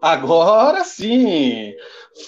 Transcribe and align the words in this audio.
Agora 0.00 0.84
sim! 0.84 1.74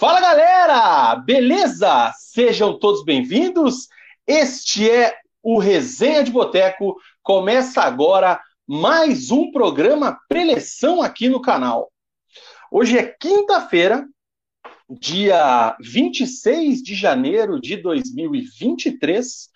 Fala 0.00 0.20
galera! 0.20 1.14
Beleza? 1.14 2.12
Sejam 2.18 2.76
todos 2.76 3.04
bem-vindos. 3.04 3.86
Este 4.26 4.90
é 4.90 5.16
o 5.40 5.56
Resenha 5.56 6.24
de 6.24 6.32
Boteco. 6.32 6.96
Começa 7.22 7.82
agora 7.82 8.40
mais 8.66 9.30
um 9.30 9.52
programa 9.52 10.18
preleção 10.28 11.00
aqui 11.00 11.28
no 11.28 11.40
canal. 11.40 11.92
Hoje 12.72 12.98
é 12.98 13.04
quinta-feira, 13.04 14.04
dia 14.88 15.76
26 15.80 16.82
de 16.82 16.96
janeiro 16.96 17.60
de 17.60 17.76
2023. 17.76 19.48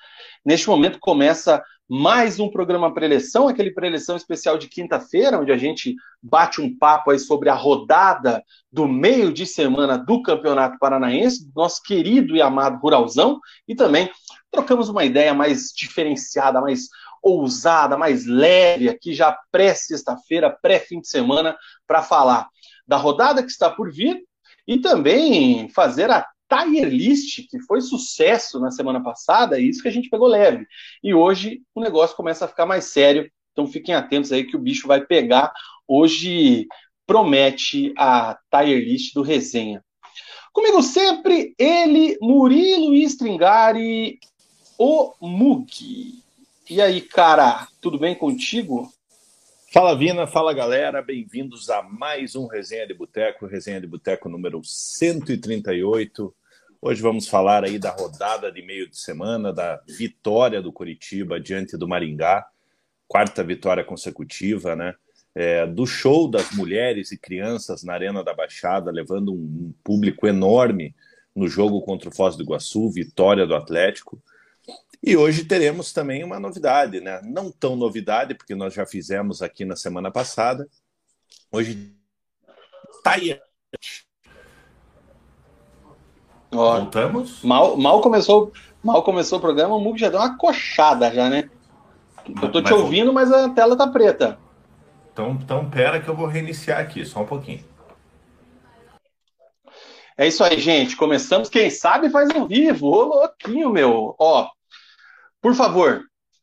Neste 0.44 0.68
momento 0.68 1.00
começa 1.00 1.60
mais 1.88 2.40
um 2.40 2.50
programa 2.50 2.92
preleção, 2.94 3.46
aquele 3.46 3.70
preleção 3.70 4.16
especial 4.16 4.56
de 4.56 4.68
quinta-feira, 4.68 5.38
onde 5.38 5.52
a 5.52 5.56
gente 5.58 5.94
bate 6.22 6.60
um 6.60 6.76
papo 6.76 7.10
aí 7.10 7.18
sobre 7.18 7.50
a 7.50 7.54
rodada 7.54 8.42
do 8.72 8.88
meio 8.88 9.32
de 9.32 9.46
semana 9.46 9.98
do 9.98 10.22
Campeonato 10.22 10.78
Paranaense, 10.78 11.50
nosso 11.54 11.82
querido 11.82 12.34
e 12.34 12.40
amado 12.40 12.80
Ruralzão, 12.80 13.38
e 13.68 13.74
também 13.74 14.10
trocamos 14.50 14.88
uma 14.88 15.04
ideia 15.04 15.34
mais 15.34 15.72
diferenciada, 15.76 16.60
mais 16.60 16.88
ousada, 17.22 17.96
mais 17.96 18.26
leve 18.26 18.88
aqui 18.88 19.12
já 19.12 19.36
pré-sexta-feira, 19.50 20.50
pré-fim 20.50 21.00
de 21.00 21.08
semana, 21.08 21.56
para 21.86 22.02
falar 22.02 22.48
da 22.86 22.96
rodada 22.96 23.42
que 23.42 23.50
está 23.50 23.70
por 23.70 23.92
vir 23.92 24.22
e 24.66 24.78
também 24.78 25.68
fazer 25.68 26.10
a 26.10 26.26
Tier 26.62 26.88
List, 26.88 27.48
que 27.48 27.58
foi 27.60 27.80
sucesso 27.80 28.60
na 28.60 28.70
semana 28.70 29.02
passada, 29.02 29.58
e 29.58 29.68
isso 29.68 29.82
que 29.82 29.88
a 29.88 29.92
gente 29.92 30.08
pegou 30.08 30.28
leve. 30.28 30.66
E 31.02 31.12
hoje 31.12 31.62
o 31.74 31.80
negócio 31.80 32.16
começa 32.16 32.44
a 32.44 32.48
ficar 32.48 32.66
mais 32.66 32.84
sério, 32.84 33.30
então 33.52 33.66
fiquem 33.66 33.94
atentos 33.94 34.30
aí 34.30 34.44
que 34.44 34.56
o 34.56 34.60
bicho 34.60 34.86
vai 34.86 35.04
pegar. 35.04 35.52
Hoje 35.86 36.66
promete 37.06 37.92
a 37.98 38.38
Tier 38.50 38.78
List 38.78 39.14
do 39.14 39.22
Resenha. 39.22 39.84
Comigo 40.52 40.82
sempre, 40.82 41.54
ele, 41.58 42.16
Murilo 42.20 42.94
Stringari, 42.94 44.20
o 44.78 45.12
Mug. 45.20 46.22
E 46.70 46.80
aí, 46.80 47.00
cara, 47.00 47.66
tudo 47.80 47.98
bem 47.98 48.14
contigo? 48.14 48.88
Fala 49.72 49.96
Vina, 49.96 50.24
fala 50.24 50.54
galera, 50.54 51.02
bem-vindos 51.02 51.68
a 51.68 51.82
mais 51.82 52.36
um 52.36 52.46
Resenha 52.46 52.86
de 52.86 52.94
Boteco, 52.94 53.44
Resenha 53.44 53.80
de 53.80 53.88
Boteco 53.88 54.28
número 54.28 54.60
138. 54.62 56.32
Hoje 56.86 57.00
vamos 57.00 57.26
falar 57.26 57.64
aí 57.64 57.78
da 57.78 57.88
rodada 57.88 58.52
de 58.52 58.60
meio 58.60 58.86
de 58.86 58.98
semana, 58.98 59.50
da 59.54 59.82
vitória 59.88 60.60
do 60.60 60.70
Curitiba 60.70 61.40
diante 61.40 61.78
do 61.78 61.88
Maringá, 61.88 62.46
quarta 63.08 63.42
vitória 63.42 63.82
consecutiva, 63.82 64.76
né? 64.76 64.94
É, 65.34 65.66
do 65.66 65.86
show 65.86 66.30
das 66.30 66.50
mulheres 66.50 67.10
e 67.10 67.16
crianças 67.16 67.82
na 67.84 67.94
Arena 67.94 68.22
da 68.22 68.34
Baixada, 68.34 68.90
levando 68.90 69.32
um 69.32 69.72
público 69.82 70.26
enorme 70.26 70.94
no 71.34 71.48
jogo 71.48 71.80
contra 71.80 72.10
o 72.10 72.14
Foz 72.14 72.36
do 72.36 72.42
Iguaçu, 72.42 72.90
vitória 72.90 73.46
do 73.46 73.54
Atlético. 73.54 74.22
E 75.02 75.16
hoje 75.16 75.46
teremos 75.46 75.90
também 75.90 76.22
uma 76.22 76.38
novidade, 76.38 77.00
né? 77.00 77.18
Não 77.24 77.50
tão 77.50 77.76
novidade, 77.76 78.34
porque 78.34 78.54
nós 78.54 78.74
já 78.74 78.84
fizemos 78.84 79.40
aqui 79.40 79.64
na 79.64 79.74
semana 79.74 80.10
passada. 80.10 80.68
Hoje. 81.50 81.94
Ó, 86.54 86.78
Voltamos? 86.78 87.42
Mal, 87.42 87.76
mal, 87.76 88.00
começou, 88.00 88.52
mal 88.82 89.02
começou 89.02 89.38
o 89.38 89.40
programa, 89.40 89.74
o 89.74 89.80
Mug 89.80 89.98
já 89.98 90.08
deu 90.08 90.20
uma 90.20 90.36
coxada 90.36 91.12
já, 91.12 91.28
né? 91.28 91.50
Eu 92.42 92.50
tô 92.50 92.62
te 92.62 92.70
mas 92.70 92.80
ouvindo, 92.80 93.12
mas 93.12 93.30
a 93.32 93.48
tela 93.50 93.76
tá 93.76 93.86
preta. 93.86 94.38
Então, 95.12 95.38
então 95.42 95.68
pera 95.68 96.00
que 96.00 96.08
eu 96.08 96.16
vou 96.16 96.26
reiniciar 96.26 96.80
aqui, 96.80 97.04
só 97.04 97.20
um 97.20 97.26
pouquinho. 97.26 97.64
É 100.16 100.26
isso 100.28 100.44
aí, 100.44 100.58
gente. 100.60 100.96
Começamos, 100.96 101.48
quem 101.48 101.68
sabe 101.70 102.08
faz 102.08 102.30
ao 102.30 102.46
vivo. 102.46 102.86
Ô, 102.86 103.02
louquinho, 103.04 103.70
meu. 103.70 104.14
Ó, 104.18 104.48
por 105.42 105.54
favor, 105.54 106.02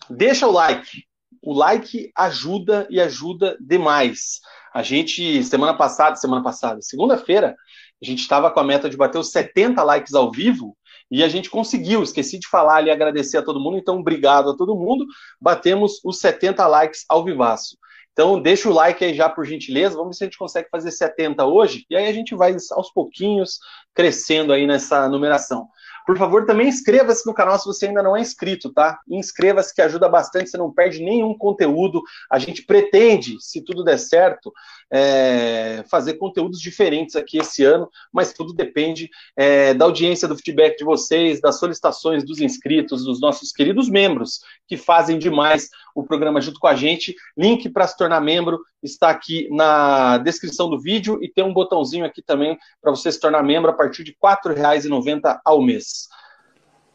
deixa 0.10 0.46
o 0.46 0.52
like. 0.52 1.06
O 1.42 1.54
like 1.54 2.12
ajuda 2.16 2.86
e 2.90 3.00
ajuda 3.00 3.58
demais. 3.60 4.40
A 4.74 4.84
gente, 4.84 5.44
semana 5.44 5.74
passada, 5.74 6.16
semana 6.16 6.44
passada, 6.44 6.82
segunda-feira, 6.82 7.56
a 8.02 8.06
gente 8.06 8.20
estava 8.20 8.50
com 8.50 8.60
a 8.60 8.64
meta 8.64 8.90
de 8.90 8.98
bater 8.98 9.18
os 9.18 9.32
70 9.32 9.82
likes 9.84 10.14
ao 10.14 10.32
vivo 10.32 10.76
e 11.10 11.24
a 11.24 11.28
gente 11.28 11.50
conseguiu. 11.50 12.02
Esqueci 12.02 12.40
de 12.40 12.48
falar 12.48 12.86
e 12.86 12.90
agradecer 12.90 13.38
a 13.38 13.44
todo 13.44 13.60
mundo, 13.60 13.78
então 13.78 14.00
obrigado 14.00 14.50
a 14.50 14.56
todo 14.56 14.76
mundo. 14.76 15.06
Batemos 15.40 16.00
os 16.04 16.20
70 16.20 16.66
likes 16.68 17.06
ao 17.08 17.24
vivaço. 17.24 17.78
Então, 18.14 18.42
deixa 18.42 18.70
o 18.70 18.74
like 18.74 19.04
aí 19.04 19.14
já, 19.14 19.30
por 19.30 19.46
gentileza. 19.46 19.96
Vamos 19.96 20.10
ver 20.10 20.18
se 20.18 20.24
a 20.24 20.28
gente 20.28 20.38
consegue 20.38 20.68
fazer 20.70 20.92
70 20.92 21.46
hoje. 21.46 21.86
E 21.90 21.96
aí 21.96 22.08
a 22.08 22.14
gente 22.14 22.36
vai 22.36 22.56
aos 22.72 22.92
pouquinhos 22.92 23.60
crescendo 23.94 24.52
aí 24.52 24.68
nessa 24.68 25.08
numeração. 25.08 25.68
Por 26.12 26.18
favor, 26.18 26.46
também 26.46 26.68
inscreva-se 26.68 27.26
no 27.26 27.34
canal 27.34 27.58
se 27.58 27.66
você 27.66 27.88
ainda 27.88 28.04
não 28.04 28.18
é 28.18 28.20
inscrito, 28.20 28.70
tá? 28.70 29.00
Inscreva-se 29.10 29.74
que 29.74 29.82
ajuda 29.82 30.10
bastante, 30.10 30.50
você 30.50 30.58
não 30.58 30.70
perde 30.70 31.02
nenhum 31.02 31.34
conteúdo. 31.34 32.02
A 32.30 32.38
gente 32.38 32.66
pretende, 32.66 33.38
se 33.40 33.64
tudo 33.64 33.82
der 33.82 33.98
certo, 33.98 34.52
é, 34.92 35.86
fazer 35.90 36.16
conteúdos 36.16 36.60
diferentes 36.60 37.16
aqui 37.16 37.38
esse 37.38 37.64
ano, 37.64 37.90
mas 38.12 38.34
tudo 38.34 38.52
depende 38.52 39.10
é, 39.38 39.74
da 39.74 39.86
audiência, 39.86 40.28
do 40.28 40.36
feedback 40.36 40.80
de 40.80 40.84
vocês, 40.84 41.40
das 41.40 41.58
solicitações 41.58 42.26
dos 42.26 42.42
inscritos, 42.42 43.06
dos 43.06 43.22
nossos 43.22 43.54
queridos 43.54 43.88
membros, 43.88 44.42
que 44.68 44.76
fazem 44.76 45.18
demais 45.18 45.70
o 45.96 46.04
programa 46.04 46.42
junto 46.42 46.60
com 46.60 46.68
a 46.68 46.76
gente. 46.76 47.16
Link 47.38 47.70
para 47.70 47.88
se 47.88 47.98
tornar 47.98 48.20
membro 48.20 48.60
está 48.84 49.10
aqui 49.10 49.48
na 49.50 50.18
descrição 50.18 50.70
do 50.70 50.80
vídeo 50.80 51.20
e 51.22 51.30
tem 51.30 51.44
um 51.44 51.54
botãozinho 51.54 52.06
aqui 52.06 52.22
também 52.22 52.58
para 52.82 52.92
você 52.92 53.10
se 53.12 53.20
tornar 53.20 53.44
membro 53.44 53.72
a 53.72 53.74
partir 53.74 54.04
de 54.04 54.12
R$ 54.12 54.18
4,90 54.22 55.40
ao 55.46 55.62
mês. 55.62 56.01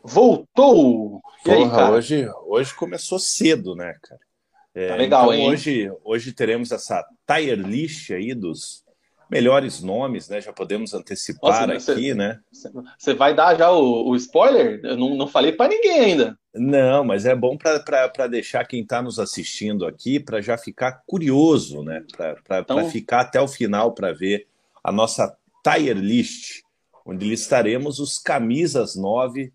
Voltou! 0.02 1.20
Porra, 1.44 1.86
aí, 1.88 1.92
hoje, 1.92 2.28
hoje 2.46 2.74
começou 2.74 3.18
cedo, 3.18 3.74
né, 3.74 3.94
cara? 4.02 4.20
É, 4.74 4.88
tá 4.88 4.96
legal, 4.96 5.24
então, 5.32 5.34
hein? 5.34 5.50
Hoje, 5.50 5.92
hoje 6.04 6.32
teremos 6.32 6.70
essa 6.70 7.04
tier 7.26 7.58
list 7.58 8.10
aí 8.10 8.34
dos 8.34 8.84
melhores 9.30 9.82
nomes, 9.82 10.28
né? 10.28 10.40
Já 10.40 10.52
podemos 10.52 10.94
antecipar 10.94 11.66
Nossa, 11.66 11.92
aqui, 11.92 12.14
né? 12.14 12.38
Você 12.98 13.14
vai 13.14 13.34
dar 13.34 13.56
já 13.56 13.70
o, 13.70 14.10
o 14.10 14.16
spoiler? 14.16 14.80
Eu 14.84 14.96
não, 14.96 15.16
não 15.16 15.26
falei 15.26 15.52
para 15.52 15.70
ninguém 15.70 16.00
ainda. 16.00 16.38
Não, 16.54 17.04
mas 17.04 17.26
é 17.26 17.34
bom 17.34 17.56
para 17.56 18.26
deixar 18.28 18.64
quem 18.66 18.82
está 18.82 19.02
nos 19.02 19.18
assistindo 19.18 19.86
aqui 19.86 20.20
para 20.20 20.40
já 20.40 20.56
ficar 20.56 21.02
curioso, 21.06 21.82
né? 21.82 22.04
Para 22.16 22.60
então... 22.60 22.88
ficar 22.90 23.20
até 23.22 23.40
o 23.40 23.48
final 23.48 23.92
para 23.92 24.12
ver 24.12 24.46
a 24.82 24.92
nossa 24.92 25.36
tier 25.64 25.96
list, 25.96 26.62
onde 27.06 27.28
listaremos 27.28 28.00
os 28.00 28.18
camisas 28.18 28.96
9 28.96 29.52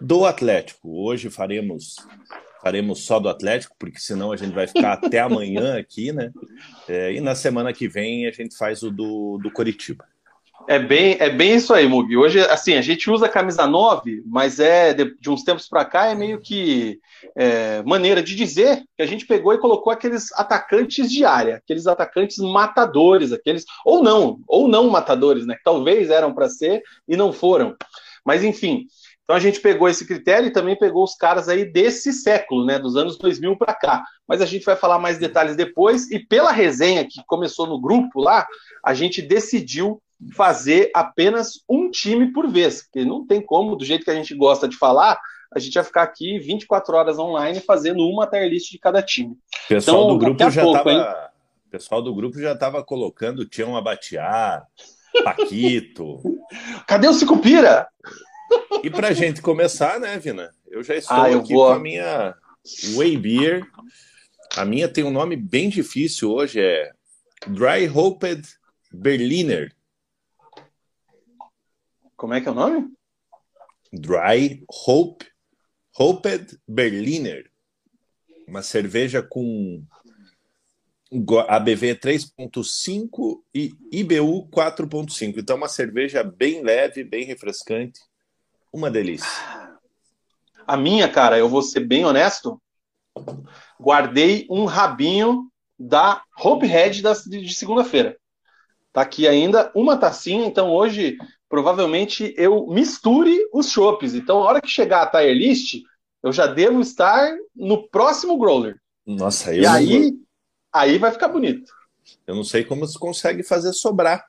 do 0.00 0.24
Atlético. 0.24 0.88
Hoje 0.88 1.28
faremos 1.28 1.96
faremos 2.62 3.04
só 3.04 3.20
do 3.20 3.28
Atlético, 3.28 3.76
porque 3.78 3.98
senão 3.98 4.32
a 4.32 4.36
gente 4.38 4.54
vai 4.54 4.66
ficar 4.66 4.94
até 4.94 5.18
amanhã 5.20 5.76
aqui, 5.76 6.12
né? 6.12 6.32
É, 6.88 7.12
e 7.12 7.20
na 7.20 7.34
semana 7.34 7.74
que 7.74 7.86
vem 7.86 8.26
a 8.26 8.30
gente 8.30 8.56
faz 8.56 8.82
o 8.82 8.90
do, 8.90 9.38
do 9.42 9.50
Coritiba. 9.50 10.06
É 10.66 10.78
bem, 10.78 11.16
é 11.20 11.28
bem 11.28 11.56
isso 11.56 11.74
aí, 11.74 11.86
Mugi. 11.86 12.16
Hoje, 12.16 12.40
assim, 12.40 12.74
a 12.74 12.80
gente 12.80 13.10
usa 13.10 13.28
camisa 13.28 13.66
9, 13.66 14.22
mas 14.26 14.58
é 14.58 14.94
de, 14.94 15.14
de 15.20 15.28
uns 15.28 15.42
tempos 15.42 15.68
para 15.68 15.84
cá 15.84 16.06
é 16.06 16.14
meio 16.14 16.40
que 16.40 16.98
é, 17.36 17.82
maneira 17.82 18.22
de 18.22 18.34
dizer 18.34 18.82
que 18.96 19.02
a 19.02 19.06
gente 19.06 19.26
pegou 19.26 19.52
e 19.52 19.58
colocou 19.58 19.92
aqueles 19.92 20.32
atacantes 20.32 21.10
de 21.10 21.24
área, 21.24 21.56
aqueles 21.56 21.86
atacantes 21.86 22.38
matadores, 22.38 23.30
aqueles 23.30 23.64
ou 23.84 24.02
não, 24.02 24.40
ou 24.48 24.66
não 24.66 24.88
matadores, 24.88 25.46
né? 25.46 25.54
Que 25.54 25.64
talvez 25.64 26.08
eram 26.08 26.32
para 26.32 26.48
ser 26.48 26.82
e 27.06 27.14
não 27.14 27.30
foram. 27.30 27.76
Mas 28.24 28.42
enfim, 28.42 28.86
então 29.24 29.34
a 29.34 29.40
gente 29.40 29.60
pegou 29.60 29.88
esse 29.88 30.06
critério 30.06 30.48
e 30.48 30.52
também 30.52 30.78
pegou 30.78 31.02
os 31.02 31.14
caras 31.14 31.48
aí 31.48 31.64
desse 31.64 32.12
século, 32.12 32.64
né, 32.64 32.78
dos 32.78 32.94
anos 32.94 33.18
2000 33.18 33.56
para 33.56 33.74
cá. 33.74 34.04
Mas 34.28 34.40
a 34.40 34.46
gente 34.46 34.64
vai 34.64 34.76
falar 34.76 34.98
mais 34.98 35.18
detalhes 35.18 35.56
depois 35.56 36.10
e 36.10 36.18
pela 36.18 36.52
resenha 36.52 37.04
que 37.04 37.22
começou 37.26 37.66
no 37.66 37.80
grupo 37.80 38.20
lá, 38.20 38.46
a 38.84 38.92
gente 38.92 39.22
decidiu 39.22 40.00
fazer 40.32 40.90
apenas 40.94 41.62
um 41.68 41.90
time 41.90 42.32
por 42.32 42.48
vez, 42.48 42.82
porque 42.82 43.04
não 43.04 43.26
tem 43.26 43.40
como, 43.40 43.76
do 43.76 43.84
jeito 43.84 44.04
que 44.04 44.10
a 44.10 44.14
gente 44.14 44.34
gosta 44.34 44.66
de 44.66 44.76
falar, 44.76 45.18
a 45.54 45.58
gente 45.58 45.74
vai 45.74 45.84
ficar 45.84 46.02
aqui 46.02 46.38
24 46.38 46.96
horas 46.96 47.18
online 47.18 47.60
fazendo 47.60 48.08
uma 48.08 48.26
tier 48.26 48.48
list 48.48 48.70
de 48.70 48.78
cada 48.78 49.02
time. 49.02 49.32
O 49.32 49.68
pessoal 49.68 50.04
então, 50.04 50.08
do 50.08 50.18
grupo 50.18 50.50
já 50.50 50.64
estava 50.64 51.34
pessoal 51.74 52.00
do 52.00 52.14
grupo 52.14 52.38
já 52.38 52.52
estava 52.52 52.84
colocando 52.84 53.44
Tião 53.44 53.76
Abatiá, 53.76 54.62
Paquito. 55.24 56.22
Cadê 56.86 57.08
o 57.08 57.12
Cicupira? 57.12 57.88
E 58.80 58.88
para 58.88 59.12
gente 59.12 59.42
começar, 59.42 59.98
né, 59.98 60.16
Vina? 60.16 60.54
Eu 60.68 60.84
já 60.84 60.94
estou 60.94 61.16
ah, 61.16 61.28
eu 61.28 61.40
aqui 61.40 61.52
vou... 61.52 61.66
com 61.66 61.72
a 61.72 61.78
minha 61.80 62.32
Way 62.94 63.16
Beer. 63.16 63.66
A 64.56 64.64
minha 64.64 64.88
tem 64.88 65.02
um 65.02 65.10
nome 65.10 65.34
bem 65.34 65.68
difícil 65.68 66.30
hoje, 66.30 66.60
é 66.60 66.92
Dry 67.48 67.88
Hoped 67.92 68.46
Berliner. 68.92 69.74
Como 72.24 72.32
é 72.32 72.40
que 72.40 72.48
é 72.48 72.52
o 72.52 72.54
nome? 72.54 72.90
Dry 73.92 74.64
Hope 74.86 75.26
Hoped 75.98 76.58
Berliner. 76.66 77.50
Uma 78.48 78.62
cerveja 78.62 79.22
com 79.22 79.84
ABV 81.46 81.96
3.5 81.96 83.42
e 83.54 83.74
IBU 83.92 84.48
4.5. 84.48 85.34
Então, 85.36 85.58
uma 85.58 85.68
cerveja 85.68 86.24
bem 86.24 86.62
leve, 86.62 87.04
bem 87.04 87.26
refrescante. 87.26 88.00
Uma 88.72 88.90
delícia. 88.90 89.28
A 90.66 90.78
minha, 90.78 91.06
cara, 91.12 91.36
eu 91.36 91.46
vou 91.46 91.60
ser 91.60 91.80
bem 91.80 92.06
honesto, 92.06 92.58
guardei 93.78 94.46
um 94.48 94.64
rabinho 94.64 95.52
da 95.78 96.22
Hope 96.42 96.66
Head 96.66 97.02
de 97.26 97.54
segunda-feira. 97.54 98.16
Tá 98.94 99.02
aqui 99.02 99.28
ainda 99.28 99.70
uma 99.74 99.98
tacinha, 99.98 100.46
então 100.46 100.70
hoje 100.70 101.18
provavelmente 101.48 102.34
eu 102.36 102.66
misture 102.66 103.48
os 103.52 103.70
chopes. 103.70 104.14
Então, 104.14 104.38
a 104.38 104.44
hora 104.44 104.60
que 104.60 104.68
chegar 104.68 105.02
a 105.02 105.06
Tire 105.10 105.34
List, 105.34 105.82
eu 106.22 106.32
já 106.32 106.46
devo 106.46 106.80
estar 106.80 107.34
no 107.54 107.88
próximo 107.88 108.38
growler. 108.38 108.80
Nossa, 109.06 109.54
eu 109.54 109.62
E 109.62 109.66
aí, 109.66 110.12
aí 110.72 110.98
vai 110.98 111.12
ficar 111.12 111.28
bonito. 111.28 111.70
Eu 112.26 112.34
não 112.34 112.44
sei 112.44 112.64
como 112.64 112.86
você 112.86 112.98
consegue 112.98 113.42
fazer 113.42 113.72
sobrar. 113.72 114.24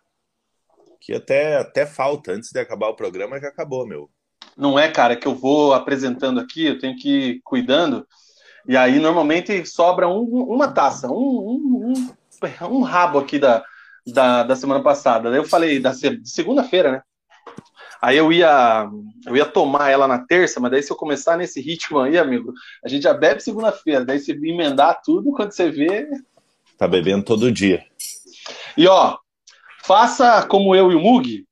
Que 1.00 1.14
até, 1.14 1.58
até 1.58 1.86
falta. 1.86 2.32
Antes 2.32 2.50
de 2.52 2.60
acabar 2.60 2.90
o 2.90 2.96
programa, 2.96 3.40
já 3.40 3.48
acabou, 3.48 3.88
meu. 3.88 4.10
Não 4.58 4.78
é, 4.78 4.90
cara, 4.90 5.16
que 5.16 5.28
eu 5.28 5.36
vou 5.36 5.74
apresentando 5.74 6.40
aqui, 6.40 6.66
eu 6.66 6.80
tenho 6.80 6.96
que 6.98 7.10
ir 7.10 7.42
cuidando. 7.44 8.08
E 8.68 8.76
aí, 8.76 9.00
normalmente, 9.00 9.66
sobra 9.66 10.08
um, 10.08 10.24
uma 10.24 10.68
taça, 10.68 11.08
um, 11.08 11.14
um, 11.14 11.94
um, 11.94 12.76
um 12.78 12.82
rabo 12.82 13.20
aqui 13.20 13.38
da, 13.38 13.64
da, 14.06 14.44
da 14.44 14.56
semana 14.56 14.82
passada. 14.82 15.30
Daí 15.30 15.40
eu 15.40 15.46
falei, 15.46 15.80
da 15.80 15.94
segunda-feira, 16.24 16.92
né? 16.92 17.02
Aí 18.02 18.18
eu 18.18 18.32
ia, 18.32 18.88
eu 19.26 19.36
ia 19.36 19.46
tomar 19.46 19.90
ela 19.90 20.08
na 20.08 20.20
terça, 20.20 20.60
mas 20.60 20.70
daí 20.70 20.84
se 20.84 20.92
eu 20.92 20.96
começar 20.96 21.38
nesse 21.38 21.60
ritmo 21.60 22.00
aí, 22.00 22.18
amigo, 22.18 22.54
a 22.84 22.88
gente 22.88 23.04
já 23.04 23.14
bebe 23.14 23.42
segunda-feira. 23.42 24.06
Daí 24.06 24.20
se 24.20 24.32
emendar 24.32 25.02
tudo, 25.04 25.32
quando 25.32 25.52
você 25.52 25.72
vê. 25.72 26.08
Tá 26.78 26.88
bebendo 26.88 27.26
todo 27.26 27.52
dia. 27.52 27.84
E 28.78 28.88
ó, 28.88 29.18
faça 29.84 30.46
como 30.46 30.76
eu 30.76 30.92
e 30.92 30.96
o 30.96 31.00
Mug. 31.00 31.44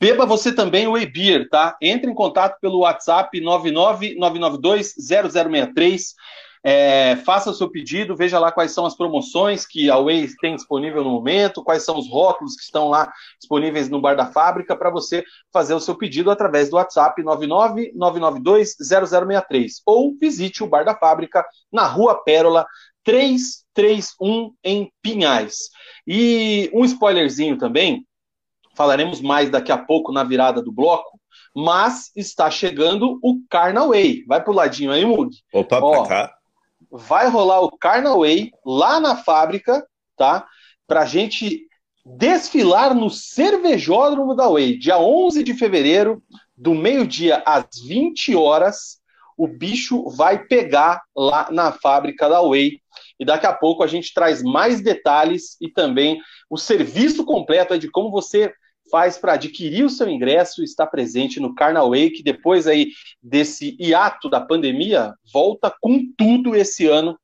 Beba 0.00 0.26
você 0.26 0.52
também 0.52 0.88
o 0.88 0.98
e-beer, 0.98 1.48
tá? 1.48 1.76
Entre 1.80 2.10
em 2.10 2.14
contato 2.14 2.58
pelo 2.60 2.80
WhatsApp 2.80 3.40
999220063. 3.40 6.14
É, 6.66 7.16
faça 7.16 7.50
o 7.50 7.54
seu 7.54 7.68
pedido, 7.68 8.16
veja 8.16 8.38
lá 8.38 8.50
quais 8.50 8.72
são 8.72 8.86
as 8.86 8.96
promoções 8.96 9.66
que 9.66 9.90
a 9.90 9.98
Way 9.98 10.28
tem 10.40 10.56
disponível 10.56 11.04
no 11.04 11.10
momento, 11.10 11.62
quais 11.62 11.84
são 11.84 11.98
os 11.98 12.08
rótulos 12.08 12.56
que 12.56 12.62
estão 12.62 12.88
lá 12.88 13.12
disponíveis 13.38 13.90
no 13.90 14.00
bar 14.00 14.16
da 14.16 14.32
fábrica 14.32 14.74
para 14.74 14.88
você 14.88 15.22
fazer 15.52 15.74
o 15.74 15.80
seu 15.80 15.94
pedido 15.94 16.30
através 16.30 16.70
do 16.70 16.76
WhatsApp 16.76 17.22
999220063 17.22 19.72
ou 19.84 20.16
visite 20.18 20.64
o 20.64 20.66
bar 20.66 20.86
da 20.86 20.96
fábrica 20.96 21.44
na 21.70 21.86
Rua 21.86 22.24
Pérola 22.24 22.66
331 23.04 24.54
em 24.64 24.90
Pinhais. 25.02 25.68
E 26.06 26.70
um 26.72 26.82
spoilerzinho 26.86 27.58
também, 27.58 28.06
falaremos 28.74 29.20
mais 29.20 29.50
daqui 29.50 29.70
a 29.70 29.76
pouco 29.76 30.10
na 30.10 30.24
virada 30.24 30.62
do 30.62 30.72
bloco, 30.72 31.20
mas 31.54 32.10
está 32.16 32.50
chegando 32.50 33.18
o 33.22 33.38
Carnaway. 33.50 34.24
Vai 34.26 34.42
pro 34.42 34.54
ladinho 34.54 34.92
aí, 34.92 35.04
Mug. 35.04 35.28
Opa, 35.52 35.78
Ó, 35.78 35.90
pra 35.90 36.08
cá 36.08 36.34
vai 36.96 37.28
rolar 37.28 37.60
o 37.60 37.76
Carnaway 37.76 38.52
lá 38.64 39.00
na 39.00 39.16
fábrica, 39.16 39.84
tá? 40.16 40.46
Pra 40.86 41.04
gente 41.04 41.66
desfilar 42.06 42.94
no 42.94 43.10
cervejódromo 43.10 44.34
da 44.34 44.48
Way, 44.48 44.78
dia 44.78 44.98
11 44.98 45.42
de 45.42 45.54
fevereiro, 45.54 46.22
do 46.56 46.72
meio-dia 46.72 47.42
às 47.44 47.66
20 47.84 48.36
horas, 48.36 48.98
o 49.36 49.48
bicho 49.48 50.08
vai 50.10 50.44
pegar 50.44 51.02
lá 51.16 51.48
na 51.50 51.72
fábrica 51.72 52.28
da 52.28 52.40
Way. 52.40 52.80
E 53.18 53.24
daqui 53.24 53.46
a 53.46 53.52
pouco 53.52 53.82
a 53.82 53.88
gente 53.88 54.14
traz 54.14 54.40
mais 54.42 54.80
detalhes 54.80 55.56
e 55.60 55.68
também 55.68 56.20
o 56.48 56.56
serviço 56.56 57.24
completo 57.24 57.76
de 57.76 57.90
como 57.90 58.10
você 58.10 58.52
faz 58.94 59.18
para 59.18 59.32
adquirir 59.32 59.84
o 59.84 59.90
seu 59.90 60.08
ingresso 60.08 60.60
e 60.60 60.64
estar 60.64 60.86
presente 60.86 61.40
no 61.40 61.52
Carnaway, 61.52 62.10
que 62.10 62.22
depois 62.22 62.64
aí 62.68 62.92
desse 63.20 63.76
hiato 63.80 64.30
da 64.30 64.40
pandemia, 64.40 65.12
volta 65.32 65.74
com 65.80 65.98
tudo 66.16 66.54
esse 66.54 66.86
ano 66.86 67.18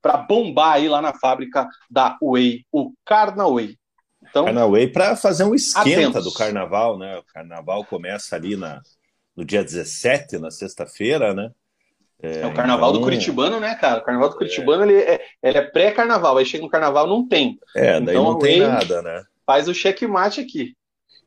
para 0.00 0.18
bombar 0.18 0.74
aí 0.74 0.88
lá 0.88 1.02
na 1.02 1.12
fábrica 1.12 1.66
da 1.90 2.16
Way, 2.22 2.64
o 2.70 2.92
Carnaway. 3.04 3.76
Então, 4.22 4.44
Carnaway 4.44 4.86
para 4.86 5.16
fazer 5.16 5.42
um 5.42 5.52
esquenta 5.52 6.10
atentos. 6.10 6.24
do 6.24 6.32
carnaval, 6.32 6.96
né? 6.96 7.18
O 7.18 7.24
carnaval 7.24 7.84
começa 7.84 8.36
ali 8.36 8.54
na, 8.54 8.80
no 9.34 9.44
dia 9.44 9.64
17, 9.64 10.38
na 10.38 10.52
sexta-feira, 10.52 11.34
né? 11.34 11.50
É, 12.22 12.42
é, 12.42 12.46
o 12.46 12.54
carnaval 12.54 12.90
então... 12.90 13.00
do 13.00 13.04
Curitibano, 13.04 13.58
né, 13.58 13.74
cara? 13.74 13.98
O 13.98 14.04
carnaval 14.04 14.28
do 14.28 14.36
Curitibano 14.36 14.84
é. 14.84 14.86
ele 14.86 15.00
é, 15.00 15.20
ele 15.42 15.58
é 15.58 15.62
pré-carnaval, 15.62 16.36
aí 16.36 16.46
chega 16.46 16.62
no 16.62 16.70
carnaval 16.70 17.08
não 17.08 17.26
tem. 17.26 17.58
É, 17.74 18.00
daí 18.00 18.14
então, 18.14 18.22
não 18.22 18.38
tem 18.38 18.60
nada, 18.60 19.02
né? 19.02 19.24
Faz 19.44 19.66
o 19.66 19.74
checkmate 19.74 20.40
aqui. 20.40 20.76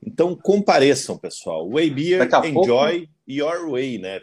Então 0.05 0.35
compareçam, 0.35 1.17
pessoal. 1.17 1.69
Way 1.69 1.89
Beer, 1.89 2.29
enjoy 2.45 2.53
pouco... 2.53 3.07
your 3.27 3.71
way, 3.71 3.97
né? 3.97 4.21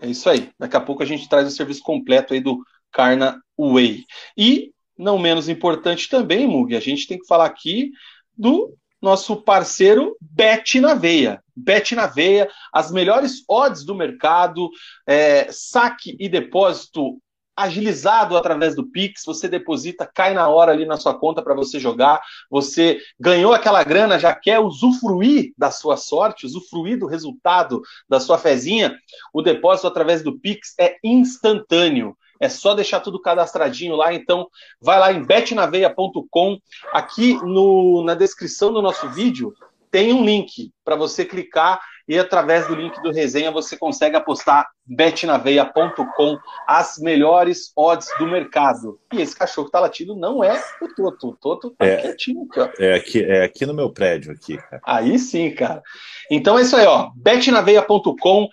É 0.00 0.06
isso 0.08 0.28
aí. 0.30 0.50
Daqui 0.58 0.76
a 0.76 0.80
pouco 0.80 1.02
a 1.02 1.06
gente 1.06 1.28
traz 1.28 1.46
o 1.46 1.50
serviço 1.50 1.82
completo 1.82 2.32
aí 2.32 2.40
do 2.40 2.62
Carna 2.92 3.42
Way. 3.58 4.04
E, 4.36 4.72
não 4.96 5.18
menos 5.18 5.48
importante 5.48 6.08
também, 6.08 6.46
Mug, 6.46 6.74
a 6.76 6.80
gente 6.80 7.06
tem 7.06 7.18
que 7.18 7.26
falar 7.26 7.46
aqui 7.46 7.90
do 8.36 8.74
nosso 9.00 9.36
parceiro 9.42 10.16
Bet 10.20 10.80
na 10.80 10.94
Veia. 10.94 11.42
Bet 11.56 11.94
na 11.94 12.06
Veia, 12.06 12.48
as 12.72 12.90
melhores 12.90 13.42
odds 13.48 13.84
do 13.84 13.94
mercado, 13.94 14.70
é, 15.06 15.48
saque 15.50 16.16
e 16.18 16.28
depósito 16.28 17.20
agilizado 17.58 18.36
através 18.36 18.76
do 18.76 18.86
Pix, 18.86 19.22
você 19.26 19.48
deposita, 19.48 20.06
cai 20.06 20.32
na 20.32 20.48
hora 20.48 20.70
ali 20.70 20.86
na 20.86 20.96
sua 20.96 21.18
conta 21.18 21.42
para 21.42 21.54
você 21.54 21.80
jogar, 21.80 22.20
você 22.48 23.00
ganhou 23.18 23.52
aquela 23.52 23.82
grana, 23.82 24.18
já 24.18 24.32
quer 24.34 24.60
usufruir 24.60 25.52
da 25.58 25.70
sua 25.70 25.96
sorte, 25.96 26.46
usufruir 26.46 26.98
do 26.98 27.06
resultado 27.06 27.82
da 28.08 28.20
sua 28.20 28.38
fezinha, 28.38 28.96
o 29.32 29.42
depósito 29.42 29.88
através 29.88 30.22
do 30.22 30.38
Pix 30.38 30.74
é 30.78 30.96
instantâneo. 31.02 32.16
É 32.40 32.48
só 32.48 32.72
deixar 32.72 33.00
tudo 33.00 33.20
cadastradinho 33.20 33.96
lá, 33.96 34.14
então 34.14 34.48
vai 34.80 35.00
lá 35.00 35.12
em 35.12 35.24
betnaveia.com, 35.24 36.58
aqui 36.92 37.34
no, 37.42 38.04
na 38.04 38.14
descrição 38.14 38.72
do 38.72 38.80
nosso 38.80 39.08
vídeo 39.08 39.52
tem 39.90 40.12
um 40.12 40.24
link 40.24 40.70
para 40.84 40.94
você 40.94 41.24
clicar 41.24 41.80
e 42.08 42.18
através 42.18 42.66
do 42.66 42.74
link 42.74 43.00
do 43.02 43.12
resenha 43.12 43.50
você 43.50 43.76
consegue 43.76 44.16
apostar 44.16 44.66
betnaveia.com 44.86 46.38
as 46.66 46.96
melhores 46.98 47.70
odds 47.76 48.08
do 48.18 48.26
mercado. 48.26 48.98
E 49.12 49.20
esse 49.20 49.36
cachorro 49.36 49.66
que 49.66 49.72
tá 49.72 49.80
latindo 49.80 50.16
não 50.16 50.42
é 50.42 50.58
o 50.80 50.88
Toto. 50.94 51.28
O 51.28 51.36
Toto 51.36 51.70
tá 51.70 51.86
é, 51.86 51.96
quietinho 51.98 52.48
aqui, 52.50 52.60
ó. 52.60 52.70
É 52.78 52.94
aqui, 52.94 53.22
é 53.22 53.44
aqui 53.44 53.66
no 53.66 53.74
meu 53.74 53.90
prédio 53.90 54.32
aqui, 54.32 54.56
cara. 54.56 54.80
Aí 54.84 55.18
sim, 55.18 55.50
cara. 55.50 55.82
Então 56.30 56.58
é 56.58 56.62
isso 56.62 56.74
aí, 56.74 56.86
ó. 56.86 57.10
betnaveia.com 57.14 58.48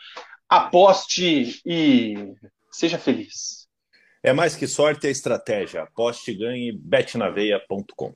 aposte 0.49 1.61
e 1.65 2.33
seja 2.69 2.97
feliz. 2.97 3.65
É 4.21 4.33
mais 4.33 4.55
que 4.55 4.67
sorte, 4.67 5.07
é 5.07 5.11
estratégia. 5.11 5.83
Aposte, 5.83 6.33
ganhe, 6.33 6.71
betnaveia.com. 6.71 8.13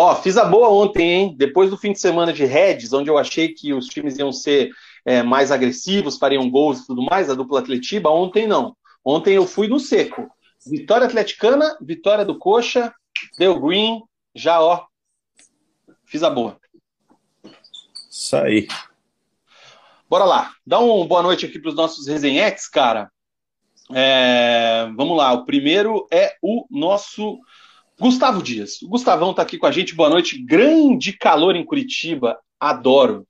Ó, 0.00 0.14
fiz 0.14 0.36
a 0.36 0.44
boa 0.44 0.68
ontem, 0.68 1.10
hein? 1.10 1.34
Depois 1.36 1.70
do 1.70 1.76
fim 1.76 1.90
de 1.90 1.98
semana 1.98 2.32
de 2.32 2.44
Reds, 2.44 2.92
onde 2.92 3.10
eu 3.10 3.18
achei 3.18 3.48
que 3.48 3.72
os 3.72 3.86
times 3.88 4.16
iam 4.16 4.30
ser 4.30 4.70
é, 5.04 5.24
mais 5.24 5.50
agressivos, 5.50 6.16
fariam 6.16 6.48
gols 6.48 6.78
e 6.78 6.86
tudo 6.86 7.02
mais, 7.02 7.28
a 7.28 7.34
dupla 7.34 7.58
Atletiba, 7.58 8.08
ontem 8.08 8.46
não. 8.46 8.76
Ontem 9.04 9.34
eu 9.34 9.44
fui 9.44 9.66
no 9.66 9.80
seco. 9.80 10.30
Vitória 10.64 11.04
atleticana, 11.04 11.76
vitória 11.80 12.24
do 12.24 12.38
Coxa, 12.38 12.94
deu 13.40 13.58
green, 13.58 14.00
já 14.32 14.60
ó, 14.62 14.86
fiz 16.04 16.22
a 16.22 16.30
boa. 16.30 16.56
Isso 18.08 18.36
aí. 18.36 18.68
Bora 20.08 20.24
lá. 20.24 20.52
Dá 20.64 20.78
uma 20.78 21.04
boa 21.08 21.24
noite 21.24 21.44
aqui 21.44 21.58
para 21.58 21.70
os 21.70 21.74
nossos 21.74 22.06
resenhetes, 22.06 22.68
cara. 22.68 23.10
É, 23.92 24.88
vamos 24.94 25.16
lá. 25.16 25.32
O 25.32 25.44
primeiro 25.44 26.06
é 26.12 26.36
o 26.40 26.66
nosso 26.70 27.40
Gustavo 28.00 28.42
Dias. 28.42 28.80
O 28.82 28.88
Gustavão 28.88 29.32
está 29.32 29.42
aqui 29.42 29.58
com 29.58 29.66
a 29.66 29.72
gente. 29.72 29.94
Boa 29.94 30.08
noite. 30.08 30.40
Grande 30.40 31.12
calor 31.12 31.56
em 31.56 31.64
Curitiba. 31.64 32.38
Adoro. 32.60 33.26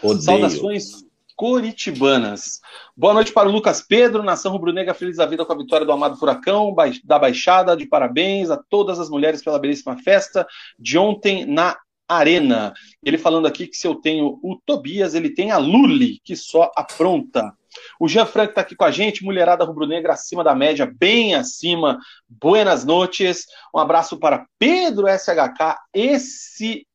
Odeio. 0.00 0.22
Saudações 0.22 1.04
curitibanas. 1.34 2.60
Boa 2.96 3.14
noite 3.14 3.32
para 3.32 3.48
o 3.48 3.52
Lucas 3.52 3.80
Pedro, 3.80 4.22
Nação 4.22 4.52
Rubro-Negra, 4.52 4.94
feliz 4.94 5.16
da 5.16 5.26
vida 5.26 5.44
com 5.44 5.52
a 5.52 5.56
vitória 5.56 5.84
do 5.84 5.90
Amado 5.90 6.16
Furacão, 6.16 6.72
da 7.02 7.18
Baixada, 7.18 7.76
de 7.76 7.86
parabéns 7.86 8.48
a 8.48 8.56
todas 8.56 9.00
as 9.00 9.10
mulheres 9.10 9.42
pela 9.42 9.58
belíssima 9.58 9.96
festa 9.98 10.46
de 10.78 10.96
ontem 10.96 11.44
na 11.44 11.76
Arena. 12.08 12.72
Ele 13.04 13.18
falando 13.18 13.46
aqui 13.46 13.66
que 13.66 13.76
se 13.76 13.88
eu 13.88 13.96
tenho 13.96 14.38
o 14.40 14.56
Tobias, 14.64 15.16
ele 15.16 15.30
tem 15.30 15.50
a 15.50 15.58
Luli, 15.58 16.20
que 16.22 16.36
só 16.36 16.70
apronta. 16.76 17.52
O 17.98 18.08
Jean 18.08 18.26
Franco 18.26 18.50
está 18.50 18.60
aqui 18.60 18.74
com 18.74 18.84
a 18.84 18.90
gente, 18.90 19.24
mulherada 19.24 19.64
rubro-negra 19.64 20.12
acima 20.12 20.42
da 20.42 20.54
média, 20.54 20.90
bem 20.98 21.34
acima. 21.34 21.98
Buenas 22.28 22.84
noites. 22.84 23.46
Um 23.74 23.78
abraço 23.78 24.18
para 24.18 24.46
Pedro 24.58 25.06
SHK. 25.06 25.76
Esse 25.92 26.86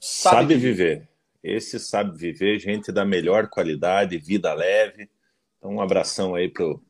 sabe, 0.00 0.36
sabe 0.36 0.54
viver. 0.56 1.08
Esse 1.42 1.78
sabe 1.78 2.16
viver, 2.16 2.58
gente 2.58 2.90
da 2.90 3.04
melhor 3.04 3.48
qualidade, 3.48 4.16
vida 4.16 4.52
leve. 4.54 5.10
Então, 5.58 5.72
um 5.72 5.80
abração 5.80 6.34
aí 6.34 6.48
pro, 6.48 6.82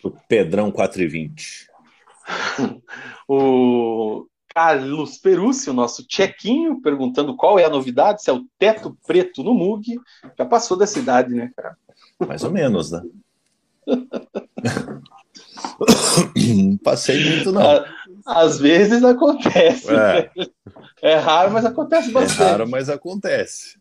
pro 0.00 0.16
Pedrão 0.28 0.70
420. 0.70 1.68
o 3.28 4.26
Carlos 4.54 5.18
Perucci, 5.18 5.70
o 5.70 5.74
nosso 5.74 6.04
chequinho, 6.08 6.80
perguntando 6.82 7.36
qual 7.36 7.58
é 7.58 7.64
a 7.64 7.70
novidade, 7.70 8.22
se 8.22 8.30
é 8.30 8.32
o 8.32 8.44
teto 8.58 8.98
preto 9.06 9.42
no 9.42 9.54
Mug. 9.54 10.00
Já 10.36 10.44
passou 10.44 10.76
da 10.76 10.86
cidade, 10.86 11.34
né, 11.34 11.52
cara? 11.56 11.76
Mais 12.26 12.42
ou 12.42 12.50
menos, 12.50 12.90
né? 12.90 13.02
Passei 16.82 17.24
muito, 17.24 17.52
não. 17.52 17.84
Às 18.26 18.58
vezes 18.58 19.02
acontece. 19.04 19.94
É, 19.94 20.30
é 21.02 21.14
raro, 21.16 21.52
mas 21.52 21.64
acontece 21.64 22.10
bastante. 22.10 22.42
É 22.42 22.50
raro, 22.50 22.68
mas 22.68 22.88
acontece. 22.88 23.78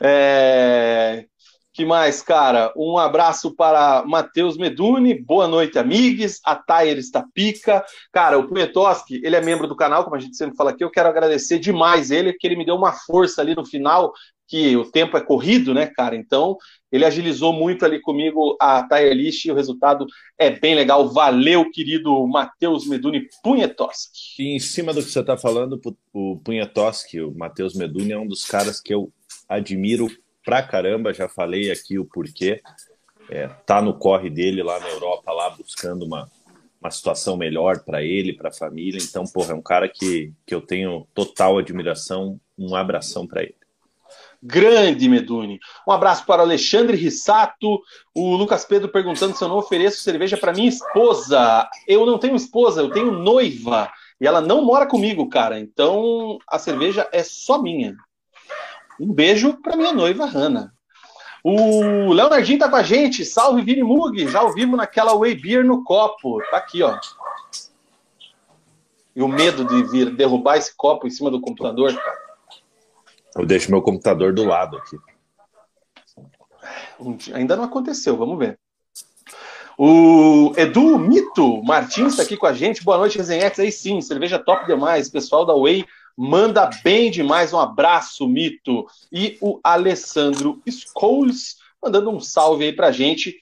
É... 0.00 1.26
Que 1.74 1.84
mais, 1.84 2.22
cara? 2.22 2.72
Um 2.76 2.96
abraço 2.96 3.52
para 3.52 4.04
Matheus 4.06 4.56
Meduni, 4.56 5.12
boa 5.12 5.48
noite, 5.48 5.76
amigos. 5.76 6.38
A 6.44 6.54
Tayer 6.54 6.96
está 6.98 7.26
pica. 7.34 7.84
Cara, 8.12 8.38
o 8.38 8.46
Punetoski, 8.46 9.20
ele 9.24 9.34
é 9.34 9.42
membro 9.42 9.66
do 9.66 9.74
canal, 9.74 10.04
como 10.04 10.14
a 10.14 10.20
gente 10.20 10.36
sempre 10.36 10.54
fala 10.54 10.70
aqui. 10.70 10.84
Eu 10.84 10.90
quero 10.90 11.08
agradecer 11.08 11.58
demais 11.58 12.12
ele, 12.12 12.30
porque 12.30 12.46
ele 12.46 12.54
me 12.54 12.64
deu 12.64 12.76
uma 12.76 12.92
força 12.92 13.42
ali 13.42 13.56
no 13.56 13.66
final, 13.66 14.12
que 14.46 14.76
o 14.76 14.88
tempo 14.88 15.16
é 15.16 15.20
corrido, 15.20 15.74
né, 15.74 15.86
cara? 15.86 16.14
Então, 16.14 16.56
ele 16.92 17.04
agilizou 17.04 17.52
muito 17.52 17.84
ali 17.84 18.00
comigo 18.00 18.56
a 18.60 18.84
Tayer 18.84 19.12
List 19.12 19.44
e 19.44 19.50
o 19.50 19.56
resultado 19.56 20.06
é 20.38 20.50
bem 20.50 20.76
legal. 20.76 21.08
Valeu, 21.08 21.68
querido 21.72 22.24
Matheus 22.28 22.86
Meduni 22.86 23.26
Punhetoski. 23.42 24.20
E 24.38 24.54
em 24.54 24.60
cima 24.60 24.94
do 24.94 25.02
que 25.02 25.10
você 25.10 25.18
está 25.18 25.36
falando, 25.36 25.80
o 26.12 26.36
Punhetoski, 26.36 27.20
o 27.20 27.34
Matheus 27.36 27.74
Meduni, 27.74 28.12
é 28.12 28.18
um 28.18 28.28
dos 28.28 28.44
caras 28.44 28.80
que 28.80 28.94
eu 28.94 29.12
admiro 29.48 30.06
pra 30.44 30.62
caramba, 30.62 31.14
já 31.14 31.28
falei 31.28 31.70
aqui 31.70 31.98
o 31.98 32.04
porquê. 32.04 32.60
É, 33.30 33.48
tá 33.66 33.80
no 33.80 33.94
corre 33.94 34.28
dele 34.28 34.62
lá 34.62 34.78
na 34.78 34.88
Europa, 34.88 35.32
lá 35.32 35.50
buscando 35.50 36.04
uma, 36.04 36.30
uma 36.80 36.90
situação 36.90 37.36
melhor 37.36 37.80
para 37.80 38.02
ele, 38.02 38.34
para 38.34 38.50
a 38.50 38.52
família. 38.52 39.00
Então, 39.02 39.24
porra, 39.24 39.52
é 39.52 39.54
um 39.54 39.62
cara 39.62 39.88
que, 39.88 40.32
que 40.46 40.54
eu 40.54 40.60
tenho 40.60 41.08
total 41.14 41.58
admiração, 41.58 42.38
um 42.58 42.76
abração 42.76 43.26
para 43.26 43.42
ele. 43.42 43.56
Grande 44.42 45.08
Meduni. 45.08 45.58
Um 45.88 45.92
abraço 45.92 46.26
para 46.26 46.42
o 46.42 46.44
Alexandre 46.44 46.98
Rissato, 46.98 47.80
o 48.14 48.36
Lucas 48.36 48.62
Pedro 48.66 48.90
perguntando 48.90 49.34
se 49.34 49.42
eu 49.42 49.48
não 49.48 49.56
ofereço 49.56 50.02
cerveja 50.02 50.36
para 50.36 50.52
minha 50.52 50.68
esposa. 50.68 51.66
Eu 51.88 52.04
não 52.04 52.18
tenho 52.18 52.36
esposa, 52.36 52.82
eu 52.82 52.90
tenho 52.90 53.10
noiva. 53.10 53.90
E 54.20 54.26
ela 54.26 54.42
não 54.42 54.62
mora 54.62 54.84
comigo, 54.84 55.30
cara. 55.30 55.58
Então 55.58 56.38
a 56.46 56.58
cerveja 56.58 57.08
é 57.10 57.22
só 57.24 57.60
minha. 57.60 57.96
Um 59.00 59.12
beijo 59.12 59.54
para 59.60 59.76
minha 59.76 59.92
noiva, 59.92 60.26
Hanna. 60.26 60.72
O 61.42 62.12
Leonardinho 62.12 62.58
tá 62.58 62.68
com 62.68 62.76
a 62.76 62.82
gente. 62.82 63.24
Salve, 63.24 63.62
Vini 63.62 63.82
Mug. 63.82 64.26
Já 64.28 64.40
ao 64.40 64.52
vivo 64.52 64.76
naquela 64.76 65.16
Way 65.16 65.34
Beer 65.34 65.64
no 65.64 65.84
copo. 65.84 66.38
Tá 66.50 66.56
aqui, 66.56 66.82
ó. 66.82 66.98
E 69.14 69.22
o 69.22 69.28
medo 69.28 69.64
de 69.64 69.82
vir 69.84 70.10
derrubar 70.10 70.56
esse 70.56 70.74
copo 70.74 71.06
em 71.06 71.10
cima 71.10 71.30
do 71.30 71.40
computador, 71.40 71.94
cara. 71.94 72.24
Eu 73.36 73.44
deixo 73.44 73.70
meu 73.70 73.82
computador 73.82 74.32
do 74.32 74.44
lado 74.44 74.78
aqui. 74.78 74.96
Ainda 77.34 77.56
não 77.56 77.64
aconteceu, 77.64 78.16
vamos 78.16 78.38
ver. 78.38 78.58
O 79.76 80.52
Edu 80.56 80.98
Mito 80.98 81.62
Martins 81.64 82.12
está 82.12 82.22
aqui 82.22 82.36
com 82.36 82.46
a 82.46 82.52
gente. 82.52 82.84
Boa 82.84 82.96
noite, 82.96 83.18
Resenhex. 83.18 83.58
Aí 83.58 83.72
sim, 83.72 84.00
cerveja 84.00 84.38
top 84.38 84.66
demais. 84.66 85.10
Pessoal 85.10 85.44
da 85.44 85.54
Way 85.54 85.84
manda 86.16 86.68
bem 86.82 87.10
demais. 87.10 87.52
Um 87.52 87.58
abraço, 87.58 88.26
Mito. 88.28 88.86
E 89.12 89.36
o 89.40 89.60
Alessandro 89.62 90.62
Scholes 90.68 91.56
mandando 91.82 92.10
um 92.10 92.20
salve 92.20 92.64
aí 92.64 92.72
pra 92.72 92.90
gente. 92.90 93.36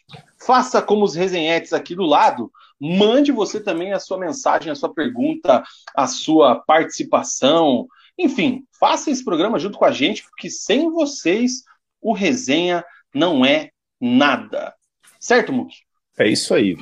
Faça 0.44 0.82
como 0.82 1.04
os 1.04 1.14
resenhetes 1.14 1.72
aqui 1.72 1.94
do 1.94 2.04
lado. 2.04 2.50
Mande 2.80 3.30
você 3.30 3.60
também 3.60 3.92
a 3.92 4.00
sua 4.00 4.18
mensagem, 4.18 4.72
a 4.72 4.74
sua 4.74 4.92
pergunta, 4.92 5.62
a 5.94 6.06
sua 6.08 6.56
participação. 6.56 7.86
Enfim, 8.18 8.64
faça 8.78 9.10
esse 9.10 9.24
programa 9.24 9.58
junto 9.58 9.78
com 9.78 9.84
a 9.84 9.92
gente, 9.92 10.24
porque 10.24 10.50
sem 10.50 10.90
vocês 10.90 11.62
o 12.00 12.12
resenha 12.12 12.84
não 13.14 13.44
é 13.44 13.70
nada. 14.00 14.74
Certo, 15.20 15.52
Mug? 15.52 15.72
É 16.18 16.28
isso 16.28 16.52
aí? 16.52 16.76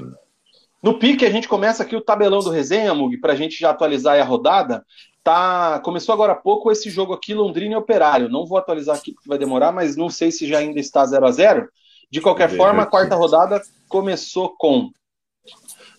No 0.82 0.98
pique, 0.98 1.26
a 1.26 1.30
gente 1.30 1.46
começa 1.46 1.82
aqui 1.82 1.94
o 1.94 2.00
tabelão 2.00 2.40
do 2.40 2.48
resenha, 2.48 2.94
Mug, 2.94 3.18
para 3.18 3.34
a 3.34 3.36
gente 3.36 3.60
já 3.60 3.68
atualizar 3.68 4.18
a 4.18 4.24
rodada. 4.24 4.84
Tá, 5.22 5.80
começou 5.80 6.14
agora 6.14 6.32
há 6.32 6.36
pouco 6.36 6.72
esse 6.72 6.88
jogo 6.88 7.12
aqui, 7.12 7.34
Londrina 7.34 7.74
e 7.74 7.76
Operário. 7.76 8.28
Não 8.28 8.46
vou 8.46 8.56
atualizar 8.56 8.96
aqui 8.96 9.12
porque 9.12 9.28
vai 9.28 9.38
demorar, 9.38 9.70
mas 9.70 9.96
não 9.96 10.08
sei 10.08 10.30
se 10.30 10.46
já 10.46 10.58
ainda 10.58 10.80
está 10.80 11.04
0 11.04 11.26
a 11.26 11.30
0 11.30 11.68
De 12.10 12.20
qualquer 12.20 12.48
forma, 12.56 12.82
a 12.82 12.86
quarta 12.86 13.14
rodada 13.14 13.60
começou 13.88 14.54
com 14.56 14.90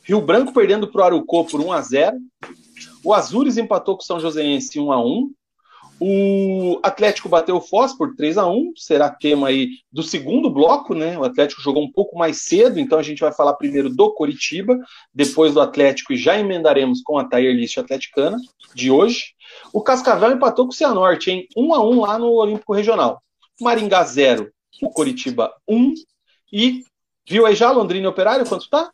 Rio 0.03 0.21
Branco 0.21 0.53
perdendo 0.53 0.87
para 0.87 1.01
o 1.01 1.03
Arucô 1.03 1.45
por 1.45 1.61
1 1.61 1.71
a 1.71 1.81
0 1.81 2.17
O 3.03 3.13
Azures 3.13 3.57
empatou 3.57 3.95
com 3.95 4.01
o 4.01 4.05
São 4.05 4.19
Joséense 4.19 4.79
1 4.79 4.91
a 4.91 4.99
1 4.99 5.31
o 6.03 6.79
Atlético 6.81 7.29
bateu 7.29 7.57
o 7.57 7.61
Foz 7.61 7.93
por 7.93 8.15
3 8.15 8.39
a 8.39 8.47
1 8.47 8.73
será 8.75 9.07
tema 9.07 9.49
aí 9.49 9.69
do 9.91 10.01
segundo 10.01 10.49
bloco, 10.49 10.95
né? 10.95 11.15
O 11.15 11.23
Atlético 11.23 11.61
jogou 11.61 11.83
um 11.83 11.91
pouco 11.91 12.17
mais 12.17 12.41
cedo, 12.41 12.79
então 12.79 12.97
a 12.97 13.03
gente 13.03 13.19
vai 13.19 13.31
falar 13.31 13.53
primeiro 13.53 13.87
do 13.87 14.11
Coritiba, 14.11 14.79
depois 15.13 15.53
do 15.53 15.61
Atlético 15.61 16.11
e 16.11 16.17
já 16.17 16.39
emendaremos 16.39 17.03
com 17.03 17.19
a 17.19 17.29
Tier 17.29 17.53
List 17.53 17.77
atleticana 17.77 18.37
de 18.73 18.89
hoje. 18.89 19.35
O 19.71 19.83
Cascavel 19.83 20.31
empatou 20.31 20.65
com 20.65 20.71
o 20.71 20.75
Cianorte, 20.75 21.29
em 21.29 21.47
1 21.55 21.75
a 21.75 21.87
1 21.87 21.99
lá 22.01 22.17
no 22.17 22.31
Olímpico 22.31 22.73
Regional. 22.73 23.21
Maringá 23.61 24.03
0, 24.03 24.51
o 24.81 24.89
Coritiba 24.89 25.53
1 25.67 25.93
e 26.51 26.83
viu 27.29 27.45
aí 27.45 27.53
já 27.53 27.69
Londrina 27.71 28.09
Operário 28.09 28.49
quanto 28.49 28.67
tá? 28.67 28.89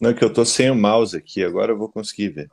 Não, 0.00 0.14
que 0.14 0.24
eu 0.24 0.32
tô 0.32 0.46
sem 0.46 0.70
o 0.70 0.74
mouse 0.74 1.14
aqui, 1.14 1.44
agora 1.44 1.72
eu 1.72 1.76
vou 1.76 1.90
conseguir 1.90 2.30
ver. 2.30 2.48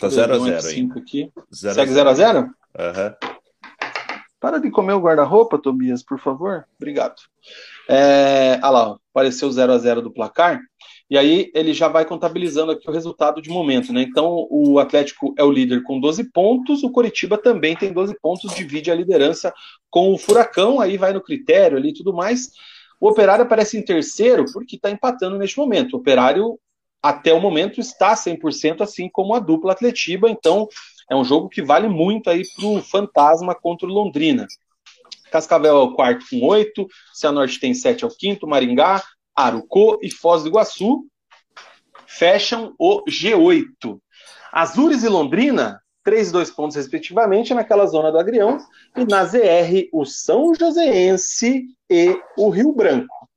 Tá 0.00 0.08
0x0 0.08 0.64
aí. 0.66 0.90
Aqui. 0.96 1.30
Zero 1.54 1.74
Segue 1.74 1.92
0x0? 1.92 2.50
Aham. 2.78 3.16
Para 4.40 4.58
de 4.58 4.70
comer 4.70 4.92
o 4.92 5.00
guarda-roupa, 5.00 5.58
Tobias, 5.58 6.02
por 6.02 6.18
favor. 6.18 6.66
Obrigado. 6.76 7.14
É, 7.88 8.58
ah 8.60 8.68
lá, 8.68 8.98
apareceu 9.10 9.50
0 9.50 9.72
a 9.72 9.78
0 9.78 10.02
do 10.02 10.12
placar. 10.12 10.60
E 11.08 11.16
aí 11.16 11.50
ele 11.54 11.72
já 11.72 11.88
vai 11.88 12.04
contabilizando 12.04 12.72
aqui 12.72 12.88
o 12.88 12.92
resultado 12.92 13.40
de 13.40 13.48
momento, 13.48 13.92
né? 13.92 14.02
Então 14.02 14.46
o 14.50 14.78
Atlético 14.78 15.34
é 15.38 15.44
o 15.44 15.50
líder 15.50 15.82
com 15.82 16.00
12 16.00 16.30
pontos, 16.30 16.82
o 16.82 16.90
Coritiba 16.90 17.38
também 17.38 17.76
tem 17.76 17.92
12 17.92 18.18
pontos, 18.20 18.54
divide 18.54 18.90
a 18.90 18.94
liderança 18.94 19.52
com 19.90 20.12
o 20.12 20.18
Furacão, 20.18 20.80
aí 20.80 20.96
vai 20.96 21.12
no 21.12 21.22
critério 21.22 21.76
ali 21.76 21.90
e 21.90 21.94
tudo 21.94 22.12
mais. 22.12 22.50
O 23.00 23.08
Operário 23.08 23.44
aparece 23.44 23.76
em 23.76 23.82
terceiro 23.82 24.44
porque 24.52 24.76
está 24.76 24.90
empatando 24.90 25.38
neste 25.38 25.56
momento. 25.56 25.94
O 25.94 25.98
Operário 25.98 26.58
até 27.04 27.34
o 27.34 27.40
momento 27.40 27.80
está 27.80 28.14
100%, 28.14 28.80
assim 28.80 29.10
como 29.10 29.34
a 29.34 29.38
dupla 29.38 29.72
Atletiba, 29.72 30.30
então 30.30 30.66
é 31.10 31.14
um 31.14 31.22
jogo 31.22 31.50
que 31.50 31.60
vale 31.60 31.86
muito 31.86 32.30
aí 32.30 32.42
para 32.56 32.66
o 32.66 32.80
Fantasma 32.80 33.54
contra 33.54 33.86
o 33.86 33.92
Londrina. 33.92 34.46
Cascavel 35.30 35.76
é 35.76 35.80
o 35.80 35.92
quarto 35.92 36.24
com 36.30 36.46
oito, 36.46 36.86
Cianorte 37.12 37.60
tem 37.60 37.74
sete 37.74 38.04
ao 38.04 38.10
quinto, 38.10 38.46
Maringá, 38.46 39.02
Arucô 39.36 39.98
e 40.00 40.10
Foz 40.10 40.44
do 40.44 40.48
Iguaçu 40.48 41.04
fecham 42.06 42.74
o 42.78 43.04
G8. 43.04 43.98
Azures 44.50 45.02
e 45.02 45.08
Londrina, 45.08 45.82
três 46.02 46.30
e 46.30 46.32
dois 46.32 46.50
pontos 46.50 46.74
respectivamente 46.74 47.52
naquela 47.52 47.84
zona 47.84 48.10
do 48.10 48.18
Agrião, 48.18 48.56
e 48.96 49.04
na 49.04 49.26
ZR 49.26 49.88
o 49.92 50.06
São 50.06 50.54
Joséense 50.54 51.64
e 51.90 52.18
o 52.38 52.48
Rio 52.48 52.72
Branco. 52.72 53.28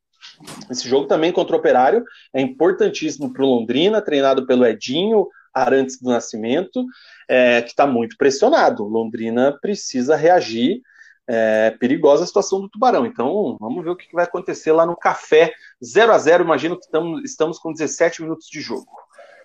Esse 0.69 0.87
jogo 0.87 1.07
também 1.07 1.31
contra 1.31 1.55
o 1.55 1.59
Operário 1.59 2.03
é 2.33 2.41
importantíssimo 2.41 3.31
para 3.33 3.43
o 3.43 3.47
Londrina, 3.47 4.01
treinado 4.01 4.45
pelo 4.45 4.65
Edinho 4.65 5.27
Arantes 5.53 5.99
do 5.99 6.09
Nascimento, 6.09 6.85
é, 7.27 7.61
que 7.61 7.69
está 7.69 7.87
muito 7.87 8.15
pressionado. 8.17 8.83
Londrina 8.83 9.57
precisa 9.61 10.15
reagir. 10.15 10.81
É, 11.29 11.71
perigosa 11.71 12.23
a 12.23 12.27
situação 12.27 12.61
do 12.61 12.69
Tubarão. 12.69 13.05
Então, 13.05 13.57
vamos 13.59 13.83
ver 13.83 13.89
o 13.89 13.97
que 13.97 14.07
vai 14.13 14.23
acontecer 14.23 14.71
lá 14.71 14.85
no 14.85 14.95
café 14.95 15.51
0 15.83 16.13
a 16.13 16.17
0 16.17 16.45
Imagino 16.45 16.77
que 16.77 16.85
estamos, 16.85 17.21
estamos 17.25 17.59
com 17.59 17.73
17 17.73 18.21
minutos 18.21 18.47
de 18.47 18.61
jogo. 18.61 18.87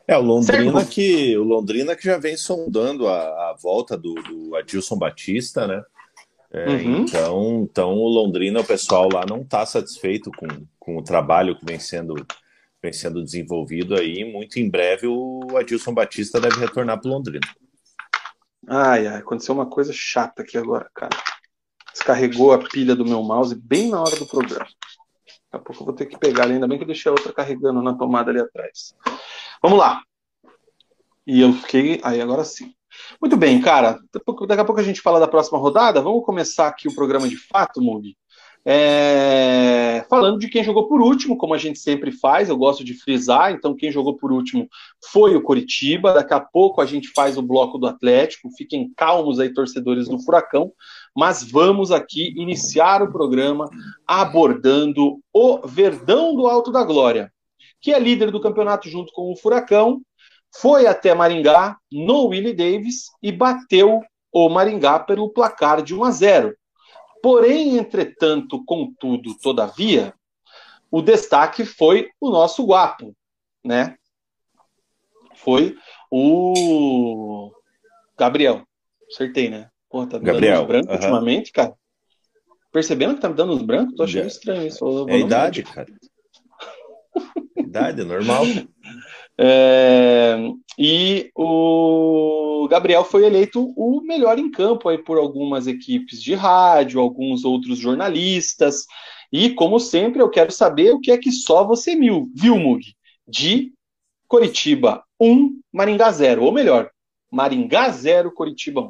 É, 0.06 0.16
o 0.16 0.20
Londrina, 0.20 0.84
que, 0.84 1.36
o 1.36 1.42
Londrina 1.42 1.96
que 1.96 2.04
já 2.04 2.18
vem 2.18 2.36
sondando 2.36 3.08
a, 3.08 3.50
a 3.50 3.56
volta 3.60 3.96
do, 3.96 4.14
do 4.14 4.54
Adilson 4.54 4.96
Batista, 4.96 5.66
né? 5.66 5.82
É, 6.52 6.68
uhum. 6.68 6.98
então, 7.00 7.60
então, 7.62 7.94
o 7.94 8.08
Londrina, 8.08 8.60
o 8.60 8.64
pessoal 8.64 9.08
lá 9.10 9.24
não 9.26 9.40
está 9.40 9.64
satisfeito 9.64 10.30
com, 10.32 10.46
com 10.82 10.96
o 10.96 11.02
trabalho 11.02 11.56
que 11.56 11.64
vem 11.64 11.78
sendo, 11.78 12.14
vem 12.82 12.92
sendo 12.92 13.22
desenvolvido 13.22 13.94
aí. 13.94 14.24
Muito 14.24 14.58
em 14.58 14.68
breve 14.68 15.06
o 15.06 15.56
Adilson 15.56 15.94
Batista 15.94 16.40
deve 16.40 16.58
retornar 16.58 17.00
para 17.00 17.08
Londrina. 17.08 17.46
Ai, 18.66 19.06
ai, 19.06 19.18
aconteceu 19.18 19.54
uma 19.54 19.66
coisa 19.66 19.92
chata 19.94 20.42
aqui 20.42 20.58
agora, 20.58 20.90
cara. 20.92 21.16
Descarregou 21.92 22.52
a 22.52 22.58
pilha 22.58 22.96
do 22.96 23.04
meu 23.04 23.22
mouse 23.22 23.54
bem 23.54 23.90
na 23.90 24.00
hora 24.00 24.16
do 24.16 24.26
programa. 24.26 24.66
Daqui 24.66 24.76
a 25.52 25.58
pouco 25.60 25.82
eu 25.82 25.86
vou 25.86 25.94
ter 25.94 26.06
que 26.06 26.18
pegar, 26.18 26.48
ainda 26.48 26.66
bem 26.66 26.78
que 26.78 26.82
eu 26.82 26.88
deixei 26.88 27.10
a 27.10 27.12
outra 27.12 27.32
carregando 27.32 27.80
na 27.80 27.94
tomada 27.94 28.32
ali 28.32 28.40
atrás. 28.40 28.92
Vamos 29.62 29.78
lá. 29.78 30.02
E 31.24 31.40
eu 31.40 31.52
fiquei. 31.52 32.00
Aí 32.02 32.20
agora 32.20 32.42
sim. 32.42 32.74
Muito 33.20 33.36
bem, 33.36 33.60
cara. 33.60 34.00
Daqui 34.12 34.60
a 34.60 34.64
pouco 34.64 34.80
a 34.80 34.84
gente 34.84 35.00
fala 35.00 35.20
da 35.20 35.28
próxima 35.28 35.58
rodada. 35.58 36.00
Vamos 36.00 36.24
começar 36.24 36.66
aqui 36.66 36.88
o 36.88 36.94
programa 36.94 37.28
de 37.28 37.36
fato, 37.36 37.80
Mug. 37.80 38.16
É... 38.64 40.04
falando 40.08 40.38
de 40.38 40.48
quem 40.48 40.62
jogou 40.62 40.86
por 40.86 41.00
último, 41.00 41.36
como 41.36 41.52
a 41.52 41.58
gente 41.58 41.80
sempre 41.80 42.12
faz, 42.12 42.48
eu 42.48 42.56
gosto 42.56 42.84
de 42.84 42.94
frisar, 42.94 43.50
então 43.50 43.74
quem 43.74 43.90
jogou 43.90 44.16
por 44.16 44.30
último 44.30 44.68
foi 45.10 45.34
o 45.34 45.42
Coritiba. 45.42 46.12
Daqui 46.12 46.32
a 46.32 46.40
pouco 46.40 46.80
a 46.80 46.86
gente 46.86 47.08
faz 47.08 47.36
o 47.36 47.42
bloco 47.42 47.76
do 47.76 47.86
Atlético, 47.86 48.50
fiquem 48.56 48.92
calmos 48.96 49.40
aí, 49.40 49.52
torcedores 49.52 50.08
do 50.08 50.18
Furacão, 50.20 50.72
mas 51.16 51.42
vamos 51.42 51.90
aqui 51.90 52.32
iniciar 52.36 53.02
o 53.02 53.10
programa 53.10 53.68
abordando 54.06 55.18
o 55.32 55.66
Verdão 55.66 56.34
do 56.34 56.46
Alto 56.46 56.70
da 56.70 56.84
Glória, 56.84 57.32
que 57.80 57.92
é 57.92 57.98
líder 57.98 58.30
do 58.30 58.40
campeonato 58.40 58.88
junto 58.88 59.12
com 59.12 59.32
o 59.32 59.36
Furacão, 59.36 60.00
foi 60.54 60.86
até 60.86 61.14
Maringá 61.14 61.78
no 61.90 62.26
Willie 62.26 62.52
Davis 62.52 63.06
e 63.22 63.32
bateu 63.32 64.00
o 64.32 64.48
Maringá 64.48 64.98
pelo 64.98 65.30
placar 65.30 65.82
de 65.82 65.94
1 65.94 66.04
a 66.04 66.10
0. 66.10 66.56
Porém, 67.22 67.78
entretanto, 67.78 68.64
contudo, 68.64 69.38
todavia, 69.38 70.12
o 70.90 71.00
destaque 71.00 71.64
foi 71.64 72.10
o 72.20 72.30
nosso 72.30 72.66
guapo, 72.66 73.14
né? 73.64 73.96
Foi 75.36 75.76
o 76.10 77.52
Gabriel. 78.18 78.66
Acertei, 79.08 79.48
né? 79.48 79.70
Porra, 79.88 80.08
tá 80.08 80.18
Gabriel, 80.18 80.66
brancos 80.66 80.88
uh 80.88 80.92
-huh. 80.92 80.96
ultimamente, 80.96 81.52
cara. 81.52 81.74
Percebendo 82.72 83.14
que 83.14 83.20
tá 83.20 83.28
me 83.28 83.34
dando 83.34 83.52
uns 83.52 83.62
brancos? 83.62 83.94
Tô 83.94 84.02
achando 84.02 84.26
estranho 84.26 84.66
isso. 84.66 85.08
É 85.08 85.18
idade, 85.18 85.62
cara. 85.62 85.92
idade, 87.56 88.02
normal. 88.02 88.44
É, 89.38 90.36
e 90.78 91.30
o 91.34 92.66
Gabriel 92.70 93.04
foi 93.04 93.24
eleito 93.24 93.72
o 93.76 94.00
melhor 94.02 94.38
em 94.38 94.50
campo 94.50 94.88
aí 94.88 94.98
por 94.98 95.18
algumas 95.18 95.66
equipes 95.66 96.22
de 96.22 96.34
rádio, 96.34 97.00
alguns 97.00 97.44
outros 97.44 97.78
jornalistas. 97.78 98.84
E, 99.32 99.50
como 99.50 99.80
sempre, 99.80 100.20
eu 100.20 100.28
quero 100.28 100.52
saber 100.52 100.92
o 100.92 101.00
que 101.00 101.10
é 101.10 101.18
que 101.18 101.32
só 101.32 101.64
você 101.64 101.96
viu, 101.96 102.30
viu 102.34 102.58
Mug? 102.58 102.84
De 103.26 103.72
Coritiba 104.28 105.02
1, 105.20 105.60
Maringá 105.72 106.10
0. 106.10 106.44
Ou 106.44 106.52
melhor, 106.52 106.90
Maringá 107.30 107.88
0, 107.90 108.32
Coritiba 108.32 108.82
1. 108.82 108.88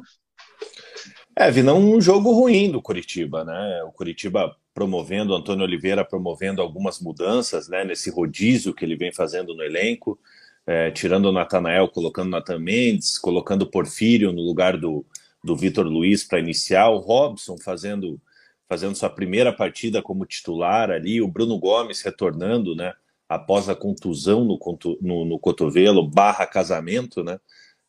É, 1.35 1.49
vi 1.49 1.63
não 1.63 1.79
um 1.79 1.99
jogo 1.99 2.31
ruim 2.31 2.69
do 2.69 2.81
Coritiba, 2.81 3.43
né? 3.43 3.83
O 3.83 3.91
Coritiba 3.91 4.55
promovendo, 4.73 5.35
Antônio 5.35 5.63
Oliveira 5.63 6.03
promovendo 6.03 6.61
algumas 6.61 6.99
mudanças, 6.99 7.67
né? 7.67 7.83
Nesse 7.83 8.09
rodízio 8.09 8.73
que 8.73 8.83
ele 8.83 8.95
vem 8.95 9.11
fazendo 9.11 9.53
no 9.55 9.63
elenco 9.63 10.19
é, 10.65 10.91
tirando 10.91 11.25
o 11.25 11.31
Natanael, 11.31 11.89
colocando 11.89 12.27
o 12.27 12.31
Nathan 12.31 12.59
Mendes, 12.59 13.17
colocando 13.17 13.63
o 13.63 13.69
Porfírio 13.69 14.31
no 14.31 14.41
lugar 14.41 14.77
do, 14.77 15.05
do 15.43 15.55
Vitor 15.55 15.85
Luiz 15.85 16.23
para 16.23 16.39
iniciar, 16.39 16.89
o 16.89 16.99
Robson 16.99 17.57
fazendo, 17.57 18.19
fazendo 18.67 18.95
sua 18.95 19.09
primeira 19.09 19.51
partida 19.51 20.01
como 20.01 20.25
titular 20.25 20.89
ali, 20.89 21.21
o 21.21 21.27
Bruno 21.27 21.59
Gomes 21.59 22.01
retornando, 22.01 22.75
né? 22.75 22.93
Após 23.27 23.67
a 23.67 23.75
contusão 23.75 24.43
no, 24.43 24.59
no, 25.01 25.25
no 25.25 25.39
cotovelo, 25.39 26.07
barra 26.07 26.45
casamento, 26.45 27.23
né? 27.23 27.39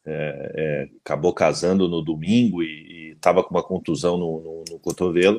É, 0.07 0.53
é, 0.55 0.89
acabou 1.03 1.33
casando 1.33 1.89
no 1.89 2.03
domingo 2.03 2.63
e 2.63 3.13
estava 3.13 3.43
com 3.43 3.55
uma 3.55 3.63
contusão 3.63 4.19
no, 4.19 4.41
no, 4.41 4.65
no, 4.73 4.79
cotovelo. 4.79 5.39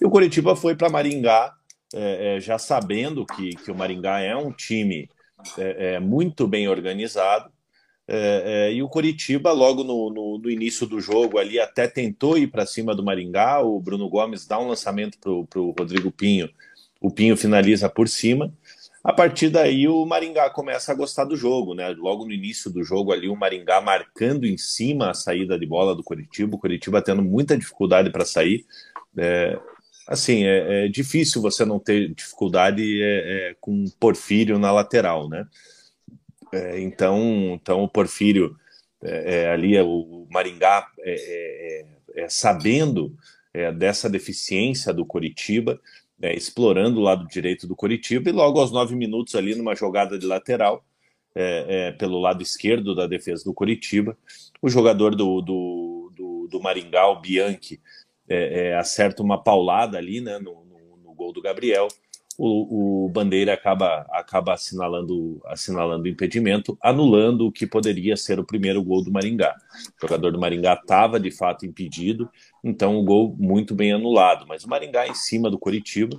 E 0.00 0.04
o 0.04 0.10
Curitiba 0.10 0.56
foi 0.56 0.74
para 0.74 0.88
Maringá, 0.88 1.54
é, 1.94 2.36
é, 2.36 2.40
já 2.40 2.58
sabendo 2.58 3.26
que, 3.26 3.50
que 3.56 3.70
o 3.70 3.74
Maringá 3.74 4.20
é 4.20 4.34
um 4.34 4.52
time 4.52 5.08
é, 5.58 5.94
é 5.94 6.00
muito 6.00 6.46
bem 6.46 6.68
organizado. 6.68 7.50
É, 8.08 8.68
é, 8.68 8.72
e 8.74 8.82
o 8.82 8.88
Coritiba, 8.88 9.52
logo 9.52 9.84
no, 9.84 10.10
no, 10.10 10.38
no, 10.38 10.50
início 10.50 10.86
do 10.86 11.00
jogo, 11.00 11.38
ali 11.38 11.60
até 11.60 11.86
tentou 11.86 12.36
ir 12.36 12.48
para 12.48 12.66
cima 12.66 12.94
do 12.94 13.04
Maringá. 13.04 13.60
O 13.60 13.80
Bruno 13.80 14.08
Gomes 14.08 14.46
dá 14.46 14.58
um 14.58 14.68
lançamento 14.68 15.18
para 15.18 15.60
o 15.60 15.74
Rodrigo 15.78 16.10
Pinho. 16.10 16.50
O 17.00 17.10
Pinho 17.10 17.36
finaliza 17.36 17.88
por 17.88 18.08
cima. 18.08 18.52
A 19.04 19.12
partir 19.12 19.48
daí, 19.48 19.88
o 19.88 20.06
Maringá 20.06 20.48
começa 20.50 20.92
a 20.92 20.94
gostar 20.94 21.24
do 21.24 21.36
jogo, 21.36 21.74
né? 21.74 21.88
Logo 21.88 22.24
no 22.24 22.32
início 22.32 22.70
do 22.70 22.84
jogo, 22.84 23.12
ali, 23.12 23.28
o 23.28 23.34
Maringá 23.34 23.80
marcando 23.80 24.46
em 24.46 24.56
cima 24.56 25.10
a 25.10 25.14
saída 25.14 25.58
de 25.58 25.66
bola 25.66 25.94
do 25.94 26.04
Coritiba. 26.04 26.54
O 26.54 26.58
Coritiba 26.58 27.02
tendo 27.02 27.22
muita 27.22 27.56
dificuldade 27.56 28.10
para 28.10 28.24
sair. 28.24 28.64
É, 29.16 29.58
assim, 30.08 30.44
é, 30.44 30.86
é, 30.86 30.88
difícil 30.88 31.42
você 31.42 31.64
não 31.64 31.78
ter 31.78 32.14
dificuldade 32.14 33.02
é, 33.02 33.50
é 33.50 33.56
com 33.60 33.84
Porfírio 34.00 34.58
na 34.58 34.72
lateral, 34.72 35.28
né? 35.28 35.46
É, 36.52 36.80
então, 36.80 37.18
então 37.54 37.82
o 37.82 37.88
Porfírio 37.88 38.56
é, 39.02 39.50
ali, 39.50 39.78
o 39.80 40.26
Maringá, 40.30 40.86
sabendo 42.28 43.16
dessa 43.76 44.08
deficiência 44.08 44.92
do 44.92 45.04
Coritiba, 45.04 45.80
explorando 46.22 47.00
o 47.00 47.02
lado 47.02 47.26
direito 47.26 47.66
do 47.66 47.74
Coritiba, 47.74 48.28
e 48.28 48.32
logo 48.32 48.60
aos 48.60 48.70
nove 48.70 48.94
minutos 48.94 49.34
ali, 49.34 49.56
numa 49.56 49.74
jogada 49.74 50.16
de 50.16 50.24
lateral, 50.24 50.84
pelo 51.98 52.20
lado 52.20 52.42
esquerdo 52.42 52.94
da 52.94 53.08
defesa 53.08 53.42
do 53.44 53.52
Coritiba, 53.52 54.16
o 54.60 54.68
jogador 54.68 55.16
do, 55.16 55.40
do, 55.40 56.12
do, 56.14 56.48
do 56.48 56.60
Maringá, 56.60 57.08
o 57.08 57.20
Bianchi, 57.20 57.80
é, 58.32 58.68
é, 58.68 58.76
acerta 58.78 59.22
uma 59.22 59.42
paulada 59.42 59.98
ali 59.98 60.22
né, 60.22 60.38
no, 60.38 60.64
no, 60.64 60.96
no 61.04 61.14
gol 61.14 61.32
do 61.32 61.42
Gabriel. 61.42 61.86
O, 62.38 63.04
o, 63.04 63.08
Bandeira 63.10 63.52
acaba, 63.52 64.06
acaba 64.10 64.54
assinalando, 64.54 65.38
assinalando 65.44 66.04
o 66.04 66.08
impedimento, 66.08 66.78
anulando 66.82 67.46
o 67.46 67.52
que 67.52 67.66
poderia 67.66 68.16
ser 68.16 68.40
o 68.40 68.44
primeiro 68.44 68.82
gol 68.82 69.04
do 69.04 69.12
Maringá. 69.12 69.54
O 69.98 70.06
jogador 70.06 70.32
do 70.32 70.40
Maringá 70.40 70.72
estava 70.72 71.20
de 71.20 71.30
fato 71.30 71.66
impedido, 71.66 72.30
então 72.64 72.96
o 72.96 73.04
gol 73.04 73.36
muito 73.38 73.74
bem 73.74 73.92
anulado. 73.92 74.46
Mas 74.48 74.64
o 74.64 74.68
Maringá 74.68 75.06
em 75.06 75.14
cima 75.14 75.50
do 75.50 75.58
Coritiba, 75.58 76.18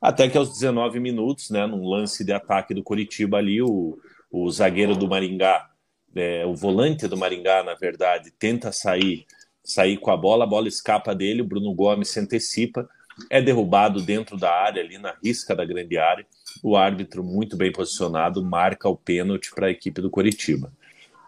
até 0.00 0.28
que 0.28 0.36
aos 0.36 0.52
19 0.52 0.98
minutos, 0.98 1.48
né, 1.48 1.64
num 1.64 1.88
lance 1.88 2.24
de 2.24 2.32
ataque 2.32 2.74
do 2.74 2.82
Coritiba 2.82 3.38
ali, 3.38 3.62
o, 3.62 3.96
o 4.32 4.50
zagueiro 4.50 4.96
do 4.96 5.08
Maringá, 5.08 5.70
é, 6.14 6.44
o 6.44 6.56
volante 6.56 7.06
do 7.06 7.16
Maringá, 7.16 7.62
na 7.62 7.74
verdade, 7.74 8.32
tenta 8.36 8.72
sair 8.72 9.24
sair 9.62 9.96
com 9.96 10.10
a 10.10 10.16
bola, 10.16 10.44
a 10.44 10.46
bola 10.46 10.68
escapa 10.68 11.14
dele, 11.14 11.42
o 11.42 11.46
Bruno 11.46 11.72
Gomes 11.74 12.08
se 12.08 12.20
antecipa, 12.20 12.88
é 13.30 13.40
derrubado 13.40 14.00
dentro 14.00 14.36
da 14.36 14.50
área, 14.50 14.82
ali 14.82 14.98
na 14.98 15.14
risca 15.22 15.54
da 15.54 15.64
grande 15.64 15.98
área. 15.98 16.26
O 16.62 16.76
árbitro, 16.76 17.22
muito 17.22 17.56
bem 17.56 17.70
posicionado, 17.70 18.44
marca 18.44 18.88
o 18.88 18.96
pênalti 18.96 19.50
para 19.54 19.66
a 19.66 19.70
equipe 19.70 20.00
do 20.00 20.10
Coritiba. 20.10 20.72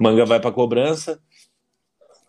Manga 0.01 0.25
vai 0.25 0.41
para 0.41 0.51
a 0.51 0.53
cobrança, 0.53 1.21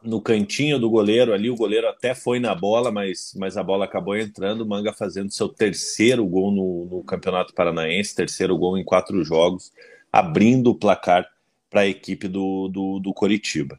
no 0.06 0.22
cantinho 0.22 0.78
do 0.78 0.89
goleiro 0.89 1.34
ali, 1.34 1.50
o 1.50 1.56
goleiro 1.56 1.88
até 1.88 2.13
foi 2.13 2.39
na 2.39 2.54
bola, 2.54 2.91
mas, 2.91 3.34
mas 3.36 3.58
a 3.58 3.63
bola 3.63 3.86
acabou 3.86 4.15
entrando. 4.15 4.65
Manga 4.65 4.94
fazendo 4.94 5.32
seu 5.32 5.50
terceiro 5.50 6.26
gol 6.26 6.52
no, 6.52 6.98
no 6.98 7.04
Campeonato 7.04 7.54
Paranaense, 7.54 8.15
terceiro 8.15 8.56
gol 8.56 8.78
em 8.78 8.84
quatro 8.84 9.24
jogos, 9.24 9.72
abrindo 10.12 10.70
o 10.70 10.76
placar 10.76 11.28
para 11.76 11.82
a 11.82 11.88
equipe 11.88 12.30
do, 12.30 12.70
do, 12.70 13.00
do 13.02 13.14
Coritiba. 13.14 13.78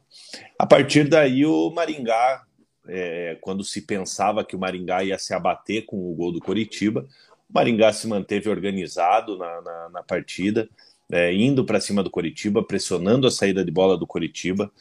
A 0.59 0.67
partir 0.67 1.09
daí, 1.09 1.43
o 1.47 1.71
Maringá, 1.71 2.43
é, 2.87 3.39
quando 3.41 3.63
se 3.63 3.81
pensava 3.81 4.45
que 4.45 4.55
o 4.55 4.59
Maringá 4.59 5.03
ia 5.03 5.17
se 5.17 5.33
abater 5.33 5.83
com 5.87 5.97
o 5.97 6.13
gol 6.13 6.31
do 6.31 6.39
Coritiba, 6.39 7.07
o 7.49 7.53
Maringá 7.55 7.91
se 7.91 8.07
manteve 8.07 8.51
organizado 8.51 9.35
na, 9.35 9.61
na, 9.63 9.89
na 9.89 10.03
partida, 10.03 10.69
é, 11.11 11.33
indo 11.33 11.65
para 11.65 11.81
cima 11.81 12.03
do 12.03 12.11
Coritiba, 12.11 12.61
pressionando 12.61 13.25
a 13.25 13.31
saída 13.31 13.65
de 13.65 13.71
bola 13.71 13.97
do 13.97 14.05
Coritiba, 14.05 14.71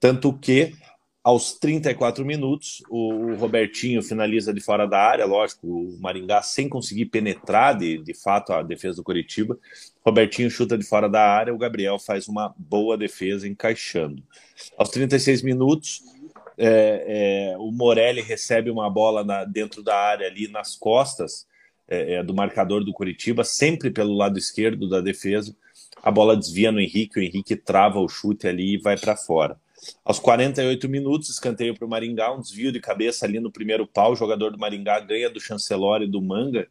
tanto 0.00 0.32
que 0.32 0.72
aos 1.24 1.52
34 1.54 2.24
minutos, 2.24 2.82
o 2.90 3.34
Robertinho 3.34 4.02
finaliza 4.02 4.52
de 4.52 4.60
fora 4.60 4.86
da 4.86 4.98
área, 4.98 5.24
lógico, 5.24 5.68
o 5.68 5.96
Maringá 6.00 6.42
sem 6.42 6.68
conseguir 6.68 7.06
penetrar 7.06 7.78
de, 7.78 7.98
de 7.98 8.12
fato 8.12 8.52
a 8.52 8.62
defesa 8.62 8.96
do 8.96 9.04
Coritiba. 9.04 9.56
Robertinho 10.04 10.50
chuta 10.50 10.76
de 10.76 10.84
fora 10.84 11.08
da 11.08 11.22
área, 11.22 11.54
o 11.54 11.58
Gabriel 11.58 11.96
faz 11.96 12.26
uma 12.26 12.52
boa 12.58 12.98
defesa 12.98 13.46
encaixando. 13.46 14.20
Aos 14.76 14.88
36 14.88 15.42
minutos, 15.42 16.02
é, 16.58 17.52
é, 17.52 17.58
o 17.58 17.70
Morelli 17.70 18.20
recebe 18.20 18.68
uma 18.68 18.90
bola 18.90 19.22
na, 19.22 19.44
dentro 19.44 19.80
da 19.80 19.96
área 19.96 20.26
ali 20.26 20.48
nas 20.48 20.74
costas 20.74 21.46
é, 21.88 22.14
é 22.14 22.22
do 22.22 22.34
marcador 22.34 22.84
do 22.84 22.92
Curitiba, 22.92 23.44
sempre 23.44 23.90
pelo 23.90 24.16
lado 24.16 24.38
esquerdo 24.38 24.88
da 24.88 25.00
defesa. 25.00 25.54
A 26.02 26.10
bola 26.10 26.36
desvia 26.36 26.72
no 26.72 26.80
Henrique, 26.80 27.20
o 27.20 27.22
Henrique 27.22 27.54
trava 27.54 28.00
o 28.00 28.08
chute 28.08 28.48
ali 28.48 28.74
e 28.74 28.78
vai 28.78 28.98
para 28.98 29.16
fora. 29.16 29.56
Aos 30.04 30.18
48 30.18 30.88
minutos, 30.88 31.28
escanteio 31.28 31.74
para 31.74 31.86
o 31.86 31.88
Maringá, 31.88 32.32
um 32.32 32.40
desvio 32.40 32.72
de 32.72 32.80
cabeça 32.80 33.26
ali 33.26 33.40
no 33.40 33.50
primeiro 33.50 33.86
pau. 33.86 34.12
O 34.12 34.16
jogador 34.16 34.50
do 34.50 34.58
Maringá 34.58 35.00
ganha 35.00 35.28
do 35.28 35.40
Chancelor 35.40 36.02
e 36.02 36.06
do 36.06 36.22
Manga 36.22 36.68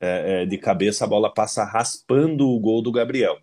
é, 0.00 0.42
é, 0.42 0.46
de 0.46 0.58
cabeça. 0.58 1.04
A 1.04 1.08
bola 1.08 1.32
passa 1.32 1.64
raspando 1.64 2.48
o 2.48 2.58
gol 2.58 2.82
do 2.82 2.92
Gabriel. 2.92 3.38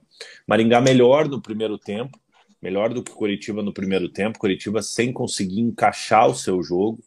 Maringá 0.48 0.82
melhor 0.82 1.28
no 1.28 1.42
primeiro 1.42 1.78
tempo, 1.78 2.20
melhor 2.62 2.94
do 2.94 3.04
que 3.04 3.12
Curitiba 3.12 3.62
no 3.62 3.74
primeiro 3.74 4.10
tempo. 4.10 4.40
Curitiba 4.40 4.82
sem 4.82 5.12
conseguir 5.14 5.62
encaixar 5.62 6.28
o 6.28 6.36
seu 6.36 6.62
jogo. 6.62 7.04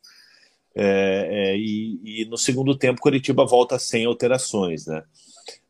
É, 0.77 1.53
é, 1.53 1.57
e, 1.57 2.01
e, 2.05 2.25
no 2.27 2.37
segundo 2.37 2.77
tempo, 2.77 3.01
Curitiba 3.01 3.47
volta 3.47 3.79
sem 3.79 4.05
alterações. 4.05 4.87
Né? 4.87 5.03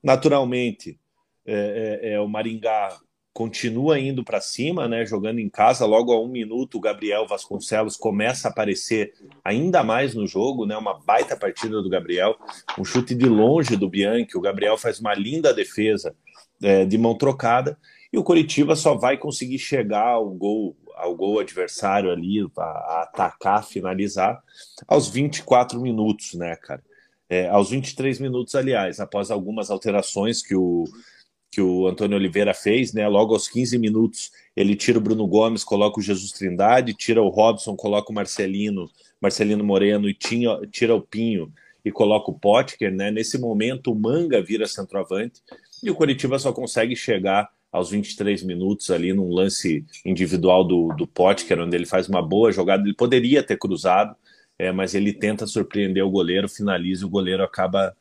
Naturalmente, 0.03 0.99
é, 1.47 2.15
é, 2.15 2.21
o 2.21 2.29
Maringá 2.29 2.99
continua 3.35 3.99
indo 3.99 4.23
para 4.23 4.41
cima, 4.41 4.87
né, 4.87 5.05
jogando 5.05 5.41
em 5.41 5.49
casa. 5.49 5.85
Logo 5.85 6.13
a 6.13 6.23
um 6.23 6.29
minuto, 6.29 6.79
o 6.79 6.81
Gabriel 6.81 7.27
Vasconcelos 7.27 7.97
começa 7.97 8.47
a 8.47 8.51
aparecer 8.53 9.13
ainda 9.45 9.83
mais 9.83 10.15
no 10.15 10.25
jogo, 10.25 10.65
né, 10.65 10.77
uma 10.77 10.95
baita 11.01 11.37
partida 11.37 11.83
do 11.83 11.91
Gabriel, 11.91 12.37
um 12.79 12.85
chute 12.85 13.13
de 13.13 13.27
longe 13.27 13.77
do 13.77 13.91
Bianchi. 13.91 14.39
O 14.39 14.41
Gabriel 14.41 14.79
faz 14.79 15.01
uma 15.01 15.13
linda 15.15 15.53
defesa 15.53 16.15
é, 16.63 16.85
de 16.85 16.97
mão 16.97 17.19
trocada 17.19 17.77
e 18.13 18.17
o 18.17 18.23
Coritiba 18.23 18.77
só 18.77 18.95
vai 18.95 19.19
conseguir 19.19 19.59
chegar 19.59 20.07
ao 20.07 20.31
gol 20.31 20.77
ao 20.95 21.13
gol 21.17 21.41
adversário 21.41 22.13
ali, 22.13 22.41
a, 22.57 23.03
atacar, 23.03 23.67
finalizar, 23.67 24.41
aos 24.87 25.09
24 25.09 25.81
minutos, 25.81 26.35
né, 26.35 26.55
cara? 26.55 26.81
É, 27.29 27.49
aos 27.49 27.71
23 27.71 28.21
minutos, 28.21 28.55
aliás, 28.55 29.01
após 29.01 29.29
algumas 29.29 29.71
alterações 29.71 30.41
que 30.41 30.55
o, 30.55 30.85
que 31.55 31.61
o 31.61 31.87
Antônio 31.87 32.17
Oliveira 32.17 32.53
fez, 32.53 32.93
né? 32.93 33.07
Logo 33.07 33.33
aos 33.33 33.49
15 33.49 33.79
minutos, 33.79 34.33
ele 34.57 34.75
tira 34.75 34.99
o 34.99 35.01
Bruno 35.01 35.25
Gomes, 35.25 35.63
coloca 35.63 36.01
o 36.01 36.03
Jesus 36.03 36.33
Trindade, 36.33 36.95
tira 36.95 37.23
o 37.23 37.29
Robson, 37.29 37.77
coloca 37.77 38.11
o 38.11 38.15
Marcelino, 38.15 38.91
Marcelino 39.21 39.63
Moreno 39.63 40.09
e 40.09 40.15
tinha, 40.15 40.59
tira 40.73 40.97
o 40.97 41.01
Pinho 41.01 41.53
e 41.85 41.93
coloca 41.93 42.29
o 42.29 42.35
Potker, 42.37 42.93
né? 42.93 43.13
Nesse 43.13 43.39
momento, 43.39 43.93
o 43.93 43.95
Manga 43.95 44.43
vira 44.43 44.67
centroavante 44.67 45.41
e 45.81 45.89
o 45.91 45.95
Coritiba 45.95 46.41
só 46.41 46.53
consegue 46.53 46.97
chegar 46.97 47.49
aos 47.71 47.91
23 47.91 48.43
minutos 48.43 48.91
ali 48.91 49.13
num 49.13 49.33
lance 49.33 49.85
individual 50.05 50.65
do, 50.65 50.89
do 50.97 51.07
Potker, 51.07 51.61
onde 51.61 51.77
ele 51.77 51.87
faz 51.87 52.09
uma 52.09 52.21
boa 52.21 52.51
jogada. 52.51 52.83
Ele 52.83 52.95
poderia 52.95 53.45
ter 53.45 53.57
cruzado, 53.57 54.17
é, 54.59 54.73
mas 54.73 54.93
ele 54.93 55.13
tenta 55.13 55.47
surpreender 55.47 56.05
o 56.05 56.11
goleiro, 56.11 56.49
finaliza 56.49 57.05
e 57.05 57.07
o 57.07 57.11
goleiro 57.11 57.45
acaba, 57.45 57.97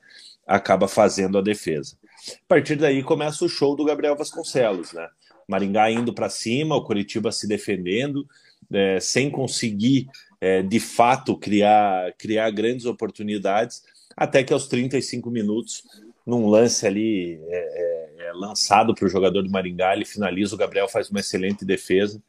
acaba 0.48 0.88
fazendo 0.88 1.38
a 1.38 1.42
defesa. 1.42 1.96
A 2.32 2.48
partir 2.48 2.76
daí 2.76 3.04
começa 3.04 3.44
o 3.44 3.50
show 3.50 3.76
do 3.76 3.86
Gabriel 3.86 4.16
Vasconcelos, 4.16 4.94
né? 4.94 5.08
Maringá 5.48 5.92
indo 5.92 6.14
para 6.14 6.30
cima, 6.30 6.76
o 6.76 6.84
Curitiba 6.84 7.32
se 7.32 7.48
defendendo, 7.48 8.26
é, 8.72 9.00
sem 9.00 9.30
conseguir 9.30 10.08
é, 10.40 10.62
de 10.62 10.80
fato 10.80 11.38
criar, 11.38 12.14
criar 12.18 12.50
grandes 12.52 12.86
oportunidades, 12.86 13.84
até 14.16 14.44
que 14.44 14.54
aos 14.54 14.68
35 14.68 15.30
minutos, 15.30 15.84
num 16.26 16.48
lance 16.48 16.86
ali 16.88 17.40
é, 17.48 18.20
é, 18.22 18.28
é 18.28 18.34
lançado 18.34 18.96
para 18.96 19.06
o 19.06 19.10
jogador 19.10 19.42
do 19.42 19.50
Maringá, 19.50 19.94
ele 19.94 20.06
finaliza, 20.06 20.56
o 20.56 20.58
Gabriel 20.58 20.88
faz 20.88 21.10
uma 21.10 21.20
excelente 21.20 21.66
defesa. 21.66 22.22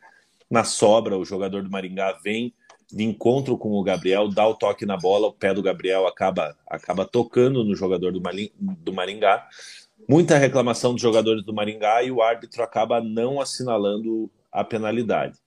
Na 0.50 0.64
sobra, 0.64 1.16
o 1.16 1.24
jogador 1.24 1.62
do 1.62 1.70
Maringá 1.70 2.12
vem 2.22 2.52
de 2.92 3.02
encontro 3.02 3.56
com 3.56 3.72
o 3.72 3.82
Gabriel, 3.82 4.28
dá 4.28 4.46
o 4.46 4.54
toque 4.54 4.84
na 4.86 4.96
bola, 4.96 5.28
o 5.28 5.32
pé 5.32 5.54
do 5.54 5.62
Gabriel 5.62 6.06
acaba, 6.06 6.56
acaba 6.66 7.04
tocando 7.04 7.64
no 7.64 7.74
jogador 7.74 8.12
do, 8.12 8.22
do 8.60 8.92
Maringá 8.92 9.48
muita 10.08 10.38
reclamação 10.38 10.92
dos 10.92 11.02
jogadores 11.02 11.44
do 11.44 11.52
Maringá 11.52 12.02
e 12.02 12.10
o 12.10 12.22
árbitro 12.22 12.62
acaba 12.62 13.00
não 13.00 13.40
assinalando 13.40 14.30
a 14.50 14.62
penalidade. 14.62 15.38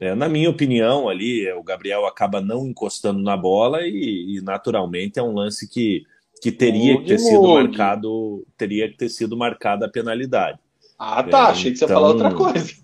É, 0.00 0.14
na 0.14 0.28
minha 0.28 0.50
opinião, 0.50 1.08
ali 1.08 1.50
o 1.52 1.62
Gabriel 1.62 2.04
acaba 2.06 2.40
não 2.40 2.66
encostando 2.66 3.22
na 3.22 3.36
bola 3.36 3.82
e, 3.82 4.36
e 4.36 4.40
naturalmente 4.40 5.18
é 5.18 5.22
um 5.22 5.32
lance 5.32 5.68
que, 5.68 6.02
que 6.42 6.50
teria 6.50 6.98
que 6.98 7.06
ter 7.06 7.18
sido 7.18 7.42
marcado, 7.42 8.46
teria 8.56 8.88
que 8.88 8.96
ter 8.96 9.08
sido 9.08 9.36
marcada 9.36 9.86
a 9.86 9.88
penalidade. 9.88 10.58
Ah, 10.98 11.22
tá. 11.22 11.48
É, 11.48 11.50
Achei 11.52 11.72
que 11.72 11.78
você 11.78 11.84
ia 11.84 11.88
falar 11.88 12.08
outra 12.08 12.28
então, 12.28 12.38
coisa. 12.38 12.74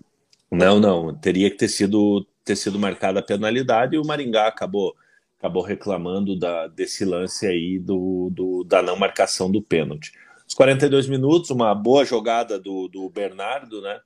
Não, 0.49 0.79
não. 0.79 1.13
Teria 1.13 1.49
que 1.49 1.57
ter 1.57 1.67
sido, 1.67 2.25
ter 2.45 2.55
sido 2.55 2.79
marcada 2.79 3.19
a 3.19 3.23
penalidade 3.23 3.95
e 3.95 3.99
o 3.99 4.05
Maringá 4.05 4.47
acabou, 4.47 4.95
acabou 5.37 5.63
reclamando 5.63 6.37
da, 6.37 6.67
desse 6.67 7.03
lance 7.03 7.45
aí 7.45 7.77
do, 7.77 8.29
do, 8.31 8.63
da 8.63 8.81
não 8.81 8.97
marcação 8.97 9.51
do 9.51 9.61
pênalti. 9.61 10.11
Os 10.51 10.55
42 10.55 11.07
minutos, 11.07 11.49
uma 11.49 11.73
boa 11.73 12.03
jogada 12.03 12.59
do, 12.59 12.89
do 12.89 13.09
Bernardo, 13.09 13.81
né? 13.81 14.01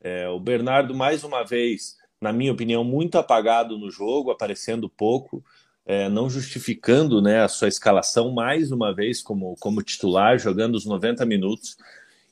É, 0.00 0.28
o 0.28 0.38
Bernardo, 0.38 0.94
mais 0.94 1.24
uma 1.24 1.42
vez, 1.42 1.96
na 2.20 2.32
minha 2.32 2.52
opinião, 2.52 2.84
muito 2.84 3.18
apagado 3.18 3.76
no 3.76 3.90
jogo, 3.90 4.30
aparecendo 4.30 4.88
pouco, 4.88 5.44
é, 5.84 6.08
não 6.08 6.30
justificando 6.30 7.20
né, 7.20 7.42
a 7.42 7.48
sua 7.48 7.66
escalação 7.66 8.30
mais 8.30 8.70
uma 8.70 8.94
vez 8.94 9.20
como, 9.20 9.56
como 9.58 9.82
titular, 9.82 10.38
jogando 10.38 10.76
os 10.76 10.86
90 10.86 11.26
minutos. 11.26 11.76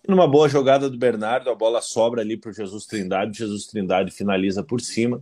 E 0.06 0.08
numa 0.08 0.28
boa 0.28 0.48
jogada 0.48 0.88
do 0.88 0.96
Bernardo, 0.96 1.50
a 1.50 1.54
bola 1.56 1.82
sobra 1.82 2.22
ali 2.22 2.36
para 2.36 2.52
o 2.52 2.54
Jesus 2.54 2.86
Trindade, 2.86 3.36
Jesus 3.36 3.66
Trindade 3.66 4.12
finaliza 4.12 4.62
por 4.62 4.80
cima, 4.80 5.20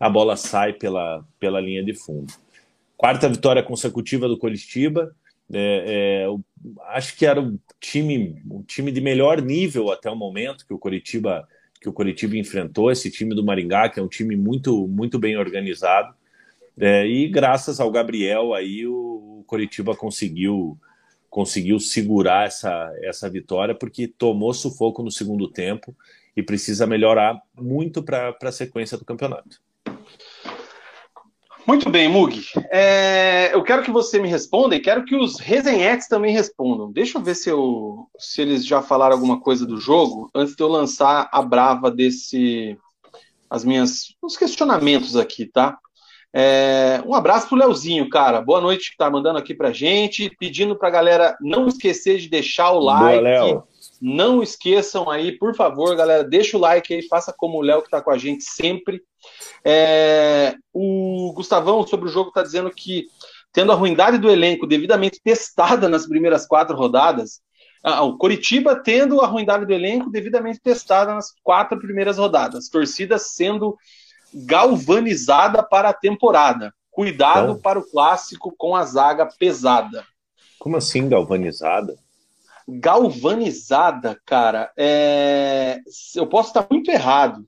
a 0.00 0.08
bola 0.08 0.38
sai 0.38 0.72
pela, 0.72 1.22
pela 1.38 1.60
linha 1.60 1.84
de 1.84 1.92
fundo. 1.92 2.32
Quarta 2.96 3.28
vitória 3.28 3.62
consecutiva 3.62 4.26
do 4.26 4.38
Coritiba, 4.38 5.14
é, 5.52 6.26
é, 6.26 6.26
acho 6.88 7.16
que 7.16 7.26
era 7.26 7.40
o 7.40 7.58
time, 7.80 8.42
o 8.50 8.62
time 8.62 8.90
de 8.90 9.00
melhor 9.00 9.42
nível 9.42 9.90
até 9.90 10.10
o 10.10 10.16
momento 10.16 10.66
que 10.66 10.74
o 10.74 10.78
Coritiba 10.78 11.46
que 11.80 11.88
o 11.88 11.92
Coritiba 11.92 12.34
enfrentou 12.38 12.90
esse 12.90 13.10
time 13.10 13.34
do 13.34 13.44
Maringá, 13.44 13.90
que 13.90 14.00
é 14.00 14.02
um 14.02 14.08
time 14.08 14.34
muito 14.36 14.88
muito 14.88 15.18
bem 15.18 15.36
organizado. 15.36 16.14
É, 16.78 17.06
e 17.06 17.28
graças 17.28 17.78
ao 17.78 17.90
Gabriel 17.90 18.54
aí 18.54 18.86
o, 18.86 19.40
o 19.40 19.44
Coritiba 19.46 19.94
conseguiu 19.94 20.78
conseguiu 21.28 21.78
segurar 21.78 22.46
essa 22.46 22.92
essa 23.02 23.28
vitória 23.28 23.74
porque 23.74 24.08
tomou 24.08 24.54
sufoco 24.54 25.02
no 25.02 25.10
segundo 25.10 25.48
tempo 25.48 25.94
e 26.36 26.42
precisa 26.42 26.86
melhorar 26.86 27.40
muito 27.54 28.02
para 28.02 28.36
a 28.42 28.52
sequência 28.52 28.98
do 28.98 29.04
campeonato. 29.04 29.60
Muito 31.66 31.88
bem, 31.88 32.08
Mug. 32.08 32.42
É, 32.70 33.50
eu 33.54 33.62
quero 33.62 33.82
que 33.82 33.90
você 33.90 34.18
me 34.18 34.28
responda 34.28 34.76
e 34.76 34.80
quero 34.80 35.04
que 35.04 35.16
os 35.16 35.40
resenhetes 35.40 36.08
também 36.08 36.32
respondam. 36.32 36.92
Deixa 36.92 37.18
eu 37.18 37.22
ver 37.22 37.34
se, 37.34 37.48
eu, 37.48 38.06
se 38.18 38.42
eles 38.42 38.66
já 38.66 38.82
falaram 38.82 39.14
alguma 39.14 39.40
coisa 39.40 39.66
do 39.66 39.78
jogo 39.78 40.30
antes 40.34 40.54
de 40.54 40.62
eu 40.62 40.68
lançar 40.68 41.28
a 41.32 41.42
brava 41.42 41.90
desse. 41.90 42.78
as 43.48 43.64
minhas. 43.64 44.14
os 44.22 44.36
questionamentos 44.36 45.16
aqui, 45.16 45.46
tá? 45.46 45.78
É, 46.36 47.00
um 47.06 47.14
abraço 47.14 47.48
pro 47.48 47.56
Leozinho, 47.56 48.10
cara. 48.10 48.42
Boa 48.42 48.60
noite 48.60 48.90
que 48.90 48.96
tá 48.96 49.08
mandando 49.08 49.38
aqui 49.38 49.54
pra 49.54 49.72
gente, 49.72 50.34
pedindo 50.38 50.76
pra 50.76 50.90
galera 50.90 51.36
não 51.40 51.68
esquecer 51.68 52.18
de 52.18 52.28
deixar 52.28 52.72
o 52.72 52.80
like. 52.80 53.10
Boa, 53.10 53.20
Léo. 53.20 53.64
Não 54.06 54.42
esqueçam 54.42 55.08
aí, 55.08 55.32
por 55.32 55.56
favor, 55.56 55.96
galera, 55.96 56.22
deixa 56.22 56.58
o 56.58 56.60
like 56.60 56.92
aí, 56.92 57.08
faça 57.08 57.32
como 57.34 57.56
o 57.56 57.62
Léo 57.62 57.80
que 57.80 57.88
tá 57.88 58.02
com 58.02 58.10
a 58.10 58.18
gente 58.18 58.44
sempre. 58.44 59.00
É, 59.64 60.54
o 60.74 61.32
Gustavão, 61.34 61.86
sobre 61.86 62.10
o 62.10 62.12
jogo, 62.12 62.28
está 62.28 62.42
dizendo 62.42 62.70
que, 62.70 63.06
tendo 63.50 63.72
a 63.72 63.74
ruindade 63.74 64.18
do 64.18 64.30
elenco 64.30 64.66
devidamente 64.66 65.22
testada 65.24 65.88
nas 65.88 66.06
primeiras 66.06 66.46
quatro 66.46 66.76
rodadas, 66.76 67.40
ah, 67.82 68.02
o 68.02 68.18
Coritiba 68.18 68.76
tendo 68.76 69.22
a 69.22 69.26
ruindade 69.26 69.64
do 69.64 69.72
elenco 69.72 70.10
devidamente 70.10 70.60
testada 70.60 71.14
nas 71.14 71.32
quatro 71.42 71.78
primeiras 71.78 72.18
rodadas, 72.18 72.68
torcida 72.68 73.16
sendo 73.16 73.74
galvanizada 74.34 75.62
para 75.62 75.88
a 75.88 75.94
temporada. 75.94 76.74
Cuidado 76.90 77.52
então, 77.52 77.58
para 77.58 77.78
o 77.78 77.90
clássico 77.90 78.54
com 78.58 78.76
a 78.76 78.84
zaga 78.84 79.26
pesada. 79.38 80.04
Como 80.58 80.76
assim 80.76 81.08
galvanizada? 81.08 81.96
Galvanizada, 82.68 84.20
cara. 84.24 84.72
É... 84.76 85.80
Eu 86.14 86.26
posso 86.26 86.48
estar 86.48 86.66
muito 86.70 86.90
errado, 86.90 87.44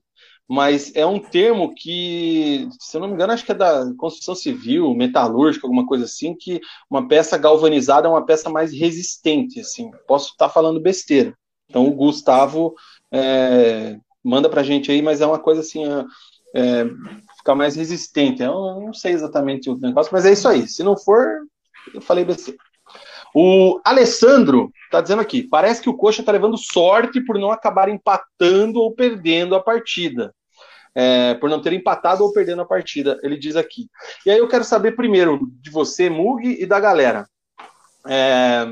mas 0.47 0.95
é 0.95 1.05
um 1.05 1.19
termo 1.19 1.73
que, 1.75 2.69
se 2.79 2.95
eu 2.95 3.01
não 3.01 3.09
me 3.09 3.15
engano, 3.15 3.33
acho 3.33 3.45
que 3.45 3.51
é 3.51 3.55
da 3.55 3.93
construção 3.97 4.33
civil, 4.33 4.93
metalúrgica, 4.93 5.67
alguma 5.67 5.85
coisa 5.85 6.05
assim, 6.05 6.35
que 6.35 6.61
uma 6.89 7.07
peça 7.07 7.37
galvanizada 7.37 8.07
é 8.07 8.11
uma 8.11 8.25
peça 8.25 8.49
mais 8.49 8.71
resistente, 8.71 9.59
assim. 9.59 9.91
Posso 10.07 10.31
estar 10.31 10.49
falando 10.49 10.79
besteira. 10.79 11.33
Então 11.69 11.85
o 11.85 11.93
Gustavo 11.93 12.73
é, 13.11 13.97
manda 14.23 14.49
pra 14.49 14.63
gente 14.63 14.91
aí, 14.91 15.01
mas 15.01 15.19
é 15.19 15.25
uma 15.25 15.39
coisa 15.39 15.61
assim, 15.61 15.83
é, 16.55 16.85
ficar 17.37 17.55
mais 17.55 17.75
resistente. 17.75 18.41
Eu 18.41 18.79
não 18.79 18.93
sei 18.93 19.13
exatamente 19.13 19.69
o 19.69 19.77
negócio, 19.77 20.13
mas 20.13 20.25
é 20.25 20.31
isso 20.31 20.47
aí. 20.47 20.67
Se 20.67 20.83
não 20.83 20.97
for, 20.97 21.41
eu 21.93 22.01
falei 22.01 22.23
besteira. 22.23 22.59
O 23.39 23.79
Alessandro 23.85 24.71
está 24.85 24.99
dizendo 24.99 25.21
aqui: 25.21 25.43
parece 25.43 25.79
que 25.79 25.89
o 25.89 25.95
Coxa 25.95 26.21
está 26.21 26.31
levando 26.31 26.57
sorte 26.57 27.21
por 27.21 27.37
não 27.37 27.51
acabar 27.51 27.87
empatando 27.87 28.79
ou 28.79 28.95
perdendo 28.95 29.53
a 29.53 29.61
partida 29.61 30.33
é, 30.95 31.35
por 31.35 31.47
não 31.47 31.61
ter 31.61 31.73
empatado 31.73 32.23
ou 32.23 32.33
perdendo 32.33 32.63
a 32.63 32.65
partida, 32.65 33.19
ele 33.21 33.37
diz 33.37 33.55
aqui. 33.55 33.87
E 34.25 34.31
aí 34.31 34.39
eu 34.39 34.47
quero 34.47 34.63
saber 34.63 34.95
primeiro 34.95 35.47
de 35.61 35.69
você, 35.69 36.09
Mug, 36.09 36.43
e 36.59 36.65
da 36.65 36.79
galera. 36.79 37.29
É, 38.07 38.65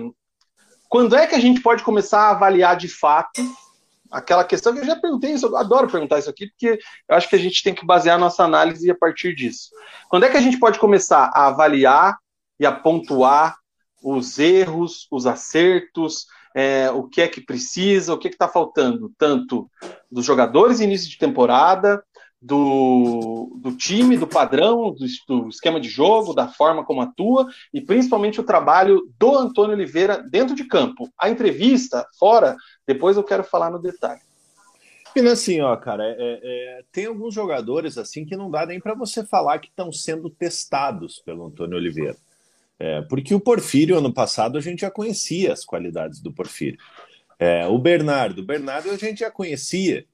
quando 0.89 1.15
é 1.15 1.27
que 1.27 1.35
a 1.35 1.39
gente 1.39 1.61
pode 1.61 1.83
começar 1.83 2.21
a 2.21 2.31
avaliar 2.31 2.75
de 2.75 2.87
fato 2.87 3.43
aquela 4.09 4.43
questão 4.43 4.73
que 4.73 4.79
eu 4.79 4.85
já 4.85 4.95
perguntei 4.95 5.33
isso, 5.33 5.45
eu 5.45 5.55
adoro 5.55 5.87
perguntar 5.87 6.17
isso 6.17 6.29
aqui, 6.31 6.47
porque 6.47 6.79
eu 7.07 7.15
acho 7.15 7.29
que 7.29 7.35
a 7.35 7.39
gente 7.39 7.61
tem 7.61 7.75
que 7.75 7.85
basear 7.85 8.17
nossa 8.17 8.43
análise 8.43 8.89
a 8.89 8.95
partir 8.95 9.35
disso. 9.35 9.69
Quando 10.09 10.23
é 10.23 10.29
que 10.29 10.37
a 10.37 10.41
gente 10.41 10.57
pode 10.57 10.79
começar 10.79 11.29
a 11.31 11.45
avaliar 11.45 12.17
e 12.59 12.65
a 12.65 12.71
pontuar 12.71 13.55
os 14.05 14.37
erros, 14.37 15.07
os 15.09 15.25
acertos, 15.25 16.27
é, 16.53 16.91
o 16.91 17.03
que 17.03 17.21
é 17.21 17.27
que 17.27 17.41
precisa, 17.41 18.13
o 18.13 18.19
que 18.19 18.27
é 18.27 18.31
está 18.31 18.47
faltando, 18.47 19.11
tanto 19.17 19.67
dos 20.11 20.23
jogadores 20.23 20.79
início 20.79 21.09
de 21.09 21.17
temporada, 21.17 22.03
do, 22.39 23.57
do 23.59 23.75
time, 23.75 24.15
do 24.15 24.27
padrão, 24.27 24.91
do, 24.91 25.05
do, 25.27 25.49
esquema 25.49 25.79
de 25.79 25.89
jogo, 25.89 26.35
da 26.35 26.47
forma 26.47 26.85
como 26.85 27.01
atua 27.01 27.47
e 27.73 27.81
principalmente 27.81 28.39
o 28.39 28.43
trabalho 28.43 29.11
do 29.17 29.35
Antônio 29.35 29.73
Oliveira 29.75 30.21
dentro 30.21 30.55
de 30.55 30.65
campo. 30.65 31.09
A 31.17 31.27
entrevista, 31.27 32.05
fora, 32.19 32.55
depois 32.85 33.17
eu 33.17 33.23
quero 33.23 33.43
falar 33.43 33.71
no 33.71 33.81
detalhe. 33.81 34.21
Pina, 35.15 35.31
assim, 35.31 35.61
ó, 35.61 35.75
cara, 35.77 36.03
é, 36.05 36.15
é, 36.19 36.83
tem 36.91 37.07
alguns 37.07 37.33
jogadores 37.33 37.97
assim 37.97 38.23
que 38.23 38.35
não 38.35 38.51
dá 38.51 38.67
nem 38.67 38.79
para 38.79 38.93
você 38.93 39.25
falar 39.25 39.57
que 39.57 39.69
estão 39.69 39.91
sendo 39.91 40.29
testados 40.29 41.17
pelo 41.25 41.47
Antônio 41.47 41.77
Oliveira. 41.77 42.17
É, 42.79 43.01
porque 43.03 43.33
o 43.33 43.39
Porfírio, 43.39 43.97
ano 43.97 44.13
passado, 44.13 44.57
a 44.57 44.61
gente 44.61 44.81
já 44.81 44.91
conhecia 44.91 45.53
as 45.53 45.63
qualidades 45.63 46.19
do 46.19 46.31
Porfírio. 46.31 46.79
É, 47.39 47.65
o 47.67 47.77
Bernardo, 47.77 48.39
o 48.39 48.45
Bernardo 48.45 48.89
a 48.89 48.97
gente 48.97 49.19
já 49.19 49.31
conhecia, 49.31 50.05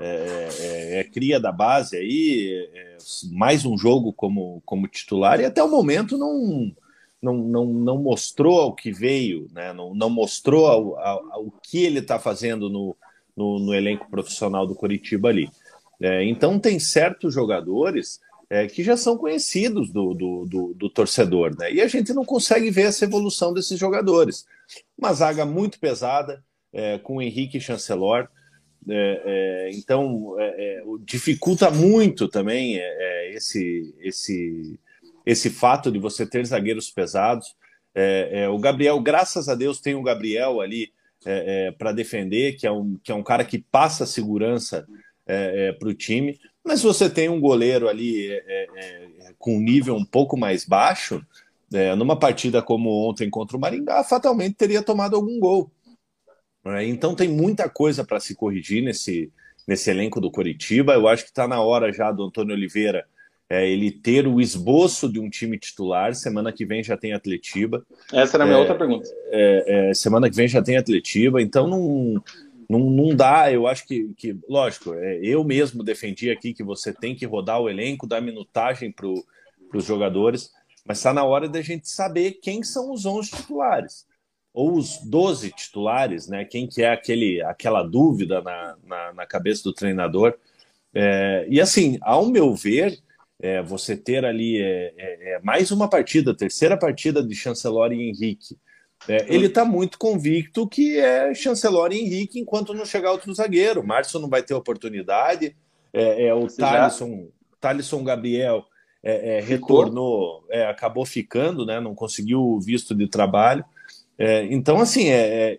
é, 0.00 0.48
é, 0.60 1.00
é 1.00 1.04
cria 1.04 1.40
da 1.40 1.50
base 1.50 1.96
aí, 1.96 2.68
é, 2.72 2.96
mais 3.32 3.64
um 3.64 3.76
jogo 3.76 4.12
como, 4.12 4.62
como 4.64 4.88
titular, 4.88 5.40
e 5.40 5.44
até 5.44 5.62
o 5.62 5.70
momento 5.70 6.16
não, 6.16 6.72
não, 7.20 7.34
não, 7.34 7.66
não 7.66 7.98
mostrou 7.98 8.60
ao 8.60 8.74
que 8.74 8.92
veio, 8.92 9.48
né? 9.52 9.72
não, 9.72 9.94
não 9.94 10.08
mostrou 10.08 10.66
ao, 10.66 10.98
ao, 10.98 11.32
ao 11.32 11.50
que 11.62 11.84
ele 11.84 11.98
está 11.98 12.18
fazendo 12.18 12.70
no, 12.70 12.96
no, 13.36 13.58
no, 13.58 13.74
elenco 13.74 14.08
profissional 14.08 14.66
do 14.66 14.74
Coritiba 14.74 15.28
ali. 15.28 15.50
É, 16.00 16.24
então 16.24 16.60
tem 16.60 16.78
certos 16.78 17.34
jogadores 17.34 18.20
é, 18.50 18.66
que 18.66 18.82
já 18.82 18.96
são 18.96 19.16
conhecidos 19.16 19.90
do, 19.90 20.14
do, 20.14 20.46
do, 20.46 20.74
do, 20.74 20.90
torcedor, 20.90 21.54
né? 21.58 21.70
E 21.72 21.80
a 21.82 21.86
gente 21.86 22.14
não 22.14 22.24
consegue 22.24 22.70
ver 22.70 22.86
essa 22.86 23.04
evolução 23.04 23.52
desses 23.52 23.78
jogadores. 23.78 24.46
Uma 24.96 25.12
zaga 25.12 25.44
muito 25.44 25.78
pesada, 25.78 26.42
é, 26.72 26.98
com 26.98 27.16
o 27.16 27.22
Henrique 27.22 27.60
Chancelor. 27.60 28.28
É, 28.88 29.22
é, 29.24 29.70
então 29.76 30.34
é, 30.38 30.82
dificulta 31.04 31.70
muito 31.70 32.26
também 32.26 32.80
esse, 33.32 33.94
esse, 34.00 34.78
esse 35.26 35.50
fato 35.50 35.90
de 35.92 35.98
você 35.98 36.24
ter 36.24 36.46
zagueiros 36.46 36.90
pesados. 36.90 37.54
o 38.50 38.58
Gabriel, 38.58 38.98
graças 39.00 39.48
a 39.48 39.54
Deus, 39.54 39.80
tem 39.80 39.94
o 39.94 40.02
Gabriel 40.02 40.60
ali 40.60 40.90
para 41.76 41.92
defender, 41.92 42.56
que 42.56 42.66
é, 42.66 42.72
um, 42.72 42.96
que 43.02 43.12
é 43.12 43.14
um 43.14 43.22
cara 43.22 43.44
que 43.44 43.58
passa 43.58 44.06
segurança 44.06 44.86
para 45.78 45.88
o 45.88 45.94
time. 45.94 46.38
Mas 46.68 46.80
se 46.80 46.86
você 46.86 47.08
tem 47.08 47.30
um 47.30 47.40
goleiro 47.40 47.88
ali 47.88 48.30
é, 48.30 48.44
é, 48.46 48.68
é, 48.76 49.32
com 49.38 49.56
um 49.56 49.60
nível 49.60 49.96
um 49.96 50.04
pouco 50.04 50.36
mais 50.36 50.66
baixo, 50.66 51.24
é, 51.72 51.94
numa 51.94 52.14
partida 52.14 52.60
como 52.60 53.08
ontem 53.08 53.30
contra 53.30 53.56
o 53.56 53.60
Maringá, 53.60 54.04
fatalmente 54.04 54.54
teria 54.54 54.82
tomado 54.82 55.16
algum 55.16 55.40
gol. 55.40 55.72
É, 56.66 56.84
então 56.84 57.14
tem 57.14 57.26
muita 57.26 57.70
coisa 57.70 58.04
para 58.04 58.20
se 58.20 58.34
corrigir 58.34 58.82
nesse, 58.82 59.32
nesse 59.66 59.88
elenco 59.88 60.20
do 60.20 60.30
Coritiba. 60.30 60.92
Eu 60.92 61.08
acho 61.08 61.24
que 61.24 61.30
está 61.30 61.48
na 61.48 61.58
hora 61.62 61.90
já 61.90 62.12
do 62.12 62.24
Antônio 62.24 62.54
Oliveira 62.54 63.06
é, 63.48 63.66
ele 63.66 63.90
ter 63.90 64.26
o 64.26 64.38
esboço 64.38 65.10
de 65.10 65.18
um 65.18 65.30
time 65.30 65.58
titular. 65.58 66.14
Semana 66.14 66.52
que 66.52 66.66
vem 66.66 66.84
já 66.84 66.98
tem 66.98 67.14
Atletiba. 67.14 67.82
Essa 68.12 68.36
era 68.36 68.44
a 68.44 68.46
minha 68.46 68.58
outra 68.58 68.74
pergunta. 68.74 69.08
semana 69.94 70.28
que 70.28 70.36
vem 70.36 70.46
já 70.46 70.60
tem 70.60 70.76
Atletiba, 70.76 71.40
então 71.40 71.66
não 71.66 72.22
não, 72.68 72.80
não 72.90 73.16
dá, 73.16 73.50
eu 73.50 73.66
acho 73.66 73.86
que, 73.86 74.12
que 74.14 74.38
lógico, 74.48 74.92
é, 74.94 75.18
eu 75.22 75.42
mesmo 75.42 75.82
defendi 75.82 76.30
aqui 76.30 76.52
que 76.52 76.62
você 76.62 76.92
tem 76.92 77.14
que 77.14 77.24
rodar 77.24 77.60
o 77.60 77.68
elenco, 77.68 78.06
dar 78.06 78.20
minutagem 78.20 78.92
para 78.92 79.08
os 79.08 79.84
jogadores, 79.84 80.50
mas 80.84 80.98
está 80.98 81.12
na 81.12 81.24
hora 81.24 81.48
da 81.48 81.62
gente 81.62 81.88
saber 81.88 82.32
quem 82.42 82.62
são 82.62 82.92
os 82.92 83.06
11 83.06 83.30
titulares, 83.30 84.06
ou 84.52 84.74
os 84.74 84.98
12 85.04 85.50
titulares, 85.52 86.28
né? 86.28 86.44
Quem 86.44 86.66
que 86.66 86.82
é 86.82 86.90
aquele, 86.90 87.42
aquela 87.42 87.82
dúvida 87.82 88.42
na, 88.42 88.76
na, 88.84 89.12
na 89.14 89.26
cabeça 89.26 89.62
do 89.62 89.72
treinador. 89.72 90.36
É, 90.92 91.46
e 91.48 91.60
assim, 91.60 91.98
ao 92.02 92.26
meu 92.26 92.54
ver, 92.54 92.98
é, 93.40 93.62
você 93.62 93.96
ter 93.96 94.24
ali 94.24 94.60
é, 94.60 94.92
é, 94.96 95.34
é 95.34 95.40
mais 95.40 95.70
uma 95.70 95.88
partida, 95.88 96.34
terceira 96.34 96.76
partida 96.76 97.22
de 97.22 97.34
Chancelor 97.34 97.92
e 97.92 98.08
Henrique, 98.08 98.58
é, 99.08 99.26
ele 99.28 99.46
está 99.46 99.64
muito 99.64 99.98
convicto 99.98 100.68
que 100.68 100.98
é 100.98 101.34
Chancelor 101.34 101.92
e 101.92 101.98
Henrique 101.98 102.38
enquanto 102.38 102.74
não 102.74 102.84
chegar 102.84 103.10
outro 103.10 103.32
zagueiro. 103.32 103.84
Márcio 103.84 104.20
não 104.20 104.28
vai 104.28 104.42
ter 104.42 104.54
oportunidade. 104.54 105.56
É, 105.92 106.26
é 106.26 106.34
o 106.34 106.46
Thalisson, 106.46 107.28
Thalisson 107.58 108.04
Gabriel 108.04 108.64
é, 109.02 109.38
é 109.38 109.40
retornou, 109.40 110.44
é, 110.50 110.66
acabou 110.66 111.06
ficando, 111.06 111.64
né, 111.64 111.80
não 111.80 111.94
conseguiu 111.94 112.40
o 112.40 112.60
visto 112.60 112.94
de 112.94 113.08
trabalho. 113.08 113.64
É, 114.18 114.44
então, 114.46 114.78
assim, 114.78 115.06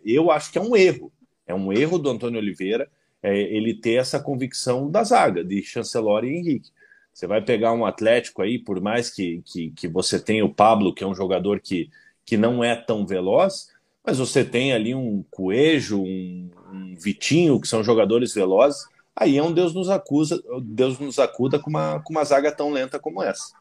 eu 0.05 0.29
acho 0.29 0.51
que 0.51 0.57
é 0.57 0.61
um 0.61 0.75
erro. 0.75 1.11
É 1.47 1.55
um 1.55 1.73
erro 1.73 1.97
do 1.97 2.09
Antônio 2.09 2.39
Oliveira 2.39 2.87
ele 3.21 3.73
ter 3.73 3.95
essa 3.95 4.17
convicção 4.17 4.89
da 4.89 5.03
zaga, 5.03 5.43
de 5.43 5.61
Chancelor 5.61 6.23
e 6.23 6.37
Henrique. 6.37 6.69
Você 7.11 7.27
vai 7.27 7.41
pegar 7.41 7.73
um 7.73 7.85
Atlético 7.85 8.41
aí, 8.41 8.57
por 8.57 8.79
mais 8.79 9.09
que, 9.09 9.41
que, 9.43 9.71
que 9.71 9.87
você 9.89 10.17
tenha 10.17 10.45
o 10.45 10.53
Pablo, 10.53 10.93
que 10.93 11.03
é 11.03 11.07
um 11.07 11.15
jogador 11.15 11.59
que 11.59 11.89
que 12.29 12.37
não 12.37 12.63
é 12.63 12.75
tão 12.75 13.07
veloz, 13.07 13.69
mas 14.05 14.19
você 14.19 14.45
tem 14.45 14.71
ali 14.71 14.93
um 14.93 15.25
Coelho, 15.31 16.03
um, 16.03 16.51
um 16.71 16.95
Vitinho, 16.95 17.59
que 17.59 17.67
são 17.67 17.83
jogadores 17.83 18.35
velozes, 18.35 18.85
aí 19.15 19.35
é 19.35 19.41
um 19.41 19.51
Deus 19.51 19.73
nos 19.73 19.89
acusa, 19.89 20.39
Deus 20.61 20.99
nos 20.99 21.17
acuda 21.17 21.57
com 21.57 21.71
uma, 21.71 21.99
com 22.01 22.13
uma 22.13 22.23
zaga 22.23 22.51
tão 22.51 22.69
lenta 22.69 22.99
como 22.99 23.23
essa. 23.23 23.51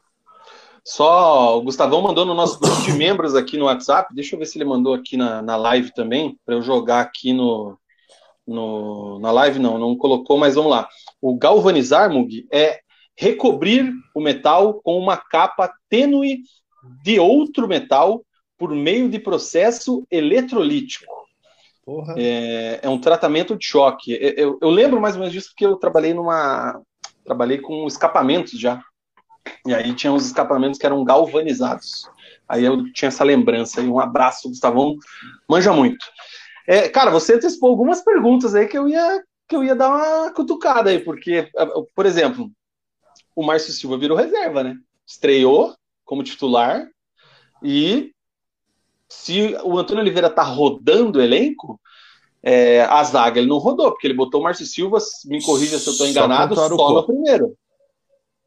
Só 0.85 1.57
o 1.57 1.63
Gustavão 1.63 2.03
mandou 2.03 2.27
no 2.27 2.35
nosso 2.35 2.59
grupo 2.59 2.79
de 2.83 2.93
membros 2.93 3.33
aqui 3.33 3.57
no 3.57 3.65
WhatsApp. 3.65 4.13
Deixa 4.13 4.35
eu 4.35 4.39
ver 4.39 4.45
se 4.45 4.59
ele 4.59 4.65
mandou 4.65 4.93
aqui 4.93 5.17
na, 5.17 5.41
na 5.41 5.55
live 5.55 5.91
também, 5.91 6.37
para 6.45 6.53
eu 6.53 6.61
jogar 6.61 6.99
aqui 7.01 7.33
no, 7.33 7.75
no, 8.45 9.17
na 9.19 9.31
live. 9.31 9.57
Não, 9.57 9.79
não 9.79 9.97
colocou, 9.97 10.37
mas 10.37 10.53
vamos 10.53 10.69
lá. 10.69 10.87
O 11.19 11.35
galvanizar, 11.35 12.13
Mug, 12.13 12.47
é 12.51 12.81
recobrir 13.17 13.91
o 14.13 14.21
metal 14.21 14.75
com 14.75 14.95
uma 14.99 15.17
capa 15.17 15.73
tênue 15.89 16.43
de 17.03 17.19
outro 17.19 17.67
metal 17.67 18.23
por 18.59 18.75
meio 18.75 19.09
de 19.09 19.17
processo 19.17 20.05
eletrolítico. 20.11 21.07
É, 22.15 22.81
é, 22.83 22.89
um 22.89 22.99
tratamento 22.99 23.57
de 23.57 23.65
choque. 23.65 24.13
Eu, 24.13 24.59
eu, 24.61 24.69
lembro 24.69 25.01
mais 25.01 25.15
ou 25.15 25.21
menos 25.21 25.33
disso 25.33 25.49
porque 25.49 25.65
eu 25.65 25.75
trabalhei 25.77 26.13
numa. 26.13 26.79
Trabalhei 27.23 27.57
com 27.57 27.87
escapamentos 27.87 28.59
já. 28.59 28.79
E 29.65 29.73
aí 29.73 29.95
tinha 29.95 30.13
uns 30.13 30.25
escapamentos 30.25 30.77
que 30.77 30.85
eram 30.85 31.03
galvanizados. 31.03 32.07
Aí 32.47 32.63
eu 32.63 32.91
tinha 32.93 33.07
essa 33.07 33.23
lembrança. 33.23 33.81
E 33.81 33.87
um 33.87 33.99
abraço, 33.99 34.49
Gustavão. 34.49 34.97
Manja 35.47 35.73
muito. 35.73 36.05
É, 36.67 36.87
cara, 36.89 37.09
você 37.09 37.35
antecipou 37.35 37.71
algumas 37.71 38.01
perguntas 38.03 38.53
aí 38.53 38.67
que 38.67 38.77
eu 38.77 38.87
ia 38.87 39.23
que 39.47 39.55
eu 39.55 39.63
ia 39.63 39.75
dar 39.75 39.89
uma 39.89 40.31
cutucada 40.31 40.91
aí, 40.91 40.99
porque, 40.99 41.49
por 41.95 42.05
exemplo, 42.05 42.51
o 43.35 43.43
Márcio 43.43 43.73
Silva 43.73 43.97
virou 43.97 44.15
reserva, 44.15 44.63
né? 44.63 44.77
Estreou 45.07 45.73
como 46.05 46.21
titular 46.21 46.87
e 47.63 48.11
se 49.09 49.57
o 49.63 49.77
Antônio 49.77 50.01
Oliveira 50.01 50.29
tá 50.29 50.43
rodando 50.43 51.17
o 51.19 51.21
elenco, 51.21 51.79
é, 52.43 52.83
a 52.83 53.03
zaga 53.03 53.39
ele 53.39 53.49
não 53.49 53.57
rodou, 53.57 53.91
porque 53.91 54.07
ele 54.07 54.13
botou 54.13 54.39
o 54.39 54.43
Márcio 54.43 54.65
Silva, 54.65 54.99
me 55.25 55.43
corrija 55.43 55.79
se 55.79 55.87
eu 55.87 55.93
estou 55.93 56.07
enganado, 56.07 56.55
só, 56.55 57.01
primeiro. 57.01 57.55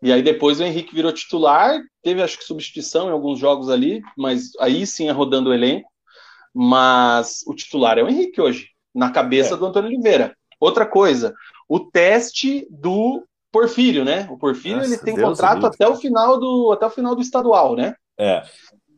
E 0.00 0.12
aí 0.12 0.22
depois 0.22 0.60
o 0.60 0.64
Henrique 0.64 0.94
virou 0.94 1.12
titular, 1.12 1.80
teve 2.02 2.22
acho 2.22 2.38
que 2.38 2.44
substituição 2.44 3.08
em 3.08 3.12
alguns 3.12 3.38
jogos 3.38 3.68
ali, 3.68 4.02
mas 4.16 4.50
aí 4.58 4.86
sim 4.86 5.08
é 5.08 5.12
rodando 5.12 5.50
o 5.50 5.54
elenco. 5.54 5.90
Mas 6.54 7.42
o 7.46 7.54
titular 7.54 7.98
é 7.98 8.02
o 8.02 8.08
Henrique 8.08 8.40
hoje, 8.40 8.68
na 8.94 9.10
cabeça 9.10 9.54
é. 9.54 9.56
do 9.56 9.66
Antônio 9.66 9.88
Oliveira. 9.88 10.36
Outra 10.60 10.86
coisa, 10.86 11.34
o 11.68 11.80
teste 11.80 12.66
do 12.70 13.24
Porfírio, 13.50 14.04
né? 14.04 14.28
O 14.30 14.36
Porfírio 14.36 14.78
Nossa, 14.78 14.90
ele 14.90 14.98
tem 14.98 15.14
Deus 15.14 15.30
contrato 15.30 15.60
Deus. 15.60 15.74
até 15.74 15.88
o 15.88 15.96
final 15.96 16.38
do 16.38 16.72
até 16.72 16.86
o 16.86 16.90
final 16.90 17.14
do 17.14 17.22
estadual, 17.22 17.74
né? 17.74 17.94
É. 18.18 18.42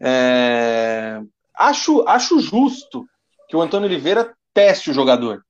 é 0.01 1.21
acho, 1.57 2.05
acho 2.07 2.41
justo 2.41 3.07
que 3.49 3.57
o 3.57 3.61
Antônio 3.61 3.89
Oliveira 3.89 4.35
teste 4.53 4.91
o 4.91 4.95
jogador. 4.95 5.45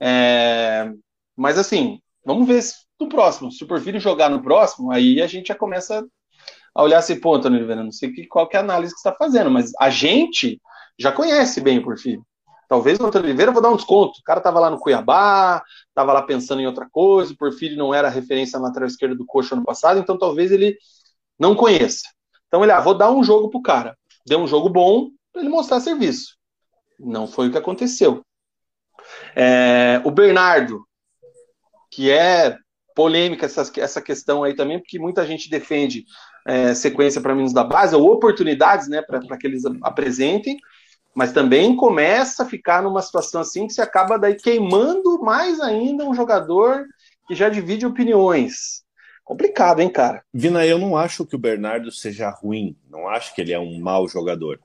É, 0.00 0.90
mas 1.36 1.58
assim, 1.58 2.00
vamos 2.24 2.46
ver 2.46 2.62
no 3.00 3.08
próximo. 3.08 3.50
Se 3.50 3.64
o 3.64 3.66
Porfírio 3.66 4.00
jogar 4.00 4.28
no 4.28 4.42
próximo, 4.42 4.90
aí 4.90 5.20
a 5.20 5.26
gente 5.26 5.48
já 5.48 5.54
começa 5.54 6.04
a 6.74 6.82
olhar 6.82 6.98
assim, 6.98 7.18
pô, 7.18 7.34
Antônio 7.34 7.58
Oliveira, 7.58 7.82
não 7.82 7.92
sei 7.92 8.10
que, 8.12 8.26
qual 8.26 8.48
que 8.48 8.56
é 8.56 8.60
a 8.60 8.62
análise 8.62 8.94
que 8.94 9.00
você 9.00 9.08
está 9.08 9.16
fazendo, 9.16 9.50
mas 9.50 9.72
a 9.78 9.90
gente 9.90 10.60
já 10.98 11.12
conhece 11.12 11.60
bem 11.60 11.78
o 11.78 11.84
Porfírio. 11.84 12.24
Talvez 12.68 12.98
o 12.98 13.06
Antônio 13.06 13.28
Oliveira 13.28 13.52
vou 13.52 13.62
dar 13.62 13.70
um 13.70 13.76
desconto. 13.76 14.18
O 14.18 14.22
cara 14.24 14.40
estava 14.40 14.58
lá 14.58 14.70
no 14.70 14.78
Cuiabá, 14.78 15.62
estava 15.88 16.12
lá 16.12 16.22
pensando 16.22 16.60
em 16.60 16.66
outra 16.66 16.88
coisa, 16.90 17.32
o 17.32 17.36
Porfírio 17.36 17.76
não 17.76 17.92
era 17.92 18.08
referência 18.08 18.58
na 18.58 18.66
lateral 18.66 18.88
esquerda 18.88 19.14
do 19.14 19.26
Coxa 19.26 19.54
ano 19.54 19.64
passado, 19.64 20.00
então 20.00 20.18
talvez 20.18 20.50
ele 20.50 20.76
não 21.38 21.54
conheça. 21.54 22.02
Então 22.48 22.62
ele, 22.62 22.72
ah, 22.72 22.80
vou 22.80 22.94
dar 22.94 23.10
um 23.10 23.22
jogo 23.22 23.50
pro 23.50 23.62
cara. 23.62 23.96
Deu 24.26 24.38
um 24.38 24.46
jogo 24.46 24.68
bom, 24.68 25.10
para 25.34 25.42
ele 25.42 25.50
mostrar 25.50 25.80
serviço. 25.80 26.36
Não 26.98 27.26
foi 27.26 27.48
o 27.48 27.50
que 27.50 27.58
aconteceu. 27.58 28.22
É, 29.34 30.00
o 30.04 30.10
Bernardo, 30.12 30.86
que 31.90 32.08
é 32.10 32.56
polêmica 32.94 33.46
essa, 33.46 33.68
essa 33.78 34.00
questão 34.00 34.44
aí 34.44 34.54
também, 34.54 34.78
porque 34.78 34.98
muita 34.98 35.26
gente 35.26 35.50
defende 35.50 36.04
é, 36.46 36.72
sequência 36.72 37.20
para 37.20 37.34
meninos 37.34 37.52
da 37.52 37.64
base, 37.64 37.96
ou 37.96 38.12
oportunidades 38.12 38.88
né, 38.88 39.02
para 39.02 39.36
que 39.36 39.46
eles 39.46 39.64
apresentem, 39.82 40.56
mas 41.12 41.32
também 41.32 41.74
começa 41.74 42.44
a 42.44 42.46
ficar 42.46 42.82
numa 42.82 43.02
situação 43.02 43.40
assim 43.40 43.66
que 43.66 43.72
se 43.72 43.80
acaba 43.80 44.16
daí 44.16 44.36
queimando 44.36 45.20
mais 45.20 45.60
ainda 45.60 46.04
um 46.04 46.14
jogador 46.14 46.86
que 47.26 47.34
já 47.34 47.48
divide 47.48 47.84
opiniões. 47.84 48.84
Complicado, 49.24 49.80
hein, 49.80 49.88
cara? 49.88 50.22
Vina, 50.32 50.64
eu 50.64 50.78
não 50.78 50.96
acho 50.96 51.26
que 51.26 51.34
o 51.34 51.38
Bernardo 51.38 51.90
seja 51.90 52.30
ruim, 52.30 52.76
não 52.88 53.08
acho 53.08 53.34
que 53.34 53.40
ele 53.40 53.52
é 53.52 53.58
um 53.58 53.80
mau 53.80 54.06
jogador. 54.06 54.60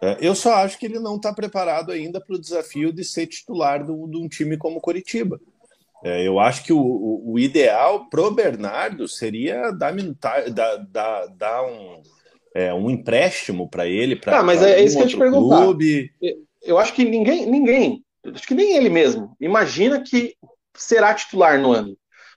É, 0.00 0.18
eu 0.20 0.34
só 0.34 0.54
acho 0.56 0.78
que 0.78 0.86
ele 0.86 0.98
não 0.98 1.16
está 1.16 1.32
preparado 1.32 1.90
ainda 1.90 2.20
para 2.20 2.36
o 2.36 2.40
desafio 2.40 2.92
de 2.92 3.04
ser 3.04 3.26
titular 3.26 3.84
de 3.84 3.92
um 3.92 4.28
time 4.28 4.56
como 4.56 4.80
Coritiba. 4.80 5.40
É, 6.04 6.26
eu 6.26 6.38
acho 6.38 6.62
que 6.62 6.72
o, 6.72 6.78
o, 6.78 7.32
o 7.32 7.38
ideal 7.38 8.06
pro 8.08 8.30
Bernardo 8.30 9.08
seria 9.08 9.70
dar, 9.70 9.94
dar, 10.52 10.76
dar, 10.78 11.26
dar 11.28 11.62
um, 11.64 12.02
é, 12.54 12.72
um 12.72 12.90
empréstimo 12.90 13.68
para 13.68 13.86
ele. 13.86 14.16
Pra, 14.16 14.38
ah, 14.38 14.42
mas 14.42 14.62
é, 14.62 14.82
isso 14.82 14.96
que 14.96 15.02
eu 15.02 15.08
te 15.08 15.16
perguntar. 15.16 15.62
Clube. 15.62 16.10
Eu 16.62 16.78
acho 16.78 16.92
que 16.92 17.04
ninguém, 17.04 17.46
ninguém, 17.46 18.04
acho 18.34 18.46
que 18.46 18.54
nem 18.54 18.76
ele 18.76 18.88
mesmo, 18.88 19.36
imagina 19.40 20.02
que 20.02 20.34
será 20.74 21.14
titular 21.14 21.58
no 21.60 21.72
ano. 21.72 21.96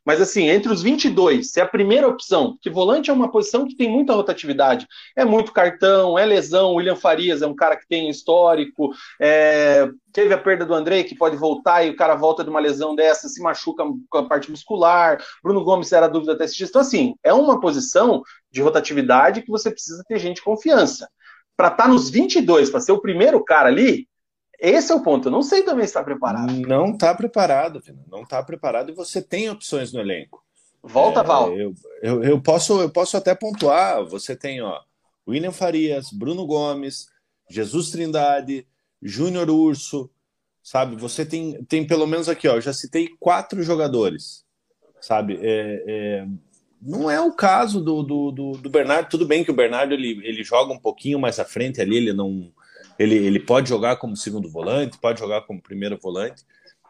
Mas 0.09 0.19
assim, 0.19 0.49
entre 0.49 0.73
os 0.73 0.81
22, 0.81 1.51
se 1.51 1.59
é 1.59 1.63
a 1.63 1.67
primeira 1.67 2.07
opção, 2.07 2.57
que 2.59 2.67
volante 2.67 3.11
é 3.11 3.13
uma 3.13 3.29
posição 3.29 3.67
que 3.67 3.75
tem 3.75 3.87
muita 3.87 4.11
rotatividade, 4.11 4.87
é 5.15 5.23
muito 5.23 5.53
cartão, 5.53 6.17
é 6.17 6.25
lesão, 6.25 6.73
William 6.73 6.95
Farias 6.95 7.43
é 7.43 7.45
um 7.45 7.53
cara 7.53 7.75
que 7.75 7.87
tem 7.87 8.09
histórico, 8.09 8.89
é, 9.21 9.87
teve 10.11 10.33
a 10.33 10.37
perda 10.39 10.65
do 10.65 10.73
André, 10.73 11.03
que 11.03 11.13
pode 11.13 11.37
voltar 11.37 11.83
e 11.83 11.91
o 11.91 11.95
cara 11.95 12.15
volta 12.15 12.43
de 12.43 12.49
uma 12.49 12.59
lesão 12.59 12.95
dessa, 12.95 13.29
se 13.29 13.39
machuca 13.39 13.83
com 14.09 14.17
a 14.17 14.27
parte 14.27 14.49
muscular, 14.49 15.23
Bruno 15.43 15.63
Gomes 15.63 15.91
era 15.91 16.07
dúvida 16.07 16.33
até 16.33 16.45
esse 16.45 16.57
dia. 16.57 16.65
Então 16.65 16.81
assim, 16.81 17.13
é 17.23 17.31
uma 17.31 17.59
posição 17.59 18.23
de 18.51 18.63
rotatividade 18.63 19.43
que 19.43 19.51
você 19.51 19.69
precisa 19.69 20.03
ter 20.07 20.17
gente 20.17 20.37
de 20.37 20.41
confiança. 20.41 21.07
Para 21.55 21.67
estar 21.67 21.83
tá 21.83 21.87
nos 21.87 22.09
22, 22.09 22.71
para 22.71 22.79
ser 22.79 22.93
o 22.93 22.99
primeiro 22.99 23.43
cara 23.43 23.69
ali, 23.69 24.07
esse 24.59 24.91
é 24.91 24.95
o 24.95 25.01
ponto. 25.01 25.27
Eu 25.27 25.31
não 25.31 25.41
sei 25.41 25.63
também 25.63 25.85
se 25.85 25.91
está 25.91 26.03
preparado. 26.03 26.51
Não 26.51 26.91
está 26.91 27.15
preparado, 27.15 27.81
não 28.09 28.23
está 28.23 28.43
preparado 28.43 28.91
e 28.91 28.95
você 28.95 29.21
tem 29.21 29.49
opções 29.49 29.93
no 29.93 29.99
elenco. 29.99 30.43
Volta, 30.83 31.21
é, 31.21 31.23
Val. 31.23 31.57
Eu, 31.57 31.73
eu, 32.01 32.23
eu, 32.23 32.41
posso, 32.41 32.81
eu 32.81 32.89
posso 32.89 33.17
até 33.17 33.35
pontuar. 33.35 34.03
Você 34.05 34.35
tem 34.35 34.61
ó, 34.61 34.79
William 35.27 35.51
Farias, 35.51 36.11
Bruno 36.11 36.45
Gomes, 36.45 37.07
Jesus 37.49 37.91
Trindade, 37.91 38.65
Júnior 39.01 39.49
Urso, 39.49 40.09
sabe? 40.61 40.95
Você 40.95 41.25
tem, 41.25 41.63
tem 41.65 41.85
pelo 41.85 42.07
menos 42.07 42.29
aqui, 42.29 42.47
ó, 42.47 42.55
eu 42.55 42.61
já 42.61 42.73
citei 42.73 43.09
quatro 43.19 43.61
jogadores, 43.63 44.45
sabe? 45.01 45.39
É, 45.41 45.83
é, 45.87 46.27
não 46.81 47.09
é 47.09 47.19
o 47.19 47.31
caso 47.31 47.81
do, 47.81 48.03
do, 48.03 48.31
do, 48.31 48.51
do, 48.53 48.69
Bernardo. 48.69 49.09
Tudo 49.09 49.25
bem 49.25 49.43
que 49.43 49.51
o 49.51 49.55
Bernardo 49.55 49.93
ele, 49.93 50.21
ele 50.23 50.43
joga 50.43 50.73
um 50.73 50.79
pouquinho 50.79 51.19
mais 51.19 51.39
à 51.39 51.45
frente 51.45 51.81
ali, 51.81 51.97
ele 51.97 52.13
não 52.13 52.51
ele, 52.99 53.15
ele 53.15 53.39
pode 53.39 53.69
jogar 53.69 53.95
como 53.95 54.17
segundo 54.17 54.49
volante, 54.49 54.99
pode 54.99 55.19
jogar 55.19 55.41
como 55.43 55.61
primeiro 55.61 55.97
volante, 55.97 56.43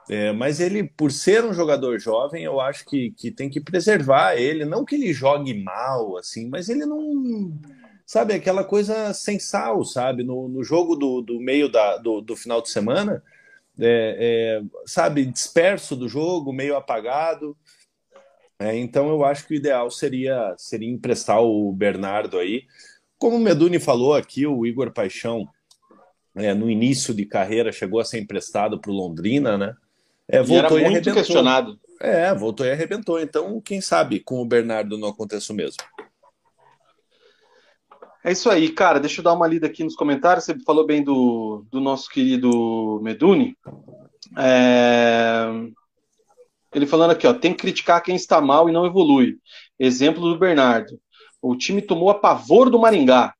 é, 0.09 0.31
mas 0.31 0.59
ele, 0.59 0.83
por 0.83 1.11
ser 1.11 1.45
um 1.45 1.53
jogador 1.53 1.99
jovem, 1.99 2.43
eu 2.43 2.59
acho 2.59 2.83
que, 2.83 3.11
que 3.11 3.29
tem 3.29 3.47
que 3.47 3.61
preservar 3.61 4.35
ele. 4.35 4.65
Não 4.65 4.83
que 4.83 4.95
ele 4.95 5.13
jogue 5.13 5.53
mal, 5.53 6.17
assim, 6.17 6.49
mas 6.49 6.67
ele 6.67 6.83
não. 6.83 7.53
Sabe, 8.07 8.33
aquela 8.33 8.63
coisa 8.63 9.13
sem 9.13 9.37
sal, 9.37 9.85
sabe? 9.85 10.23
No, 10.23 10.49
no 10.49 10.63
jogo 10.63 10.95
do, 10.95 11.21
do 11.21 11.39
meio 11.39 11.69
da, 11.69 11.97
do, 11.97 12.21
do 12.21 12.35
final 12.35 12.59
de 12.59 12.71
semana, 12.71 13.21
é, 13.79 14.61
é, 14.61 14.63
sabe, 14.83 15.23
disperso 15.25 15.95
do 15.95 16.09
jogo, 16.09 16.51
meio 16.51 16.75
apagado. 16.75 17.55
É, 18.57 18.75
então 18.75 19.09
eu 19.09 19.23
acho 19.23 19.45
que 19.47 19.53
o 19.53 19.57
ideal 19.57 19.91
seria, 19.91 20.55
seria 20.57 20.89
emprestar 20.89 21.39
o 21.39 21.71
Bernardo 21.71 22.39
aí. 22.39 22.63
Como 23.19 23.35
o 23.35 23.39
Meduni 23.39 23.79
falou 23.79 24.15
aqui, 24.15 24.47
o 24.47 24.65
Igor 24.65 24.91
Paixão 24.91 25.47
é, 26.39 26.53
no 26.53 26.69
início 26.69 27.13
de 27.13 27.25
carreira 27.25 27.71
chegou 27.71 27.99
a 27.99 28.05
ser 28.05 28.19
emprestado 28.19 28.79
para 28.79 28.91
o 28.91 28.93
Londrina, 28.93 29.57
né? 29.57 29.75
É, 30.27 30.41
voltou 30.41 30.79
e, 30.79 30.83
era 30.83 30.91
muito 30.91 31.09
e 31.09 31.13
questionado. 31.13 31.79
É, 31.99 32.33
voltou 32.33 32.65
e 32.65 32.71
arrebentou. 32.71 33.19
Então, 33.19 33.59
quem 33.59 33.81
sabe 33.81 34.19
com 34.19 34.41
o 34.41 34.45
Bernardo 34.45 34.97
não 34.97 35.09
acontece 35.09 35.51
o 35.51 35.55
mesmo. 35.55 35.83
É 38.23 38.31
isso 38.31 38.49
aí, 38.49 38.69
cara. 38.69 38.99
Deixa 38.99 39.19
eu 39.19 39.23
dar 39.23 39.33
uma 39.33 39.47
lida 39.47 39.67
aqui 39.67 39.83
nos 39.83 39.95
comentários. 39.95 40.45
Você 40.45 40.57
falou 40.59 40.85
bem 40.85 41.03
do, 41.03 41.65
do 41.71 41.79
nosso 41.79 42.09
querido 42.09 42.99
Meduni. 43.01 43.57
É... 44.37 45.45
Ele 46.73 46.85
falando 46.85 47.11
aqui, 47.11 47.25
ó, 47.25 47.33
tem 47.33 47.51
que 47.51 47.61
criticar 47.61 48.03
quem 48.03 48.15
está 48.15 48.39
mal 48.39 48.69
e 48.69 48.71
não 48.71 48.85
evolui. 48.85 49.37
Exemplo 49.79 50.21
do 50.21 50.37
Bernardo. 50.37 50.99
O 51.41 51.55
time 51.55 51.81
tomou 51.81 52.09
a 52.09 52.15
pavor 52.15 52.69
do 52.69 52.77
Maringá. 52.77 53.33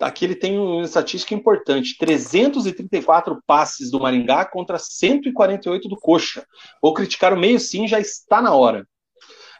Aqui 0.00 0.24
ele 0.24 0.34
tem 0.34 0.58
uma 0.58 0.82
estatística 0.82 1.34
importante: 1.34 1.96
334 1.98 3.40
passes 3.46 3.90
do 3.90 4.00
Maringá 4.00 4.44
contra 4.44 4.78
148 4.78 5.88
do 5.88 5.96
Coxa. 5.96 6.44
Vou 6.80 6.94
criticar 6.94 7.32
o 7.32 7.38
meio 7.38 7.60
sim, 7.60 7.86
já 7.86 8.00
está 8.00 8.40
na 8.40 8.54
hora. 8.54 8.86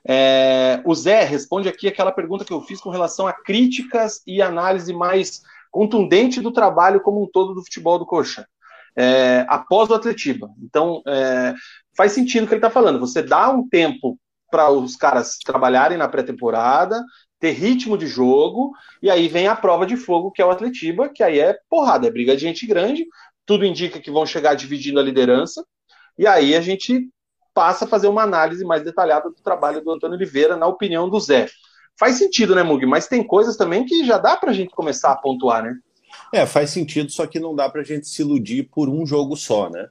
É, 0.07 0.83
o 0.87 0.95
Zé 0.95 1.25
responde 1.25 1.69
aqui 1.69 1.87
aquela 1.87 2.11
pergunta 2.11 2.45
que 2.45 2.53
eu 2.53 2.63
fiz 2.63 2.81
com 2.81 2.89
relação 2.91 3.27
a 3.27 3.33
críticas 3.33 4.23
e 4.27 4.41
análise 4.41 4.93
mais 4.95 5.43
contundente 5.71 6.41
do 6.41 6.51
trabalho 6.51 7.01
como 7.01 7.23
um 7.23 7.31
todo 7.31 7.55
do 7.55 7.63
futebol 7.63 7.99
do 7.99 8.07
Coxa. 8.07 8.47
É, 8.97 9.45
após 9.49 9.89
o 9.89 9.95
Atletiba. 9.95 10.51
Então, 10.63 11.01
é, 11.07 11.55
faz 11.97 12.13
sentido 12.13 12.45
o 12.45 12.47
que 12.47 12.55
ele 12.55 12.59
está 12.59 12.71
falando. 12.71 12.99
Você 12.99 13.23
dá 13.23 13.51
um 13.51 13.69
tempo 13.69 14.19
para 14.51 14.69
os 14.71 14.97
caras 14.97 15.39
trabalharem 15.39 15.97
na 15.97 16.09
pré-temporada, 16.09 17.05
ter 17.41 17.53
ritmo 17.53 17.97
de 17.97 18.07
jogo, 18.07 18.73
e 19.03 19.11
aí 19.11 19.27
vem 19.27 19.49
a 19.49 19.57
prova 19.57 19.87
de 19.87 19.97
fogo, 19.97 20.31
que 20.31 20.43
é 20.43 20.45
o 20.45 20.51
Atletiba, 20.51 21.09
que 21.09 21.23
aí 21.23 21.41
é 21.41 21.59
porrada, 21.69 22.07
é 22.07 22.11
briga 22.11 22.37
de 22.37 22.43
gente 22.43 22.67
grande, 22.67 23.07
tudo 23.47 23.65
indica 23.65 23.99
que 23.99 24.11
vão 24.11 24.27
chegar 24.27 24.55
dividindo 24.55 25.01
a 25.01 25.03
liderança, 25.03 25.65
e 26.19 26.27
aí 26.27 26.55
a 26.55 26.61
gente 26.61 27.09
passa 27.55 27.87
a 27.87 27.89
fazer 27.89 28.09
uma 28.09 28.23
análise 28.23 28.65
mais 28.65 28.85
detalhada 28.85 29.31
do 29.31 29.43
trabalho 29.43 29.83
do 29.83 29.91
Antônio 29.91 30.17
Oliveira, 30.17 30.57
na 30.57 30.67
opinião 30.67 31.09
do 31.09 31.19
Zé. 31.19 31.49
Faz 31.99 32.17
sentido, 32.17 32.55
né, 32.55 32.63
Mug? 32.63 32.85
Mas 32.87 33.09
tem 33.09 33.23
coisas 33.23 33.57
também 33.57 33.85
que 33.85 34.05
já 34.05 34.19
dá 34.19 34.37
pra 34.37 34.53
gente 34.53 34.71
começar 34.71 35.11
a 35.11 35.17
pontuar, 35.17 35.63
né? 35.63 35.75
É, 36.33 36.47
faz 36.47 36.71
sentido, 36.71 37.11
só 37.11 37.27
que 37.27 37.41
não 37.41 37.55
dá 37.55 37.69
pra 37.69 37.83
gente 37.83 38.07
se 38.07 38.23
iludir 38.23 38.65
por 38.65 38.89
um 38.89 39.07
jogo 39.07 39.37
só, 39.37 39.69
né? 39.69 39.89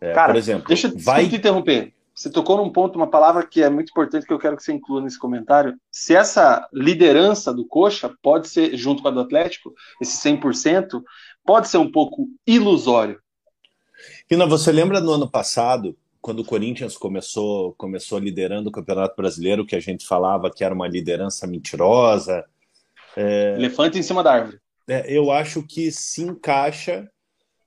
É, 0.00 0.12
Cara, 0.12 0.32
por 0.32 0.38
exemplo, 0.38 0.66
deixa, 0.68 0.92
vai... 0.96 1.28
te 1.28 1.36
interromper. 1.36 1.92
Você 2.14 2.30
tocou 2.30 2.58
num 2.58 2.70
ponto, 2.70 2.96
uma 2.96 3.10
palavra 3.10 3.46
que 3.46 3.62
é 3.62 3.70
muito 3.70 3.90
importante 3.90 4.26
que 4.26 4.32
eu 4.32 4.38
quero 4.38 4.56
que 4.56 4.62
você 4.62 4.72
inclua 4.72 5.00
nesse 5.00 5.18
comentário. 5.18 5.74
Se 5.90 6.14
essa 6.14 6.68
liderança 6.72 7.52
do 7.52 7.66
Coxa 7.66 8.14
pode 8.22 8.48
ser, 8.48 8.76
junto 8.76 9.02
com 9.02 9.08
a 9.08 9.10
do 9.10 9.20
Atlético, 9.20 9.72
esse 10.00 10.16
100%, 10.28 11.02
pode 11.44 11.68
ser 11.68 11.78
um 11.78 11.90
pouco 11.90 12.28
ilusório. 12.46 13.18
Pina, 14.28 14.46
você 14.46 14.70
lembra 14.70 15.00
no 15.00 15.12
ano 15.12 15.30
passado, 15.30 15.96
quando 16.20 16.40
o 16.40 16.44
Corinthians 16.44 16.96
começou, 16.96 17.72
começou 17.74 18.18
liderando 18.18 18.68
o 18.68 18.72
Campeonato 18.72 19.16
Brasileiro, 19.16 19.66
que 19.66 19.74
a 19.74 19.80
gente 19.80 20.06
falava 20.06 20.50
que 20.50 20.62
era 20.62 20.74
uma 20.74 20.88
liderança 20.88 21.46
mentirosa? 21.46 22.44
É... 23.16 23.54
Elefante 23.54 23.98
em 23.98 24.02
cima 24.02 24.22
da 24.22 24.34
árvore. 24.34 24.60
É, 24.88 25.16
eu 25.16 25.30
acho 25.30 25.62
que 25.66 25.90
se 25.90 26.22
encaixa 26.22 27.10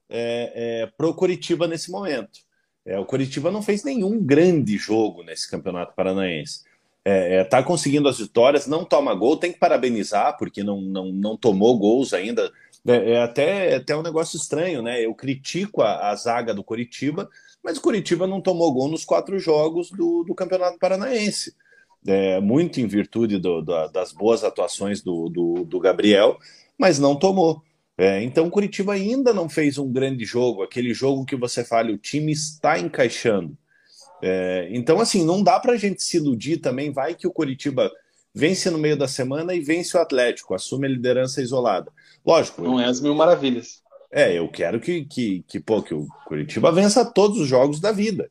é, 0.08 0.84
é 0.84 0.88
para 0.96 1.08
o 1.08 1.16
Coritiba 1.16 1.68
nesse 1.68 1.90
momento. 1.90 2.45
É, 2.86 3.00
o 3.00 3.06
Curitiba 3.06 3.50
não 3.50 3.62
fez 3.62 3.84
nenhum 3.84 4.24
grande 4.24 4.78
jogo 4.78 5.24
nesse 5.24 5.50
Campeonato 5.50 5.96
Paranaense. 5.96 6.64
É, 7.04 7.38
é, 7.38 7.44
tá 7.44 7.62
conseguindo 7.62 8.08
as 8.08 8.18
vitórias, 8.20 8.68
não 8.68 8.84
toma 8.84 9.14
gol, 9.14 9.38
tem 9.38 9.52
que 9.52 9.60
parabenizar, 9.60 10.38
porque 10.38 10.64
não, 10.64 10.82
não, 10.82 11.12
não 11.12 11.38
tomou 11.38 11.78
gols 11.78 12.14
ainda. 12.14 12.52
É, 12.86 13.14
é 13.14 13.22
até, 13.22 13.72
é 13.74 13.76
até 13.76 13.96
um 13.96 14.04
negócio 14.04 14.38
estranho, 14.38 14.82
né? 14.82 15.04
Eu 15.04 15.14
critico 15.14 15.82
a, 15.82 16.10
a 16.10 16.16
zaga 16.16 16.54
do 16.54 16.64
Curitiba, 16.64 17.30
mas 17.64 17.78
o 17.78 17.82
Curitiba 17.82 18.28
não 18.28 18.42
tomou 18.42 18.72
gol 18.74 18.88
nos 18.88 19.04
quatro 19.06 19.40
jogos 19.40 19.90
do, 19.90 20.24
do 20.24 20.36
Campeonato 20.36 20.78
Paranaense. 20.78 21.56
É, 22.08 22.40
muito 22.40 22.80
em 22.80 22.86
virtude 22.86 23.40
do, 23.40 23.62
do, 23.62 23.88
das 23.88 24.12
boas 24.12 24.44
atuações 24.44 25.02
do, 25.02 25.28
do 25.66 25.80
Gabriel, 25.80 26.38
mas 26.78 27.00
não 27.00 27.16
tomou. 27.16 27.64
É, 27.98 28.22
então, 28.24 28.48
o 28.48 28.52
Curitiba 28.52 28.94
ainda 28.94 29.34
não 29.34 29.48
fez 29.48 29.78
um 29.78 29.92
grande 29.92 30.26
jogo, 30.26 30.64
aquele 30.64 30.94
jogo 30.94 31.26
que 31.26 31.36
você 31.36 31.64
fala, 31.64 31.92
o 31.92 31.98
time 31.98 32.32
está 32.32 32.78
encaixando. 32.78 33.58
É, 34.22 34.68
então, 34.72 35.00
assim, 35.00 35.24
não 35.24 35.42
dá 35.42 35.60
para 35.60 35.74
a 35.74 35.78
gente 35.78 36.04
se 36.04 36.18
iludir 36.18 36.58
também. 36.58 36.92
Vai 36.92 37.16
que 37.16 37.28
o 37.28 37.32
Curitiba 37.32 37.92
vence 38.34 38.70
no 38.70 38.78
meio 38.78 38.98
da 38.98 39.08
semana 39.08 39.54
e 39.54 39.62
vence 39.62 39.96
o 39.96 40.02
Atlético, 40.02 40.54
assume 40.54 40.88
a 40.88 40.90
liderança 40.90 41.42
isolada. 41.42 41.92
Lógico. 42.26 42.62
Não 42.62 42.80
é 42.80 42.86
as 42.86 43.00
mil 43.00 43.16
maravilhas. 43.16 43.82
É, 44.12 44.38
eu 44.38 44.48
quero 44.50 44.80
que, 44.80 45.06
que, 45.06 45.44
que, 45.48 45.60
pô, 45.60 45.82
que 45.82 45.94
o 45.94 46.08
Curitiba 46.28 46.72
vença 46.72 47.06
todos 47.06 47.40
os 47.40 47.48
jogos 47.48 47.80
da 47.80 47.92
vida. 47.92 48.30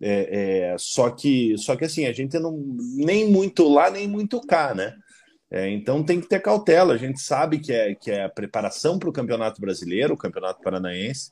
É, 0.00 0.72
é, 0.72 0.76
só 0.78 1.08
que 1.08 1.56
só 1.56 1.74
que 1.74 1.86
assim 1.86 2.04
a 2.04 2.12
gente 2.12 2.38
não 2.38 2.52
nem 2.96 3.30
muito 3.30 3.66
lá 3.66 3.90
nem 3.90 4.06
muito 4.06 4.38
cá 4.42 4.74
né 4.74 4.94
é, 5.50 5.70
então 5.70 6.02
tem 6.02 6.20
que 6.20 6.28
ter 6.28 6.40
cautela. 6.40 6.94
A 6.94 6.98
gente 6.98 7.20
sabe 7.20 7.58
que 7.58 7.72
é, 7.72 7.94
que 7.94 8.10
é 8.10 8.24
a 8.24 8.28
preparação 8.28 8.98
para 8.98 9.08
o 9.08 9.12
Campeonato 9.12 9.60
Brasileiro, 9.60 10.14
o 10.14 10.18
Campeonato 10.18 10.60
Paranaense, 10.60 11.30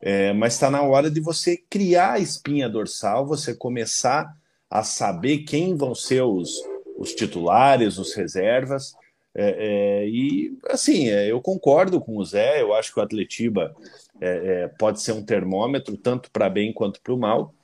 é, 0.00 0.32
mas 0.32 0.54
está 0.54 0.70
na 0.70 0.82
hora 0.82 1.10
de 1.10 1.20
você 1.20 1.56
criar 1.68 2.12
a 2.12 2.18
espinha 2.18 2.68
dorsal, 2.68 3.26
você 3.26 3.54
começar 3.54 4.32
a 4.70 4.82
saber 4.84 5.38
quem 5.38 5.74
vão 5.76 5.94
ser 5.94 6.22
os, 6.22 6.50
os 6.96 7.14
titulares, 7.14 7.98
os 7.98 8.14
reservas. 8.14 8.94
É, 9.34 10.02
é 10.02 10.08
e 10.08 10.56
assim, 10.70 11.08
é, 11.08 11.30
eu 11.30 11.40
concordo 11.40 12.00
com 12.00 12.16
o 12.16 12.24
Zé, 12.24 12.62
eu 12.62 12.72
acho 12.74 12.92
que 12.92 13.00
o 13.00 13.02
Atletiba 13.02 13.74
é, 14.20 14.68
pode 14.78 15.00
ser 15.00 15.12
um 15.12 15.24
termômetro, 15.24 15.96
tanto 15.96 16.30
para 16.30 16.48
bem 16.48 16.72
quanto 16.72 17.00
para 17.00 17.14
o 17.14 17.18
mal, 17.18 17.54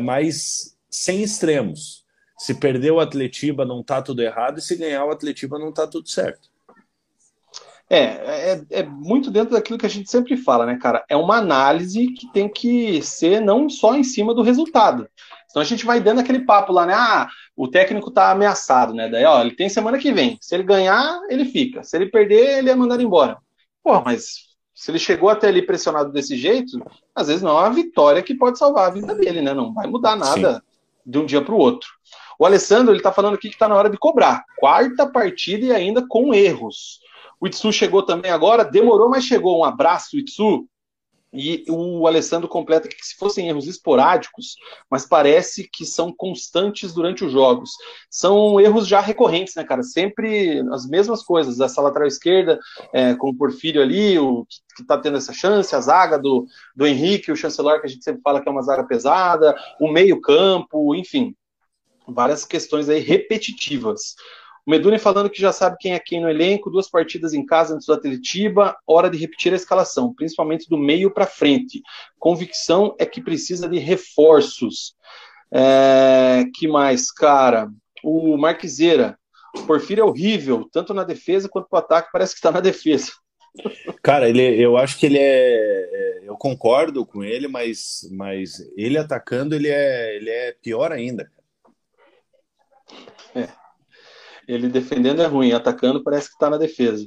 mas 0.00 0.76
sem 0.90 1.22
extremos. 1.22 2.07
Se 2.38 2.54
perder 2.54 2.92
o 2.92 3.00
Atletiba 3.00 3.64
não 3.64 3.82
tá 3.82 4.00
tudo 4.00 4.22
errado, 4.22 4.58
e 4.58 4.62
se 4.62 4.76
ganhar 4.76 5.04
o 5.04 5.10
Atletiba 5.10 5.58
não 5.58 5.72
tá 5.72 5.86
tudo 5.86 6.08
certo. 6.08 6.48
É, 7.90 8.02
é, 8.52 8.64
é, 8.70 8.82
muito 8.82 9.30
dentro 9.30 9.54
daquilo 9.54 9.78
que 9.78 9.86
a 9.86 9.90
gente 9.90 10.10
sempre 10.10 10.36
fala, 10.36 10.66
né, 10.66 10.78
cara? 10.80 11.04
É 11.08 11.16
uma 11.16 11.36
análise 11.38 12.08
que 12.12 12.30
tem 12.32 12.46
que 12.48 13.02
ser 13.02 13.40
não 13.40 13.68
só 13.68 13.94
em 13.94 14.04
cima 14.04 14.34
do 14.34 14.42
resultado. 14.42 15.08
Senão 15.48 15.62
a 15.62 15.64
gente 15.64 15.86
vai 15.86 15.98
dando 15.98 16.20
aquele 16.20 16.40
papo 16.40 16.70
lá, 16.70 16.84
né? 16.84 16.92
Ah, 16.94 17.28
o 17.56 17.66
técnico 17.66 18.10
tá 18.10 18.30
ameaçado, 18.30 18.92
né? 18.92 19.08
Daí, 19.08 19.24
ó, 19.24 19.40
ele 19.40 19.56
tem 19.56 19.70
semana 19.70 19.98
que 19.98 20.12
vem. 20.12 20.38
Se 20.40 20.54
ele 20.54 20.64
ganhar, 20.64 21.18
ele 21.30 21.46
fica. 21.46 21.82
Se 21.82 21.96
ele 21.96 22.06
perder, 22.06 22.58
ele 22.58 22.68
é 22.68 22.74
mandado 22.74 23.02
embora. 23.02 23.38
Pô, 23.82 23.98
mas 24.02 24.48
se 24.74 24.90
ele 24.90 24.98
chegou 24.98 25.30
até 25.30 25.48
ali 25.48 25.62
pressionado 25.62 26.12
desse 26.12 26.36
jeito, 26.36 26.78
às 27.14 27.28
vezes 27.28 27.42
não 27.42 27.58
é 27.58 27.62
uma 27.62 27.72
vitória 27.72 28.22
que 28.22 28.34
pode 28.34 28.58
salvar 28.58 28.88
a 28.88 28.92
vida 28.92 29.14
dele, 29.14 29.40
né? 29.40 29.54
Não 29.54 29.72
vai 29.72 29.86
mudar 29.86 30.14
nada 30.14 30.54
Sim. 30.54 30.60
de 31.06 31.18
um 31.18 31.24
dia 31.24 31.40
para 31.40 31.54
o 31.54 31.58
outro. 31.58 31.88
O 32.38 32.46
Alessandro, 32.46 32.94
ele 32.94 33.02
tá 33.02 33.10
falando 33.12 33.34
aqui 33.34 33.48
que 33.48 33.56
está 33.56 33.68
na 33.68 33.74
hora 33.74 33.90
de 33.90 33.98
cobrar. 33.98 34.44
Quarta 34.56 35.06
partida 35.10 35.66
e 35.66 35.72
ainda 35.72 36.06
com 36.06 36.32
erros. 36.32 37.00
O 37.40 37.46
Itsu 37.46 37.72
chegou 37.72 38.02
também 38.02 38.30
agora, 38.30 38.64
demorou, 38.64 39.08
mas 39.08 39.24
chegou. 39.24 39.60
Um 39.60 39.64
abraço, 39.64 40.16
Itsu. 40.16 40.66
E 41.32 41.62
o 41.68 42.06
Alessandro 42.06 42.48
completa 42.48 42.88
que 42.88 43.06
se 43.06 43.14
fossem 43.16 43.48
erros 43.48 43.66
esporádicos, 43.66 44.56
mas 44.90 45.06
parece 45.06 45.68
que 45.70 45.84
são 45.84 46.10
constantes 46.10 46.94
durante 46.94 47.22
os 47.22 47.32
jogos. 47.32 47.70
São 48.08 48.58
erros 48.58 48.88
já 48.88 49.00
recorrentes, 49.00 49.54
né, 49.54 49.62
cara? 49.62 49.82
Sempre 49.82 50.60
as 50.72 50.86
mesmas 50.86 51.22
coisas. 51.22 51.60
Essa 51.60 51.82
lateral 51.82 52.08
esquerda 52.08 52.58
é, 52.94 53.14
com 53.14 53.28
o 53.28 53.36
Porfírio 53.36 53.82
ali, 53.82 54.18
o 54.18 54.46
que 54.74 54.82
está 54.82 54.96
tendo 54.96 55.18
essa 55.18 55.32
chance, 55.32 55.74
a 55.76 55.80
zaga 55.80 56.18
do, 56.18 56.46
do 56.74 56.86
Henrique, 56.86 57.30
o 57.30 57.36
chanceler, 57.36 57.80
que 57.80 57.86
a 57.86 57.90
gente 57.90 58.04
sempre 58.04 58.22
fala 58.22 58.40
que 58.40 58.48
é 58.48 58.52
uma 58.52 58.62
zaga 58.62 58.84
pesada, 58.84 59.54
o 59.78 59.92
meio-campo, 59.92 60.94
enfim. 60.94 61.34
Várias 62.08 62.44
questões 62.44 62.88
aí 62.88 63.00
repetitivas. 63.00 64.14
O 64.66 64.70
Meduni 64.70 64.98
falando 64.98 65.30
que 65.30 65.40
já 65.40 65.52
sabe 65.52 65.78
quem 65.80 65.94
é 65.94 65.98
quem 65.98 66.20
no 66.20 66.28
elenco, 66.28 66.70
duas 66.70 66.90
partidas 66.90 67.32
em 67.32 67.44
casa 67.44 67.74
antes 67.74 67.86
do 67.86 67.92
Atletiba, 67.94 68.76
hora 68.86 69.08
de 69.08 69.16
repetir 69.16 69.52
a 69.52 69.56
escalação, 69.56 70.12
principalmente 70.12 70.68
do 70.68 70.76
meio 70.76 71.10
para 71.10 71.26
frente. 71.26 71.80
Convicção 72.18 72.94
é 72.98 73.06
que 73.06 73.22
precisa 73.22 73.66
de 73.66 73.78
reforços. 73.78 74.94
É, 75.50 76.44
que 76.54 76.68
mais, 76.68 77.10
cara? 77.10 77.70
O 78.04 78.36
Marquiseira. 78.36 79.18
O 79.56 79.62
Porfírio 79.62 80.02
é 80.02 80.04
horrível, 80.04 80.68
tanto 80.70 80.92
na 80.92 81.02
defesa 81.02 81.48
quanto 81.48 81.68
no 81.72 81.78
ataque, 81.78 82.10
parece 82.12 82.34
que 82.34 82.38
está 82.38 82.52
na 82.52 82.60
defesa. 82.60 83.12
Cara, 84.02 84.28
ele, 84.28 84.42
eu 84.62 84.76
acho 84.76 84.98
que 84.98 85.06
ele 85.06 85.18
é, 85.18 85.22
é. 85.22 86.20
Eu 86.24 86.36
concordo 86.36 87.06
com 87.06 87.24
ele, 87.24 87.48
mas, 87.48 88.06
mas 88.12 88.58
ele 88.76 88.98
atacando, 88.98 89.54
ele 89.54 89.68
é, 89.68 90.16
ele 90.16 90.28
é 90.28 90.52
pior 90.62 90.92
ainda. 90.92 91.30
É. 93.34 93.48
Ele 94.46 94.68
defendendo 94.68 95.22
é 95.22 95.26
ruim, 95.26 95.52
atacando 95.52 96.02
parece 96.02 96.28
que 96.28 96.34
está 96.34 96.48
na 96.48 96.56
defesa. 96.56 97.06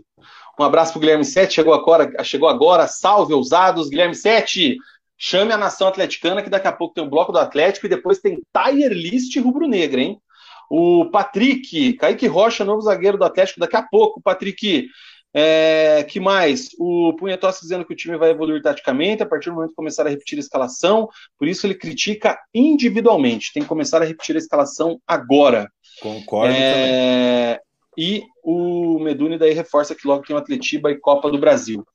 Um 0.59 0.63
abraço 0.63 0.91
para 0.91 0.97
o 0.97 1.01
Guilherme 1.01 1.25
Sete, 1.25 1.55
chegou 1.55 1.73
agora, 1.73 2.23
chegou 2.23 2.47
agora, 2.47 2.87
salve 2.87 3.33
ousados, 3.33 3.89
Guilherme 3.89 4.13
Sete, 4.13 4.77
chame 5.17 5.51
a 5.51 5.57
nação 5.57 5.87
atleticana 5.87 6.41
que 6.41 6.49
daqui 6.49 6.67
a 6.67 6.71
pouco 6.71 6.93
tem 6.93 7.03
um 7.03 7.09
bloco 7.09 7.31
do 7.31 7.39
Atlético 7.39 7.85
e 7.85 7.89
depois 7.89 8.19
tem 8.19 8.41
Tier 8.53 8.91
List 8.91 9.35
rubro-negra, 9.37 10.01
hein? 10.01 10.21
O 10.69 11.09
Patrick, 11.11 11.93
Kaique 11.93 12.27
Rocha, 12.27 12.63
novo 12.63 12.81
zagueiro 12.81 13.17
do 13.17 13.25
Atlético, 13.25 13.59
daqui 13.59 13.75
a 13.75 13.83
pouco, 13.83 14.21
Patrick. 14.21 14.87
É, 15.33 16.03
que 16.03 16.19
mais? 16.19 16.69
O 16.77 17.15
Punhetossi 17.17 17.61
dizendo 17.61 17.85
que 17.85 17.93
o 17.93 17.95
time 17.95 18.17
vai 18.17 18.31
evoluir 18.31 18.61
taticamente 18.61 19.23
a 19.23 19.25
partir 19.25 19.49
do 19.49 19.55
momento 19.55 19.69
que 19.69 19.75
começar 19.75 20.05
a 20.05 20.09
repetir 20.09 20.37
a 20.37 20.41
escalação, 20.41 21.07
por 21.37 21.47
isso 21.47 21.65
ele 21.65 21.75
critica 21.75 22.37
individualmente. 22.53 23.53
Tem 23.53 23.63
que 23.63 23.69
começar 23.69 24.01
a 24.01 24.05
repetir 24.05 24.35
a 24.35 24.39
escalação 24.39 24.99
agora. 25.07 25.71
Concordo 26.01 26.53
é... 26.53 27.53
também. 27.53 27.59
E 27.97 28.23
o 28.43 28.99
Meduni 28.99 29.37
daí 29.37 29.53
reforça 29.53 29.95
que 29.95 30.07
logo 30.07 30.23
tem 30.23 30.35
o 30.35 30.39
Atletiba 30.39 30.91
e 30.91 30.99
Copa 30.99 31.29
do 31.29 31.37
Brasil. 31.37 31.85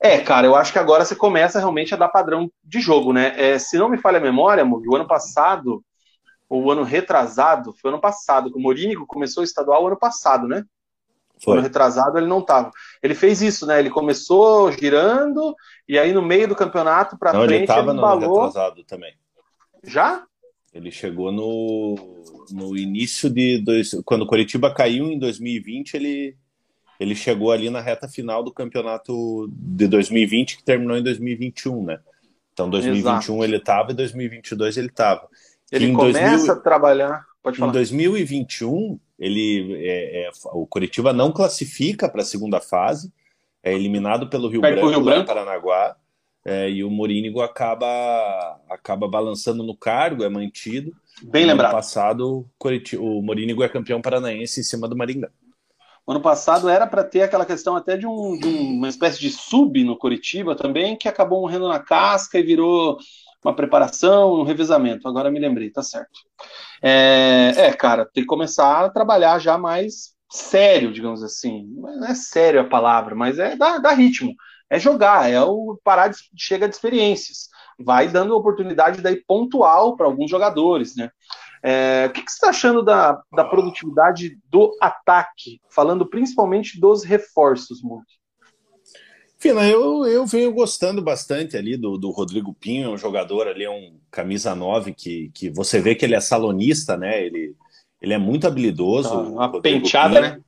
É, 0.00 0.18
cara, 0.18 0.46
eu 0.46 0.54
acho 0.54 0.72
que 0.72 0.78
agora 0.78 1.04
você 1.04 1.16
começa 1.16 1.58
realmente 1.58 1.92
a 1.92 1.96
dar 1.96 2.08
padrão 2.08 2.50
de 2.62 2.80
jogo, 2.80 3.12
né? 3.12 3.34
É, 3.36 3.58
se 3.58 3.76
não 3.76 3.88
me 3.88 3.98
falha 3.98 4.18
a 4.18 4.22
memória, 4.22 4.64
o 4.64 4.94
ano 4.94 5.08
passado, 5.08 5.82
ou 6.48 6.64
o 6.64 6.70
ano 6.70 6.84
retrasado, 6.84 7.74
foi 7.80 7.90
ano 7.90 8.00
passado, 8.00 8.50
que 8.50 8.58
o 8.58 8.62
Morínigo 8.62 9.06
começou 9.06 9.42
o 9.42 9.44
estadual 9.44 9.86
ano 9.86 9.98
passado, 9.98 10.46
né? 10.46 10.64
Foi. 11.42 11.54
Ano 11.54 11.62
retrasado 11.62 12.18
ele 12.18 12.26
não 12.26 12.40
estava. 12.40 12.70
Ele 13.02 13.14
fez 13.14 13.40
isso, 13.42 13.66
né? 13.66 13.78
Ele 13.78 13.90
começou 13.90 14.70
girando, 14.72 15.54
e 15.88 15.98
aí 15.98 16.12
no 16.12 16.22
meio 16.22 16.48
do 16.48 16.56
campeonato 16.56 17.18
para 17.18 17.32
frente. 17.32 17.54
Ele 17.54 17.62
estava 17.64 17.92
no 17.92 18.04
ano 18.04 18.20
retrasado 18.20 18.84
também. 18.84 19.14
Já? 19.84 20.24
Ele 20.72 20.90
chegou 20.90 21.32
no, 21.32 21.96
no 22.50 22.76
início 22.76 23.30
de. 23.30 23.58
Dois, 23.58 23.96
quando 24.04 24.22
o 24.22 24.26
Coritiba 24.26 24.72
caiu 24.72 25.06
em 25.06 25.18
2020, 25.18 25.94
ele, 25.94 26.36
ele 27.00 27.14
chegou 27.14 27.50
ali 27.50 27.70
na 27.70 27.80
reta 27.80 28.08
final 28.08 28.42
do 28.44 28.52
campeonato 28.52 29.48
de 29.50 29.86
2020, 29.88 30.58
que 30.58 30.64
terminou 30.64 30.96
em 30.96 31.02
2021, 31.02 31.84
né? 31.84 32.00
Então, 32.52 32.68
2021 32.68 33.16
Exato. 33.16 33.44
ele 33.44 33.56
estava 33.56 33.92
e 33.92 33.94
2022 33.94 34.76
ele 34.76 34.88
estava. 34.88 35.28
Ele 35.70 35.92
começa 35.92 36.30
2000, 36.30 36.52
a 36.52 36.56
trabalhar. 36.56 37.26
Pode 37.48 37.58
falar. 37.58 37.70
Em 37.70 37.72
2021, 37.72 39.00
ele, 39.18 39.74
é, 39.78 40.26
é, 40.26 40.30
o 40.52 40.66
Coritiba 40.66 41.14
não 41.14 41.32
classifica 41.32 42.06
para 42.08 42.20
a 42.20 42.24
segunda 42.24 42.60
fase, 42.60 43.10
é 43.62 43.72
eliminado 43.72 44.28
pelo 44.28 44.48
Rio 44.48 44.60
Branco, 44.60 44.88
Rio 44.88 45.02
Branco. 45.02 45.26
Paranaguá 45.26 45.96
é, 46.44 46.68
e 46.68 46.84
o 46.84 46.90
Morínigo 46.90 47.40
acaba, 47.40 48.60
acaba 48.68 49.08
balançando 49.08 49.62
no 49.62 49.74
cargo, 49.74 50.24
é 50.24 50.28
mantido. 50.28 50.92
Bem 51.22 51.44
no 51.44 51.52
lembrado. 51.52 51.70
Ano 51.70 51.78
passado, 51.78 52.50
o 52.98 53.22
Morínigo 53.22 53.62
é 53.62 53.68
campeão 53.68 54.02
paranaense 54.02 54.60
em 54.60 54.62
cima 54.62 54.86
do 54.86 54.96
Maringá. 54.96 55.30
ano 56.06 56.20
passado 56.20 56.68
era 56.68 56.86
para 56.86 57.02
ter 57.02 57.22
aquela 57.22 57.46
questão 57.46 57.76
até 57.76 57.96
de, 57.96 58.06
um, 58.06 58.38
de, 58.38 58.46
uma 58.46 58.88
espécie 58.88 59.18
de 59.20 59.30
sub 59.30 59.82
no 59.82 59.96
Curitiba 59.96 60.54
também, 60.54 60.96
que 60.96 61.08
acabou 61.08 61.40
morrendo 61.40 61.66
na 61.66 61.78
casca 61.78 62.38
e 62.38 62.42
virou 62.42 62.98
uma 63.44 63.54
preparação, 63.54 64.40
um 64.40 64.44
revezamento. 64.44 65.08
Agora 65.08 65.30
me 65.30 65.38
lembrei, 65.38 65.70
tá 65.70 65.82
certo. 65.82 66.20
É, 66.82 67.52
é, 67.56 67.72
cara, 67.72 68.04
tem 68.04 68.22
que 68.22 68.28
começar 68.28 68.84
a 68.84 68.90
trabalhar 68.90 69.38
já 69.38 69.56
mais 69.56 70.14
sério, 70.30 70.92
digamos 70.92 71.22
assim. 71.22 71.66
Não 71.74 72.06
é 72.06 72.14
sério 72.14 72.60
a 72.60 72.64
palavra, 72.64 73.14
mas 73.14 73.38
é 73.38 73.56
dar, 73.56 73.78
dar 73.78 73.92
ritmo 73.92 74.34
é 74.70 74.78
jogar, 74.78 75.30
é 75.30 75.40
o 75.40 75.78
parar 75.82 76.08
de 76.08 76.18
chega 76.36 76.68
de 76.68 76.74
experiências. 76.74 77.48
Vai 77.78 78.08
dando 78.08 78.36
oportunidade 78.36 79.00
daí 79.00 79.22
pontual 79.24 79.96
para 79.96 80.06
alguns 80.06 80.30
jogadores, 80.30 80.94
né? 80.96 81.10
É, 81.62 82.06
o 82.08 82.12
que, 82.12 82.22
que, 82.22 82.30
você 82.30 82.36
está 82.36 82.50
achando 82.50 82.82
da, 82.82 83.20
da 83.32 83.44
produtividade 83.44 84.38
do 84.48 84.76
ataque? 84.80 85.60
Falando 85.70 86.08
principalmente 86.08 86.80
dos 86.80 87.02
reforços, 87.02 87.82
Monk. 87.82 88.06
Fina, 89.38 89.68
eu, 89.68 90.04
eu 90.04 90.26
venho 90.26 90.52
gostando 90.52 91.00
bastante 91.00 91.56
ali 91.56 91.76
do, 91.76 91.96
do 91.96 92.10
Rodrigo 92.10 92.52
Pinho, 92.52 92.88
é 92.88 92.92
um 92.92 92.98
jogador 92.98 93.46
ali, 93.46 93.62
é 93.62 93.70
um 93.70 93.94
camisa 94.10 94.52
9 94.52 94.92
que, 94.92 95.30
que 95.32 95.48
você 95.48 95.80
vê 95.80 95.94
que 95.94 96.04
ele 96.04 96.16
é 96.16 96.20
salonista, 96.20 96.96
né? 96.96 97.24
Ele, 97.24 97.54
ele 98.02 98.12
é 98.12 98.18
muito 98.18 98.48
habilidoso. 98.48 99.14
Ah, 99.14 99.22
uma 99.22 99.62
penteada, 99.62 100.20
Pinho. 100.20 100.34
né? 100.34 100.40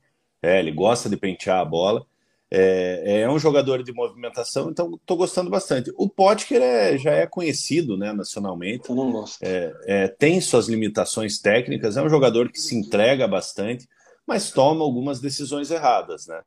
É, 0.43 0.59
ele 0.59 0.71
gosta 0.71 1.09
de 1.09 1.15
pentear 1.15 1.61
a 1.61 1.65
bola. 1.65 2.05
É, 2.53 3.21
é 3.21 3.29
um 3.29 3.39
jogador 3.39 3.81
de 3.81 3.93
movimentação, 3.93 4.69
então 4.69 4.95
estou 4.95 5.15
gostando 5.15 5.49
bastante. 5.49 5.89
O 5.95 6.09
Potker 6.09 6.61
é, 6.61 6.97
já 6.97 7.11
é 7.11 7.25
conhecido 7.25 7.95
né, 7.95 8.11
nacionalmente. 8.11 8.89
Eu 8.89 8.95
não 8.95 9.09
gosto. 9.09 9.41
É, 9.41 9.73
é, 9.85 10.07
tem 10.09 10.41
suas 10.41 10.67
limitações 10.67 11.39
técnicas, 11.39 11.95
é 11.95 12.03
um 12.03 12.09
jogador 12.09 12.51
que 12.51 12.59
se 12.59 12.75
entrega 12.75 13.25
bastante, 13.25 13.87
mas 14.27 14.51
toma 14.51 14.83
algumas 14.83 15.21
decisões 15.21 15.71
erradas. 15.71 16.27
Né? 16.27 16.41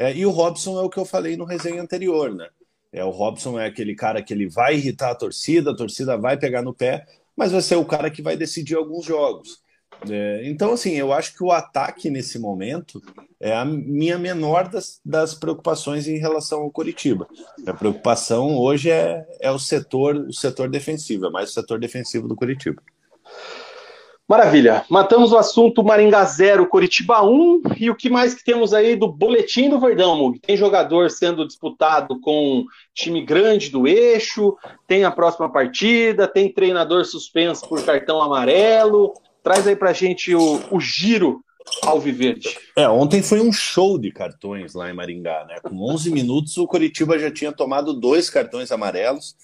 É, 0.00 0.16
e 0.16 0.24
o 0.24 0.30
Robson 0.30 0.80
é 0.80 0.82
o 0.82 0.88
que 0.88 0.96
eu 0.96 1.04
falei 1.04 1.36
no 1.36 1.44
resenha 1.44 1.82
anterior. 1.82 2.34
Né? 2.34 2.48
É, 2.90 3.04
o 3.04 3.10
Robson 3.10 3.60
é 3.60 3.66
aquele 3.66 3.94
cara 3.94 4.22
que 4.22 4.32
ele 4.32 4.48
vai 4.48 4.74
irritar 4.74 5.10
a 5.10 5.14
torcida, 5.14 5.72
a 5.72 5.76
torcida 5.76 6.16
vai 6.16 6.38
pegar 6.38 6.62
no 6.62 6.72
pé, 6.72 7.04
mas 7.36 7.52
vai 7.52 7.60
ser 7.60 7.76
o 7.76 7.84
cara 7.84 8.10
que 8.10 8.22
vai 8.22 8.34
decidir 8.34 8.76
alguns 8.76 9.04
jogos. 9.04 9.60
É, 10.08 10.40
então, 10.48 10.72
assim, 10.72 10.92
eu 10.92 11.12
acho 11.12 11.36
que 11.36 11.44
o 11.44 11.52
ataque 11.52 12.08
nesse 12.08 12.38
momento 12.38 13.02
é 13.38 13.54
a 13.54 13.62
minha 13.62 14.18
menor 14.18 14.68
das, 14.68 15.02
das 15.04 15.34
preocupações 15.34 16.08
em 16.08 16.16
relação 16.16 16.62
ao 16.62 16.70
Curitiba. 16.70 17.28
A 17.66 17.74
preocupação 17.74 18.56
hoje 18.56 18.90
é, 18.90 19.26
é 19.38 19.50
o 19.50 19.58
setor 19.58 20.16
o 20.16 20.32
setor 20.32 20.70
defensivo, 20.70 21.26
é 21.26 21.30
mais 21.30 21.50
o 21.50 21.52
setor 21.52 21.78
defensivo 21.78 22.26
do 22.26 22.34
Curitiba. 22.34 22.82
Maravilha. 24.30 24.84
Matamos 24.88 25.32
o 25.32 25.36
assunto 25.36 25.82
Maringá 25.82 26.24
0, 26.24 26.68
Curitiba 26.68 27.20
1. 27.20 27.62
E 27.76 27.90
o 27.90 27.96
que 27.96 28.08
mais 28.08 28.32
que 28.32 28.44
temos 28.44 28.72
aí 28.72 28.94
do 28.94 29.08
boletim 29.08 29.68
do 29.68 29.80
Verdão, 29.80 30.16
Mug? 30.16 30.38
Tem 30.38 30.56
jogador 30.56 31.10
sendo 31.10 31.44
disputado 31.44 32.20
com 32.20 32.64
time 32.94 33.24
grande 33.24 33.70
do 33.70 33.88
eixo, 33.88 34.56
tem 34.86 35.02
a 35.02 35.10
próxima 35.10 35.50
partida, 35.50 36.28
tem 36.28 36.48
treinador 36.48 37.04
suspenso 37.04 37.68
por 37.68 37.84
cartão 37.84 38.22
amarelo. 38.22 39.14
Traz 39.42 39.66
aí 39.66 39.74
pra 39.74 39.92
gente 39.92 40.32
o, 40.32 40.60
o 40.70 40.78
giro 40.78 41.42
Alviverde. 41.82 42.56
É, 42.76 42.88
ontem 42.88 43.22
foi 43.22 43.40
um 43.40 43.52
show 43.52 43.98
de 43.98 44.12
cartões 44.12 44.74
lá 44.74 44.88
em 44.88 44.94
Maringá, 44.94 45.44
né? 45.48 45.56
Com 45.60 45.74
11 45.92 46.08
minutos, 46.12 46.56
o 46.56 46.68
Coritiba 46.68 47.18
já 47.18 47.32
tinha 47.32 47.50
tomado 47.50 47.92
dois 47.92 48.30
cartões 48.30 48.70
amarelos. 48.70 49.34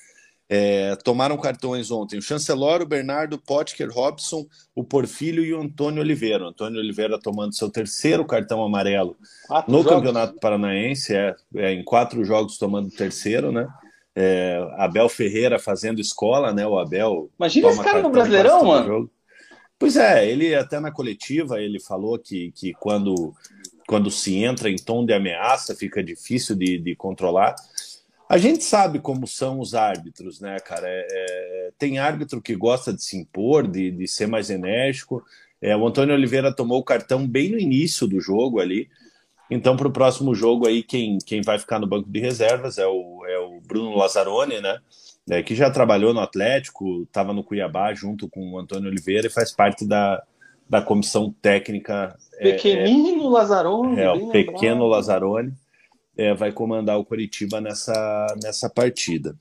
É, 0.49 0.95
tomaram 1.03 1.37
cartões 1.37 1.91
ontem 1.91 2.19
o 2.19 2.23
Chancelor, 2.23 2.81
o 2.81 2.87
Bernardo, 2.87 3.37
Potker, 3.37 3.91
Robson, 3.91 4.47
o 4.77 4.85
Porfílio 4.85 5.45
e 5.45 5.53
o 5.53 5.61
Antônio 5.61 6.01
Oliveira. 6.01 6.45
O 6.45 6.49
Antônio 6.49 6.79
Oliveira 6.79 7.19
tomando 7.19 7.57
seu 7.57 7.69
terceiro 7.69 8.25
cartão 8.25 8.63
amarelo 8.63 9.17
quatro 9.49 9.73
no 9.73 9.79
jogos. 9.79 9.93
Campeonato 9.93 10.39
Paranaense, 10.39 11.17
é, 11.17 11.35
é, 11.57 11.73
em 11.73 11.83
quatro 11.83 12.25
jogos 12.25 12.59
tomando 12.59 12.87
o 12.87 12.93
terceiro, 12.93 13.51
né? 13.51 13.67
É, 14.15 14.65
Abel 14.79 15.09
Ferreira 15.09 15.59
fazendo 15.59 16.01
escola, 16.01 16.53
né? 16.53 16.65
O 16.67 16.79
Abel. 16.79 17.29
Imagina 17.39 17.69
esse 17.69 17.83
cara 17.83 18.01
no 18.01 18.11
Brasileirão, 18.11 18.65
mano. 18.65 19.11
Pois 19.79 19.97
é, 19.97 20.27
ele 20.27 20.55
até 20.55 20.81
na 20.81 20.91
coletiva 20.91 21.61
ele 21.61 21.79
falou 21.79 22.19
que, 22.19 22.51
que 22.53 22.73
quando, 22.75 23.35
quando 23.87 24.11
se 24.11 24.37
entra 24.37 24.71
em 24.71 24.77
tom 24.77 25.05
de 25.05 25.13
ameaça 25.13 25.75
fica 25.75 26.03
difícil 26.03 26.57
de, 26.57 26.79
de 26.79 26.97
controlar. 26.97 27.55
A 28.29 28.39
gente 28.39 28.65
sabe 28.65 28.99
como 28.99 29.27
são 29.27 29.61
os 29.61 29.75
árbitros, 29.75 30.41
né, 30.41 30.59
cara? 30.59 30.89
É, 30.89 31.07
é, 31.11 31.71
tem 31.79 31.99
árbitro 31.99 32.43
que 32.43 32.57
gosta 32.57 32.93
de 32.93 33.03
se 33.03 33.17
impor, 33.17 33.69
de, 33.69 33.91
de 33.93 34.09
ser 34.09 34.27
mais 34.27 34.51
enérgico. 34.51 35.25
É, 35.63 35.77
o 35.77 35.87
Antônio 35.87 36.15
Oliveira 36.15 36.55
tomou 36.55 36.81
o 36.81 36.85
cartão 36.85 37.27
bem 37.27 37.51
no 37.51 37.59
início 37.59 38.07
do 38.07 38.21
jogo 38.21 38.59
ali. 38.59 38.89
Então, 39.49 39.77
para 39.77 39.87
o 39.87 39.93
próximo 39.93 40.35
jogo 40.35 40.67
aí, 40.67 40.83
quem, 40.83 41.19
quem 41.19 41.41
vai 41.41 41.57
ficar 41.57 41.79
no 41.79 41.87
banco 41.87 42.11
de 42.11 42.19
reservas 42.19 42.79
é 42.79 42.87
o, 42.87 43.25
é 43.29 43.39
o 43.39 43.61
Bruno 43.61 43.97
Lazzaroni, 43.97 44.61
né? 44.61 44.81
É, 45.31 45.43
que 45.43 45.55
já 45.55 45.71
trabalhou 45.71 46.13
no 46.13 46.21
Atlético, 46.21 47.03
estava 47.03 47.33
no 47.33 47.45
Cuiabá 47.45 47.95
junto 47.95 48.29
com 48.29 48.53
o 48.53 48.59
Antônio 48.59 48.89
Oliveira 48.89 49.29
e 49.29 49.31
faz 49.31 49.53
parte 49.53 49.87
da, 49.87 50.21
da 50.69 50.83
comissão 50.83 51.33
técnica. 51.41 52.17
É, 52.39 52.53
Pequenino 52.53 53.25
é, 53.27 53.31
Lazzaroni. 53.31 54.01
É, 54.01 54.11
o 54.11 54.31
pequeno. 54.31 54.87
Lazzaroni 54.87 55.53
é, 56.17 56.35
vai 56.35 56.53
comandar 56.53 56.99
o 56.99 57.05
Coritiba 57.05 57.61
nessa, 57.61 58.27
nessa 58.43 58.71
partida. 58.71 59.37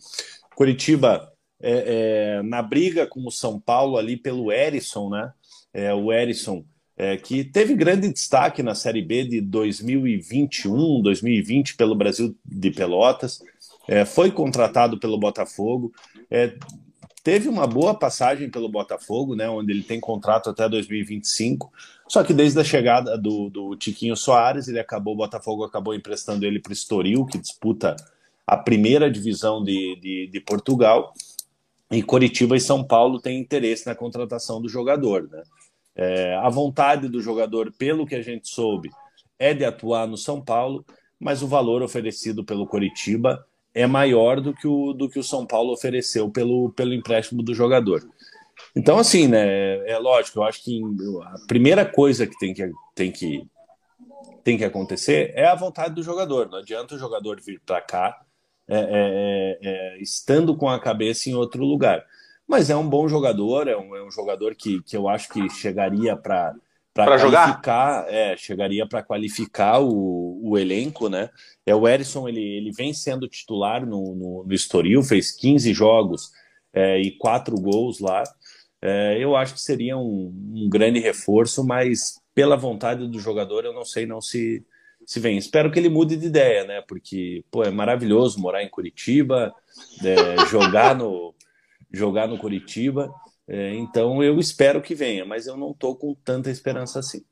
Coritiba 0.55 1.31
é, 1.61 2.37
é, 2.37 2.43
na 2.43 2.61
briga 2.61 3.07
com 3.07 3.25
o 3.25 3.31
São 3.31 3.59
Paulo 3.59 3.97
ali 3.97 4.17
pelo 4.17 4.51
Erisson, 4.51 5.09
né? 5.09 5.31
É, 5.73 5.93
o 5.93 6.11
Erisson, 6.11 6.63
é, 6.97 7.17
que 7.17 7.43
teve 7.43 7.75
grande 7.75 8.11
destaque 8.11 8.63
na 8.63 8.75
Série 8.75 9.01
B 9.01 9.25
de 9.25 9.41
2021, 9.41 11.01
2020 11.01 11.75
pelo 11.75 11.95
Brasil 11.95 12.35
de 12.45 12.71
Pelotas, 12.71 13.41
é, 13.87 14.05
foi 14.05 14.31
contratado 14.31 14.99
pelo 14.99 15.19
Botafogo, 15.19 15.91
é, 16.29 16.55
teve 17.23 17.49
uma 17.49 17.65
boa 17.65 17.97
passagem 17.97 18.49
pelo 18.49 18.69
Botafogo, 18.69 19.35
né, 19.35 19.49
onde 19.49 19.71
ele 19.71 19.83
tem 19.83 19.99
contrato 19.99 20.49
até 20.49 20.69
2025. 20.69 21.71
Só 22.07 22.23
que 22.23 22.33
desde 22.33 22.59
a 22.59 22.63
chegada 22.63 23.17
do, 23.17 23.49
do 23.49 23.75
Tiquinho 23.75 24.15
Soares, 24.15 24.67
ele 24.67 24.79
acabou, 24.79 25.13
o 25.13 25.17
Botafogo 25.17 25.63
acabou 25.63 25.95
emprestando 25.95 26.45
ele 26.45 26.59
para 26.59 26.69
o 26.69 26.73
Estoril, 26.73 27.25
que 27.25 27.37
disputa 27.37 27.95
a 28.45 28.55
primeira 28.55 29.09
divisão 29.09 29.63
de, 29.63 29.95
de, 29.99 30.27
de, 30.27 30.39
Portugal. 30.39 31.13
E 31.91 32.03
Coritiba 32.03 32.55
e 32.55 32.59
São 32.59 32.83
Paulo 32.83 33.19
têm 33.19 33.39
interesse 33.39 33.87
na 33.87 33.95
contratação 33.95 34.61
do 34.61 34.69
jogador. 34.69 35.27
Né? 35.31 35.43
É, 35.95 36.35
a 36.35 36.49
vontade 36.49 37.07
do 37.07 37.21
jogador, 37.21 37.73
pelo 37.77 38.05
que 38.05 38.15
a 38.15 38.21
gente 38.21 38.47
soube, 38.49 38.89
é 39.39 39.53
de 39.53 39.65
atuar 39.65 40.07
no 40.07 40.17
São 40.17 40.41
Paulo, 40.41 40.85
mas 41.19 41.41
o 41.41 41.47
valor 41.47 41.81
oferecido 41.81 42.43
pelo 42.43 42.67
Coritiba 42.67 43.45
é 43.73 43.85
maior 43.85 44.39
do 44.39 44.53
que 44.53 44.67
o, 44.67 44.93
do 44.93 45.09
que 45.09 45.19
o 45.19 45.23
São 45.23 45.45
Paulo 45.45 45.73
ofereceu 45.73 46.29
pelo, 46.29 46.71
pelo 46.71 46.93
empréstimo 46.93 47.41
do 47.43 47.53
jogador. 47.53 48.07
Então, 48.75 48.97
assim, 48.97 49.27
né, 49.27 49.87
é 49.89 49.97
lógico, 49.97 50.39
eu 50.39 50.43
acho 50.43 50.63
que 50.63 50.81
a 51.23 51.47
primeira 51.47 51.85
coisa 51.85 52.27
que 52.27 52.37
tem 52.37 52.53
que, 52.53 52.71
tem 52.93 53.11
que, 53.11 53.47
tem 54.43 54.57
que 54.57 54.65
acontecer 54.65 55.31
é 55.35 55.45
a 55.45 55.55
vontade 55.55 55.95
do 55.95 56.03
jogador. 56.03 56.49
Não 56.49 56.59
adianta 56.59 56.95
o 56.95 56.99
jogador 56.99 57.39
vir 57.41 57.61
para 57.65 57.81
cá 57.81 58.21
é, 58.67 58.77
é, 58.77 58.79
é, 58.81 59.59
é, 59.61 60.01
estando 60.01 60.55
com 60.55 60.67
a 60.67 60.79
cabeça 60.79 61.29
em 61.29 61.35
outro 61.35 61.63
lugar. 61.63 62.03
Mas 62.47 62.69
é 62.69 62.75
um 62.75 62.87
bom 62.87 63.07
jogador, 63.07 63.67
é 63.67 63.77
um, 63.77 63.95
é 63.95 64.03
um 64.03 64.11
jogador 64.11 64.55
que, 64.55 64.81
que 64.83 64.95
eu 64.95 65.07
acho 65.07 65.29
que 65.29 65.49
chegaria 65.49 66.15
para 66.15 66.53
para 66.95 67.19
qualificar, 67.19 68.05
é, 68.07 68.37
chegaria 68.37 68.87
para 68.87 69.03
qualificar 69.03 69.81
o, 69.81 70.39
o 70.41 70.57
elenco, 70.57 71.09
né? 71.09 71.29
É 71.65 71.75
o 71.75 71.85
Erisson, 71.85 72.25
ele, 72.25 72.39
ele 72.39 72.71
vem 72.71 72.93
sendo 72.93 73.27
titular 73.27 73.85
no, 73.85 74.15
no, 74.15 74.45
no 74.45 74.53
Estoril, 74.53 75.03
fez 75.03 75.29
15 75.29 75.73
jogos 75.73 76.31
é, 76.73 76.97
e 77.01 77.11
quatro 77.11 77.57
gols 77.57 77.99
lá. 77.99 78.23
É, 78.87 79.17
eu 79.17 79.35
acho 79.35 79.55
que 79.55 79.61
seria 79.61 79.97
um, 79.97 80.31
um, 80.53 80.69
grande 80.69 80.99
reforço, 80.99 81.65
mas 81.65 82.21
pela 82.35 82.55
vontade 82.55 83.07
do 83.07 83.19
jogador, 83.19 83.65
eu 83.65 83.73
não 83.73 83.83
sei 83.83 84.05
não 84.05 84.21
se, 84.21 84.63
se 85.03 85.19
vem. 85.19 85.39
Espero 85.39 85.71
que 85.71 85.79
ele 85.79 85.89
mude 85.89 86.15
de 86.15 86.27
ideia, 86.27 86.65
né? 86.65 86.83
Porque 86.87 87.43
pô, 87.49 87.63
é 87.63 87.71
maravilhoso 87.71 88.39
morar 88.39 88.61
em 88.61 88.69
Curitiba, 88.69 89.51
é, 90.03 90.45
jogar 90.51 90.95
no 90.95 91.33
jogar 91.91 92.27
no 92.27 92.37
Curitiba. 92.37 93.11
É, 93.47 93.73
então 93.73 94.23
eu 94.23 94.37
espero 94.39 94.79
que 94.83 94.93
venha, 94.93 95.25
mas 95.25 95.47
eu 95.47 95.57
não 95.57 95.71
estou 95.71 95.95
com 95.95 96.13
tanta 96.23 96.51
esperança 96.51 96.99
assim. 96.99 97.25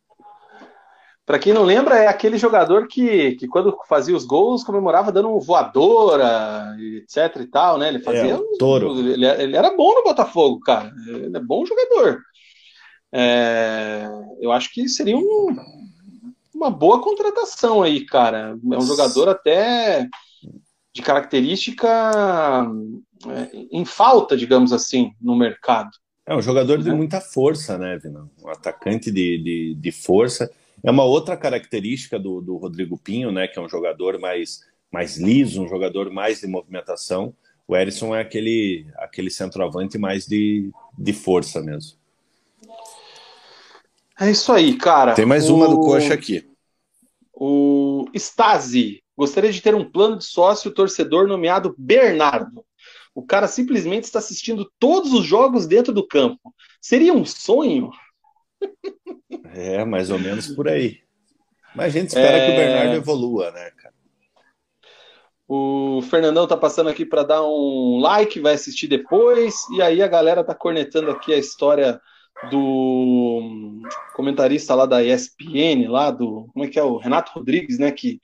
Para 1.26 1.40
quem 1.40 1.54
não 1.54 1.64
lembra, 1.64 1.96
é 1.96 2.08
aquele 2.08 2.38
jogador 2.38 2.88
que, 2.88 3.36
que 3.36 3.48
quando 3.48 3.78
fazia 3.88 4.16
os 4.16 4.26
gols 4.26 4.64
comemorava 4.64 5.12
dando 5.12 5.40
voadora, 5.40 6.76
etc 6.98 7.42
e 7.42 7.48
tal, 7.48 7.78
né? 7.78 7.88
Ele 7.88 8.00
fazia. 8.00 8.32
É, 8.32 8.36
um, 8.36 8.58
touro. 8.58 9.00
Ele, 9.00 9.26
ele, 9.26 9.56
era 9.56 9.76
bom 9.76 9.96
no 9.96 10.04
Botafogo, 10.04 10.60
cara. 10.60 10.92
Ele 11.08 11.36
é 11.36 11.40
bom 11.40 11.66
jogador. 11.66 12.22
É, 13.14 14.06
eu 14.42 14.52
acho 14.52 14.74
que 14.74 14.90
seria 14.90 15.16
um, 15.16 15.56
uma 16.54 16.70
boa 16.70 17.02
contratação 17.02 17.82
aí, 17.82 18.06
cara. 18.06 18.58
É 18.72 18.78
um 18.78 18.82
jogador 18.82 19.30
até 19.30 20.08
de 20.94 21.02
característica 21.02 21.88
é, 23.28 23.50
em 23.72 23.86
falta, 23.86 24.36
digamos 24.38 24.74
assim, 24.74 25.12
no 25.22 25.36
mercado. 25.36 25.90
É 26.26 26.36
um 26.36 26.42
jogador 26.42 26.78
de 26.78 26.90
né? 26.90 26.96
muita 26.96 27.20
força, 27.20 27.78
né, 27.78 27.98
Vina? 27.98 28.30
Um 28.42 28.50
atacante 28.50 29.12
de, 29.12 29.38
de, 29.38 29.76
de, 29.76 29.92
força. 29.92 30.50
É 30.84 30.92
uma 30.92 31.04
outra 31.04 31.38
característica 31.38 32.20
do, 32.20 32.42
do 32.42 32.58
Rodrigo 32.58 32.98
Pinho, 32.98 33.32
né? 33.32 33.48
Que 33.48 33.58
é 33.58 33.62
um 33.62 33.70
jogador 33.70 34.20
mais, 34.20 34.62
mais 34.92 35.18
liso, 35.18 35.64
um 35.64 35.68
jogador 35.68 36.12
mais 36.12 36.42
de 36.42 36.48
movimentação. 36.48 37.34
O 37.66 37.76
Erisson 37.76 38.14
é 38.14 38.20
aquele, 38.20 38.86
aquele 38.98 39.30
centroavante 39.30 39.98
mais 39.98 40.28
de, 40.28 40.70
de 40.98 41.14
força 41.14 41.62
mesmo. 41.62 41.98
É 44.20 44.30
isso 44.30 44.52
aí, 44.52 44.76
cara. 44.78 45.14
Tem 45.14 45.26
mais 45.26 45.50
o... 45.50 45.56
uma 45.56 45.70
do 45.70 45.80
Coxa 45.80 46.14
aqui. 46.14 46.50
O 47.34 48.06
Stasi. 48.14 49.02
Gostaria 49.16 49.52
de 49.52 49.62
ter 49.62 49.76
um 49.76 49.90
plano 49.90 50.18
de 50.18 50.26
sócio 50.26 50.72
torcedor 50.72 51.28
nomeado 51.28 51.74
Bernardo. 51.78 52.66
O 53.16 53.24
cara 53.24 53.48
simplesmente 53.48 54.06
está 54.06 54.20
assistindo 54.20 54.70
todos 54.80 55.14
os 55.14 55.24
jogos 55.26 55.68
dentro 55.68 55.94
do 55.94 56.06
campo. 56.06 56.54
Seria 56.82 57.14
um 57.14 57.24
sonho? 57.24 57.92
É, 59.54 59.86
mais 59.86 60.10
ou 60.10 60.18
menos 60.18 60.48
por 60.48 60.68
aí. 60.68 61.00
Mas 61.76 61.96
a 61.96 62.00
gente 62.00 62.10
espera 62.10 62.38
é... 62.38 62.46
que 62.46 62.52
o 62.52 62.56
Bernardo 62.56 62.96
evolua, 62.96 63.52
né, 63.52 63.72
cara? 63.72 63.94
O 65.48 66.02
Fernandão 66.10 66.48
tá 66.48 66.58
passando 66.58 66.90
aqui 66.90 67.06
para 67.06 67.24
dar 67.24 67.44
um 67.44 68.00
like, 68.00 68.40
vai 68.40 68.54
assistir 68.54 68.88
depois. 68.88 69.56
E 69.76 69.82
aí 69.82 70.02
a 70.02 70.08
galera 70.08 70.44
tá 70.44 70.56
cornetando 70.56 71.12
aqui 71.12 71.34
a 71.34 71.38
história 71.38 72.00
do 72.50 73.82
comentarista 74.16 74.74
lá 74.74 74.86
da 74.86 75.04
ESPN, 75.04 75.88
lá 75.88 76.12
do. 76.12 76.50
Como 76.54 76.66
é 76.66 76.68
que 76.68 76.80
é? 76.80 76.84
O 76.84 76.98
Renato 76.98 77.32
Rodrigues, 77.36 77.78
né? 77.78 77.92
Que, 77.92 78.20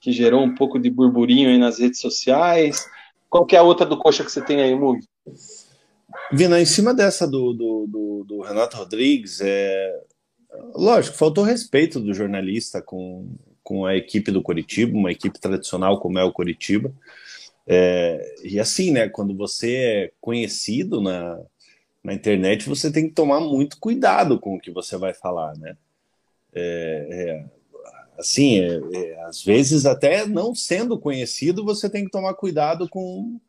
que 0.00 0.12
gerou 0.12 0.42
um 0.42 0.54
pouco 0.54 0.78
de 0.78 0.88
burburinho 0.88 1.50
aí 1.50 1.58
nas 1.58 1.78
redes 1.78 2.00
sociais. 2.00 2.86
Qual 3.28 3.44
que 3.44 3.56
é 3.56 3.58
a 3.58 3.62
outra 3.62 3.84
do 3.84 3.98
coxa 3.98 4.24
que 4.24 4.30
você 4.30 4.42
tem 4.42 4.60
aí, 4.60 4.74
Mug? 4.74 5.00
Vina, 6.32 6.60
em 6.60 6.64
cima 6.64 6.94
dessa 6.94 7.26
do, 7.26 7.52
do, 7.52 7.86
do, 7.86 8.24
do, 8.24 8.40
Renato 8.40 8.76
Rodrigues, 8.76 9.40
é... 9.40 10.00
lógico, 10.74 11.16
faltou 11.16 11.44
respeito 11.44 12.00
do 12.00 12.14
jornalista 12.14 12.80
com, 12.82 13.34
com 13.62 13.86
a 13.86 13.96
equipe 13.96 14.30
do 14.30 14.42
Coritiba, 14.42 14.96
uma 14.96 15.12
equipe 15.12 15.38
tradicional 15.38 16.00
como 16.00 16.18
é 16.18 16.24
o 16.24 16.32
Coritiba. 16.32 16.92
É... 17.66 18.36
E 18.44 18.58
assim, 18.58 18.90
né, 18.90 19.08
quando 19.08 19.36
você 19.36 19.76
é 19.76 20.12
conhecido 20.20 21.00
na, 21.00 21.38
na 22.02 22.12
internet, 22.12 22.68
você 22.68 22.90
tem 22.90 23.08
que 23.08 23.14
tomar 23.14 23.40
muito 23.40 23.78
cuidado 23.78 24.38
com 24.38 24.56
o 24.56 24.60
que 24.60 24.70
você 24.70 24.96
vai 24.96 25.14
falar, 25.14 25.56
né? 25.56 25.76
É, 26.54 27.06
é, 27.10 27.44
assim, 28.18 28.60
é, 28.60 28.80
é, 28.94 29.24
às 29.24 29.42
vezes 29.42 29.86
até 29.86 30.26
não 30.26 30.54
sendo 30.54 30.98
conhecido, 30.98 31.64
você 31.64 31.88
tem 31.88 32.04
que 32.04 32.10
tomar 32.10 32.34
cuidado 32.34 32.88
com, 32.88 33.40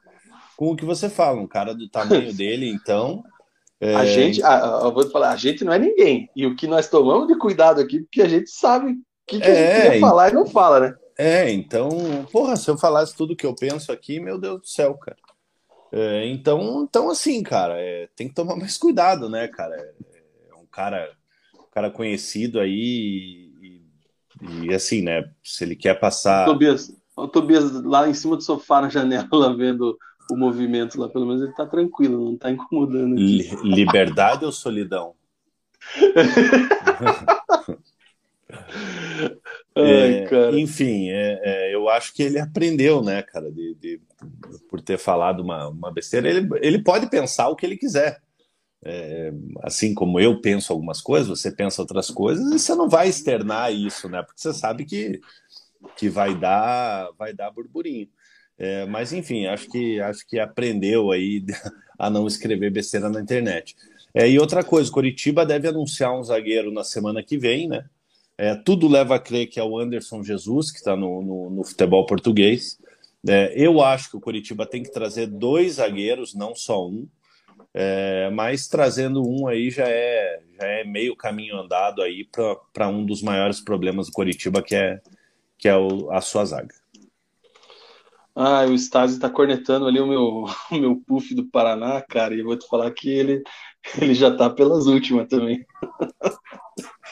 com 0.56 0.72
o 0.72 0.76
que 0.76 0.86
você 0.86 1.10
fala. 1.10 1.40
Um 1.40 1.48
cara 1.48 1.74
do 1.74 1.90
tamanho 1.90 2.32
dele, 2.34 2.70
então. 2.70 3.24
É... 3.80 3.96
A 3.96 4.06
gente, 4.06 4.42
a, 4.44 4.82
eu 4.84 4.94
vou 4.94 5.10
falar, 5.10 5.32
a 5.32 5.36
gente 5.36 5.64
não 5.64 5.74
é 5.74 5.80
ninguém. 5.80 6.30
E 6.36 6.46
o 6.46 6.56
que 6.56 6.68
nós 6.68 6.88
tomamos 6.88 7.28
de 7.28 7.38
cuidado 7.38 7.82
aqui, 7.82 8.02
porque 8.02 8.22
a 8.22 8.28
gente 8.28 8.50
sabe 8.50 8.92
o 8.92 8.96
que, 9.28 9.40
que 9.40 9.48
é, 9.48 9.52
a 9.52 9.82
gente 9.82 9.92
quer 9.92 10.00
falar 10.00 10.30
e 10.30 10.34
não 10.34 10.46
fala, 10.46 10.80
né? 10.80 10.96
É, 11.18 11.52
então, 11.52 11.90
porra, 12.32 12.56
se 12.56 12.70
eu 12.70 12.78
falasse 12.78 13.16
tudo 13.16 13.36
que 13.36 13.46
eu 13.46 13.56
penso 13.56 13.92
aqui, 13.92 14.20
meu 14.20 14.40
Deus 14.40 14.62
do 14.62 14.68
céu, 14.68 14.96
cara. 14.96 15.18
É, 15.92 16.26
então, 16.28 16.84
então, 16.88 17.10
assim, 17.10 17.44
cara, 17.44 17.80
é, 17.80 18.10
tem 18.16 18.28
que 18.28 18.34
tomar 18.34 18.56
mais 18.56 18.78
cuidado, 18.78 19.30
né, 19.30 19.48
cara? 19.48 19.76
É, 19.76 20.50
é 20.50 20.56
um 20.56 20.66
cara, 20.66 21.12
um 21.56 21.72
cara 21.72 21.92
conhecido 21.92 22.60
aí 22.60 23.54
e 24.62 24.74
assim, 24.74 25.02
né? 25.02 25.24
Se 25.44 25.64
ele 25.64 25.76
quer 25.76 26.00
passar. 26.00 26.46
Tobias, 26.46 26.92
o 27.16 27.28
Tobias 27.28 27.72
lá 27.84 28.08
em 28.08 28.14
cima 28.14 28.36
do 28.36 28.44
sofá 28.44 28.82
na 28.82 28.90
janela 28.90 29.28
vendo 29.56 29.98
o 30.34 30.38
movimento 30.38 31.00
lá, 31.00 31.08
pelo 31.08 31.28
menos 31.28 31.44
ele 31.44 31.54
tá 31.54 31.66
tranquilo, 31.66 32.26
não 32.26 32.38
tá 32.38 32.52
incomodando. 32.52 33.16
Li 33.16 33.50
liberdade 33.64 34.44
ou 34.44 34.52
solidão? 34.52 35.14
Ai, 39.76 40.26
é, 40.26 40.60
enfim, 40.60 41.10
é, 41.10 41.40
é, 41.44 41.76
eu 41.76 41.90
acho 41.90 42.14
que 42.14 42.22
ele 42.22 42.40
aprendeu, 42.40 43.02
né, 43.02 43.24
cara, 43.24 43.52
de, 43.52 43.76
de 43.76 44.00
por 44.70 44.80
ter 44.82 44.98
falado 44.98 45.42
uma, 45.42 45.68
uma 45.70 45.92
besteira. 45.92 46.30
Ele, 46.30 46.48
ele 46.62 46.84
pode 46.84 47.10
pensar 47.10 47.50
o 47.50 47.56
que 47.56 47.66
ele 47.66 47.78
quiser. 47.78 48.22
É, 48.86 49.32
assim 49.62 49.94
como 49.94 50.20
eu 50.20 50.42
penso 50.42 50.74
algumas 50.74 51.02
coisas, 51.02 51.40
você 51.40 51.50
pensa 51.50 51.82
outras 51.82 52.12
coisas, 52.12 52.46
e 52.52 52.60
você 52.60 52.76
não 52.76 52.90
vai 52.90 53.08
externar 53.08 53.74
isso, 53.74 54.10
né? 54.10 54.22
Porque 54.22 54.42
você 54.42 54.54
sabe 54.54 54.84
que, 54.86 55.22
que 55.96 56.10
vai 56.10 56.36
dar 56.36 57.10
vai 57.18 57.34
dar 57.34 57.50
burburinho. 57.50 58.10
É, 58.58 58.86
mas 58.86 59.12
enfim, 59.12 59.46
acho 59.46 59.70
que 59.70 60.00
acho 60.00 60.28
que 60.28 60.40
aprendeu 60.40 61.12
aí 61.12 61.44
a 61.98 62.10
não 62.10 62.28
escrever 62.28 62.72
besteira 62.72 63.10
na 63.10 63.22
internet. 63.22 63.76
É, 64.14 64.30
e 64.30 64.38
outra 64.38 64.64
coisa, 64.64 64.92
Coritiba 64.92 65.46
deve 65.46 65.68
anunciar 65.68 66.18
um 66.18 66.24
zagueiro 66.24 66.72
na 66.72 66.84
semana 66.84 67.24
que 67.24 67.38
vem, 67.38 67.68
né? 67.68 67.86
É, 68.38 68.56
tudo 68.56 68.88
leva 68.88 69.16
a 69.16 69.20
crer 69.20 69.48
que 69.48 69.60
é 69.60 69.64
o 69.64 69.78
Anderson 69.78 70.24
Jesus, 70.24 70.72
que 70.72 70.78
está 70.78 70.96
no, 70.96 71.22
no, 71.22 71.50
no, 71.50 71.64
futebol 71.64 72.06
português. 72.06 72.80
É, 73.28 73.54
eu 73.56 73.82
acho 73.82 74.10
que 74.10 74.18
o 74.18 74.22
Coritiba 74.22 74.66
tem 74.66 74.84
que 74.84 74.92
trazer 74.92 75.28
dois 75.28 75.74
zagueiros, 75.74 76.34
não 76.34 76.56
só 76.56 76.88
um. 76.88 77.08
É, 77.74 78.30
mas 78.32 78.68
trazendo 78.68 79.28
um 79.28 79.48
aí 79.48 79.72
já 79.72 79.86
é, 79.88 80.42
já 80.60 80.68
é 80.68 80.84
meio 80.84 81.16
caminho 81.16 81.58
andado 81.58 82.02
aí 82.04 82.28
para 82.72 82.88
um 82.88 83.04
dos 83.06 83.22
maiores 83.22 83.60
problemas 83.62 84.08
do 84.08 84.14
Coritiba, 84.14 84.62
que 84.62 84.76
é, 84.76 85.02
que 85.58 85.68
é 85.68 85.76
o, 85.76 86.12
a 86.12 86.22
sua 86.22 86.46
zaga. 86.46 86.83
Ah, 88.36 88.66
o 88.66 88.74
Stasi 88.74 89.16
está 89.16 89.30
cornetando 89.30 89.86
ali 89.86 90.00
o 90.00 90.08
meu, 90.08 90.46
o 90.72 90.76
meu 90.76 91.02
puff 91.06 91.34
do 91.36 91.50
Paraná, 91.50 92.02
cara, 92.02 92.34
e 92.34 92.40
eu 92.40 92.46
vou 92.46 92.58
te 92.58 92.68
falar 92.68 92.90
que 92.92 93.10
ele, 93.10 93.44
ele 94.02 94.14
já 94.14 94.36
tá 94.36 94.50
pelas 94.50 94.88
últimas 94.88 95.28
também. 95.28 95.66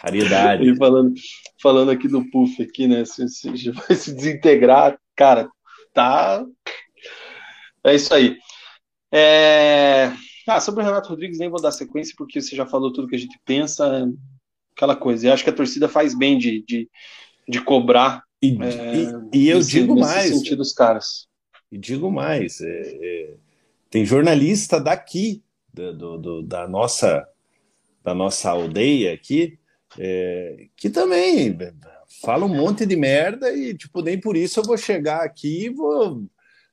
Raridade. 0.01 0.67
E 0.67 0.75
falando, 0.75 1.13
falando 1.61 1.91
aqui 1.91 2.07
do 2.07 2.27
puff 2.31 2.61
aqui, 2.63 2.87
né? 2.87 3.05
Se, 3.05 3.27
se 3.29 3.71
vai 3.71 3.95
se 3.95 4.13
desintegrar, 4.15 4.99
cara, 5.15 5.47
tá. 5.93 6.43
É 7.83 7.93
isso 7.93 8.11
aí. 8.13 8.37
É... 9.11 10.11
Ah, 10.47 10.59
sobre 10.59 10.81
o 10.81 10.85
Renato 10.85 11.09
Rodrigues, 11.09 11.37
nem 11.37 11.49
vou 11.49 11.61
dar 11.61 11.71
sequência, 11.71 12.15
porque 12.17 12.41
você 12.41 12.55
já 12.55 12.65
falou 12.65 12.91
tudo 12.91 13.07
que 13.07 13.15
a 13.15 13.19
gente 13.19 13.39
pensa, 13.45 14.07
aquela 14.75 14.95
coisa. 14.95 15.27
E 15.27 15.31
acho 15.31 15.43
que 15.43 15.51
a 15.51 15.53
torcida 15.55 15.87
faz 15.87 16.17
bem 16.17 16.37
de, 16.37 16.63
de, 16.65 16.89
de 17.47 17.61
cobrar 17.61 18.23
e, 18.41 18.57
é, 18.61 18.95
e, 19.33 19.43
e 19.43 19.49
eu 19.49 19.59
digo 19.61 19.99
mais. 19.99 20.33
sentido 20.33 20.57
dos 20.57 20.73
caras. 20.73 21.27
E 21.71 21.77
digo 21.77 22.11
mais: 22.11 22.59
é, 22.61 22.67
é, 22.69 23.33
tem 23.89 24.03
jornalista 24.03 24.79
daqui, 24.79 25.43
do, 25.73 26.17
do, 26.17 26.41
da, 26.41 26.67
nossa, 26.67 27.27
da 28.03 28.15
nossa 28.15 28.49
aldeia 28.49 29.13
aqui, 29.13 29.59
é, 29.99 30.67
que 30.75 30.89
também 30.89 31.57
fala 32.21 32.45
um 32.45 32.55
monte 32.55 32.85
de 32.85 32.95
merda 32.95 33.51
e, 33.53 33.75
tipo, 33.75 34.01
nem 34.01 34.19
por 34.19 34.35
isso 34.35 34.59
eu 34.59 34.63
vou 34.63 34.77
chegar 34.77 35.21
aqui 35.21 35.65
e 35.65 35.69
vou, 35.69 36.23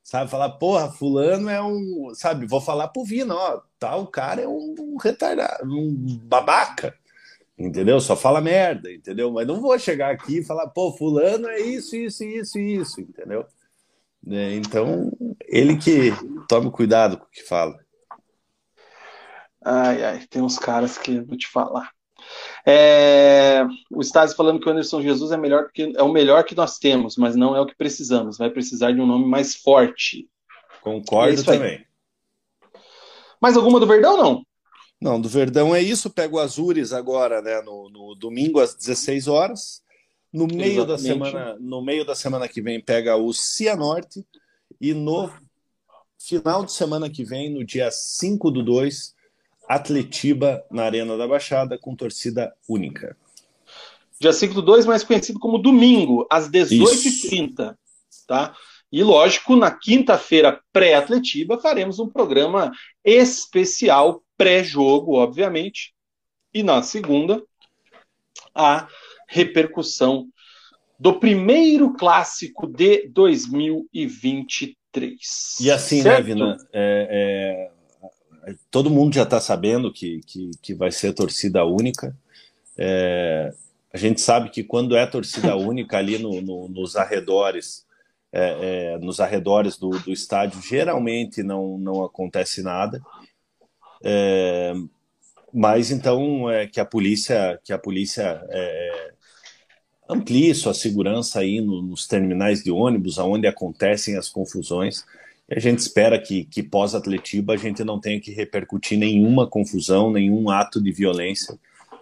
sabe, 0.03 0.31
falar, 0.31 0.51
porra, 0.53 0.91
fulano 0.91 1.49
é 1.49 1.63
um, 1.63 2.13
sabe, 2.15 2.47
vou 2.47 2.61
falar 2.61 2.89
pro 2.89 3.05
Vino, 3.05 3.35
ó, 3.35 3.61
tal 3.79 4.07
cara 4.07 4.41
é 4.43 4.49
um, 4.49 4.75
um 4.79 4.97
retardado, 4.97 5.65
um 5.65 5.95
babaca 6.25 6.95
entendeu? 7.59 8.01
Só 8.01 8.17
fala 8.17 8.41
merda, 8.41 8.93
entendeu? 8.93 9.31
Mas 9.33 9.47
não 9.47 9.61
vou 9.61 9.79
chegar 9.79 10.11
aqui 10.11 10.39
e 10.39 10.45
falar, 10.45 10.69
pô, 10.69 10.93
fulano 10.93 11.49
é 11.49 11.61
isso, 11.61 11.97
isso, 11.97 12.25
isso, 12.25 12.59
isso, 12.59 13.01
entendeu? 13.01 13.45
É, 14.31 14.55
então, 14.55 15.11
ele 15.47 15.77
que 15.77 16.13
tome 16.49 16.71
cuidado 16.71 17.19
com 17.19 17.25
o 17.25 17.31
que 17.31 17.43
fala. 17.43 17.79
Ai, 19.65 20.05
ai, 20.05 20.27
tem 20.31 20.41
uns 20.41 20.59
caras 20.59 20.97
que 20.97 21.21
vou 21.21 21.37
te 21.37 21.49
falar. 21.49 21.91
É, 22.67 23.65
o 23.91 24.03
Stasi 24.03 24.35
falando 24.35 24.61
que 24.61 24.69
o 24.69 24.73
Anderson 24.73 25.01
Jesus 25.01 25.33
é 25.33 25.37
melhor 25.37 25.65
porque 25.65 25.93
é 25.97 26.03
o 26.03 26.13
melhor 26.13 26.45
que 26.45 26.55
nós 26.55 26.79
temos, 26.79 27.17
mas 27.17 27.35
não 27.35 27.57
é 27.57 27.61
o 27.61 27.67
que 27.67 27.77
precisamos. 27.77 28.39
Vai 28.39 28.51
precisar 28.51 28.93
de 28.93 29.01
um 29.01 29.07
nome 29.07 29.27
mais 29.27 29.55
forte. 29.55 30.29
Concordo 30.83 31.41
é 31.41 31.45
também. 31.45 31.87
Mais 33.41 33.57
alguma 33.57 33.81
do 33.81 33.87
Verdão 33.87 34.17
não? 34.17 34.48
Não, 35.01 35.21
do 35.21 35.29
Verdão 35.29 35.75
é 35.75 35.81
isso. 35.81 36.11
Pega 36.11 36.35
o 36.35 36.39
Azures 36.39 36.93
agora, 36.93 37.41
né, 37.41 37.61
no, 37.63 37.89
no 37.89 38.15
domingo 38.15 38.61
às 38.61 38.75
16 38.75 39.29
horas. 39.29 39.83
No 40.33 40.47
meio 40.47 40.83
Exatamente. 40.83 40.87
da 40.87 40.99
semana, 40.99 41.57
no 41.59 41.83
meio 41.83 42.05
da 42.05 42.15
semana 42.15 42.49
que 42.49 42.61
vem 42.61 42.81
pega 42.81 43.17
o 43.17 43.33
Cianorte 43.33 44.27
e 44.81 44.93
no 44.93 45.31
final 46.19 46.65
de 46.65 46.73
semana 46.73 47.09
que 47.09 47.25
vem, 47.25 47.51
no 47.51 47.65
dia 47.65 47.91
5 47.91 48.51
do 48.51 48.63
2, 48.63 49.15
Atletiba 49.69 50.65
na 50.71 50.85
Arena 50.85 51.17
da 51.17 51.27
Baixada 51.27 51.79
com 51.79 51.95
torcida 51.95 52.55
única. 52.69 53.17
Dia 54.21 54.33
5 54.33 54.55
do 54.55 54.63
2, 54.63 54.85
mais 54.85 55.05
conhecido 55.05 55.39
como 55.39 55.59
domingo, 55.59 56.27
às 56.29 56.51
18h30, 56.51 57.77
tá? 58.27 58.55
E 58.91 59.03
lógico, 59.03 59.55
na 59.55 59.71
quinta-feira 59.71 60.61
pré-Atletiba 60.73 61.59
faremos 61.59 61.99
um 61.99 62.09
programa 62.09 62.73
especial 63.05 64.23
pré-jogo, 64.39 65.17
obviamente, 65.17 65.93
e 66.55 66.63
na 66.63 66.81
segunda, 66.81 67.43
a 68.55 68.89
repercussão 69.29 70.29
do 70.99 71.21
primeiro 71.21 71.93
clássico 71.95 72.67
de 72.67 73.07
2023. 73.09 75.59
E 75.61 75.71
assim, 75.71 75.99
né, 75.99 76.03
certo? 76.03 76.27
né, 76.27 76.35
Vina? 76.35 76.57
É, 76.73 77.71
é, 78.47 78.55
todo 78.71 78.89
mundo 78.91 79.15
já 79.15 79.25
está 79.25 79.41
sabendo 79.41 79.93
que, 79.93 80.21
que, 80.27 80.51
que, 80.63 80.75
vai 80.75 80.91
ser 80.91 81.13
torcida 81.13 81.63
única. 81.65 82.17
É, 82.77 83.53
a 83.93 83.99
gente 83.99 84.21
sabe 84.21 84.51
que 84.51 84.65
quando 84.65 84.97
é 84.97 85.07
torcida 85.07 85.55
única 85.57 85.99
ali 85.99 86.19
no, 86.19 86.41
no, 86.41 86.69
nos 86.69 86.97
arredores, 86.97 87.87
é, 88.33 88.95
é, 88.95 88.99
nos 88.99 89.21
arredores 89.21 89.77
do, 89.77 89.91
do 89.91 90.13
estádio, 90.13 90.61
geralmente 90.63 91.43
não, 91.43 91.79
não 91.79 92.05
acontece 92.05 92.63
nada. 92.63 93.01
É, 94.03 94.73
mas 95.53 95.91
então 95.91 96.49
é, 96.51 96.67
que 96.67 96.81
a 96.81 96.85
polícia 96.85 97.59
que 97.65 97.73
a 97.73 97.79
polícia 97.79 98.43
é, 98.51 99.13
amplie 100.09 100.55
sua 100.55 100.75
segurança 100.75 101.41
aí 101.41 101.61
no, 101.61 101.83
nos 101.83 102.07
terminais 102.07 102.63
de 102.63 102.71
ônibus, 102.71 103.19
aonde 103.19 103.47
acontecem 103.47 104.17
as 104.17 104.29
confusões. 104.29 105.05
E 105.49 105.55
a 105.55 105.61
gente 105.61 105.79
espera 105.79 106.19
que, 106.19 106.45
que 106.45 106.63
pós 106.63 106.95
Atletiba 106.95 107.55
a 107.55 107.57
gente 107.57 107.83
não 107.83 108.01
tenha 108.01 108.21
que 108.21 108.31
repercutir 108.31 108.99
nenhuma 108.99 109.49
confusão, 109.49 110.11
nenhum 110.11 110.51
ato 110.51 110.83
de 110.83 110.93
violência, 110.93 111.59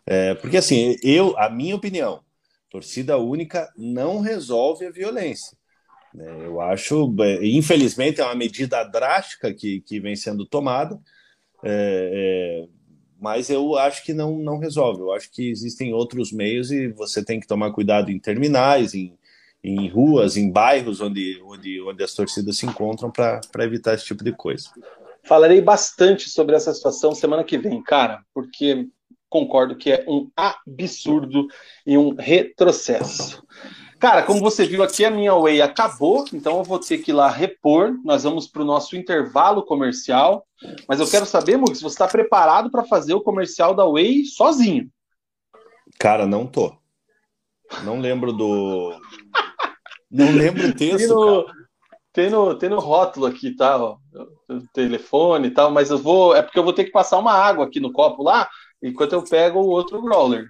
é, 0.06 0.34
porque 0.34 0.56
assim 0.56 0.96
eu 1.02 1.36
a 1.38 1.48
minha 1.50 1.74
opinião, 1.74 2.20
torcida 2.70 3.18
única 3.18 3.72
não 3.76 4.20
resolve 4.20 4.86
a 4.86 4.90
violência. 4.90 5.56
Né? 6.14 6.26
Eu 6.44 6.60
acho, 6.60 7.14
é, 7.20 7.46
infelizmente, 7.46 8.20
é 8.20 8.24
uma 8.24 8.34
medida 8.34 8.82
drástica 8.84 9.52
que, 9.52 9.80
que 9.80 10.00
vem 10.00 10.16
sendo 10.16 10.46
tomada 10.46 10.98
é, 11.66 12.64
é, 12.64 12.68
mas 13.20 13.50
eu 13.50 13.76
acho 13.76 14.04
que 14.04 14.12
não, 14.12 14.38
não 14.38 14.58
resolve. 14.58 15.00
Eu 15.00 15.12
acho 15.12 15.30
que 15.30 15.50
existem 15.50 15.92
outros 15.92 16.32
meios 16.32 16.70
e 16.70 16.88
você 16.88 17.24
tem 17.24 17.40
que 17.40 17.46
tomar 17.46 17.72
cuidado 17.72 18.10
em 18.10 18.18
terminais, 18.18 18.94
em, 18.94 19.16
em 19.62 19.88
ruas, 19.88 20.36
em 20.36 20.50
bairros 20.50 21.00
onde, 21.00 21.40
onde, 21.44 21.80
onde 21.80 22.04
as 22.04 22.14
torcidas 22.14 22.58
se 22.58 22.66
encontram 22.66 23.10
para 23.10 23.64
evitar 23.64 23.94
esse 23.94 24.04
tipo 24.04 24.22
de 24.22 24.32
coisa. 24.32 24.70
Falarei 25.24 25.60
bastante 25.60 26.28
sobre 26.28 26.54
essa 26.54 26.72
situação 26.72 27.12
semana 27.12 27.42
que 27.42 27.58
vem, 27.58 27.82
cara, 27.82 28.22
porque 28.32 28.86
concordo 29.28 29.76
que 29.76 29.90
é 29.90 30.04
um 30.06 30.30
absurdo 30.36 31.48
e 31.84 31.98
um 31.98 32.14
retrocesso. 32.14 33.44
Cara, 33.98 34.22
como 34.22 34.40
você 34.40 34.66
viu 34.66 34.82
aqui, 34.82 35.04
a 35.04 35.10
minha 35.10 35.34
Way 35.34 35.62
acabou, 35.62 36.24
então 36.32 36.58
eu 36.58 36.64
vou 36.64 36.78
ter 36.78 36.98
que 36.98 37.10
ir 37.10 37.14
lá 37.14 37.30
repor. 37.30 37.96
Nós 38.04 38.24
vamos 38.24 38.46
para 38.46 38.62
o 38.62 38.64
nosso 38.64 38.94
intervalo 38.94 39.62
comercial. 39.62 40.46
Mas 40.86 41.00
eu 41.00 41.08
quero 41.08 41.24
saber, 41.24 41.56
Mux, 41.56 41.78
se 41.78 41.82
você 41.82 41.94
está 41.94 42.06
preparado 42.06 42.70
para 42.70 42.84
fazer 42.84 43.14
o 43.14 43.22
comercial 43.22 43.74
da 43.74 43.86
Way 43.86 44.24
sozinho. 44.26 44.90
Cara, 45.98 46.26
não 46.26 46.46
tô. 46.46 46.76
Não 47.84 47.98
lembro 47.98 48.32
do. 48.32 48.94
Não 50.10 50.30
lembro 50.30 50.68
o 50.68 50.74
texto. 50.74 50.98
Tem 50.98 51.08
no, 51.08 51.46
tem 52.12 52.30
no, 52.30 52.54
tem 52.54 52.68
no 52.68 52.78
rótulo 52.78 53.26
aqui, 53.26 53.56
tá? 53.56 53.76
Ó, 53.76 53.98
telefone 54.72 55.48
e 55.48 55.50
tal, 55.50 55.70
mas 55.70 55.90
eu 55.90 55.98
vou. 55.98 56.36
É 56.36 56.42
porque 56.42 56.58
eu 56.58 56.64
vou 56.64 56.72
ter 56.72 56.84
que 56.84 56.92
passar 56.92 57.18
uma 57.18 57.32
água 57.32 57.64
aqui 57.64 57.80
no 57.80 57.92
copo 57.92 58.22
lá, 58.22 58.48
enquanto 58.82 59.14
eu 59.14 59.24
pego 59.24 59.60
o 59.60 59.68
outro 59.68 60.00
growler. 60.02 60.46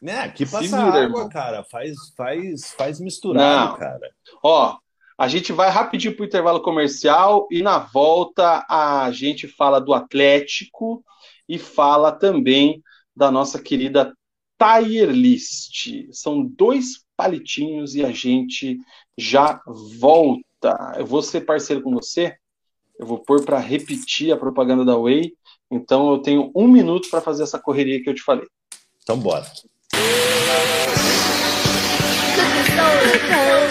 Né, 0.00 0.28
que 0.30 0.46
passa 0.46 0.84
vira, 0.84 1.04
água, 1.04 1.28
cara. 1.28 1.62
Faz, 1.64 1.94
faz, 2.16 2.72
faz 2.72 3.00
misturado, 3.00 3.72
Não. 3.72 3.78
cara. 3.78 4.10
Ó, 4.42 4.78
a 5.18 5.28
gente 5.28 5.52
vai 5.52 5.68
rapidinho 5.68 6.16
pro 6.16 6.24
intervalo 6.24 6.62
comercial 6.62 7.46
e 7.50 7.60
na 7.62 7.78
volta 7.78 8.64
a 8.66 9.10
gente 9.12 9.46
fala 9.46 9.78
do 9.78 9.92
Atlético 9.92 11.04
e 11.46 11.58
fala 11.58 12.10
também 12.10 12.82
da 13.14 13.30
nossa 13.30 13.60
querida 13.60 14.16
Tire 14.58 15.12
List. 15.12 16.08
São 16.10 16.42
dois 16.42 17.04
palitinhos 17.16 17.94
e 17.94 18.02
a 18.02 18.10
gente 18.12 18.78
já 19.18 19.60
volta. 19.98 20.94
Eu 20.96 21.04
vou 21.04 21.20
ser 21.20 21.42
parceiro 21.42 21.82
com 21.82 21.92
você. 21.92 22.36
Eu 22.98 23.06
vou 23.06 23.18
pôr 23.18 23.44
para 23.44 23.58
repetir 23.58 24.32
a 24.32 24.38
propaganda 24.38 24.86
da 24.86 24.96
Way. 24.96 25.34
Então 25.70 26.10
eu 26.10 26.18
tenho 26.22 26.50
um 26.54 26.66
minuto 26.66 27.10
para 27.10 27.20
fazer 27.20 27.42
essa 27.42 27.58
correria 27.58 28.02
que 28.02 28.08
eu 28.08 28.14
te 28.14 28.22
falei. 28.22 28.46
Então 29.02 29.18
bora. 29.18 29.44
Voltei? 32.90 33.66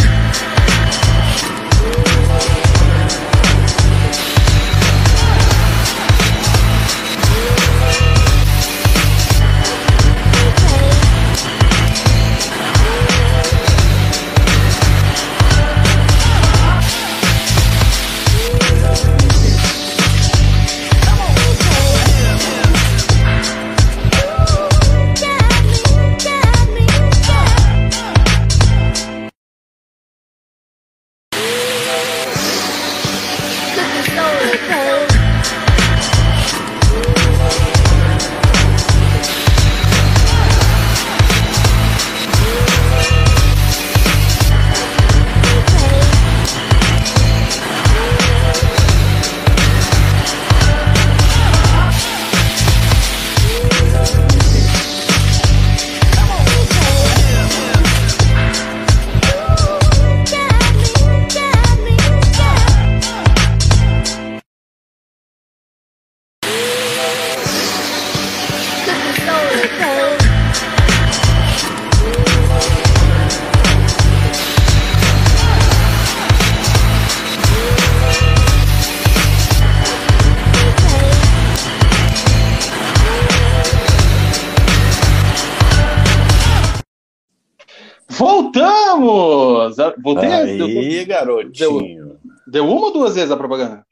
Aí, 91.00 91.06
garotinho. 91.06 92.08
Deu, 92.08 92.20
deu, 92.48 92.68
uma 92.68 92.88
ou 92.88 92.94
duas 92.94 93.16
vezes 93.16 93.32
a 93.32 93.38
propaganda? 93.38 93.86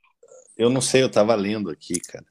Eu 0.57 0.69
não 0.69 0.81
sei, 0.81 1.03
eu 1.03 1.09
tava 1.09 1.33
lendo 1.35 1.69
aqui, 1.69 1.99
cara. 1.99 2.25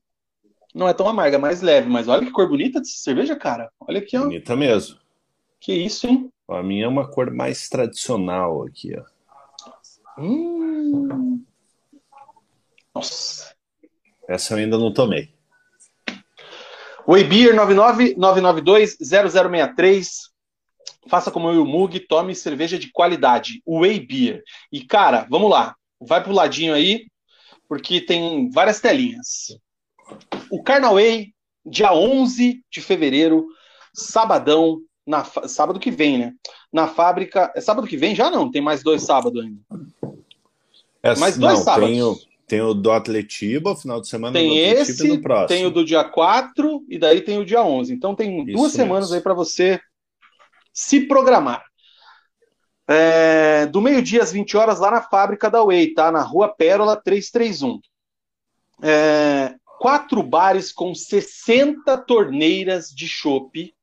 não 0.75 0.89
é 0.89 0.93
tão 0.93 1.09
amarga, 1.09 1.37
é 1.37 1.41
mais 1.41 1.63
leve, 1.63 1.89
mas 1.89 2.09
olha 2.09 2.27
que 2.27 2.33
cor 2.33 2.49
bonita 2.49 2.81
dessa 2.81 2.99
cerveja, 2.99 3.37
cara. 3.37 3.71
Olha 3.81 4.01
aqui, 4.01 4.17
ó. 4.17 4.23
Bonita 4.23 4.57
mesmo. 4.57 4.99
Que 5.61 5.73
isso, 5.73 6.09
hein? 6.09 6.29
A 6.49 6.63
minha 6.63 6.85
é 6.85 6.89
uma 6.89 7.09
cor 7.09 7.33
mais 7.33 7.69
tradicional 7.69 8.65
aqui, 8.65 8.97
ó. 8.97 9.03
Hum. 10.19 11.45
Nossa. 12.95 13.55
Essa 14.29 14.55
eu 14.55 14.59
ainda 14.59 14.79
não 14.79 14.93
tomei. 14.93 15.35
Weibeer 17.07 17.55
999920063. 17.55 20.31
Faça 21.09 21.31
como 21.31 21.49
eu 21.49 21.55
e 21.55 21.59
o 21.59 21.67
Mug, 21.67 22.01
tome 22.01 22.35
cerveja 22.35 22.77
de 22.79 22.91
qualidade. 22.91 23.63
Weibeer. 23.67 24.43
E 24.73 24.85
cara, 24.85 25.27
vamos 25.31 25.51
lá. 25.51 25.77
Vai 26.01 26.23
pro 26.23 26.33
ladinho 26.33 26.75
aí, 26.75 27.07
porque 27.69 28.01
tem 28.01 28.51
várias 28.51 28.81
telinhas. 28.81 29.57
O 30.51 30.63
Carnaway, 30.63 31.33
dia 31.65 31.93
11 31.93 32.63
de 32.71 32.81
fevereiro, 32.81 33.47
sabadão, 33.95 34.81
na 35.07 35.25
sábado 35.25 35.79
que 35.79 35.91
vem, 35.91 36.19
né? 36.19 36.35
Na 36.73 36.89
fábrica. 36.89 37.53
É 37.55 37.61
sábado 37.61 37.87
que 37.87 37.97
vem 37.97 38.15
já 38.15 38.31
não? 38.31 38.51
Tem 38.51 38.61
mais 38.61 38.83
dois 38.83 39.03
sábados 39.03 39.45
ainda. 39.45 39.61
É, 41.03 41.15
mais 41.17 41.39
dois 41.39 41.59
não, 41.59 41.65
sábados. 41.65 41.91
Tem 41.91 42.03
o, 42.03 42.17
tem 42.47 42.61
o 42.61 42.75
do 42.75 42.91
Atletiba, 42.91 43.77
final 43.77 44.01
de 44.01 44.09
semana 44.09 44.33
tem 44.33 44.49
do 44.49 44.57
esse, 44.57 45.07
no 45.07 45.21
próximo. 45.21 45.49
Tem 45.49 45.65
o 45.67 45.71
do 45.71 45.85
dia 45.85 46.03
4 46.03 46.85
e 46.89 46.99
daí 46.99 47.21
tem 47.21 47.39
o 47.39 47.45
dia 47.45 47.63
11. 47.63 47.93
Então 47.93 48.15
tem 48.15 48.39
Isso 48.39 48.47
duas 48.47 48.73
mesmo. 48.73 48.77
semanas 48.77 49.13
aí 49.13 49.21
para 49.21 49.35
você 49.35 49.81
se 50.73 51.01
programar. 51.07 51.65
É, 52.89 53.67
do 53.67 53.81
meio-dia 53.81 54.23
às 54.23 54.33
20 54.33 54.57
horas 54.57 54.79
lá 54.79 54.91
na 54.91 55.03
fábrica 55.03 55.51
da 55.51 55.65
Way, 55.65 55.95
tá? 55.95 56.11
Na 56.11 56.23
Rua 56.23 56.49
Pérola 56.49 56.97
331. 56.97 57.81
É, 58.83 59.55
quatro 59.79 60.23
bares 60.23 60.73
com 60.73 60.95
60 60.95 61.97
torneiras 61.99 62.91
de 62.91 63.09
chopp 63.09 63.76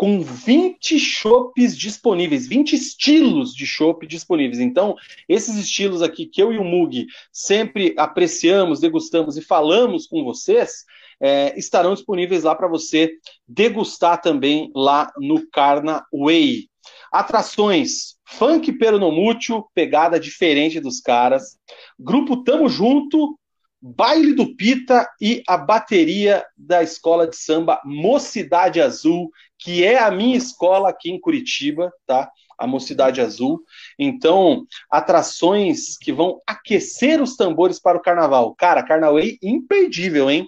com 0.00 0.22
20 0.22 0.98
chopes 0.98 1.76
disponíveis, 1.76 2.48
20 2.48 2.72
estilos 2.72 3.52
de 3.54 3.66
chopp 3.66 4.06
disponíveis. 4.06 4.58
Então, 4.58 4.96
esses 5.28 5.56
estilos 5.56 6.00
aqui 6.00 6.24
que 6.24 6.42
eu 6.42 6.50
e 6.54 6.56
o 6.56 6.64
Mug 6.64 7.06
sempre 7.30 7.92
apreciamos, 7.98 8.80
degustamos 8.80 9.36
e 9.36 9.42
falamos 9.42 10.06
com 10.06 10.24
vocês, 10.24 10.86
é, 11.20 11.52
estarão 11.58 11.92
disponíveis 11.92 12.44
lá 12.44 12.54
para 12.54 12.66
você 12.66 13.12
degustar 13.46 14.22
também 14.22 14.72
lá 14.74 15.12
no 15.18 15.46
Carna 15.50 16.02
Way. 16.10 16.70
Atrações, 17.12 18.16
funk 18.24 18.72
peronomútil, 18.78 19.66
pegada 19.74 20.18
diferente 20.18 20.80
dos 20.80 20.98
caras. 20.98 21.58
Grupo 21.98 22.42
Tamo 22.42 22.70
Junto, 22.70 23.38
baile 23.80 24.34
do 24.34 24.54
Pita 24.54 25.08
e 25.20 25.42
a 25.48 25.56
bateria 25.56 26.44
da 26.56 26.82
escola 26.82 27.26
de 27.26 27.36
samba 27.36 27.80
Mocidade 27.84 28.80
Azul, 28.80 29.30
que 29.58 29.84
é 29.84 29.98
a 29.98 30.10
minha 30.10 30.36
escola 30.36 30.90
aqui 30.90 31.10
em 31.10 31.20
Curitiba, 31.20 31.92
tá? 32.06 32.30
A 32.58 32.66
Mocidade 32.66 33.20
Azul. 33.20 33.62
Então, 33.98 34.66
atrações 34.90 35.96
que 35.96 36.12
vão 36.12 36.40
aquecer 36.46 37.22
os 37.22 37.36
tambores 37.36 37.80
para 37.80 37.96
o 37.96 38.02
carnaval. 38.02 38.54
Cara, 38.54 38.82
carnaval 38.82 39.20
imperdível, 39.42 40.30
hein? 40.30 40.46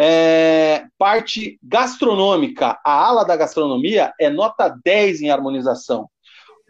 É, 0.00 0.84
parte 0.96 1.58
gastronômica, 1.62 2.78
a 2.84 2.92
ala 2.92 3.24
da 3.24 3.36
gastronomia 3.36 4.12
é 4.20 4.30
nota 4.30 4.68
10 4.84 5.22
em 5.22 5.30
harmonização. 5.30 6.08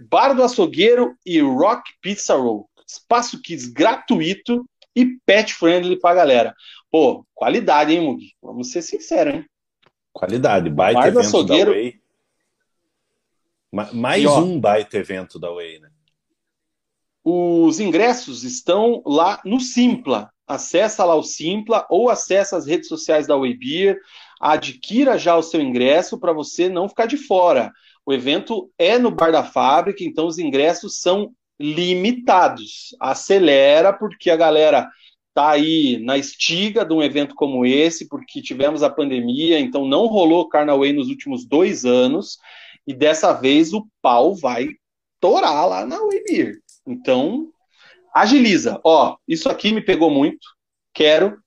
Bar 0.08 0.32
do 0.32 0.42
Açougueiro 0.42 1.14
e 1.26 1.40
Rock 1.40 1.90
Pizza 2.00 2.34
Roll. 2.34 2.68
Espaço 2.86 3.40
Kids 3.42 3.66
gratuito 3.66 4.64
e 4.94 5.18
pet 5.24 5.54
friendly 5.54 5.98
pra 5.98 6.14
galera. 6.14 6.54
Pô, 6.90 7.24
qualidade, 7.34 7.92
hein, 7.92 8.00
Mugi? 8.00 8.34
Vamos 8.42 8.70
ser 8.70 8.82
sinceros, 8.82 9.34
hein? 9.34 9.46
Qualidade, 10.12 10.70
baita 10.70 11.08
evento 11.08 11.20
açougueiro... 11.20 11.70
da 11.70 11.76
Way. 11.76 12.00
Mais 13.92 14.24
ó, 14.24 14.40
um 14.40 14.58
baita 14.58 14.96
evento 14.96 15.38
da 15.38 15.50
Way, 15.50 15.78
né? 15.80 15.90
Os 17.22 17.78
ingressos 17.78 18.42
estão 18.42 19.02
lá 19.04 19.40
no 19.44 19.60
Simpla. 19.60 20.32
Acessa 20.46 21.04
lá 21.04 21.14
o 21.14 21.22
Simpla 21.22 21.86
ou 21.90 22.08
acessa 22.08 22.56
as 22.56 22.66
redes 22.66 22.88
sociais 22.88 23.26
da 23.26 23.36
Way 23.36 23.54
Beer. 23.54 24.00
Adquira 24.40 25.18
já 25.18 25.36
o 25.36 25.42
seu 25.42 25.60
ingresso 25.60 26.18
para 26.18 26.32
você 26.32 26.70
não 26.70 26.88
ficar 26.88 27.06
de 27.06 27.18
fora. 27.18 27.70
O 28.06 28.12
evento 28.14 28.70
é 28.78 28.98
no 28.98 29.10
Bar 29.10 29.30
da 29.30 29.44
Fábrica, 29.44 30.02
então 30.02 30.26
os 30.26 30.38
ingressos 30.38 30.98
são 31.00 31.34
limitados. 31.58 32.94
Acelera, 33.00 33.92
porque 33.92 34.30
a 34.30 34.36
galera 34.36 34.88
tá 35.34 35.50
aí 35.50 35.98
na 36.02 36.18
estiga 36.18 36.84
de 36.84 36.92
um 36.92 37.02
evento 37.02 37.34
como 37.34 37.64
esse, 37.64 38.08
porque 38.08 38.42
tivemos 38.42 38.82
a 38.82 38.90
pandemia, 38.90 39.58
então 39.60 39.86
não 39.86 40.06
rolou 40.06 40.48
Carnaway 40.48 40.92
nos 40.92 41.08
últimos 41.08 41.46
dois 41.46 41.84
anos, 41.84 42.38
e 42.86 42.94
dessa 42.94 43.32
vez 43.32 43.72
o 43.72 43.86
pau 44.02 44.34
vai 44.34 44.68
torar 45.20 45.68
lá 45.68 45.84
na 45.84 45.98
Way 45.98 46.60
Então, 46.86 47.52
agiliza. 48.14 48.80
Ó, 48.82 49.16
isso 49.26 49.48
aqui 49.48 49.72
me 49.72 49.80
pegou 49.80 50.10
muito. 50.10 50.46
Quero. 50.92 51.38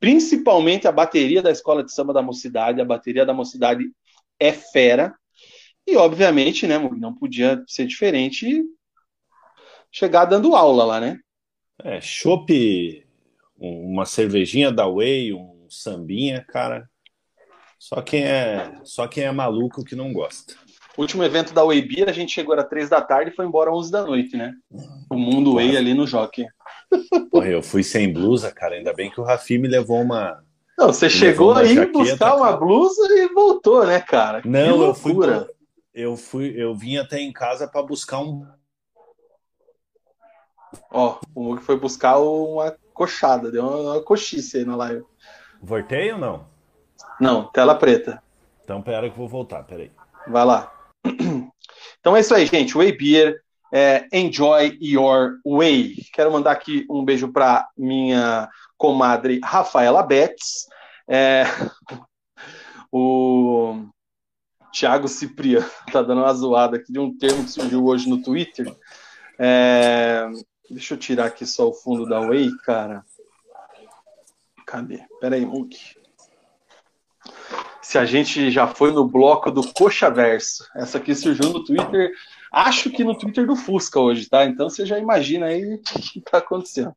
Principalmente 0.00 0.88
a 0.88 0.92
bateria 0.92 1.40
da 1.40 1.50
Escola 1.50 1.84
de 1.84 1.92
Samba 1.92 2.12
da 2.12 2.22
Mocidade. 2.22 2.80
A 2.80 2.84
bateria 2.84 3.24
da 3.24 3.32
Mocidade 3.32 3.84
é 4.38 4.52
fera. 4.52 5.14
E, 5.86 5.96
obviamente, 5.96 6.66
né, 6.66 6.78
não 6.78 7.14
podia 7.14 7.62
ser 7.66 7.86
diferente 7.86 8.62
chegar 9.90 10.24
dando 10.24 10.56
aula 10.56 10.84
lá, 10.84 11.00
né? 11.00 11.18
É, 11.82 12.00
chopp, 12.00 13.06
uma 13.58 14.06
cervejinha 14.06 14.72
da 14.72 14.88
Way, 14.88 15.32
um 15.34 15.66
sambinha, 15.68 16.44
cara. 16.48 16.88
Só 17.78 18.00
quem 18.00 18.24
é, 18.24 18.80
só 18.84 19.08
quem 19.08 19.24
é 19.24 19.32
maluco 19.32 19.84
que 19.84 19.96
não 19.96 20.12
gosta. 20.12 20.54
O 20.96 21.00
último 21.00 21.24
evento 21.24 21.52
da 21.52 21.64
Way 21.64 21.82
Beer, 21.82 22.08
a 22.08 22.12
gente 22.12 22.32
chegou 22.32 22.54
às 22.54 22.68
três 22.68 22.88
da 22.88 23.00
tarde 23.00 23.30
e 23.30 23.34
foi 23.34 23.46
embora 23.46 23.70
às 23.70 23.76
onze 23.76 23.90
da 23.90 24.02
noite, 24.02 24.36
né? 24.36 24.52
O 25.10 25.16
mundo 25.16 25.54
Way 25.54 25.76
ali 25.76 25.94
no 25.94 26.06
Jockey. 26.06 26.46
Porra, 27.30 27.48
eu 27.48 27.62
fui 27.62 27.82
sem 27.82 28.12
blusa, 28.12 28.52
cara. 28.52 28.76
Ainda 28.76 28.92
bem 28.92 29.10
que 29.10 29.20
o 29.20 29.24
Rafi 29.24 29.58
me 29.58 29.68
levou 29.68 30.00
uma. 30.00 30.44
Não, 30.78 30.88
você 30.88 31.08
chegou 31.08 31.54
aí 31.54 31.74
jaqueta, 31.74 31.98
buscar 31.98 32.36
uma 32.36 32.46
cara. 32.46 32.56
blusa 32.58 33.02
e 33.10 33.28
voltou, 33.28 33.86
né, 33.86 34.00
cara? 34.00 34.42
Não, 34.44 34.82
eu 34.82 34.94
fui. 34.94 35.14
Eu 35.94 36.16
fui, 36.16 36.54
eu 36.56 36.74
vim 36.74 36.96
até 36.96 37.18
em 37.20 37.32
casa 37.32 37.68
para 37.68 37.82
buscar 37.82 38.18
um 38.20 38.46
Ó, 40.90 41.18
o 41.34 41.42
Mug 41.42 41.62
foi 41.62 41.78
buscar 41.78 42.18
uma 42.18 42.76
coxada, 42.94 43.50
deu 43.50 43.66
uma, 43.66 43.76
uma 43.76 44.02
coxice 44.02 44.58
aí 44.58 44.64
na 44.64 44.76
live. 44.76 45.04
Voltei 45.60 46.12
ou 46.12 46.18
não? 46.18 46.46
Não, 47.20 47.44
tela 47.50 47.74
preta. 47.74 48.22
Então 48.64 48.82
pera 48.82 49.08
que 49.08 49.14
eu 49.14 49.18
vou 49.18 49.28
voltar, 49.28 49.62
peraí. 49.64 49.90
Vai 50.26 50.44
lá. 50.44 50.72
Então 52.00 52.16
é 52.16 52.20
isso 52.20 52.34
aí, 52.34 52.46
gente. 52.46 52.74
Way 52.74 52.96
Beer, 52.98 53.40
é, 53.72 54.08
enjoy 54.12 54.76
your 54.82 55.38
way. 55.46 55.94
Quero 56.12 56.32
mandar 56.32 56.50
aqui 56.50 56.84
um 56.90 57.04
beijo 57.04 57.32
para 57.32 57.68
minha 57.76 58.48
comadre 58.76 59.40
Rafaela 59.44 60.02
Betts. 60.02 60.66
É, 61.08 61.44
o 62.90 63.86
Thiago 64.72 65.08
Cipriano 65.08 65.68
tá 65.92 66.02
dando 66.02 66.22
uma 66.22 66.32
zoada 66.32 66.76
aqui 66.76 66.92
de 66.92 66.98
um 66.98 67.16
termo 67.16 67.44
que 67.44 67.50
surgiu 67.50 67.84
hoje 67.84 68.08
no 68.08 68.22
Twitter. 68.22 68.74
É, 69.38 70.28
Deixa 70.72 70.94
eu 70.94 70.98
tirar 70.98 71.26
aqui 71.26 71.44
só 71.44 71.68
o 71.68 71.74
fundo 71.74 72.08
da 72.08 72.18
Way, 72.20 72.50
cara. 72.64 73.04
Cadê? 74.66 75.04
Pera 75.20 75.36
aí, 75.36 75.44
Muk. 75.44 75.76
Se 77.82 77.98
a 77.98 78.06
gente 78.06 78.50
já 78.50 78.66
foi 78.66 78.90
no 78.90 79.06
bloco 79.06 79.50
do 79.50 79.70
Coxa 79.74 80.10
Verso. 80.10 80.66
Essa 80.74 80.96
aqui 80.96 81.14
surgiu 81.14 81.50
no 81.50 81.62
Twitter. 81.62 82.10
Acho 82.50 82.90
que 82.90 83.04
no 83.04 83.16
Twitter 83.16 83.46
do 83.46 83.54
Fusca 83.54 84.00
hoje, 84.00 84.28
tá? 84.28 84.46
Então 84.46 84.70
você 84.70 84.86
já 84.86 84.98
imagina 84.98 85.46
aí 85.46 85.74
o 85.74 85.82
que 85.82 86.22
tá 86.22 86.38
acontecendo. 86.38 86.96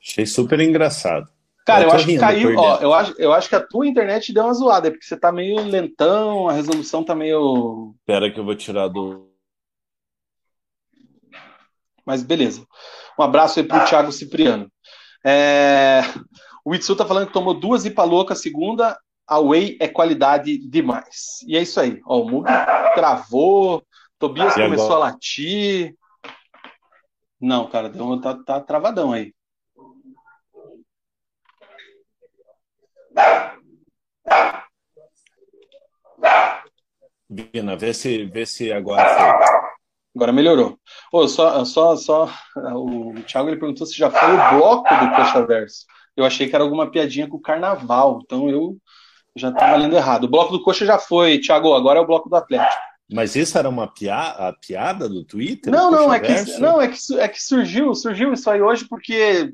Achei 0.00 0.24
super 0.24 0.60
engraçado. 0.60 1.28
Cara, 1.64 1.84
eu, 1.84 1.88
eu 1.88 1.94
acho 1.94 2.06
que 2.06 2.18
caiu. 2.18 2.56
Ó, 2.56 2.78
eu, 2.78 2.92
acho, 2.92 3.14
eu 3.18 3.32
acho 3.32 3.48
que 3.48 3.54
a 3.54 3.64
tua 3.64 3.86
internet 3.86 4.32
deu 4.32 4.44
uma 4.44 4.54
zoada, 4.54 4.90
porque 4.90 5.04
você 5.04 5.16
tá 5.16 5.30
meio 5.30 5.62
lentão, 5.62 6.48
a 6.48 6.52
resolução 6.52 7.04
tá 7.04 7.14
meio. 7.14 7.94
Espera 8.00 8.30
que 8.30 8.40
eu 8.40 8.44
vou 8.44 8.54
tirar 8.56 8.88
do. 8.88 9.30
Mas 12.04 12.22
beleza. 12.22 12.66
Um 13.18 13.22
abraço 13.22 13.60
aí 13.60 13.64
pro 13.64 13.84
Thiago 13.84 14.10
Cipriano. 14.10 14.70
É... 15.24 16.00
O 16.64 16.74
Itsu 16.74 16.96
tá 16.96 17.06
falando 17.06 17.28
que 17.28 17.32
tomou 17.32 17.54
duas 17.54 17.84
Ipaloca 17.84 18.34
segunda. 18.34 18.98
A 19.26 19.38
Whey 19.38 19.78
é 19.80 19.86
qualidade 19.86 20.58
demais. 20.68 21.38
E 21.46 21.56
é 21.56 21.62
isso 21.62 21.80
aí. 21.80 22.00
Ó, 22.04 22.20
o 22.20 22.28
Mug 22.28 22.48
travou. 22.94 23.84
Tobias 24.18 24.56
e 24.56 24.62
começou 24.62 24.86
agora? 24.86 25.06
a 25.06 25.12
latir. 25.12 25.96
Não, 27.40 27.68
cara, 27.68 27.88
deu, 27.88 28.20
tá, 28.20 28.34
tá 28.34 28.60
travadão 28.60 29.12
aí. 29.12 29.32
Bina, 37.28 37.76
vê 37.76 37.94
se, 37.94 38.24
vê 38.26 38.44
se 38.44 38.72
agora 38.72 39.08
foi. 39.08 39.62
Agora 40.14 40.32
melhorou. 40.32 40.78
Oh, 41.10 41.26
só, 41.26 41.64
só, 41.64 41.96
só, 41.96 42.28
o 42.74 43.14
Thiago 43.26 43.48
ele 43.48 43.58
perguntou 43.58 43.86
se 43.86 43.96
já 43.96 44.10
foi 44.10 44.32
o 44.34 44.58
bloco 44.58 44.94
do 44.94 45.10
Coxa 45.16 45.46
Verso. 45.46 45.86
Eu 46.14 46.26
achei 46.26 46.46
que 46.46 46.54
era 46.54 46.62
alguma 46.62 46.90
piadinha 46.90 47.26
com 47.26 47.38
o 47.38 47.42
carnaval, 47.42 48.20
então 48.22 48.50
eu 48.50 48.76
já 49.34 49.48
estava 49.48 49.76
lendo 49.76 49.96
errado. 49.96 50.24
O 50.24 50.28
bloco 50.28 50.52
do 50.52 50.62
Coxa 50.62 50.84
já 50.84 50.98
foi, 50.98 51.38
Thiago, 51.38 51.72
agora 51.74 51.98
é 51.98 52.02
o 52.02 52.06
bloco 52.06 52.28
do 52.28 52.36
Atlético. 52.36 52.82
Mas 53.10 53.34
isso 53.34 53.56
era 53.56 53.68
uma 53.68 53.86
piada, 53.86 54.48
a 54.48 54.52
piada 54.52 55.08
do 55.08 55.24
Twitter? 55.24 55.72
Não, 55.72 55.90
não, 55.90 56.12
é 56.12 56.20
que, 56.20 56.58
não 56.58 56.80
é, 56.80 56.88
que, 56.88 56.98
é 57.18 57.28
que 57.28 57.42
surgiu, 57.42 57.94
surgiu 57.94 58.32
isso 58.32 58.50
aí 58.50 58.60
hoje 58.60 58.86
porque 58.88 59.52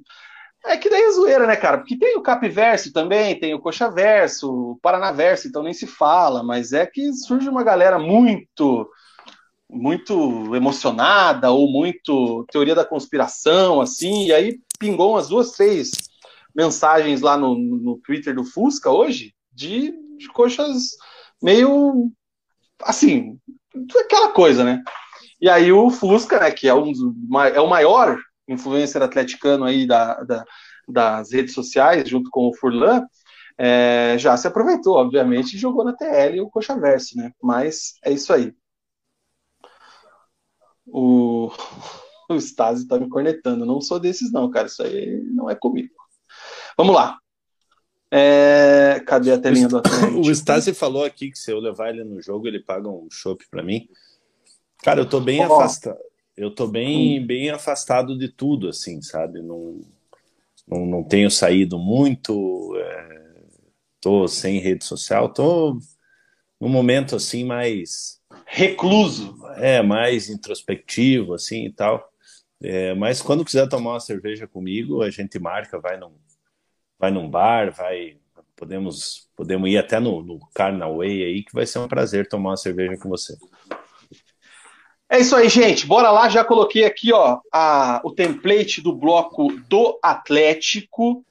é 0.64 0.76
que 0.76 0.90
daí 0.90 1.02
é 1.02 1.10
zoeira, 1.12 1.46
né, 1.46 1.56
cara? 1.56 1.78
Porque 1.78 1.96
tem 1.96 2.16
o 2.16 2.22
Capverso 2.22 2.92
também, 2.92 3.38
tem 3.38 3.54
o 3.54 3.60
Coxa 3.60 3.90
Verso, 3.90 4.72
o 4.72 4.78
Paranaverso, 4.82 5.48
então 5.48 5.62
nem 5.62 5.72
se 5.72 5.86
fala, 5.86 6.42
mas 6.42 6.72
é 6.72 6.86
que 6.86 7.12
surge 7.12 7.48
uma 7.48 7.62
galera 7.62 7.98
muito 7.98 8.88
muito 9.70 10.56
emocionada 10.56 11.50
ou 11.50 11.70
muito 11.70 12.46
teoria 12.50 12.74
da 12.74 12.86
conspiração, 12.86 13.82
assim, 13.82 14.24
e 14.26 14.32
aí 14.32 14.58
pingou 14.78 15.10
umas 15.10 15.28
duas, 15.28 15.52
três 15.52 15.90
mensagens 16.54 17.20
lá 17.20 17.36
no, 17.36 17.54
no 17.54 17.98
Twitter 17.98 18.34
do 18.34 18.44
Fusca 18.44 18.90
hoje 18.90 19.34
de, 19.52 19.92
de 20.16 20.28
coxas 20.32 20.96
meio 21.42 22.10
assim, 22.82 23.38
aquela 24.00 24.30
coisa, 24.30 24.64
né? 24.64 24.82
E 25.40 25.48
aí 25.48 25.70
o 25.70 25.90
Fusca, 25.90 26.40
né, 26.40 26.50
que 26.50 26.66
é, 26.66 26.74
um 26.74 26.90
é 27.44 27.60
o 27.60 27.68
maior 27.68 28.18
influencer 28.48 29.02
atleticano 29.02 29.64
aí 29.64 29.86
da, 29.86 30.14
da, 30.22 30.44
das 30.88 31.32
redes 31.32 31.54
sociais, 31.54 32.08
junto 32.08 32.30
com 32.30 32.48
o 32.48 32.54
Furlan, 32.54 33.04
é, 33.58 34.16
já 34.18 34.36
se 34.36 34.46
aproveitou, 34.46 34.96
obviamente, 34.96 35.54
e 35.54 35.58
jogou 35.58 35.84
na 35.84 35.92
TL 35.92 36.40
o 36.40 36.48
Coxa 36.48 36.78
Verso, 36.78 37.16
né? 37.16 37.32
Mas 37.42 37.94
é 38.04 38.12
isso 38.12 38.32
aí. 38.32 38.54
O, 40.86 41.50
o 42.30 42.36
Stasi 42.36 42.86
tá 42.86 42.98
me 42.98 43.08
cornetando. 43.08 43.66
não 43.66 43.80
sou 43.80 43.98
desses, 43.98 44.32
não, 44.32 44.48
cara. 44.48 44.68
Isso 44.68 44.82
aí 44.82 45.20
não 45.32 45.50
é 45.50 45.54
comigo. 45.54 45.92
Vamos 46.76 46.94
lá. 46.94 47.18
É... 48.10 49.02
Cadê 49.06 49.32
a 49.32 49.38
telinha 49.38 49.68
do 49.68 49.78
Atlético? 49.78 50.20
O 50.22 50.30
Stasi 50.30 50.72
falou 50.72 51.04
aqui 51.04 51.30
que 51.30 51.38
se 51.38 51.50
eu 51.50 51.58
levar 51.58 51.90
ele 51.90 52.04
no 52.04 52.22
jogo, 52.22 52.46
ele 52.46 52.62
paga 52.62 52.88
um 52.88 53.08
chopp 53.10 53.44
para 53.50 53.62
mim. 53.62 53.88
Cara, 54.82 55.00
eu 55.00 55.08
tô 55.08 55.20
bem 55.20 55.40
oh. 55.40 55.52
afastado. 55.52 55.98
Eu 56.38 56.54
tô 56.54 56.68
bem, 56.68 57.26
bem 57.26 57.50
afastado 57.50 58.16
de 58.16 58.28
tudo, 58.28 58.68
assim, 58.68 59.02
sabe? 59.02 59.42
Não, 59.42 59.80
não, 60.68 60.86
não 60.86 61.02
tenho 61.02 61.28
saído 61.28 61.76
muito. 61.80 62.76
É... 62.76 63.42
Tô 64.00 64.28
sem 64.28 64.60
rede 64.60 64.84
social. 64.84 65.32
Tô 65.32 65.80
num 66.60 66.68
momento 66.68 67.16
assim 67.16 67.44
mais 67.44 68.20
recluso. 68.46 69.36
É, 69.56 69.82
mais 69.82 70.28
introspectivo, 70.28 71.34
assim 71.34 71.66
e 71.66 71.72
tal. 71.72 72.08
É, 72.62 72.94
mas 72.94 73.20
quando 73.20 73.44
quiser 73.44 73.68
tomar 73.68 73.94
uma 73.94 74.00
cerveja 74.00 74.46
comigo, 74.46 75.02
a 75.02 75.10
gente 75.10 75.40
marca, 75.40 75.80
vai 75.80 75.98
num, 75.98 76.14
vai 76.96 77.10
num 77.10 77.28
bar, 77.28 77.72
vai. 77.72 78.16
Podemos, 78.54 79.28
podemos 79.34 79.68
ir 79.68 79.76
até 79.76 79.98
no, 79.98 80.22
no 80.22 80.38
Carnaway 80.54 81.24
aí, 81.24 81.42
que 81.42 81.52
vai 81.52 81.66
ser 81.66 81.80
um 81.80 81.88
prazer 81.88 82.28
tomar 82.28 82.50
uma 82.50 82.56
cerveja 82.56 82.96
com 82.96 83.08
você. 83.08 83.36
É 85.10 85.18
isso 85.18 85.34
aí, 85.34 85.48
gente. 85.48 85.86
Bora 85.86 86.10
lá. 86.10 86.28
Já 86.28 86.44
coloquei 86.44 86.84
aqui 86.84 87.12
ó, 87.12 87.38
a, 87.52 88.00
o 88.04 88.12
template 88.12 88.82
do 88.82 88.94
bloco 88.94 89.48
do 89.68 89.98
Atlético. 90.02 91.24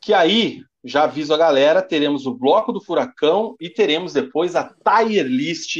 Que 0.00 0.12
aí, 0.12 0.62
já 0.84 1.04
aviso 1.04 1.32
a 1.32 1.38
galera, 1.38 1.80
teremos 1.80 2.26
o 2.26 2.34
bloco 2.34 2.72
do 2.72 2.80
Furacão 2.82 3.56
e 3.60 3.70
teremos 3.70 4.12
depois 4.12 4.54
a 4.54 4.64
tier 4.64 5.26
list 5.26 5.76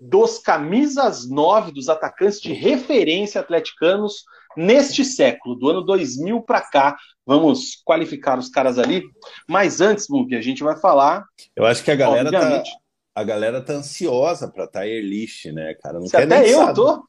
dos 0.00 0.38
camisas 0.38 1.28
9 1.30 1.70
dos 1.70 1.88
atacantes 1.88 2.40
de 2.40 2.52
referência 2.52 3.40
atleticanos 3.40 4.24
neste 4.56 5.04
século, 5.04 5.54
do 5.54 5.68
ano 5.68 5.82
2000 5.82 6.42
para 6.42 6.60
cá. 6.60 6.96
Vamos 7.24 7.80
qualificar 7.84 8.38
os 8.38 8.48
caras 8.48 8.78
ali. 8.78 9.04
Mas 9.48 9.80
antes, 9.80 10.08
Mug, 10.08 10.34
a 10.34 10.40
gente 10.40 10.64
vai 10.64 10.76
falar. 10.76 11.24
Eu 11.54 11.64
acho 11.64 11.84
que 11.84 11.90
a 11.90 11.96
galera 11.96 12.30
tá 12.30 12.38
obviamente. 12.38 12.70
tá, 12.70 12.78
a 13.14 13.24
galera 13.24 13.60
tá 13.60 13.74
ansiosa 13.74 14.48
para 14.48 14.66
Tire 14.66 15.02
List, 15.02 15.46
né, 15.46 15.74
cara? 15.74 15.98
Não 15.98 16.06
Se 16.06 16.12
quer 16.12 16.24
até 16.24 16.40
nem 16.40 16.50
eu 16.50 16.58
saber, 16.58 16.74
tô. 16.74 17.08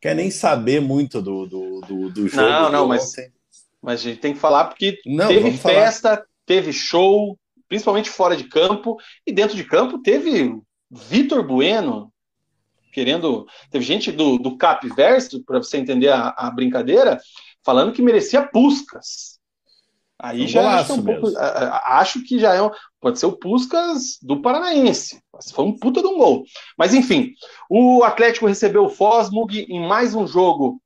Quer 0.00 0.14
nem 0.14 0.30
saber 0.30 0.80
muito 0.80 1.20
do, 1.20 1.46
do, 1.46 1.80
do, 1.80 2.10
do 2.10 2.28
jogo. 2.28 2.42
Não, 2.42 2.72
não, 2.72 2.86
mas, 2.86 3.14
mas 3.82 4.00
a 4.00 4.02
gente 4.04 4.20
tem 4.20 4.32
que 4.32 4.38
falar 4.38 4.66
porque 4.66 4.98
não, 5.04 5.28
teve 5.28 5.52
festa, 5.58 6.10
falar. 6.10 6.26
teve 6.46 6.72
show, 6.72 7.38
principalmente 7.68 8.08
fora 8.08 8.36
de 8.36 8.44
campo, 8.44 8.96
e 9.26 9.32
dentro 9.32 9.56
de 9.56 9.64
campo 9.64 9.98
teve 9.98 10.56
Vitor 10.90 11.46
Bueno, 11.46 12.12
querendo. 12.92 13.46
Teve 13.70 13.84
gente 13.84 14.12
do, 14.12 14.38
do 14.38 14.56
Capverso, 14.56 15.42
para 15.44 15.58
você 15.58 15.78
entender 15.78 16.08
a, 16.08 16.28
a, 16.28 16.50
brincadeira, 16.50 17.20
falando 17.64 17.92
que 17.92 18.02
merecia 18.02 18.46
Puscas. 18.46 19.39
Aí 20.22 20.44
um 20.44 20.48
já 20.48 20.80
acho, 20.80 20.92
um 20.94 21.02
pouco, 21.02 21.32
acho 21.38 22.22
que 22.24 22.38
já 22.38 22.54
é 22.54 22.62
um, 22.62 22.70
pode 23.00 23.18
ser 23.18 23.26
o 23.26 23.32
Puscas 23.32 24.18
do 24.22 24.42
Paranaense. 24.42 25.22
Foi 25.54 25.64
um 25.64 25.78
puta 25.78 26.02
de 26.02 26.06
um 26.06 26.18
gol. 26.18 26.44
Mas 26.76 26.92
enfim, 26.92 27.32
o 27.70 28.04
Atlético 28.04 28.46
recebeu 28.46 28.84
o 28.84 28.90
Fosmug 28.90 29.66
em 29.68 29.80
mais 29.80 30.14
um 30.14 30.26
jogo 30.26 30.80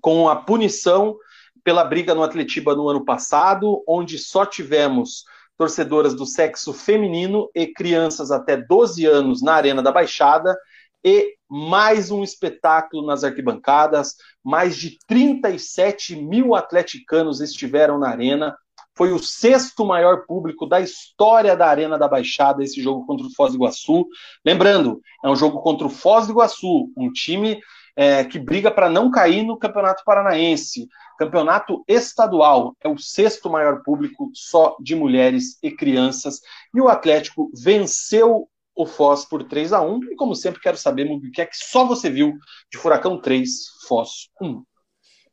com 0.00 0.28
a 0.28 0.36
punição 0.36 1.16
pela 1.64 1.84
briga 1.84 2.14
no 2.14 2.22
Atletiba 2.22 2.74
no 2.74 2.88
ano 2.88 3.04
passado, 3.04 3.82
onde 3.86 4.18
só 4.18 4.46
tivemos 4.46 5.24
torcedoras 5.58 6.14
do 6.14 6.24
sexo 6.24 6.72
feminino 6.72 7.50
e 7.54 7.66
crianças 7.66 8.30
até 8.30 8.56
12 8.56 9.04
anos 9.04 9.42
na 9.42 9.54
Arena 9.54 9.82
da 9.82 9.92
Baixada 9.92 10.56
e 11.04 11.34
mais 11.48 12.10
um 12.10 12.22
espetáculo 12.22 13.04
nas 13.04 13.24
arquibancadas. 13.24 14.14
Mais 14.42 14.76
de 14.76 14.98
37 15.06 16.16
mil 16.16 16.54
atleticanos 16.54 17.40
estiveram 17.40 17.98
na 17.98 18.08
arena. 18.08 18.56
Foi 18.94 19.12
o 19.12 19.18
sexto 19.18 19.84
maior 19.84 20.26
público 20.26 20.66
da 20.66 20.80
história 20.80 21.56
da 21.56 21.68
Arena 21.68 21.98
da 21.98 22.06
Baixada, 22.06 22.62
esse 22.62 22.82
jogo 22.82 23.06
contra 23.06 23.26
o 23.26 23.30
Foz 23.34 23.52
do 23.52 23.56
Iguaçu. 23.56 24.06
Lembrando, 24.44 25.00
é 25.24 25.28
um 25.28 25.36
jogo 25.36 25.60
contra 25.60 25.86
o 25.86 25.90
Foz 25.90 26.26
do 26.26 26.32
Iguaçu, 26.32 26.92
um 26.96 27.10
time 27.10 27.60
é, 27.96 28.24
que 28.24 28.38
briga 28.38 28.70
para 28.70 28.90
não 28.90 29.10
cair 29.10 29.42
no 29.42 29.58
Campeonato 29.58 30.02
Paranaense. 30.04 30.88
Campeonato 31.18 31.84
estadual 31.88 32.74
é 32.82 32.88
o 32.88 32.98
sexto 32.98 33.48
maior 33.48 33.82
público 33.82 34.30
só 34.34 34.76
de 34.80 34.94
mulheres 34.94 35.58
e 35.62 35.70
crianças. 35.70 36.40
E 36.74 36.80
o 36.80 36.88
Atlético 36.88 37.50
venceu 37.54 38.48
o 38.82 38.86
Foz 38.86 39.24
por 39.24 39.44
3 39.44 39.72
a 39.72 39.82
1 39.82 40.12
E 40.12 40.16
como 40.16 40.34
sempre, 40.34 40.60
quero 40.60 40.76
saber 40.76 41.10
o 41.10 41.20
que 41.30 41.42
é 41.42 41.46
que 41.46 41.56
só 41.56 41.86
você 41.86 42.08
viu 42.08 42.38
de 42.72 42.78
Furacão 42.78 43.20
3, 43.20 43.50
Foz 43.86 44.28
1. 44.40 44.62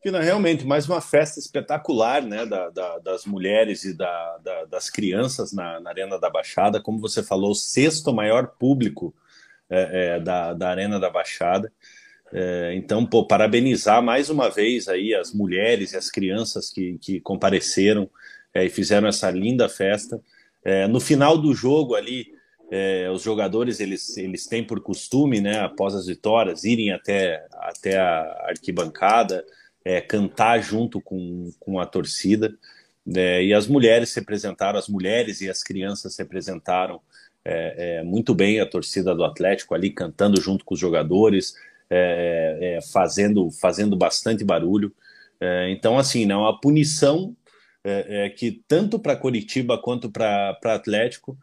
Pina, 0.04 0.22
realmente, 0.22 0.66
mais 0.66 0.88
uma 0.88 1.02
festa 1.02 1.40
espetacular 1.40 2.22
né, 2.22 2.46
da, 2.46 2.70
da, 2.70 3.00
das 3.00 3.26
mulheres 3.26 3.84
e 3.84 3.94
da, 3.94 4.38
das 4.70 4.90
crianças 4.90 5.52
na, 5.54 5.80
na, 5.80 5.90
Arena 5.90 6.20
da 6.20 6.30
Baixada. 6.30 6.82
Como 6.82 7.00
você 7.00 7.24
falou, 7.24 7.52
o 7.52 7.56
sexto 7.56 8.14
maior 8.14 8.48
público 8.60 9.14
é, 9.70 10.18
é, 10.18 10.20
da, 10.20 10.70
Arena 10.70 11.00
da 11.00 11.10
Baixada. 11.10 11.72
É, 12.32 12.74
então, 12.76 13.06
pô, 13.06 13.26
parabenizar 13.26 14.04
mais 14.04 14.30
uma 14.30 14.50
vez 14.50 14.88
aí 14.88 15.16
as 15.16 15.34
mulheres 15.34 15.94
e 15.94 15.98
as 15.98 16.10
crianças 16.10 16.70
que, 16.70 16.98
que 17.00 17.20
compareceram 17.22 18.10
é, 18.54 18.66
e 18.66 18.70
fizeram 18.70 19.08
essa 19.08 19.32
linda 19.32 19.68
festa. 19.68 20.22
É, 20.64 20.86
no 20.86 21.00
final 21.00 21.38
do 21.38 21.54
jogo 21.54 21.96
ali, 21.96 22.37
é, 22.70 23.10
os 23.10 23.22
jogadores 23.22 23.80
eles, 23.80 24.18
eles 24.18 24.46
têm 24.46 24.64
por 24.64 24.82
costume, 24.82 25.40
né, 25.40 25.60
após 25.60 25.96
as 25.96 26.08
vitórias, 26.08 26.64
irem 26.64 26.92
até, 26.92 27.46
até 27.54 27.98
a 27.98 28.46
arquibancada, 28.50 29.46
é, 29.86 30.02
cantar 30.02 30.62
junto 30.62 31.00
com, 31.00 31.52
com 31.60 31.80
a 31.80 31.86
torcida. 31.86 32.54
É, 33.16 33.42
e 33.44 33.54
as 33.54 33.68
mulheres 33.68 34.10
se 34.10 34.20
representaram, 34.20 34.78
as 34.78 34.90
mulheres 34.90 35.40
e 35.40 35.50
as 35.50 35.64
crianças 35.64 36.16
se 36.16 36.22
representaram 36.22 37.00
é, 37.46 38.00
é, 38.00 38.04
muito 38.04 38.36
bem 38.36 38.60
a 38.60 38.66
torcida 38.66 39.16
do 39.16 39.24
Atlético 39.24 39.74
ali, 39.74 39.90
cantando 39.90 40.42
junto 40.42 40.66
com 40.66 40.74
os 40.74 40.80
jogadores, 40.80 41.56
é, 41.90 42.80
fazendo, 42.92 43.50
fazendo 43.50 43.96
bastante 43.96 44.44
barulho. 44.44 44.94
então, 45.70 45.98
assim, 45.98 46.26
não, 46.26 46.46
a 46.46 46.60
punição 46.60 47.34
que 48.36 48.62
tanto 48.68 49.00
para 49.00 49.16
Curitiba 49.16 49.78
quanto 49.78 50.12
para 50.12 50.58
Atlético 50.66 51.38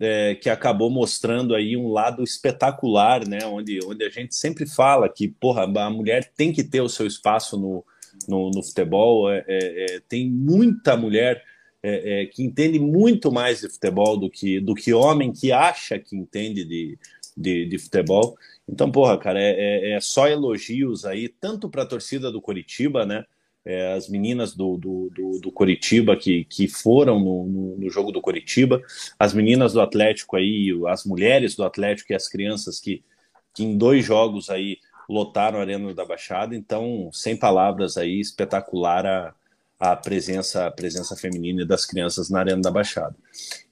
é, 0.00 0.34
que 0.34 0.48
acabou 0.48 0.90
mostrando 0.90 1.54
aí 1.54 1.76
um 1.76 1.88
lado 1.88 2.22
espetacular, 2.22 3.26
né? 3.26 3.44
Onde, 3.46 3.80
onde 3.84 4.04
a 4.04 4.10
gente 4.10 4.34
sempre 4.34 4.66
fala 4.66 5.08
que 5.08 5.28
porra, 5.28 5.64
a 5.64 5.90
mulher 5.90 6.32
tem 6.36 6.52
que 6.52 6.62
ter 6.62 6.80
o 6.80 6.88
seu 6.88 7.06
espaço 7.06 7.58
no, 7.58 7.84
no, 8.28 8.50
no 8.50 8.62
futebol. 8.62 9.30
É, 9.30 9.44
é, 9.46 9.96
é 9.96 10.00
tem 10.08 10.30
muita 10.30 10.96
mulher 10.96 11.42
é, 11.82 12.22
é, 12.22 12.26
que 12.26 12.42
entende 12.42 12.78
muito 12.78 13.30
mais 13.30 13.60
de 13.60 13.68
futebol 13.68 14.16
do 14.16 14.30
que, 14.30 14.60
do 14.60 14.74
que 14.74 14.92
homem 14.92 15.32
que 15.32 15.52
acha 15.52 15.98
que 15.98 16.16
entende 16.16 16.64
de, 16.64 16.98
de, 17.36 17.66
de 17.66 17.78
futebol. 17.78 18.36
Então, 18.68 18.90
porra, 18.90 19.16
cara, 19.18 19.40
é, 19.40 19.98
só 20.00 20.28
elogios 20.28 21.04
aí, 21.04 21.28
tanto 21.28 21.68
para 21.70 21.82
a 21.82 21.86
torcida 21.86 22.30
do 22.30 22.40
Coritiba, 22.40 23.06
né? 23.06 23.24
É, 23.64 23.92
as 23.92 24.08
meninas 24.08 24.54
do, 24.54 24.76
do, 24.76 25.10
do, 25.14 25.40
do, 25.40 25.52
Coritiba 25.52 26.16
que, 26.16 26.44
que 26.44 26.66
foram 26.68 27.18
no, 27.18 27.46
no, 27.46 27.76
no, 27.76 27.90
jogo 27.90 28.10
do 28.10 28.20
Coritiba, 28.20 28.80
as 29.18 29.34
meninas 29.34 29.74
do 29.74 29.80
Atlético 29.80 30.36
aí, 30.36 30.72
as 30.88 31.04
mulheres 31.04 31.54
do 31.54 31.64
Atlético 31.64 32.12
e 32.12 32.16
as 32.16 32.28
crianças 32.28 32.80
que, 32.80 33.04
que 33.52 33.64
em 33.64 33.76
dois 33.76 34.04
jogos 34.04 34.48
aí 34.48 34.78
lotaram 35.08 35.58
a 35.58 35.62
Arena 35.62 35.92
da 35.92 36.04
Baixada, 36.04 36.54
então, 36.54 37.10
sem 37.12 37.36
palavras 37.36 37.96
aí, 37.96 38.20
espetacular 38.20 39.06
a, 39.06 39.34
a 39.78 39.96
presença, 39.96 40.66
a 40.66 40.70
presença 40.70 41.16
feminina 41.16 41.64
das 41.64 41.84
crianças 41.84 42.28
na 42.30 42.40
Arena 42.40 42.62
da 42.62 42.70
Baixada. 42.70 43.16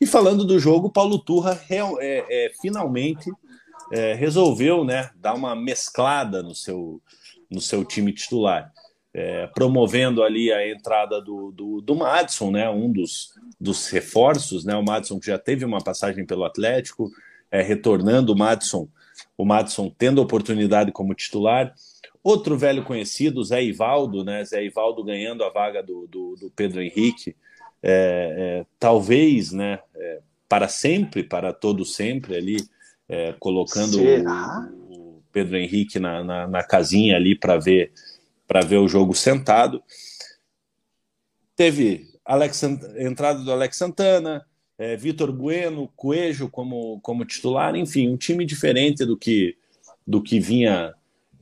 E 0.01 0.07
falando 0.07 0.45
do 0.45 0.59
jogo, 0.59 0.91
Paulo 0.91 1.19
Turra 1.19 1.59
real, 1.69 2.01
é, 2.01 2.25
é, 2.29 2.53
finalmente 2.61 3.31
é, 3.93 4.15
resolveu 4.15 4.85
né, 4.85 5.11
dar 5.17 5.35
uma 5.35 5.55
mesclada 5.55 6.43
no 6.43 6.55
seu, 6.55 7.01
no 7.51 7.61
seu 7.61 7.85
time 7.85 8.13
titular 8.13 8.73
é, 9.17 9.47
promovendo 9.47 10.23
ali 10.23 10.53
a 10.53 10.69
entrada 10.69 11.23
do, 11.23 11.51
do, 11.51 11.81
do 11.81 11.95
Madison, 11.95 12.51
né, 12.51 12.69
um 12.69 12.93
dos, 12.93 13.33
dos 13.59 13.89
reforços, 13.89 14.63
né, 14.63 14.77
o 14.77 14.85
Madison 14.85 15.19
que 15.19 15.29
já 15.29 15.39
teve 15.39 15.65
uma 15.65 15.83
passagem 15.83 16.27
pelo 16.27 16.45
Atlético, 16.45 17.11
é, 17.51 17.63
retornando 17.63 18.35
o 18.35 18.37
Madison, 18.37 18.87
o 19.35 19.47
Madison 19.47 19.91
tendo 19.97 20.21
oportunidade 20.21 20.93
como 20.93 21.15
titular. 21.15 21.75
Outro 22.23 22.59
velho 22.59 22.85
conhecido, 22.85 23.43
Zé 23.43 23.65
Ivaldo, 23.65 24.23
né, 24.23 24.45
Zé 24.45 24.63
Ivaldo 24.63 25.03
ganhando 25.03 25.45
a 25.45 25.49
vaga 25.49 25.83
do, 25.83 26.07
do, 26.07 26.37
do 26.39 26.53
Pedro 26.55 26.83
Henrique, 26.83 27.35
é, 27.83 28.35
é 28.63 28.67
talvez, 28.79 29.51
né, 29.51 29.79
é, 29.95 30.21
para 30.47 30.69
sempre, 30.69 31.25
para 31.25 31.55
todo 31.55 31.87
sempre 31.87 32.37
ali, 32.37 32.57
é, 33.09 33.35
colocando 33.41 33.99
o, 33.99 34.93
o, 34.93 35.23
Pedro 35.33 35.57
Henrique 35.57 35.99
na, 35.99 36.23
na, 36.23 36.47
na 36.47 36.63
casinha 36.63 37.17
ali 37.17 37.35
para 37.35 37.57
ver 37.57 37.93
para 38.47 38.61
ver 38.61 38.79
o 38.79 38.89
jogo 38.89 39.15
sentado. 39.15 39.83
Teve 41.55 42.07
Alex, 42.25 42.63
entrada 42.99 43.43
do 43.43 43.53
Alex 43.53 43.77
Santana, 43.77 44.45
é, 44.79 44.97
Vitor 44.97 45.33
Bueno, 45.33 45.91
Coelho 45.97 46.49
como, 46.49 47.01
como 47.01 47.25
titular, 47.25 47.75
enfim, 47.77 48.09
um 48.09 48.17
time 48.17 48.45
diferente 48.45 49.05
do 49.05 49.17
que, 49.17 49.57
do 50.07 50.23
que 50.23 50.39
vinha, 50.39 50.93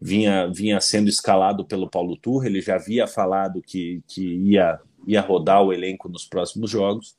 vinha, 0.00 0.46
vinha 0.46 0.80
sendo 0.80 1.08
escalado 1.08 1.64
pelo 1.64 1.90
Paulo 1.90 2.16
Turra. 2.16 2.46
Ele 2.46 2.60
já 2.60 2.76
havia 2.76 3.06
falado 3.06 3.62
que, 3.62 4.02
que 4.06 4.22
ia, 4.22 4.78
ia 5.06 5.20
rodar 5.20 5.62
o 5.62 5.72
elenco 5.72 6.08
nos 6.08 6.26
próximos 6.26 6.70
jogos. 6.70 7.16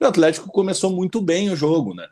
O 0.00 0.06
Atlético 0.06 0.48
começou 0.50 0.90
muito 0.90 1.20
bem 1.20 1.50
o 1.50 1.56
jogo, 1.56 1.94
né? 1.94 2.06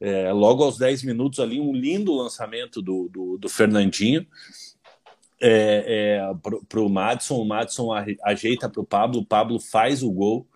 É, 0.00 0.32
logo 0.32 0.64
aos 0.64 0.78
10 0.78 1.04
minutos 1.04 1.38
ali, 1.38 1.60
um 1.60 1.74
lindo 1.74 2.16
lançamento 2.16 2.80
do, 2.80 3.08
do, 3.12 3.36
do 3.36 3.48
Fernandinho 3.50 4.26
é, 5.40 6.20
é, 6.20 6.34
para 6.68 6.80
o 6.80 6.88
Madison, 6.88 7.36
o 7.36 7.44
Madison 7.44 7.88
ajeita 8.22 8.68
para 8.68 8.80
o 8.80 8.86
Pablo, 8.86 9.20
o 9.20 9.26
Pablo 9.26 9.58
faz 9.58 10.02
o 10.02 10.12
gol, 10.12 10.46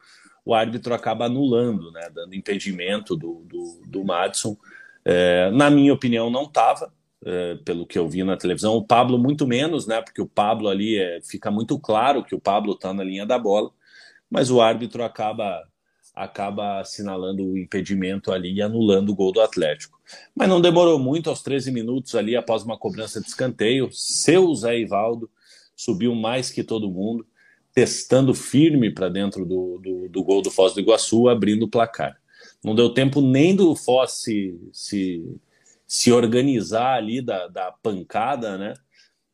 o 0.44 0.54
árbitro 0.54 0.92
acaba 0.92 1.24
anulando, 1.24 1.90
né, 1.90 2.10
dando 2.12 2.34
impedimento 2.34 3.16
do, 3.16 3.44
do, 3.46 3.82
do 3.86 4.04
Madison. 4.04 4.56
É, 5.04 5.50
na 5.50 5.70
minha 5.70 5.92
opinião, 5.92 6.30
não 6.30 6.42
estava, 6.44 6.92
é, 7.24 7.54
pelo 7.64 7.86
que 7.86 7.98
eu 7.98 8.06
vi 8.08 8.22
na 8.22 8.36
televisão. 8.36 8.74
O 8.74 8.84
Pablo, 8.84 9.18
muito 9.18 9.46
menos, 9.46 9.86
né, 9.86 10.02
porque 10.02 10.20
o 10.20 10.28
Pablo 10.28 10.68
ali 10.68 10.98
é, 10.98 11.20
fica 11.22 11.50
muito 11.50 11.78
claro 11.78 12.22
que 12.22 12.34
o 12.34 12.40
Pablo 12.40 12.74
está 12.74 12.92
na 12.92 13.02
linha 13.02 13.24
da 13.24 13.38
bola, 13.38 13.70
mas 14.30 14.50
o 14.50 14.60
árbitro 14.60 15.02
acaba 15.02 15.62
acaba 16.14 16.80
assinalando 16.80 17.44
o 17.44 17.58
impedimento 17.58 18.30
ali 18.30 18.54
e 18.54 18.62
anulando 18.62 19.10
o 19.10 19.14
gol 19.14 19.32
do 19.32 19.40
Atlético. 19.40 20.00
Mas 20.34 20.48
não 20.48 20.60
demorou 20.60 20.98
muito, 20.98 21.28
aos 21.28 21.42
13 21.42 21.72
minutos 21.72 22.14
ali, 22.14 22.36
após 22.36 22.62
uma 22.62 22.78
cobrança 22.78 23.20
de 23.20 23.26
escanteio, 23.26 23.88
seu 23.92 24.54
Zé 24.54 24.78
Ivaldo 24.78 25.28
subiu 25.74 26.14
mais 26.14 26.50
que 26.50 26.62
todo 26.62 26.90
mundo, 26.90 27.26
testando 27.74 28.32
firme 28.32 28.90
para 28.92 29.08
dentro 29.08 29.44
do, 29.44 29.80
do, 29.82 30.08
do, 30.08 30.22
gol 30.22 30.40
do 30.40 30.50
Foz 30.50 30.72
do 30.72 30.80
Iguaçu, 30.80 31.28
abrindo 31.28 31.64
o 31.64 31.70
placar. 31.70 32.16
Não 32.62 32.74
deu 32.74 32.90
tempo 32.90 33.20
nem 33.20 33.56
do 33.56 33.74
Foz 33.74 34.12
se, 34.12 34.56
se, 34.72 35.36
se 35.84 36.12
organizar 36.12 36.94
ali 36.96 37.20
da, 37.20 37.48
da 37.48 37.72
pancada, 37.72 38.56
né? 38.56 38.74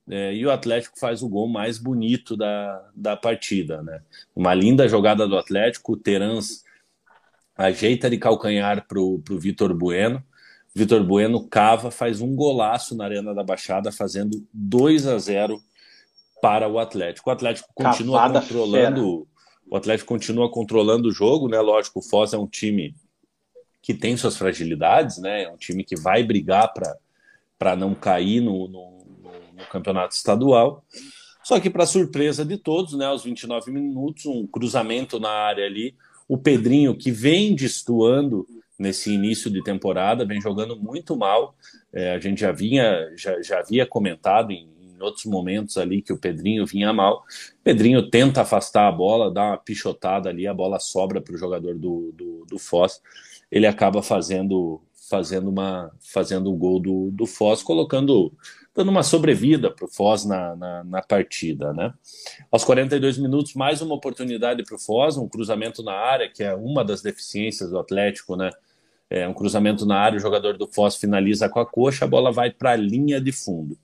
É, 0.08 0.34
e 0.34 0.44
o 0.44 0.50
Atlético 0.50 0.98
faz 0.98 1.22
o 1.22 1.28
gol 1.28 1.46
mais 1.46 1.78
bonito 1.78 2.36
da, 2.36 2.90
da 2.96 3.16
partida, 3.16 3.82
né? 3.82 4.02
Uma 4.34 4.54
linda 4.54 4.88
jogada 4.88 5.28
do 5.28 5.36
Atlético, 5.36 5.92
o 5.92 5.96
Terans 5.96 6.64
ajeita 7.66 8.08
de 8.08 8.18
calcanhar 8.18 8.86
para 8.86 9.00
o 9.00 9.22
Vitor 9.30 9.74
Bueno. 9.74 10.22
Vitor 10.74 11.02
Bueno 11.04 11.48
cava, 11.48 11.90
faz 11.90 12.20
um 12.20 12.34
golaço 12.34 12.96
na 12.96 13.04
Arena 13.04 13.34
da 13.34 13.42
Baixada, 13.42 13.90
fazendo 13.90 14.46
2 14.52 15.06
a 15.06 15.18
0 15.18 15.60
para 16.40 16.68
o 16.68 16.78
Atlético. 16.78 17.28
O 17.28 17.32
Atlético 17.32 17.68
continua 17.74 18.20
Cavada 18.20 18.40
controlando. 18.40 19.02
Fera. 19.02 19.30
O 19.70 19.76
Atlético 19.76 20.08
continua 20.08 20.50
controlando 20.50 21.08
o 21.08 21.12
jogo, 21.12 21.48
né? 21.48 21.60
Lógico, 21.60 22.00
o 22.00 22.02
Foz 22.02 22.32
é 22.32 22.38
um 22.38 22.46
time 22.46 22.94
que 23.82 23.94
tem 23.94 24.16
suas 24.16 24.36
fragilidades, 24.36 25.18
né? 25.18 25.44
É 25.44 25.50
um 25.50 25.56
time 25.56 25.84
que 25.84 25.96
vai 25.96 26.22
brigar 26.22 26.72
para 27.58 27.76
não 27.76 27.94
cair 27.94 28.40
no, 28.40 28.68
no, 28.68 28.98
no, 29.22 29.32
no 29.54 29.66
campeonato 29.70 30.14
estadual. 30.14 30.84
Só 31.42 31.58
que, 31.58 31.70
para 31.70 31.86
surpresa 31.86 32.44
de 32.44 32.58
todos, 32.58 32.94
né, 32.94 33.06
aos 33.06 33.24
29 33.24 33.70
minutos, 33.70 34.26
um 34.26 34.46
cruzamento 34.46 35.18
na 35.18 35.30
área 35.30 35.64
ali. 35.64 35.96
O 36.30 36.38
Pedrinho, 36.38 36.96
que 36.96 37.10
vem 37.10 37.56
destoando 37.56 38.46
nesse 38.78 39.12
início 39.12 39.50
de 39.50 39.64
temporada, 39.64 40.24
vem 40.24 40.40
jogando 40.40 40.76
muito 40.76 41.16
mal. 41.16 41.56
É, 41.92 42.14
a 42.14 42.20
gente 42.20 42.42
já, 42.42 42.52
vinha, 42.52 43.10
já, 43.16 43.42
já 43.42 43.58
havia 43.58 43.84
comentado 43.84 44.52
em, 44.52 44.68
em, 44.80 45.02
outros 45.02 45.24
momentos 45.24 45.76
ali 45.76 46.00
que 46.00 46.12
o 46.12 46.16
Pedrinho 46.16 46.64
vinha 46.64 46.92
mal. 46.92 47.24
Pedrinho 47.64 48.08
tenta 48.08 48.42
afastar 48.42 48.86
a 48.86 48.92
bola, 48.92 49.28
dá 49.28 49.44
uma 49.48 49.56
pichotada 49.58 50.28
ali, 50.28 50.46
a 50.46 50.54
bola 50.54 50.78
sobra 50.78 51.20
para 51.20 51.34
o 51.34 51.36
jogador 51.36 51.76
do, 51.76 52.14
do, 52.16 52.46
do 52.48 52.58
Foz. 52.60 53.02
Ele 53.50 53.66
acaba 53.66 54.00
fazendo 54.00 54.80
fazendo 55.10 55.50
uma 55.50 55.90
fazendo 55.98 56.52
o 56.52 56.56
gol 56.56 56.78
do, 56.78 57.10
do 57.10 57.26
Foz, 57.26 57.60
colocando 57.60 58.32
dando 58.74 58.90
uma 58.90 59.02
sobrevida 59.02 59.70
para 59.70 59.84
o 59.84 59.88
Foz 59.88 60.24
na, 60.24 60.54
na, 60.56 60.84
na, 60.84 61.02
partida. 61.02 61.72
Né? 61.72 61.92
Aos 62.50 62.64
42 62.64 63.18
minutos, 63.18 63.54
mais 63.54 63.82
uma 63.82 63.94
oportunidade 63.94 64.62
para 64.62 64.76
o 64.76 64.78
Foz, 64.78 65.16
um 65.16 65.28
cruzamento 65.28 65.82
na 65.82 65.92
área, 65.92 66.30
que 66.30 66.42
é 66.42 66.54
uma 66.54 66.84
das 66.84 67.02
deficiências 67.02 67.70
do 67.70 67.78
Atlético, 67.78 68.36
né? 68.36 68.50
É 69.12 69.26
um 69.26 69.34
cruzamento 69.34 69.84
na 69.84 69.98
área, 69.98 70.18
o 70.18 70.20
jogador 70.20 70.56
do 70.56 70.68
Foz 70.68 70.94
finaliza 70.94 71.48
com 71.48 71.58
a 71.58 71.66
coxa, 71.66 72.04
a 72.04 72.08
bola 72.08 72.30
vai 72.30 72.48
para 72.48 72.70
a 72.70 72.76
linha 72.76 73.20
de 73.20 73.32
fundo. 73.32 73.76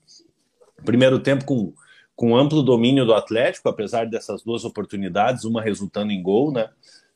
Primeiro 0.85 1.19
tempo 1.19 1.43
com, 1.43 1.73
com 2.15 2.37
amplo 2.37 2.63
domínio 2.63 3.05
do 3.05 3.13
Atlético, 3.13 3.67
apesar 3.67 4.05
dessas 4.05 4.41
duas 4.41 4.63
oportunidades, 4.63 5.43
uma 5.43 5.61
resultando 5.61 6.13
em 6.13 6.23
gol, 6.23 6.53
né? 6.53 6.69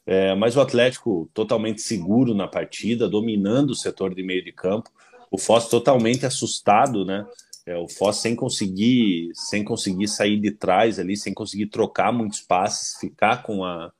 É, 0.05 0.35
mas 0.35 0.57
o 0.57 0.61
Atlético 0.61 1.29
totalmente 1.33 1.79
seguro 1.79 2.33
na 2.33 2.47
partida, 2.49 3.07
dominando 3.07 3.69
o 3.69 3.75
setor 3.75 4.13
de 4.13 4.23
meio 4.23 4.43
de 4.43 4.51
campo. 4.51 4.89
O 5.29 5.37
Foz 5.37 5.69
totalmente 5.69 6.25
assustado, 6.25 7.05
né? 7.05 7.25
É, 7.71 7.77
o 7.77 7.87
Foz 7.87 8.17
sem 8.17 8.35
conseguir, 8.35 9.31
sem 9.33 9.63
conseguir 9.63 10.07
sair 10.07 10.37
de 10.37 10.51
trás 10.51 10.99
ali, 10.99 11.15
sem 11.15 11.33
conseguir 11.33 11.67
trocar 11.67 12.11
muitos 12.11 12.41
passes, 12.41 12.99
ficar 12.99 13.43
com 13.43 13.63
a, 13.63 13.91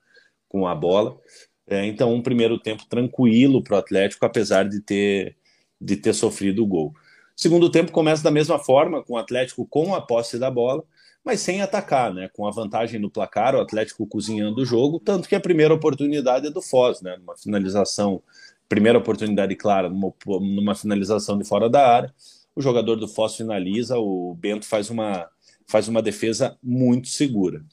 com 0.50 0.68
a 0.68 0.76
bola. 0.76 1.18
É, 1.66 1.86
então, 1.86 2.14
um 2.14 2.22
primeiro 2.22 2.60
tempo 2.60 2.86
tranquilo 2.86 3.64
para 3.64 3.76
o 3.76 3.80
Atlético, 3.80 4.26
apesar 4.26 4.68
de 4.68 4.82
ter, 4.82 5.38
de 5.80 5.96
ter 5.96 6.14
sofrido 6.14 6.64
o 6.64 6.68
gol. 6.68 6.94
Segundo 7.34 7.72
tempo 7.72 7.94
começa 7.94 8.22
da 8.22 8.30
mesma 8.30 8.60
forma, 8.60 9.02
com 9.04 9.14
o 9.14 9.18
Atlético 9.18 9.66
com 9.66 9.96
a 9.96 10.02
posse 10.02 10.38
da 10.38 10.52
bola, 10.52 10.84
mas 11.24 11.40
sem 11.40 11.62
atacar, 11.62 12.14
né? 12.14 12.30
Com 12.34 12.46
a 12.46 12.52
vantagem 12.52 13.00
no 13.00 13.10
placar, 13.10 13.56
o 13.56 13.62
Atlético 13.62 14.06
cozinhando 14.06 14.62
o 14.62 14.66
jogo, 14.66 15.00
tanto 15.00 15.30
que 15.30 15.36
a 15.36 15.40
primeira 15.40 15.74
oportunidade 15.74 16.48
é 16.48 16.50
do 16.50 16.62
Foz, 16.62 17.02
né? 17.02 17.16
Numa 17.18 17.38
finalização, 17.38 18.22
primeira 18.68 18.98
oportunidade 19.00 19.56
clara, 19.56 19.90
numa, 19.90 20.14
numa 20.26 20.76
finalização 20.76 21.38
de 21.38 21.46
fora 21.48 21.70
da 21.70 21.88
área. 21.88 22.14
O 22.56 22.62
jogador 22.62 22.96
do 22.96 23.08
Foz 23.08 23.36
finaliza, 23.36 23.98
o 23.98 24.36
Bento 24.36 24.66
faz 24.66 24.90
uma, 24.90 25.30
faz 25.68 25.88
uma 25.88 26.02
defesa 26.02 26.58
muito 26.62 27.08
segura. 27.08 27.64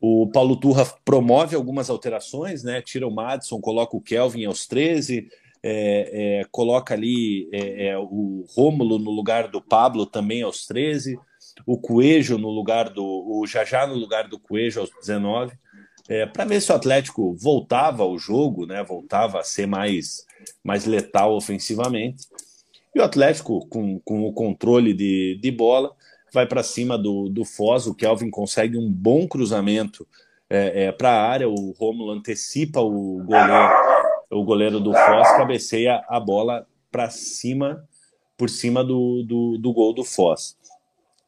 O 0.00 0.26
Paulo 0.28 0.56
Turra 0.56 0.86
promove 1.04 1.54
algumas 1.54 1.90
alterações, 1.90 2.62
né? 2.62 2.80
Tira 2.80 3.06
o 3.06 3.10
Madison, 3.10 3.60
coloca 3.60 3.96
o 3.96 4.00
Kelvin 4.00 4.46
aos 4.46 4.66
13, 4.66 5.28
é, 5.62 6.40
é, 6.40 6.44
coloca 6.50 6.94
ali 6.94 7.48
é, 7.52 7.88
é, 7.88 7.98
o 7.98 8.46
Rômulo 8.48 8.98
no 8.98 9.10
lugar 9.10 9.48
do 9.48 9.60
Pablo 9.60 10.06
também 10.06 10.42
aos 10.42 10.66
13, 10.66 11.18
o 11.66 11.78
Coelho 11.78 12.38
no 12.38 12.48
lugar 12.48 12.88
do. 12.88 13.04
o 13.04 13.46
Jajá 13.46 13.86
no 13.86 13.94
lugar 13.94 14.28
do 14.28 14.38
Coelho 14.38 14.80
aos 14.80 14.90
19, 15.00 15.52
é, 16.08 16.24
para 16.26 16.44
ver 16.44 16.60
se 16.60 16.72
o 16.72 16.74
Atlético 16.74 17.34
voltava 17.34 18.02
ao 18.02 18.18
jogo, 18.18 18.66
né? 18.66 18.82
Voltava 18.82 19.40
a 19.40 19.44
ser 19.44 19.66
mais, 19.66 20.24
mais 20.64 20.86
letal 20.86 21.36
ofensivamente. 21.36 22.26
E 22.94 23.00
o 23.00 23.04
Atlético, 23.04 23.66
com, 23.68 24.00
com 24.00 24.26
o 24.26 24.32
controle 24.32 24.92
de, 24.92 25.38
de 25.40 25.50
bola, 25.50 25.94
vai 26.32 26.46
para 26.46 26.62
cima 26.62 26.98
do, 26.98 27.28
do 27.28 27.44
Foz. 27.44 27.86
O 27.86 27.94
Kelvin 27.94 28.30
consegue 28.30 28.76
um 28.76 28.90
bom 28.90 29.26
cruzamento 29.26 30.06
é, 30.48 30.84
é, 30.84 30.92
para 30.92 31.10
a 31.10 31.28
área. 31.28 31.48
O 31.48 31.72
Romulo 31.72 32.10
antecipa 32.10 32.80
o 32.80 33.22
goleiro, 33.24 33.72
o 34.30 34.44
goleiro 34.44 34.80
do 34.80 34.92
Foz, 34.92 35.28
cabeceia 35.36 36.04
a 36.08 36.18
bola 36.18 36.66
para 36.90 37.08
cima, 37.10 37.84
por 38.36 38.48
cima 38.48 38.82
do, 38.82 39.22
do, 39.22 39.58
do, 39.58 39.72
gol 39.72 39.94
do 39.94 40.04
Foz. 40.04 40.56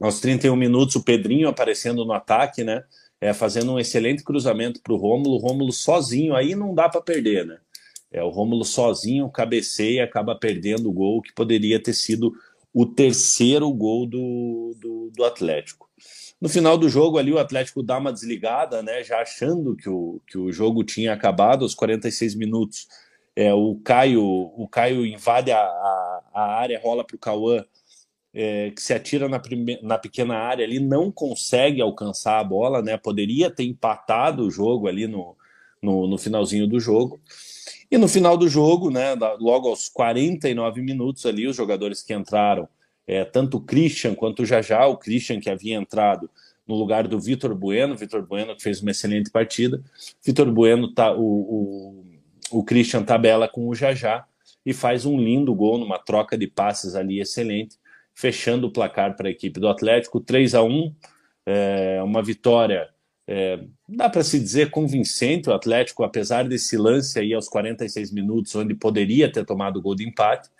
Aos 0.00 0.20
31 0.20 0.56
minutos, 0.56 0.96
o 0.96 1.04
Pedrinho 1.04 1.48
aparecendo 1.48 2.04
no 2.04 2.12
ataque, 2.12 2.64
né? 2.64 2.82
É, 3.20 3.32
fazendo 3.32 3.72
um 3.72 3.78
excelente 3.78 4.24
cruzamento 4.24 4.80
para 4.82 4.92
o 4.92 4.96
Rômulo. 4.96 5.38
Rômulo 5.38 5.72
sozinho, 5.72 6.34
aí 6.34 6.56
não 6.56 6.74
dá 6.74 6.88
para 6.88 7.00
perder, 7.00 7.46
né? 7.46 7.58
É, 8.12 8.22
o 8.22 8.28
Rômulo 8.28 8.64
sozinho 8.64 9.30
cabeceia 9.30 9.96
e 9.96 10.00
acaba 10.00 10.34
perdendo 10.34 10.90
o 10.90 10.92
gol 10.92 11.22
que 11.22 11.32
poderia 11.32 11.82
ter 11.82 11.94
sido 11.94 12.32
o 12.72 12.84
terceiro 12.84 13.70
gol 13.72 14.06
do, 14.06 14.76
do, 14.78 15.10
do, 15.14 15.24
Atlético. 15.24 15.88
No 16.40 16.48
final 16.48 16.76
do 16.76 16.88
jogo 16.88 17.18
ali 17.18 17.32
o 17.32 17.38
Atlético 17.38 17.82
dá 17.82 17.98
uma 17.98 18.12
desligada, 18.12 18.82
né, 18.82 19.02
já 19.02 19.20
achando 19.20 19.74
que 19.76 19.88
o, 19.88 20.20
que 20.26 20.36
o 20.36 20.52
jogo 20.52 20.84
tinha 20.84 21.12
acabado 21.12 21.62
aos 21.62 21.74
46 21.74 22.34
minutos. 22.34 22.86
É, 23.34 23.52
o 23.54 23.76
Caio 23.82 24.22
o 24.22 24.68
Caio 24.68 25.06
invade 25.06 25.50
a, 25.50 25.58
a, 25.58 26.22
a 26.34 26.42
área, 26.58 26.80
rola 26.82 27.02
para 27.02 27.16
o 27.16 27.18
Cauã, 27.18 27.64
é, 28.34 28.70
que 28.70 28.82
se 28.82 28.92
atira 28.92 29.28
na, 29.28 29.38
prime... 29.38 29.78
na 29.82 29.98
pequena 29.98 30.36
área 30.36 30.64
ali, 30.64 30.78
não 30.78 31.10
consegue 31.10 31.80
alcançar 31.80 32.38
a 32.38 32.44
bola, 32.44 32.82
né? 32.82 32.96
Poderia 32.96 33.50
ter 33.50 33.64
empatado 33.64 34.46
o 34.46 34.50
jogo 34.50 34.88
ali 34.88 35.06
no, 35.06 35.36
no, 35.80 36.06
no 36.06 36.18
finalzinho 36.18 36.66
do 36.66 36.80
jogo. 36.80 37.20
E 37.92 37.98
no 37.98 38.08
final 38.08 38.38
do 38.38 38.48
jogo, 38.48 38.90
né, 38.90 39.14
logo 39.38 39.68
aos 39.68 39.86
49 39.86 40.80
minutos 40.80 41.26
ali, 41.26 41.46
os 41.46 41.54
jogadores 41.54 42.02
que 42.02 42.14
entraram, 42.14 42.66
é, 43.06 43.22
tanto 43.22 43.58
o 43.58 43.60
Christian 43.60 44.14
quanto 44.14 44.42
o 44.42 44.46
Jajá, 44.46 44.86
o 44.86 44.96
Christian 44.96 45.38
que 45.38 45.50
havia 45.50 45.76
entrado 45.76 46.30
no 46.66 46.74
lugar 46.74 47.06
do 47.06 47.20
Vitor 47.20 47.54
Bueno, 47.54 47.94
Vitor 47.94 48.26
Bueno 48.26 48.56
que 48.56 48.62
fez 48.62 48.80
uma 48.80 48.92
excelente 48.92 49.30
partida. 49.30 49.78
Vitor 50.24 50.50
Bueno 50.50 50.94
tá 50.94 51.12
o, 51.12 51.20
o, 51.20 52.60
o 52.60 52.64
Christian 52.64 53.02
tabela 53.02 53.46
com 53.46 53.68
o 53.68 53.74
Jajá 53.74 54.24
e 54.64 54.72
faz 54.72 55.04
um 55.04 55.20
lindo 55.20 55.54
gol 55.54 55.76
numa 55.76 55.98
troca 55.98 56.38
de 56.38 56.46
passes 56.46 56.94
ali 56.94 57.20
excelente, 57.20 57.76
fechando 58.14 58.68
o 58.68 58.72
placar 58.72 59.16
para 59.16 59.28
a 59.28 59.30
equipe 59.30 59.60
do 59.60 59.68
Atlético, 59.68 60.18
3 60.18 60.54
a 60.54 60.62
1, 60.62 60.94
é, 61.44 62.02
uma 62.02 62.22
vitória 62.22 62.88
é, 63.34 63.64
dá 63.88 64.10
para 64.10 64.22
se 64.22 64.38
dizer 64.38 64.70
convincente 64.70 65.48
o 65.48 65.54
Atlético, 65.54 66.04
apesar 66.04 66.46
desse 66.46 66.76
lance 66.76 67.18
aí 67.18 67.32
aos 67.32 67.48
46 67.48 68.12
minutos, 68.12 68.54
onde 68.54 68.74
poderia 68.74 69.32
ter 69.32 69.46
tomado 69.46 69.78
o 69.78 69.80
gol 69.80 69.94
de 69.94 70.06
empate. 70.06 70.50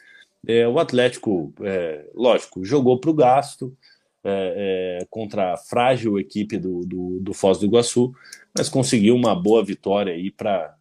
É, 0.48 0.66
o 0.66 0.78
Atlético, 0.78 1.52
é, 1.60 2.06
lógico, 2.14 2.64
jogou 2.64 2.98
para 2.98 3.10
o 3.10 3.14
gasto 3.14 3.76
é, 4.24 5.00
é, 5.02 5.06
contra 5.10 5.52
a 5.52 5.56
frágil 5.58 6.18
equipe 6.18 6.56
do, 6.56 6.80
do, 6.86 7.20
do, 7.20 7.34
Foz 7.34 7.58
do 7.58 7.66
Iguaçu, 7.66 8.14
mas 8.56 8.70
conseguiu 8.70 9.14
uma 9.14 9.34
boa 9.34 9.62
vitória 9.62 10.14
aí 10.14 10.30
para 10.30 10.74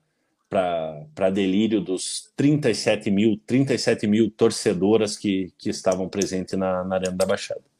para 0.49 1.29
delírio 1.29 1.79
dos 1.79 2.29
37 2.35 3.09
mil, 3.09 3.39
37 3.47 4.05
mil 4.05 4.29
torcedoras 4.29 5.15
que, 5.15 5.53
que 5.57 5.69
estavam 5.69 6.09
presentes 6.09 6.59
na, 6.59 6.83
na 6.83 6.95
Arena 6.95 7.15
da 7.15 7.25
Baixada. 7.25 7.70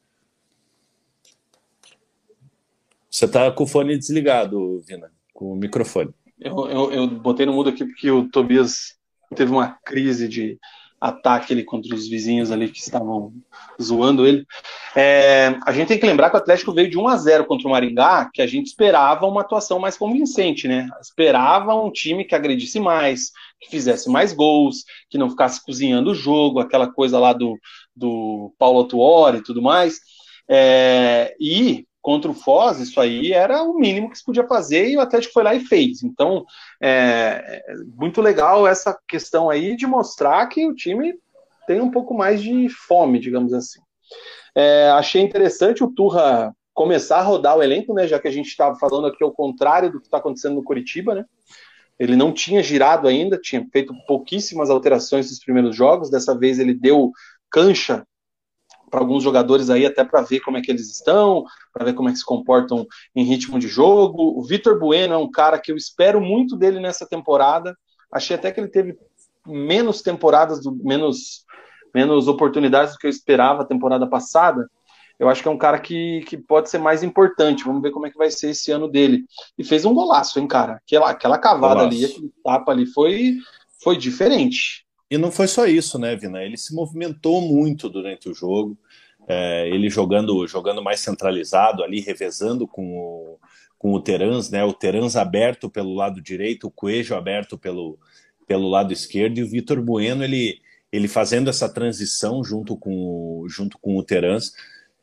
Você 3.11 3.25
está 3.25 3.51
com 3.51 3.65
o 3.65 3.67
fone 3.67 3.97
desligado, 3.97 4.81
Vina, 4.87 5.11
com 5.33 5.51
o 5.51 5.55
microfone. 5.55 6.13
Eu, 6.39 6.67
eu, 6.69 6.91
eu, 6.93 7.07
botei 7.07 7.45
no 7.45 7.51
mudo 7.51 7.69
aqui 7.69 7.85
porque 7.85 8.09
o 8.09 8.29
Tobias 8.29 8.95
teve 9.35 9.51
uma 9.51 9.77
crise 9.85 10.29
de 10.29 10.57
ataque 10.99 11.51
ali 11.51 11.63
contra 11.63 11.93
os 11.93 12.07
vizinhos 12.07 12.51
ali 12.51 12.69
que 12.69 12.79
estavam 12.79 13.33
zoando 13.81 14.25
ele. 14.25 14.45
É, 14.95 15.57
a 15.65 15.73
gente 15.73 15.89
tem 15.89 15.99
que 15.99 16.05
lembrar 16.05 16.29
que 16.29 16.35
o 16.35 16.39
Atlético 16.39 16.73
veio 16.73 16.89
de 16.89 16.97
1 16.97 17.07
a 17.07 17.17
0 17.17 17.45
contra 17.45 17.67
o 17.67 17.71
Maringá, 17.71 18.29
que 18.33 18.41
a 18.41 18.47
gente 18.47 18.67
esperava 18.67 19.27
uma 19.27 19.41
atuação 19.41 19.77
mais 19.77 19.97
convincente, 19.97 20.67
né? 20.67 20.87
Esperava 21.01 21.75
um 21.75 21.91
time 21.91 22.23
que 22.23 22.35
agredisse 22.35 22.79
mais, 22.79 23.31
que 23.59 23.69
fizesse 23.69 24.09
mais 24.09 24.31
gols, 24.31 24.85
que 25.09 25.17
não 25.17 25.29
ficasse 25.29 25.63
cozinhando 25.65 26.11
o 26.11 26.15
jogo, 26.15 26.59
aquela 26.59 26.89
coisa 26.89 27.19
lá 27.19 27.33
do, 27.33 27.59
do 27.95 28.53
Paulo 28.57 28.85
Tuori 28.85 29.39
e 29.39 29.43
tudo 29.43 29.61
mais. 29.61 29.99
É, 30.47 31.35
e 31.39 31.85
contra 32.01 32.31
o 32.31 32.33
Foz, 32.33 32.79
isso 32.79 32.99
aí 32.99 33.31
era 33.31 33.61
o 33.63 33.75
mínimo 33.75 34.09
que 34.09 34.17
se 34.17 34.25
podia 34.25 34.47
fazer 34.47 34.89
e 34.89 34.97
o 34.97 35.01
Atlético 35.01 35.33
foi 35.33 35.43
lá 35.43 35.53
e 35.53 35.59
fez. 35.59 36.03
Então, 36.03 36.45
é, 36.81 37.63
é 37.67 37.75
muito 37.95 38.21
legal 38.21 38.67
essa 38.67 38.97
questão 39.07 39.49
aí 39.49 39.75
de 39.75 39.85
mostrar 39.85 40.47
que 40.47 40.65
o 40.65 40.73
time 40.73 41.13
tem 41.67 41.79
um 41.79 41.91
pouco 41.91 42.13
mais 42.13 42.41
de 42.41 42.67
fome, 42.69 43.19
digamos 43.19 43.53
assim. 43.53 43.79
É, 44.55 44.89
achei 44.89 45.21
interessante 45.21 45.83
o 45.83 45.91
Turra 45.91 46.53
começar 46.73 47.19
a 47.19 47.23
rodar 47.23 47.57
o 47.57 47.63
elenco, 47.63 47.93
né, 47.93 48.07
já 48.07 48.19
que 48.19 48.27
a 48.27 48.31
gente 48.31 48.47
estava 48.47 48.75
falando 48.75 49.07
aqui 49.07 49.23
ao 49.23 49.31
contrário 49.31 49.91
do 49.91 49.99
que 49.99 50.07
está 50.07 50.17
acontecendo 50.17 50.55
no 50.55 50.63
Curitiba, 50.63 51.13
né? 51.13 51.25
Ele 51.99 52.15
não 52.15 52.31
tinha 52.31 52.63
girado 52.63 53.07
ainda, 53.07 53.37
tinha 53.37 53.63
feito 53.71 53.93
pouquíssimas 54.07 54.71
alterações 54.71 55.29
nos 55.29 55.37
primeiros 55.37 55.75
jogos. 55.75 56.09
Dessa 56.09 56.35
vez 56.35 56.57
ele 56.57 56.73
deu 56.73 57.11
cancha 57.47 58.03
para 58.91 58.99
alguns 58.99 59.23
jogadores 59.23 59.69
aí 59.69 59.85
até 59.85 60.03
para 60.03 60.21
ver 60.21 60.41
como 60.41 60.57
é 60.57 60.61
que 60.61 60.69
eles 60.69 60.91
estão, 60.91 61.45
para 61.73 61.85
ver 61.85 61.93
como 61.93 62.09
é 62.09 62.11
que 62.11 62.17
se 62.17 62.25
comportam 62.25 62.85
em 63.15 63.23
ritmo 63.23 63.57
de 63.57 63.67
jogo. 63.67 64.37
O 64.37 64.43
Vitor 64.43 64.77
Bueno 64.77 65.13
é 65.13 65.17
um 65.17 65.31
cara 65.31 65.57
que 65.57 65.71
eu 65.71 65.77
espero 65.77 66.19
muito 66.19 66.57
dele 66.57 66.79
nessa 66.79 67.07
temporada. 67.07 67.75
Achei 68.11 68.35
até 68.35 68.51
que 68.51 68.59
ele 68.59 68.67
teve 68.67 68.97
menos 69.47 70.01
temporadas, 70.01 70.61
do, 70.61 70.75
menos, 70.83 71.45
menos 71.95 72.27
oportunidades 72.27 72.93
do 72.93 72.99
que 72.99 73.07
eu 73.07 73.09
esperava 73.09 73.63
a 73.63 73.65
temporada 73.65 74.05
passada. 74.05 74.69
eu 75.17 75.29
acho 75.29 75.41
que 75.41 75.47
é 75.47 75.51
um 75.51 75.57
cara 75.57 75.79
que, 75.79 76.21
que 76.27 76.37
pode 76.37 76.69
ser 76.69 76.77
mais 76.77 77.01
importante. 77.01 77.63
Vamos 77.63 77.81
ver 77.81 77.91
como 77.91 78.05
é 78.05 78.11
que 78.11 78.17
vai 78.17 78.29
ser 78.29 78.49
esse 78.49 78.71
ano 78.71 78.89
dele. 78.89 79.23
E 79.57 79.63
fez 79.63 79.85
um 79.85 79.93
golaço, 79.93 80.37
hein, 80.37 80.47
cara? 80.47 80.73
Aquela, 80.73 81.09
aquela 81.09 81.37
cavada 81.37 81.75
golaço. 81.75 81.95
ali, 81.95 82.05
aquele 82.05 82.31
tapa 82.43 82.71
ali 82.73 82.85
foi, 82.85 83.37
foi 83.81 83.95
diferente. 83.95 84.85
E 85.11 85.17
não 85.17 85.29
foi 85.29 85.45
só 85.45 85.65
isso, 85.65 85.99
né, 85.99 86.15
Vina? 86.15 86.41
Ele 86.41 86.55
se 86.55 86.73
movimentou 86.73 87.41
muito 87.41 87.89
durante 87.89 88.29
o 88.29 88.33
jogo. 88.33 88.77
É, 89.27 89.67
ele 89.67 89.89
jogando, 89.89 90.47
jogando 90.47 90.81
mais 90.81 91.01
centralizado 91.01 91.83
ali, 91.83 91.99
revezando 91.99 92.65
com 92.65 92.97
o, 92.97 93.39
com 93.77 93.93
o 93.93 94.01
Terans, 94.01 94.49
né? 94.49 94.63
O 94.63 94.71
Terans 94.71 95.17
aberto 95.17 95.69
pelo 95.69 95.93
lado 95.93 96.21
direito, 96.21 96.67
o 96.67 96.71
Coelho 96.71 97.13
aberto 97.13 97.57
pelo, 97.57 97.99
pelo 98.47 98.69
lado 98.69 98.93
esquerdo 98.93 99.37
e 99.37 99.43
o 99.43 99.49
Vitor 99.49 99.81
Bueno 99.81 100.23
ele, 100.23 100.61
ele 100.89 101.09
fazendo 101.09 101.49
essa 101.49 101.67
transição 101.67 102.41
junto 102.41 102.77
com, 102.77 103.45
junto 103.49 103.77
com 103.79 103.97
o 103.97 104.03
Terans 104.03 104.53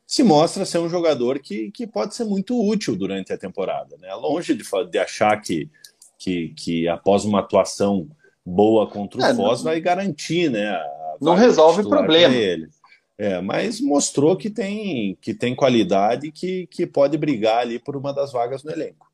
se 0.07 0.23
mostra 0.23 0.65
ser 0.65 0.79
um 0.79 0.89
jogador 0.89 1.39
que, 1.39 1.71
que 1.71 1.87
pode 1.87 2.15
ser 2.15 2.25
muito 2.25 2.59
útil 2.59 2.97
durante 2.97 3.31
a 3.31 3.37
temporada. 3.37 3.95
Né? 3.99 4.13
Longe 4.15 4.55
de, 4.55 4.65
de 4.91 4.99
achar 4.99 5.37
que, 5.43 5.71
que, 6.19 6.55
que 6.57 6.89
após 6.89 7.27
uma 7.27 7.41
atuação 7.41 8.09
boa 8.49 8.87
contra 8.89 9.21
o 9.21 9.25
é, 9.25 9.35
Foz 9.35 9.63
não, 9.63 9.71
vai 9.71 9.81
garantir, 9.81 10.51
né? 10.51 10.81
Não 11.21 11.35
resolve 11.35 11.83
o 11.83 11.89
problema. 11.89 12.35
Ele. 12.35 12.69
É, 13.19 13.41
mas 13.41 13.81
mostrou 13.81 14.37
que 14.37 14.49
tem, 14.49 15.19
que 15.21 15.35
tem 15.35 15.55
qualidade 15.55 16.31
que, 16.31 16.69
que 16.69 16.87
pode 16.87 17.19
brigar 17.19 17.59
ali 17.59 17.79
por 17.79 17.97
uma 17.97 18.13
das 18.13 18.33
vagas 18.33 18.63
no 18.63 18.71
elenco. 18.71 19.09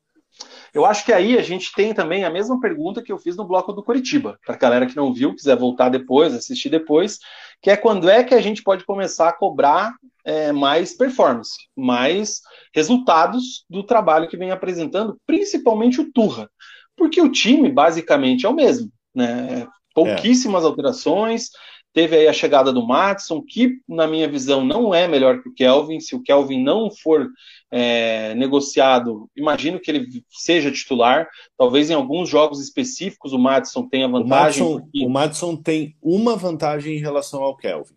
Eu 0.73 0.85
acho 0.85 1.05
que 1.05 1.13
aí 1.13 1.37
a 1.37 1.41
gente 1.41 1.71
tem 1.73 1.93
também 1.93 2.23
a 2.23 2.29
mesma 2.29 2.59
pergunta 2.59 3.01
que 3.01 3.11
eu 3.11 3.17
fiz 3.17 3.37
no 3.37 3.45
bloco 3.45 3.71
do 3.71 3.83
Curitiba, 3.83 4.37
para 4.45 4.55
a 4.55 4.57
galera 4.57 4.85
que 4.85 4.95
não 4.95 5.13
viu, 5.13 5.33
quiser 5.33 5.55
voltar 5.55 5.89
depois, 5.89 6.33
assistir 6.33 6.69
depois, 6.69 7.17
que 7.61 7.69
é 7.69 7.77
quando 7.77 8.09
é 8.09 8.23
que 8.23 8.35
a 8.35 8.41
gente 8.41 8.61
pode 8.61 8.83
começar 8.83 9.29
a 9.29 9.33
cobrar 9.33 9.93
é, 10.25 10.51
mais 10.51 10.93
performance, 10.93 11.55
mais 11.75 12.41
resultados 12.73 13.65
do 13.69 13.83
trabalho 13.83 14.27
que 14.27 14.37
vem 14.37 14.51
apresentando, 14.51 15.17
principalmente 15.25 16.01
o 16.01 16.11
Turra, 16.11 16.49
porque 16.97 17.21
o 17.21 17.31
time 17.31 17.71
basicamente 17.71 18.45
é 18.45 18.49
o 18.49 18.53
mesmo, 18.53 18.91
né? 19.15 19.67
Pouquíssimas 19.93 20.63
é. 20.63 20.67
alterações, 20.67 21.49
Teve 21.95 22.17
aí 22.17 22.27
a 22.27 22.33
chegada 22.33 22.73
do 22.73 22.85
Matson, 22.85 23.41
que, 23.41 23.77
na 23.87 24.05
minha 24.05 24.27
visão, 24.27 24.65
não 24.65 24.93
é 24.93 25.07
melhor 25.07 25.41
que 25.41 25.47
o 25.47 25.53
Kelvin. 25.53 26.01
Se 26.01 26.13
o 26.13 26.21
Kelvin 26.21 26.61
não 26.61 26.91
for 26.91 27.25
é, 27.71 28.35
negociado, 28.35 29.29
imagino 29.33 29.79
que 29.79 29.89
ele 29.89 30.05
seja 30.29 30.69
titular. 30.69 31.25
Talvez 31.57 31.89
em 31.89 31.93
alguns 31.93 32.27
jogos 32.27 32.59
específicos 32.59 33.31
o 33.31 33.39
Matson 33.39 33.87
tenha 33.87 34.09
vantagem. 34.09 34.61
O 34.61 34.71
Madison, 34.71 34.81
porque... 34.81 35.05
o 35.05 35.09
Madison 35.09 35.55
tem 35.55 35.95
uma 36.01 36.35
vantagem 36.35 36.97
em 36.97 36.99
relação 36.99 37.41
ao 37.41 37.55
Kelvin. 37.55 37.95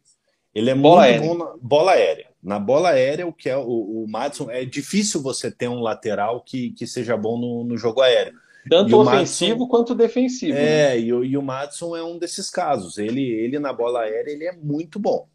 Ele 0.54 0.70
é 0.70 0.76
bola 0.76 1.02
muito 1.02 1.10
aérea. 1.10 1.26
bom 1.26 1.34
na 1.34 1.56
bola 1.60 1.90
aérea. 1.90 2.26
Na 2.40 2.58
bola 2.60 2.88
aérea, 2.90 3.26
o, 3.26 3.32
que 3.32 3.48
é, 3.48 3.56
o, 3.56 4.04
o 4.04 4.06
Madison 4.08 4.48
é 4.48 4.64
difícil 4.64 5.20
você 5.20 5.50
ter 5.50 5.66
um 5.66 5.80
lateral 5.80 6.40
que, 6.40 6.70
que 6.70 6.86
seja 6.86 7.16
bom 7.16 7.36
no, 7.36 7.64
no 7.64 7.76
jogo 7.76 8.00
aéreo. 8.00 8.34
Tanto 8.68 8.98
ofensivo 8.98 9.50
Madison, 9.50 9.68
quanto 9.68 9.94
defensivo. 9.94 10.56
É, 10.56 10.94
né? 10.94 11.00
e, 11.00 11.12
o, 11.12 11.24
e 11.24 11.36
o 11.36 11.42
Madison 11.42 11.96
é 11.96 12.02
um 12.02 12.18
desses 12.18 12.50
casos. 12.50 12.98
Ele, 12.98 13.22
ele 13.22 13.58
na 13.58 13.72
bola 13.72 14.00
aérea 14.00 14.30
ele 14.30 14.44
é 14.44 14.52
muito 14.52 14.98
bom. 14.98 15.26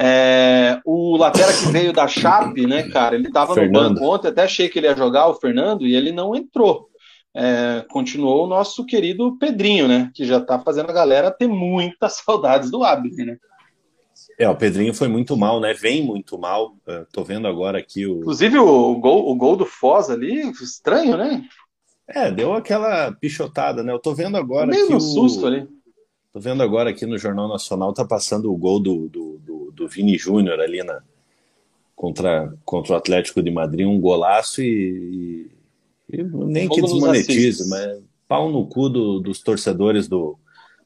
É, 0.00 0.80
o 0.84 1.16
lateral 1.16 1.50
que 1.50 1.72
veio 1.72 1.92
da 1.92 2.06
Chape, 2.06 2.68
né, 2.68 2.88
cara, 2.88 3.16
ele 3.16 3.26
estava 3.26 3.56
no 3.56 3.72
banco 3.72 4.04
ontem, 4.04 4.28
até 4.28 4.44
achei 4.44 4.68
que 4.68 4.78
ele 4.78 4.86
ia 4.86 4.94
jogar 4.94 5.26
o 5.26 5.34
Fernando 5.34 5.84
e 5.84 5.96
ele 5.96 6.12
não 6.12 6.36
entrou. 6.36 6.88
É, 7.34 7.84
continuou 7.90 8.44
o 8.44 8.48
nosso 8.48 8.86
querido 8.86 9.36
Pedrinho, 9.38 9.88
né, 9.88 10.10
que 10.14 10.24
já 10.24 10.38
está 10.38 10.58
fazendo 10.60 10.90
a 10.90 10.92
galera 10.94 11.32
ter 11.32 11.48
muitas 11.48 12.18
saudades 12.24 12.70
do 12.70 12.84
Abner, 12.84 13.26
né. 13.26 13.36
É, 14.38 14.48
o 14.48 14.54
Pedrinho 14.54 14.94
foi 14.94 15.08
muito 15.08 15.36
mal, 15.36 15.60
né? 15.60 15.74
Vem 15.74 16.00
muito 16.00 16.38
mal. 16.38 16.76
Uh, 16.86 17.04
tô 17.12 17.24
vendo 17.24 17.48
agora 17.48 17.78
aqui 17.78 18.06
o. 18.06 18.20
Inclusive 18.20 18.56
o 18.58 18.94
gol, 18.96 19.28
o 19.28 19.34
gol 19.34 19.56
do 19.56 19.66
Foz 19.66 20.10
ali, 20.10 20.48
estranho, 20.62 21.16
né? 21.16 21.42
É, 22.08 22.30
deu 22.30 22.54
aquela 22.54 23.12
pichotada, 23.12 23.82
né? 23.82 23.92
Eu 23.92 23.98
tô 23.98 24.14
vendo 24.14 24.36
agora. 24.36 24.66
Meio 24.66 24.90
no 24.90 24.96
o... 24.96 25.00
susto 25.00 25.46
ali. 25.46 25.68
Tô 26.32 26.40
vendo 26.40 26.62
agora 26.62 26.90
aqui 26.90 27.04
no 27.04 27.18
Jornal 27.18 27.48
Nacional, 27.48 27.92
tá 27.92 28.04
passando 28.04 28.52
o 28.52 28.56
gol 28.56 28.80
do, 28.80 29.08
do, 29.08 29.38
do, 29.38 29.72
do 29.72 29.88
Vini 29.88 30.16
Júnior 30.16 30.60
ali 30.60 30.82
na, 30.82 31.02
contra, 31.96 32.54
contra 32.64 32.92
o 32.92 32.96
Atlético 32.96 33.42
de 33.42 33.50
Madrid, 33.50 33.86
um 33.86 34.00
golaço 34.00 34.62
e, 34.62 35.50
e, 36.08 36.20
e 36.20 36.22
nem 36.22 36.68
que 36.68 36.80
desmonetize, 36.80 37.68
mas 37.68 38.00
pau 38.28 38.50
no 38.50 38.66
cu 38.66 38.88
do, 38.88 39.18
dos 39.18 39.40
torcedores 39.40 40.06
do, 40.06 40.38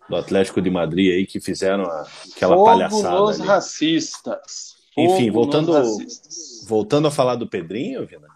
do 0.09 0.16
Atlético 0.16 0.62
de 0.62 0.70
Madrid 0.70 1.12
aí 1.12 1.27
que 1.27 1.40
fizeram 1.40 1.85
a, 1.85 2.07
aquela 2.35 2.55
Fogo 2.55 2.65
palhaçada. 2.65 3.31
Ali. 3.31 3.43
racistas. 3.43 4.77
Fogo 4.94 5.15
Enfim, 5.15 5.31
voltando, 5.31 5.73
racistas. 5.73 6.66
voltando 6.69 7.09
a 7.09 7.11
falar 7.11 7.35
do 7.36 7.49
Pedrinho, 7.49 8.07
Vina, 8.07 8.28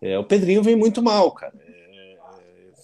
é, 0.00 0.18
o 0.18 0.24
Pedrinho 0.24 0.62
vem 0.62 0.76
muito 0.76 1.02
mal, 1.02 1.30
cara. 1.32 1.54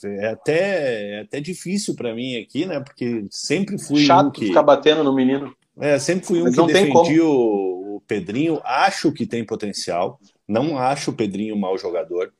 É 0.04 0.28
até, 0.28 1.18
é 1.18 1.20
até 1.20 1.40
difícil 1.40 1.94
para 1.94 2.14
mim 2.14 2.36
aqui, 2.36 2.66
né? 2.66 2.80
Porque 2.80 3.26
sempre 3.30 3.78
fui 3.78 4.04
Chato 4.04 4.28
um 4.28 4.30
que 4.30 4.46
ficar 4.46 4.62
batendo 4.62 5.02
no 5.02 5.14
menino. 5.14 5.54
É, 5.80 5.98
sempre 5.98 6.26
fui 6.26 6.40
um 6.40 6.44
Mas 6.44 6.56
que 6.56 6.66
defendi 6.66 7.20
o, 7.20 7.96
o, 7.96 8.02
Pedrinho. 8.06 8.60
Acho 8.64 9.12
que 9.12 9.26
tem 9.26 9.44
potencial. 9.44 10.20
Não 10.46 10.76
acho 10.76 11.10
o 11.10 11.14
Pedrinho 11.14 11.54
um 11.54 11.58
mau 11.58 11.78
jogador. 11.78 12.32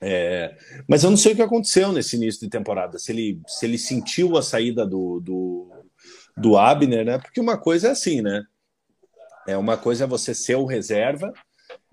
É, 0.00 0.56
mas 0.88 1.04
eu 1.04 1.10
não 1.10 1.16
sei 1.16 1.32
o 1.32 1.36
que 1.36 1.42
aconteceu 1.42 1.92
nesse 1.92 2.16
início 2.16 2.40
de 2.40 2.50
temporada. 2.50 2.98
Se 2.98 3.12
ele, 3.12 3.40
se 3.46 3.64
ele 3.64 3.78
sentiu 3.78 4.36
a 4.36 4.42
saída 4.42 4.84
do, 4.84 5.20
do, 5.20 5.70
do 6.36 6.58
Abner, 6.58 7.04
né? 7.04 7.18
Porque 7.18 7.40
uma 7.40 7.56
coisa 7.56 7.88
é 7.88 7.90
assim, 7.92 8.20
né? 8.20 8.42
É 9.46 9.56
uma 9.56 9.76
coisa 9.76 10.04
é 10.04 10.06
você 10.06 10.34
ser 10.34 10.56
o 10.56 10.66
reserva. 10.66 11.32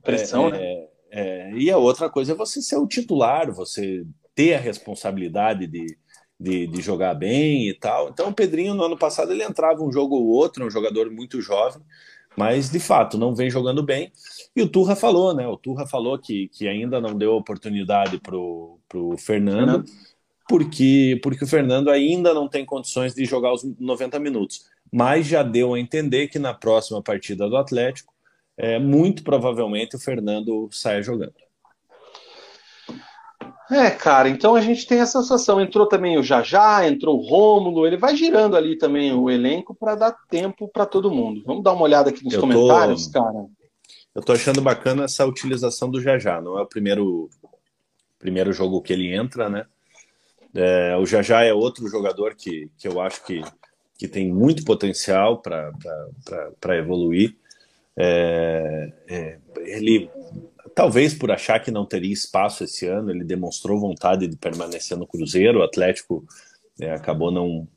Pressão, 0.04 0.48
é, 0.48 0.52
né? 0.52 0.60
É, 0.62 0.90
é 1.12 1.54
e 1.54 1.72
a 1.72 1.78
outra 1.78 2.10
coisa 2.10 2.34
é 2.34 2.36
você 2.36 2.62
ser 2.62 2.78
o 2.78 2.88
titular, 2.88 3.52
você 3.52 4.06
ter 4.40 4.54
a 4.54 4.58
responsabilidade 4.58 5.68
de, 5.68 5.98
de, 6.40 6.66
de, 6.66 6.82
jogar 6.82 7.14
bem 7.14 7.68
e 7.68 7.74
tal. 7.74 8.08
Então, 8.08 8.30
o 8.30 8.34
Pedrinho, 8.34 8.74
no 8.74 8.86
ano 8.86 8.98
passado, 8.98 9.34
ele 9.34 9.44
entrava 9.44 9.84
um 9.84 9.92
jogo 9.92 10.16
ou 10.16 10.28
outro, 10.28 10.66
um 10.66 10.70
jogador 10.70 11.12
muito 11.12 11.42
jovem, 11.42 11.82
mas 12.38 12.70
de 12.70 12.80
fato 12.80 13.18
não 13.18 13.36
vem 13.36 13.50
jogando 13.50 13.84
bem. 13.84 14.14
E 14.56 14.62
o 14.62 14.70
Turra 14.70 14.96
falou, 14.96 15.36
né? 15.36 15.46
O 15.46 15.58
Turra 15.58 15.86
falou 15.86 16.18
que, 16.18 16.48
que 16.54 16.70
ainda 16.70 17.02
não 17.02 17.18
deu 17.18 17.34
oportunidade 17.34 18.18
para 18.18 18.38
o 18.38 18.80
Fernando, 19.18 19.84
Fernando, 19.84 19.86
porque, 20.48 21.20
porque 21.22 21.44
o 21.44 21.48
Fernando 21.48 21.90
ainda 21.90 22.34
não 22.34 22.48
tem 22.48 22.66
condições 22.66 23.14
de 23.14 23.26
jogar 23.26 23.52
os 23.52 23.66
90 23.78 24.20
minutos. 24.20 24.70
Mas 24.90 25.28
já 25.28 25.44
deu 25.44 25.74
a 25.74 25.80
entender 25.82 26.30
que 26.30 26.40
na 26.40 26.54
próxima 26.54 27.04
partida 27.04 27.50
do 27.50 27.58
Atlético, 27.58 28.14
é, 28.56 28.80
muito 28.80 29.22
provavelmente 29.22 29.98
o 29.98 30.00
Fernando 30.00 30.70
saia 30.72 31.04
jogando. 31.04 31.49
É, 33.72 33.92
cara, 33.92 34.28
então 34.28 34.56
a 34.56 34.62
gente 34.62 34.88
tem 34.88 35.00
essa 35.00 35.22
situação. 35.22 35.62
Entrou 35.62 35.88
também 35.88 36.18
o 36.18 36.24
Jajá, 36.24 36.88
entrou 36.88 37.20
o 37.20 37.22
Rômulo, 37.22 37.86
ele 37.86 37.98
vai 37.98 38.16
girando 38.16 38.58
ali 38.58 38.76
também 38.76 39.14
o 39.14 39.30
elenco 39.30 39.76
para 39.76 39.94
dar 39.94 40.16
tempo 40.28 40.68
para 40.68 40.88
todo 40.88 41.12
mundo. 41.12 41.44
Vamos 41.46 41.64
dar 41.64 41.74
uma 41.74 41.84
olhada 41.84 42.10
aqui 42.10 42.24
nos 42.24 42.34
eu 42.34 42.42
comentários, 42.42 43.08
tô... 43.08 43.22
cara. 43.22 43.46
Eu 44.16 44.24
tô 44.24 44.34
achando 44.34 44.60
bacana 44.60 45.04
essa 45.04 45.24
utilização 45.26 45.90
do 45.90 46.02
Jajá. 46.02 46.42
Não 46.42 46.58
é 46.58 46.64
o 46.64 46.68
primeiro, 46.68 47.30
primeiro 48.18 48.52
jogo 48.52 48.82
que 48.82 48.92
ele 48.92 49.14
entra, 49.14 49.48
né? 49.50 49.66
É, 50.54 50.98
o 50.98 51.06
Jajá 51.06 51.44
é 51.44 51.54
outro 51.54 51.88
jogador 51.88 52.34
que, 52.36 52.72
que 52.76 52.88
eu 52.88 53.00
acho 53.00 53.24
que, 53.24 53.44
que 54.00 54.08
tem 54.08 54.34
muito 54.34 54.66
potencial 54.66 55.38
para 55.42 56.78
evoluir. 56.78 57.36
É, 57.96 58.92
é, 59.08 59.38
ele 59.58 60.10
Talvez 60.80 61.14
por 61.14 61.30
achar 61.30 61.60
que 61.60 61.72
não 61.72 61.86
teria 61.86 62.14
espaço 62.14 62.64
esse 62.64 62.88
ano, 62.88 63.12
ele 63.12 63.26
demonstrou 63.26 63.78
vontade 63.78 64.30
de 64.30 64.38
permanecer 64.38 64.98
no 64.98 65.06
Cruzeiro. 65.06 65.60
O 65.60 65.64
Atlético 65.64 66.26
é, 66.80 66.90
acabou 66.92 67.30
não, 67.30 67.68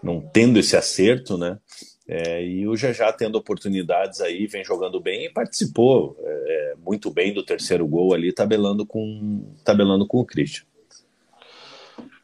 não 0.00 0.20
tendo 0.20 0.56
esse 0.56 0.76
acerto, 0.76 1.36
né? 1.36 1.58
É, 2.06 2.46
e 2.46 2.68
o 2.68 2.76
já 2.76 3.12
tendo 3.12 3.34
oportunidades 3.34 4.20
aí, 4.20 4.46
vem 4.46 4.64
jogando 4.64 5.00
bem 5.00 5.24
e 5.24 5.28
participou 5.28 6.16
é, 6.20 6.74
muito 6.78 7.10
bem 7.10 7.34
do 7.34 7.42
terceiro 7.42 7.84
gol 7.84 8.14
ali, 8.14 8.32
tabelando 8.32 8.86
com, 8.86 9.52
tabelando 9.64 10.06
com 10.06 10.18
o 10.18 10.24
Christian 10.24 10.64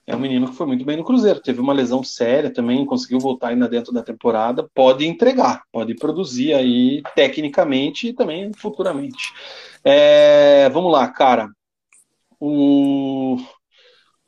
é 0.07 0.16
um 0.16 0.19
menino 0.19 0.49
que 0.49 0.57
foi 0.57 0.66
muito 0.66 0.85
bem 0.85 0.97
no 0.97 1.05
Cruzeiro. 1.05 1.41
Teve 1.41 1.61
uma 1.61 1.73
lesão 1.73 2.03
séria 2.03 2.53
também, 2.53 2.85
conseguiu 2.85 3.20
voltar 3.20 3.49
ainda 3.49 3.69
dentro 3.69 3.93
da 3.93 4.03
temporada. 4.03 4.69
Pode 4.74 5.07
entregar, 5.07 5.62
pode 5.70 5.95
produzir 5.95 6.55
aí 6.55 7.03
tecnicamente 7.15 8.09
e 8.09 8.12
também 8.12 8.53
futuramente. 8.53 9.33
É, 9.85 10.69
vamos 10.70 10.91
lá, 10.91 11.07
cara. 11.09 11.49
O, 12.41 13.37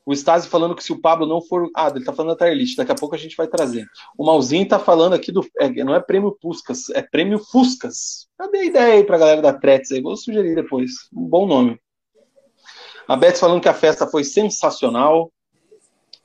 o 0.07 0.13
Stasi 0.13 0.49
falando 0.49 0.77
que 0.77 0.85
se 0.85 0.93
o 0.93 1.01
Pablo 1.01 1.27
não 1.27 1.43
for. 1.43 1.69
Ah, 1.75 1.91
ele 1.93 2.05
tá 2.05 2.13
falando 2.13 2.31
da 2.31 2.37
Tarlist, 2.37 2.77
daqui 2.77 2.93
a 2.93 2.97
pouco 2.97 3.17
a 3.17 3.19
gente 3.19 3.37
vai 3.37 3.49
trazer. 3.49 3.85
O 4.17 4.25
Malzinho 4.25 4.69
tá 4.69 4.79
falando 4.79 5.15
aqui 5.15 5.33
do. 5.33 5.45
É, 5.59 5.69
não 5.83 5.95
é 5.95 6.01
prêmio 6.01 6.37
Puscas, 6.41 6.89
é 6.91 7.03
prêmio 7.03 7.41
Fuscas. 7.41 8.29
Cadê 8.39 8.59
a 8.59 8.65
ideia 8.65 8.95
aí 8.95 9.05
pra 9.05 9.19
galera 9.19 9.43
da 9.43 9.53
Tretes 9.53 9.91
aí? 9.91 10.01
Vou 10.01 10.17
sugerir 10.17 10.55
depois. 10.55 10.93
Um 11.13 11.27
bom 11.27 11.47
nome. 11.47 11.81
A 13.09 13.17
Beth 13.17 13.37
falando 13.37 13.61
que 13.61 13.69
a 13.69 13.75
festa 13.75 14.07
foi 14.07 14.23
sensacional. 14.23 15.33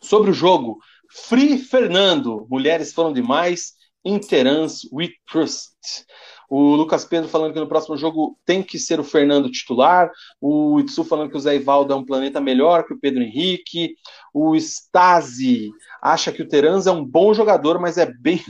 Sobre 0.01 0.31
o 0.31 0.33
jogo, 0.33 0.79
Free 1.09 1.57
Fernando, 1.57 2.45
mulheres 2.49 2.93
falam 2.93 3.13
demais, 3.13 3.73
Interance 4.05 4.87
with 4.91 5.11
Trust. 5.29 6.05
O 6.49 6.75
Lucas 6.75 7.05
Pedro 7.05 7.29
falando 7.29 7.53
que 7.53 7.59
no 7.59 7.67
próximo 7.67 7.95
jogo 7.95 8.37
tem 8.43 8.63
que 8.63 8.79
ser 8.79 8.99
o 8.99 9.03
Fernando 9.03 9.51
titular. 9.51 10.09
O 10.41 10.79
Itsu 10.79 11.03
falando 11.03 11.29
que 11.29 11.37
o 11.37 11.39
Zé 11.39 11.55
Ivaldo 11.55 11.93
é 11.93 11.95
um 11.95 12.05
planeta 12.05 12.41
melhor 12.41 12.85
que 12.85 12.93
o 12.93 12.99
Pedro 12.99 13.21
Henrique. 13.21 13.93
O 14.33 14.55
Stasi 14.55 15.69
acha 16.01 16.31
que 16.31 16.41
o 16.41 16.47
Teranza 16.47 16.89
é 16.89 16.93
um 16.93 17.05
bom 17.05 17.35
jogador, 17.35 17.79
mas 17.79 17.99
é 17.99 18.11
bem. 18.11 18.43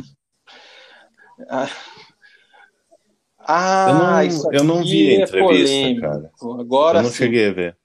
Ah, 3.39 4.23
eu 4.23 4.33
não, 4.33 4.53
eu 4.53 4.63
não 4.63 4.83
vi 4.83 5.09
a 5.09 5.19
é 5.19 5.23
entrevista, 5.23 6.01
cara. 6.01 6.31
Agora 6.59 6.99
eu 6.99 7.03
não 7.03 7.09
sim. 7.09 7.17
cheguei 7.17 7.49
a 7.49 7.53
ver. 7.53 7.77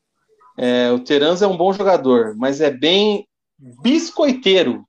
É, 0.57 0.93
o 0.93 1.01
Teranza 1.01 1.45
é 1.45 1.49
um 1.49 1.57
bom 1.57 1.73
jogador, 1.73 2.37
mas 2.37 2.61
é 2.61 2.71
bem 2.71 3.27
biscoiteiro. 3.83 4.85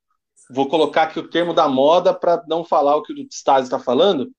Vou 0.50 0.68
colocar 0.68 1.04
aqui 1.04 1.20
o 1.20 1.30
termo 1.30 1.54
da 1.54 1.68
moda 1.68 2.14
para 2.14 2.44
não 2.48 2.64
falar 2.64 2.98
o 2.98 3.02
que 3.02 3.14
o 3.14 3.28
Stasi 3.32 3.64
está 3.64 3.80
falando, 3.80 4.30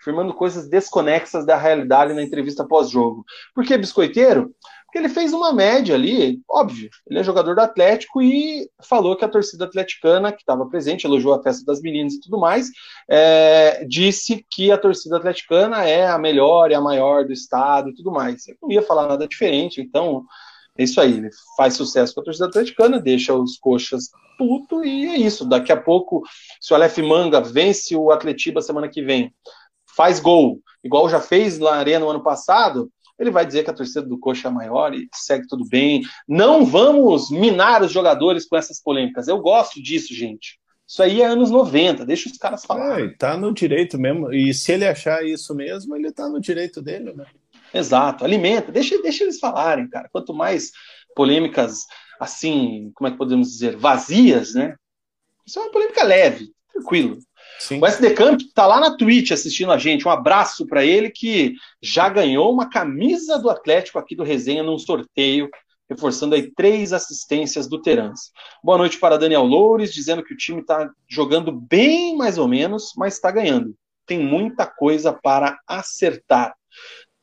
afirmando 0.00 0.34
coisas 0.34 0.68
desconexas 0.68 1.44
da 1.44 1.56
realidade 1.56 2.12
na 2.12 2.22
entrevista 2.22 2.66
pós-jogo. 2.66 3.24
Por 3.54 3.64
que 3.64 3.76
biscoiteiro? 3.76 4.54
Porque 4.84 4.98
ele 4.98 5.08
fez 5.08 5.32
uma 5.32 5.52
média 5.52 5.94
ali, 5.94 6.40
óbvio. 6.48 6.88
Ele 7.06 7.18
é 7.18 7.24
jogador 7.24 7.54
do 7.54 7.60
Atlético 7.60 8.22
e 8.22 8.70
falou 8.80 9.16
que 9.16 9.24
a 9.24 9.28
torcida 9.28 9.64
atleticana, 9.64 10.30
que 10.30 10.42
estava 10.42 10.66
presente, 10.66 11.04
elogiou 11.04 11.34
a 11.34 11.42
festa 11.42 11.64
das 11.64 11.80
meninas 11.80 12.14
e 12.14 12.20
tudo 12.20 12.38
mais, 12.38 12.70
é, 13.10 13.84
disse 13.86 14.46
que 14.48 14.70
a 14.70 14.78
torcida 14.78 15.16
atleticana 15.16 15.84
é 15.84 16.06
a 16.06 16.18
melhor 16.18 16.70
e 16.70 16.74
a 16.74 16.80
maior 16.80 17.24
do 17.24 17.32
estado 17.32 17.90
e 17.90 17.94
tudo 17.94 18.12
mais. 18.12 18.46
Eu 18.46 18.56
não 18.62 18.70
ia 18.70 18.82
falar 18.82 19.08
nada 19.08 19.26
diferente, 19.26 19.80
então 19.80 20.24
é 20.78 20.84
isso 20.84 21.00
aí. 21.00 21.18
Ele 21.18 21.30
faz 21.56 21.74
sucesso 21.74 22.14
com 22.14 22.20
a 22.20 22.24
torcida 22.24 22.46
atleticana, 22.46 23.00
deixa 23.00 23.34
os 23.34 23.58
coxas 23.58 24.10
puto 24.36 24.84
e 24.84 25.06
é 25.06 25.16
isso. 25.16 25.44
Daqui 25.44 25.72
a 25.72 25.76
pouco, 25.76 26.22
se 26.60 26.72
o 26.72 26.76
Aleph 26.76 26.98
Manga 26.98 27.40
vence 27.40 27.96
o 27.96 28.10
Atletiba 28.10 28.60
semana 28.62 28.88
que 28.88 29.02
vem 29.02 29.32
faz 29.96 30.20
gol, 30.20 30.60
igual 30.84 31.08
já 31.08 31.20
fez 31.20 31.58
na 31.58 31.72
Arena 31.72 32.04
no 32.04 32.10
ano 32.10 32.22
passado, 32.22 32.90
ele 33.18 33.30
vai 33.30 33.46
dizer 33.46 33.64
que 33.64 33.70
a 33.70 33.74
torcida 33.74 34.02
do 34.02 34.18
Coxa 34.18 34.48
é 34.48 34.50
maior 34.50 34.94
e 34.94 35.08
segue 35.14 35.46
tudo 35.48 35.66
bem. 35.66 36.02
Não 36.28 36.66
vamos 36.66 37.30
minar 37.30 37.82
os 37.82 37.90
jogadores 37.90 38.46
com 38.46 38.56
essas 38.56 38.80
polêmicas. 38.80 39.26
Eu 39.26 39.40
gosto 39.40 39.82
disso, 39.82 40.14
gente. 40.14 40.58
Isso 40.86 41.02
aí 41.02 41.20
é 41.20 41.26
anos 41.26 41.50
90, 41.50 42.06
deixa 42.06 42.28
os 42.28 42.38
caras 42.38 42.64
falar. 42.64 43.00
É, 43.00 43.08
tá 43.08 43.36
no 43.36 43.52
direito 43.52 43.98
mesmo. 43.98 44.32
E 44.32 44.54
se 44.54 44.70
ele 44.70 44.86
achar 44.86 45.24
isso 45.24 45.52
mesmo, 45.54 45.96
ele 45.96 46.12
tá 46.12 46.28
no 46.28 46.40
direito 46.40 46.80
dele, 46.80 47.12
né? 47.12 47.26
Exato, 47.72 48.24
alimenta, 48.24 48.72
deixa, 48.72 49.00
deixa 49.02 49.24
eles 49.24 49.38
falarem, 49.38 49.88
cara. 49.88 50.08
Quanto 50.10 50.32
mais 50.32 50.70
polêmicas, 51.14 51.86
assim, 52.20 52.90
como 52.94 53.08
é 53.08 53.10
que 53.10 53.18
podemos 53.18 53.48
dizer, 53.48 53.76
vazias, 53.76 54.54
né? 54.54 54.76
Isso 55.46 55.58
é 55.58 55.62
uma 55.62 55.70
polêmica 55.70 56.02
leve, 56.02 56.50
tranquilo. 56.72 57.18
Sim. 57.58 57.80
O 57.80 57.86
SD 57.86 58.14
Camp 58.14 58.40
tá 58.54 58.66
lá 58.66 58.80
na 58.80 58.96
Twitch 58.96 59.30
assistindo 59.30 59.72
a 59.72 59.78
gente. 59.78 60.06
Um 60.06 60.10
abraço 60.10 60.66
para 60.66 60.84
ele 60.84 61.10
que 61.10 61.54
já 61.80 62.08
ganhou 62.08 62.52
uma 62.52 62.68
camisa 62.68 63.38
do 63.38 63.48
Atlético 63.48 63.98
aqui 63.98 64.14
do 64.14 64.24
Resenha 64.24 64.62
num 64.62 64.78
sorteio, 64.78 65.48
reforçando 65.88 66.34
aí 66.34 66.52
três 66.54 66.92
assistências 66.92 67.68
do 67.68 67.80
Terans. 67.80 68.30
Boa 68.62 68.76
noite 68.76 68.98
para 68.98 69.16
Daniel 69.16 69.44
Loures, 69.44 69.94
dizendo 69.94 70.22
que 70.22 70.34
o 70.34 70.36
time 70.36 70.60
está 70.60 70.90
jogando 71.08 71.52
bem 71.52 72.16
mais 72.16 72.36
ou 72.38 72.48
menos, 72.48 72.92
mas 72.96 73.14
está 73.14 73.30
ganhando. 73.30 73.74
Tem 74.04 74.18
muita 74.18 74.66
coisa 74.66 75.12
para 75.12 75.58
acertar. 75.66 76.54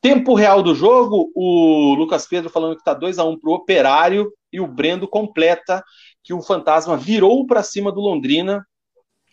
Tempo 0.03 0.33
real 0.35 0.61
do 0.61 0.75
jogo, 0.75 1.31
o 1.33 1.95
Lucas 1.95 2.27
Pedro 2.27 2.49
falando 2.49 2.75
que 2.75 2.81
está 2.81 2.93
2 2.93 3.17
a 3.19 3.23
1 3.23 3.29
um 3.29 3.39
para 3.39 3.49
o 3.49 3.53
Operário 3.53 4.33
e 4.51 4.59
o 4.59 4.67
Brendo 4.67 5.07
completa 5.07 5.81
que 6.21 6.33
o 6.33 6.41
Fantasma 6.41 6.97
virou 6.97 7.47
para 7.47 7.63
cima 7.63 7.89
do 7.89 8.01
Londrina 8.01 8.67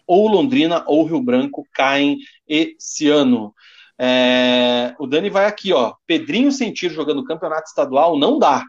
ou 0.06 0.28
Londrina 0.28 0.84
ou 0.86 1.04
Rio 1.04 1.20
Branco 1.20 1.66
caem 1.74 2.18
esse 2.46 3.08
ano. 3.08 3.52
É, 3.98 4.94
o 5.00 5.08
Dani 5.08 5.28
vai 5.28 5.46
aqui, 5.46 5.72
ó. 5.72 5.94
Pedrinho 6.06 6.52
sentir 6.52 6.90
jogando 6.90 7.24
campeonato 7.24 7.66
estadual 7.66 8.16
não 8.16 8.38
dá. 8.38 8.64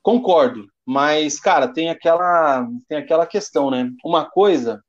Concordo, 0.00 0.68
mas 0.86 1.40
cara, 1.40 1.66
tem 1.66 1.90
aquela 1.90 2.64
tem 2.88 2.96
aquela 2.96 3.26
questão, 3.26 3.72
né? 3.72 3.90
Uma 4.04 4.24
coisa 4.24 4.80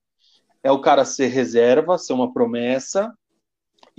é 0.62 0.72
o 0.72 0.80
cara 0.80 1.04
ser 1.06 1.30
reserva, 1.30 1.98
ser 1.98 2.14
uma 2.14 2.32
promessa, 2.32 3.12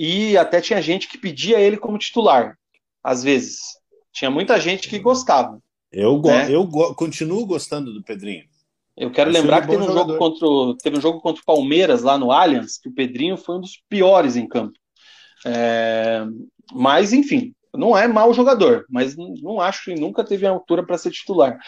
e 0.02 0.39
até 0.39 0.62
tinha 0.62 0.81
gente 0.81 1.06
que 1.06 1.18
pedia 1.18 1.60
ele 1.60 1.77
como 1.77 1.98
titular, 1.98 2.56
às 3.05 3.22
vezes. 3.22 3.59
Tinha 4.10 4.31
muita 4.31 4.59
gente 4.59 4.89
que 4.89 4.98
gostava. 4.98 5.60
Eu, 5.93 6.18
go 6.18 6.28
né? 6.28 6.51
eu 6.51 6.64
go 6.64 6.94
continuo 6.94 7.44
gostando 7.44 7.93
do 7.93 8.02
Pedrinho. 8.02 8.44
Eu 8.97 9.10
quero 9.10 9.31
lembrar 9.31 9.60
que 9.60 9.68
teve 9.68 9.82
um, 9.82 9.93
jogo 9.93 10.16
contra, 10.16 10.48
teve 10.82 10.97
um 10.97 11.01
jogo 11.02 11.20
contra 11.20 11.43
o 11.43 11.44
Palmeiras 11.44 12.01
lá 12.01 12.16
no 12.16 12.32
Allianz, 12.32 12.78
que 12.78 12.89
o 12.89 12.94
Pedrinho 12.94 13.36
foi 13.36 13.56
um 13.56 13.60
dos 13.60 13.82
piores 13.90 14.36
em 14.36 14.48
campo. 14.48 14.72
É, 15.44 16.24
mas, 16.72 17.12
enfim, 17.12 17.52
não 17.74 17.97
é 17.97 18.09
mau 18.09 18.32
jogador, 18.32 18.86
mas 18.89 19.14
não 19.16 19.60
acho 19.60 19.85
que 19.85 20.01
nunca 20.01 20.24
teve 20.24 20.47
a 20.47 20.51
altura 20.51 20.82
para 20.82 20.97
ser 20.97 21.10
titular. 21.10 21.59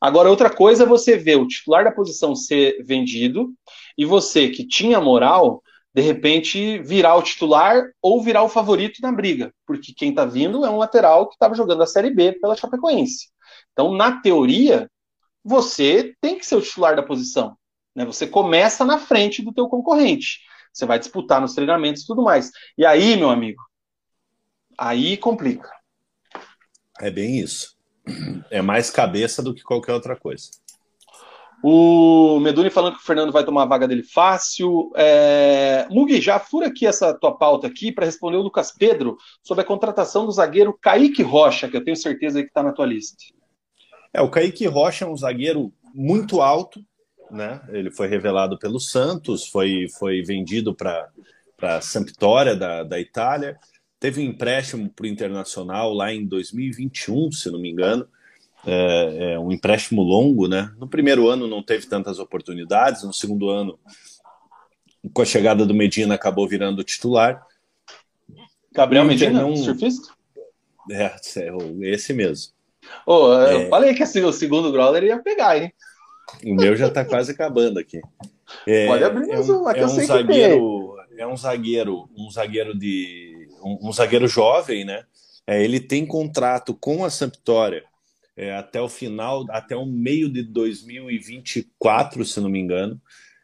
Agora, 0.00 0.30
outra 0.30 0.48
coisa 0.48 0.84
é 0.84 0.86
você 0.86 1.16
ver 1.16 1.36
o 1.36 1.48
titular 1.48 1.82
da 1.82 1.92
posição 1.92 2.36
ser 2.36 2.84
vendido 2.84 3.52
e 3.98 4.04
você 4.04 4.48
que 4.48 4.64
tinha 4.64 5.00
moral, 5.00 5.60
de 5.92 6.02
repente 6.02 6.78
virar 6.78 7.16
o 7.16 7.22
titular 7.22 7.90
ou 8.00 8.22
virar 8.22 8.42
o 8.42 8.48
favorito 8.48 9.00
na 9.02 9.10
briga, 9.10 9.52
porque 9.66 9.92
quem 9.92 10.10
está 10.10 10.24
vindo 10.24 10.64
é 10.64 10.70
um 10.70 10.78
lateral 10.78 11.28
que 11.28 11.34
estava 11.34 11.54
jogando 11.54 11.82
a 11.82 11.86
Série 11.86 12.10
B 12.10 12.32
pela 12.40 12.56
Chapecoense. 12.56 13.28
Então, 13.72 13.92
na 13.92 14.20
teoria, 14.20 14.88
você 15.44 16.14
tem 16.20 16.38
que 16.38 16.46
ser 16.46 16.56
o 16.56 16.62
titular 16.62 16.94
da 16.94 17.02
posição. 17.02 17.56
Né? 17.94 18.04
Você 18.04 18.26
começa 18.26 18.84
na 18.84 18.98
frente 18.98 19.42
do 19.42 19.52
teu 19.52 19.68
concorrente. 19.68 20.40
Você 20.72 20.86
vai 20.86 20.98
disputar 20.98 21.40
nos 21.40 21.54
treinamentos 21.54 22.02
e 22.02 22.06
tudo 22.06 22.22
mais. 22.22 22.50
E 22.78 22.86
aí, 22.86 23.16
meu 23.16 23.30
amigo, 23.30 23.62
aí 24.78 25.16
complica. 25.16 25.68
É 27.00 27.10
bem 27.10 27.40
isso. 27.40 27.76
É 28.50 28.62
mais 28.62 28.90
cabeça 28.90 29.42
do 29.42 29.54
que 29.54 29.62
qualquer 29.62 29.92
outra 29.92 30.16
coisa. 30.16 30.50
O 31.62 32.40
Meduni 32.40 32.70
falando 32.70 32.94
que 32.94 33.02
o 33.02 33.04
Fernando 33.04 33.32
vai 33.32 33.44
tomar 33.44 33.64
a 33.64 33.66
vaga 33.66 33.86
dele 33.86 34.02
fácil. 34.02 34.90
É... 34.96 35.86
Mugi, 35.90 36.20
já 36.20 36.38
fura 36.38 36.68
aqui 36.68 36.86
essa 36.86 37.12
tua 37.12 37.36
pauta 37.36 37.66
aqui 37.66 37.92
para 37.92 38.06
responder 38.06 38.36
o 38.36 38.42
Lucas 38.42 38.72
Pedro 38.72 39.18
sobre 39.42 39.62
a 39.62 39.66
contratação 39.66 40.24
do 40.24 40.32
zagueiro 40.32 40.76
Kaique 40.80 41.22
Rocha, 41.22 41.68
que 41.68 41.76
eu 41.76 41.84
tenho 41.84 41.96
certeza 41.96 42.40
que 42.42 42.48
está 42.48 42.62
na 42.62 42.72
tua 42.72 42.86
lista. 42.86 43.16
É, 44.12 44.20
o 44.22 44.30
Kaique 44.30 44.66
Rocha 44.66 45.04
é 45.04 45.08
um 45.08 45.16
zagueiro 45.16 45.72
muito 45.94 46.40
alto, 46.40 46.82
né? 47.30 47.60
Ele 47.68 47.90
foi 47.90 48.08
revelado 48.08 48.58
pelo 48.58 48.80
Santos, 48.80 49.46
foi, 49.46 49.86
foi 49.98 50.22
vendido 50.22 50.74
para 50.74 51.08
a 51.60 51.80
Sampdoria 51.80 52.56
da, 52.56 52.82
da 52.82 52.98
Itália, 52.98 53.58
teve 54.00 54.20
um 54.20 54.24
empréstimo 54.24 54.88
para 54.88 55.04
o 55.04 55.08
Internacional 55.08 55.92
lá 55.92 56.12
em 56.12 56.26
2021, 56.26 57.30
se 57.32 57.50
não 57.50 57.60
me 57.60 57.70
engano. 57.70 58.08
É, 58.66 59.32
é, 59.32 59.38
um 59.38 59.50
empréstimo 59.50 60.02
longo, 60.02 60.46
né? 60.46 60.70
No 60.78 60.86
primeiro 60.86 61.28
ano 61.28 61.46
não 61.46 61.62
teve 61.62 61.86
tantas 61.86 62.18
oportunidades, 62.18 63.02
no 63.02 63.12
segundo 63.12 63.48
ano, 63.48 63.78
com 65.14 65.22
a 65.22 65.24
chegada 65.24 65.64
do 65.64 65.74
Medina, 65.74 66.14
acabou 66.14 66.46
virando 66.46 66.84
titular. 66.84 67.46
Gabriel 68.72 69.04
Medina, 69.04 69.42
não... 69.42 69.56
surfista? 69.56 70.12
É, 70.90 71.04
é 71.36 71.50
esse 71.90 72.12
mesmo. 72.12 72.52
Oh, 73.06 73.32
eu 73.32 73.60
é... 73.60 73.68
falei 73.68 73.94
que 73.94 74.02
assim, 74.02 74.22
o 74.22 74.32
segundo 74.32 74.72
Growler 74.72 75.04
ia 75.04 75.18
pegar, 75.18 75.58
hein? 75.58 75.72
O 76.44 76.54
meu 76.54 76.76
já 76.76 76.90
tá 76.90 77.04
quase 77.04 77.32
acabando 77.32 77.78
aqui. 77.78 78.00
É, 78.66 78.86
Pode 78.86 79.04
abrir 79.04 79.26
mais 79.26 79.48
é 79.48 79.52
um, 79.52 79.70
é 79.70 79.84
um 79.84 79.88
zagueiro, 79.88 80.96
é 81.16 81.26
um 81.26 81.36
zagueiro, 81.36 82.10
um 82.16 82.30
zagueiro 82.30 82.78
de 82.78 83.48
um, 83.62 83.88
um 83.88 83.92
zagueiro 83.92 84.28
jovem, 84.28 84.84
né? 84.84 85.04
É, 85.46 85.62
ele 85.62 85.80
tem 85.80 86.06
contrato 86.06 86.74
com 86.74 87.04
a 87.04 87.10
Sampdoria 87.10 87.89
é, 88.40 88.56
até 88.56 88.80
o 88.80 88.88
final, 88.88 89.44
até 89.50 89.76
o 89.76 89.84
meio 89.84 90.26
de 90.26 90.42
2024, 90.42 92.24
se 92.24 92.40
não 92.40 92.48
me 92.48 92.58
engano. 92.58 92.98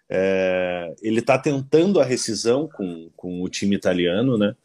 É, 0.08 0.94
ele 1.02 1.18
está 1.18 1.38
tentando 1.38 2.00
a 2.00 2.04
rescisão 2.04 2.66
com, 2.66 3.10
com 3.14 3.42
o 3.42 3.48
time 3.50 3.76
italiano, 3.76 4.38
né? 4.38 4.56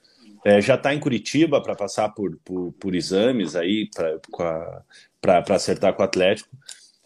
É, 0.45 0.61
já 0.61 0.75
está 0.75 0.93
em 0.93 0.99
Curitiba 1.01 1.61
para 1.61 1.75
passar 1.75 2.09
por, 2.09 2.39
por, 2.45 2.71
por, 2.79 2.95
exames 2.95 3.57
aí 3.57 3.89
para 5.21 5.43
acertar 5.53 5.93
com 5.93 6.01
o 6.01 6.05
Atlético 6.05 6.49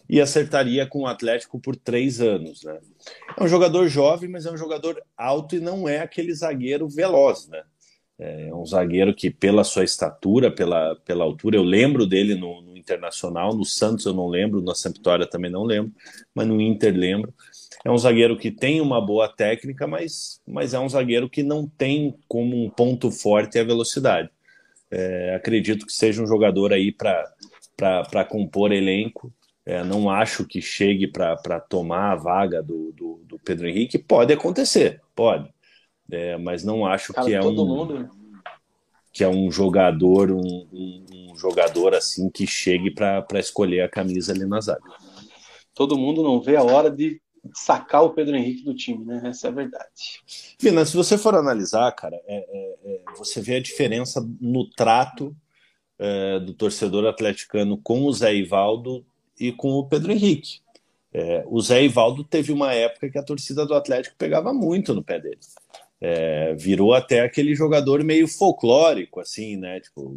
e 0.08 0.20
acertaria 0.20 0.86
com 0.86 1.00
o 1.00 1.06
Atlético 1.06 1.58
por 1.58 1.74
três 1.74 2.20
anos. 2.20 2.62
Né? 2.62 2.78
É 3.36 3.42
um 3.42 3.48
jogador 3.48 3.88
jovem, 3.88 4.30
mas 4.30 4.46
é 4.46 4.52
um 4.52 4.56
jogador 4.56 5.02
alto 5.16 5.56
e 5.56 5.60
não 5.60 5.86
é 5.86 5.98
aquele 5.98 6.32
zagueiro 6.32 6.88
veloz. 6.88 7.48
Né? 7.48 7.62
É 8.18 8.54
um 8.54 8.64
zagueiro 8.64 9.14
que, 9.14 9.30
pela 9.30 9.64
sua 9.64 9.84
estatura, 9.84 10.50
pela, 10.50 10.96
pela 11.04 11.24
altura, 11.24 11.56
eu 11.56 11.62
lembro 11.62 12.06
dele 12.06 12.34
no, 12.34 12.62
no 12.62 12.75
Internacional, 12.86 13.52
no 13.54 13.64
Santos 13.64 14.06
eu 14.06 14.14
não 14.14 14.28
lembro, 14.28 14.62
na 14.62 14.74
Sampdoria 14.74 15.26
também 15.26 15.50
não 15.50 15.64
lembro, 15.64 15.92
mas 16.32 16.46
no 16.46 16.60
Inter 16.60 16.94
lembro. 16.96 17.34
É 17.84 17.90
um 17.90 17.98
zagueiro 17.98 18.36
que 18.36 18.50
tem 18.50 18.80
uma 18.80 19.04
boa 19.04 19.28
técnica, 19.28 19.86
mas, 19.86 20.40
mas 20.46 20.72
é 20.72 20.78
um 20.78 20.88
zagueiro 20.88 21.28
que 21.28 21.42
não 21.42 21.66
tem 21.66 22.16
como 22.28 22.64
um 22.64 22.70
ponto 22.70 23.10
forte 23.10 23.58
a 23.58 23.64
velocidade. 23.64 24.30
É, 24.90 25.34
acredito 25.34 25.84
que 25.84 25.92
seja 25.92 26.22
um 26.22 26.26
jogador 26.26 26.72
aí 26.72 26.92
para 26.92 28.24
compor 28.28 28.72
elenco. 28.72 29.32
É, 29.64 29.82
não 29.82 30.08
acho 30.08 30.46
que 30.46 30.62
chegue 30.62 31.08
para 31.08 31.60
tomar 31.60 32.12
a 32.12 32.16
vaga 32.16 32.62
do, 32.62 32.92
do, 32.92 33.20
do, 33.24 33.38
Pedro 33.38 33.68
Henrique. 33.68 33.98
Pode 33.98 34.32
acontecer, 34.32 35.00
pode. 35.14 35.48
é, 36.10 36.36
mas 36.36 36.62
não 36.62 36.86
acho 36.86 37.12
Cara, 37.12 37.26
que 37.26 37.34
é 37.34 37.40
todo 37.40 37.64
um 37.64 37.68
mundo. 37.68 38.25
Que 39.16 39.24
é 39.24 39.28
um 39.28 39.50
jogador 39.50 40.30
um, 40.30 40.66
um- 40.70 41.04
um 41.32 41.36
jogador 41.38 41.94
assim 41.94 42.28
que 42.28 42.46
chegue 42.46 42.90
para 42.90 43.24
escolher 43.40 43.80
a 43.80 43.88
camisa 43.88 44.32
ali 44.32 44.44
na 44.44 44.60
zaga. 44.60 44.82
Todo 45.74 45.96
mundo 45.96 46.22
não 46.22 46.38
vê 46.38 46.56
a 46.56 46.62
hora 46.62 46.90
de 46.90 47.18
sacar 47.54 48.02
o 48.04 48.10
Pedro 48.10 48.36
Henrique 48.36 48.62
do 48.62 48.74
time, 48.74 49.06
né? 49.06 49.22
Essa 49.24 49.46
é 49.46 49.50
a 49.50 49.54
verdade. 49.54 50.22
Vina, 50.60 50.84
se 50.84 50.94
você 50.94 51.16
for 51.16 51.34
analisar, 51.34 51.90
cara, 51.92 52.16
é- 52.26 52.36
é- 52.36 52.76
é, 52.84 53.00
você 53.16 53.40
vê 53.40 53.56
a 53.56 53.60
diferença 53.62 54.20
no 54.38 54.68
trato 54.68 55.34
é, 55.98 56.38
do 56.40 56.52
torcedor 56.52 57.06
atleticano 57.06 57.78
com 57.78 58.02
o 58.04 58.12
Zé 58.12 58.34
Ivaldo 58.34 59.02
e 59.40 59.50
com 59.50 59.70
o 59.70 59.86
Pedro 59.88 60.12
Henrique. 60.12 60.60
É, 61.10 61.42
o 61.46 61.58
Zé 61.62 61.82
Ivaldo 61.84 62.22
teve 62.22 62.52
uma 62.52 62.74
época 62.74 63.08
que 63.08 63.16
a 63.16 63.22
torcida 63.22 63.64
do 63.64 63.72
Atlético 63.72 64.14
pegava 64.18 64.52
muito 64.52 64.92
no 64.92 65.02
pé 65.02 65.18
dele. 65.18 65.38
É, 66.00 66.54
virou 66.54 66.92
até 66.92 67.20
aquele 67.20 67.54
jogador 67.54 68.04
meio 68.04 68.28
folclórico, 68.28 69.18
assim, 69.18 69.56
né? 69.56 69.80
Tipo, 69.80 70.14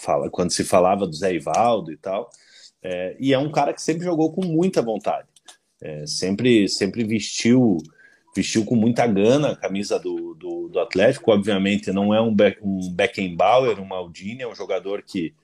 fala, 0.00 0.30
quando 0.30 0.50
se 0.50 0.64
falava 0.64 1.06
do 1.06 1.14
Zé 1.14 1.34
Ivaldo 1.34 1.90
e 1.92 1.96
tal. 1.96 2.30
É, 2.82 3.16
e 3.18 3.32
é 3.32 3.38
um 3.38 3.50
cara 3.50 3.72
que 3.72 3.82
sempre 3.82 4.04
jogou 4.04 4.32
com 4.32 4.44
muita 4.44 4.80
vontade. 4.80 5.28
É, 5.80 6.06
sempre, 6.06 6.68
sempre 6.68 7.04
vestiu 7.04 7.78
vestiu 8.34 8.64
com 8.64 8.74
muita 8.74 9.06
gana 9.06 9.50
a 9.50 9.56
camisa 9.56 9.98
do, 9.98 10.34
do, 10.34 10.68
do 10.68 10.80
Atlético. 10.80 11.30
Obviamente, 11.30 11.92
não 11.92 12.14
é 12.14 12.20
um, 12.20 12.34
Be 12.34 12.56
um 12.62 12.90
Beckenbauer, 12.92 13.78
um 13.78 13.84
Maldini, 13.84 14.42
é 14.42 14.48
um 14.48 14.54
jogador 14.54 15.02
que, 15.02 15.34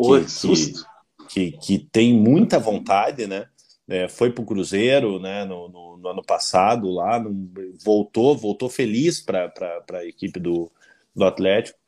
que, 0.00 0.28
susto. 0.28 0.86
que, 1.28 1.52
que 1.52 1.78
tem 1.90 2.14
muita 2.14 2.58
vontade, 2.58 3.26
né? 3.26 3.46
É, 3.88 4.08
foi 4.08 4.32
para 4.32 4.42
o 4.42 4.46
Cruzeiro 4.46 5.20
né, 5.20 5.44
no, 5.44 5.68
no, 5.68 5.96
no, 5.96 6.08
ano 6.08 6.22
passado, 6.22 6.90
lá 6.90 7.20
no, 7.20 7.48
voltou, 7.84 8.36
voltou 8.36 8.68
feliz 8.68 9.20
para 9.20 9.52
a 9.92 10.04
equipe 10.04 10.40
do, 10.40 10.70
do 11.14 11.24
Atlético 11.24 11.78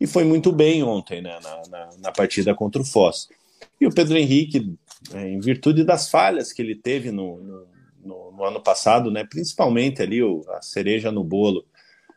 e 0.00 0.06
foi 0.06 0.22
muito 0.22 0.52
bem 0.52 0.84
ontem 0.84 1.20
né, 1.20 1.38
na, 1.42 1.62
na, 1.68 1.90
na 1.98 2.12
partida 2.12 2.54
contra 2.54 2.80
o 2.80 2.84
Foz. 2.84 3.28
E 3.80 3.86
o 3.86 3.92
Pedro 3.92 4.16
Henrique, 4.16 4.72
é, 5.12 5.28
em 5.28 5.40
virtude 5.40 5.82
das 5.82 6.08
falhas 6.08 6.52
que 6.52 6.62
ele 6.62 6.76
teve 6.76 7.10
no, 7.10 7.66
no, 8.04 8.32
no 8.32 8.44
ano 8.44 8.62
passado, 8.62 9.10
né, 9.10 9.24
principalmente 9.24 10.00
ali 10.00 10.22
o, 10.22 10.44
a 10.50 10.62
cereja 10.62 11.10
no 11.10 11.24
bolo 11.24 11.64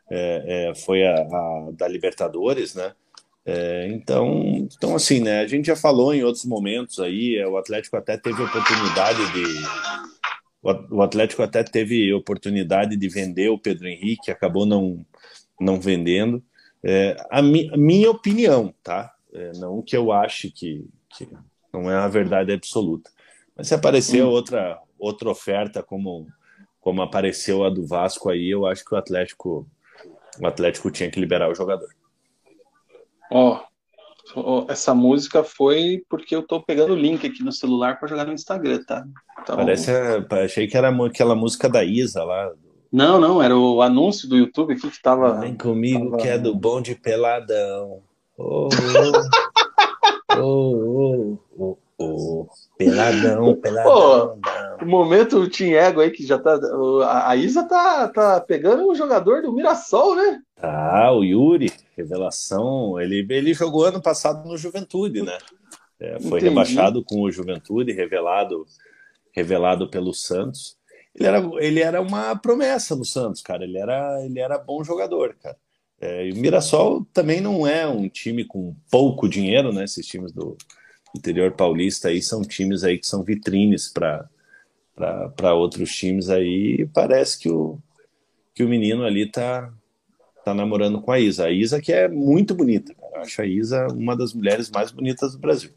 é, 0.08 0.68
é, 0.70 0.74
foi 0.74 1.04
a, 1.04 1.14
a, 1.14 1.70
da 1.72 1.88
Libertadores, 1.88 2.74
né? 2.74 2.94
É, 3.44 3.88
então, 3.88 4.68
então, 4.72 4.94
assim, 4.94 5.20
né? 5.20 5.40
A 5.40 5.46
gente 5.46 5.66
já 5.66 5.76
falou 5.76 6.14
em 6.14 6.22
outros 6.22 6.44
momentos 6.44 7.00
aí, 7.00 7.36
é, 7.36 7.46
o 7.46 7.56
Atlético 7.56 7.96
até 7.96 8.16
teve 8.16 8.42
oportunidade 8.42 9.18
de. 9.32 9.42
O 10.90 11.02
Atlético 11.02 11.42
até 11.42 11.64
teve 11.64 12.12
oportunidade 12.14 12.96
de 12.96 13.08
vender 13.08 13.48
o 13.48 13.58
Pedro 13.58 13.88
Henrique, 13.88 14.30
acabou 14.30 14.64
não, 14.64 15.04
não 15.60 15.80
vendendo. 15.80 16.40
É, 16.84 17.16
a, 17.30 17.42
mi, 17.42 17.68
a, 17.72 17.76
minha 17.76 18.10
opinião, 18.10 18.72
tá? 18.80 19.12
É, 19.32 19.52
não 19.56 19.82
que 19.82 19.96
eu 19.96 20.12
ache 20.12 20.50
que, 20.50 20.86
que 21.16 21.28
não 21.72 21.90
é 21.90 21.96
a 21.96 22.06
verdade 22.06 22.52
absoluta. 22.52 23.10
Mas 23.56 23.68
se 23.68 23.74
aparecer 23.74 24.22
outra, 24.22 24.80
outra 24.96 25.30
oferta 25.30 25.82
como, 25.82 26.28
como 26.80 27.02
apareceu 27.02 27.64
a 27.64 27.70
do 27.70 27.84
Vasco 27.84 28.30
aí, 28.30 28.48
eu 28.48 28.64
acho 28.64 28.84
que 28.84 28.94
o 28.94 28.98
Atlético, 28.98 29.68
o 30.40 30.46
Atlético 30.46 30.92
tinha 30.92 31.10
que 31.10 31.18
liberar 31.18 31.50
o 31.50 31.54
jogador. 31.56 31.88
Ó, 33.34 33.60
oh, 34.36 34.66
essa 34.68 34.94
música 34.94 35.42
foi 35.42 36.02
porque 36.06 36.36
eu 36.36 36.42
tô 36.42 36.62
pegando 36.62 36.92
o 36.92 36.96
link 36.96 37.26
aqui 37.26 37.42
no 37.42 37.50
celular 37.50 37.98
para 37.98 38.08
jogar 38.08 38.26
no 38.26 38.34
Instagram, 38.34 38.84
tá? 38.86 39.04
Então... 39.40 39.56
Parece, 39.56 39.90
achei 40.44 40.66
que 40.66 40.76
era 40.76 40.90
aquela 41.06 41.34
música 41.34 41.66
da 41.66 41.82
Isa 41.82 42.22
lá. 42.22 42.52
Não, 42.92 43.18
não, 43.18 43.42
era 43.42 43.56
o 43.56 43.80
anúncio 43.80 44.28
do 44.28 44.36
YouTube 44.36 44.74
aqui 44.74 44.90
que 44.90 45.00
tava. 45.00 45.40
Vem 45.40 45.56
comigo 45.56 46.10
tava... 46.10 46.22
que 46.22 46.28
é 46.28 46.36
do 46.36 46.54
bonde 46.54 46.94
peladão. 46.94 48.02
Oh, 48.36 48.68
oh, 48.68 50.38
oh, 50.38 51.38
oh, 51.38 51.38
oh, 51.58 51.78
peladão, 52.76 53.54
peladão. 53.60 54.38
Pô, 54.40 54.84
o 54.84 54.88
momento 54.88 55.48
Team 55.48 55.72
Ego 55.72 56.00
aí 56.00 56.10
que 56.10 56.26
já 56.26 56.38
tá. 56.38 56.58
A 57.26 57.36
Isa 57.36 57.64
tá, 57.64 58.08
tá 58.08 58.40
pegando 58.40 58.88
o 58.88 58.94
jogador 58.94 59.42
do 59.42 59.52
Mirassol, 59.52 60.16
né? 60.16 60.40
Ah, 60.60 61.12
o 61.12 61.24
Yuri, 61.24 61.72
revelação. 61.96 63.00
Ele, 63.00 63.26
ele 63.30 63.54
jogou 63.54 63.84
ano 63.84 64.00
passado 64.00 64.48
no 64.48 64.56
Juventude, 64.56 65.22
né? 65.22 65.36
É, 66.00 66.18
foi 66.18 66.38
Entendi. 66.38 66.44
rebaixado 66.48 67.04
com 67.04 67.22
o 67.22 67.30
Juventude, 67.30 67.92
revelado, 67.92 68.66
revelado 69.32 69.88
pelo 69.88 70.12
Santos. 70.12 70.76
Ele 71.14 71.28
era, 71.28 71.50
ele 71.58 71.80
era 71.80 72.00
uma 72.00 72.34
promessa 72.34 72.96
no 72.96 73.04
Santos, 73.04 73.42
cara. 73.42 73.64
Ele 73.64 73.78
era, 73.78 74.24
ele 74.24 74.40
era 74.40 74.58
bom 74.58 74.82
jogador, 74.82 75.36
cara. 75.40 75.56
É, 76.00 76.26
e 76.26 76.32
o 76.32 76.36
Mirassol 76.36 77.06
também 77.12 77.40
não 77.40 77.64
é 77.64 77.86
um 77.86 78.08
time 78.08 78.44
com 78.44 78.74
pouco 78.90 79.28
dinheiro, 79.28 79.72
né? 79.72 79.84
Esses 79.84 80.04
times 80.04 80.32
do 80.32 80.56
interior 81.14 81.52
paulista 81.52 82.08
aí 82.08 82.22
são 82.22 82.42
times 82.42 82.84
aí 82.84 82.98
que 82.98 83.06
são 83.06 83.22
vitrines 83.22 83.88
para 83.88 85.54
outros 85.54 85.94
times 85.94 86.28
aí. 86.28 86.76
E 86.80 86.86
parece 86.86 87.38
que 87.38 87.50
o, 87.50 87.78
que 88.54 88.64
o 88.64 88.68
menino 88.68 89.04
ali 89.04 89.30
tá, 89.30 89.72
tá 90.44 90.54
namorando 90.54 91.00
com 91.00 91.12
a 91.12 91.20
Isa. 91.20 91.46
A 91.46 91.50
Isa 91.50 91.80
que 91.80 91.92
é 91.92 92.08
muito 92.08 92.54
bonita. 92.54 92.94
Eu 93.14 93.20
acho 93.20 93.42
a 93.42 93.46
Isa 93.46 93.86
uma 93.88 94.16
das 94.16 94.32
mulheres 94.32 94.70
mais 94.70 94.90
bonitas 94.90 95.32
do 95.32 95.38
Brasil. 95.38 95.70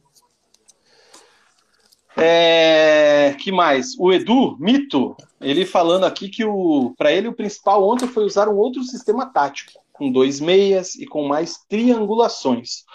É, 2.18 3.36
que 3.40 3.52
mais? 3.52 3.94
O 4.00 4.12
Edu 4.12 4.58
Mito, 4.58 5.18
ele 5.42 5.66
falando 5.66 6.06
aqui 6.06 6.30
que 6.30 6.46
o 6.46 6.94
para 6.98 7.12
ele 7.12 7.28
o 7.28 7.34
principal 7.34 7.86
ontem 7.88 8.08
foi 8.08 8.24
usar 8.24 8.48
um 8.48 8.56
outro 8.56 8.82
sistema 8.84 9.26
tático, 9.26 9.74
com 9.92 10.10
dois 10.10 10.40
meias 10.40 10.96
e 10.96 11.06
com 11.06 11.28
mais 11.28 11.60
triangulações. 11.68 12.86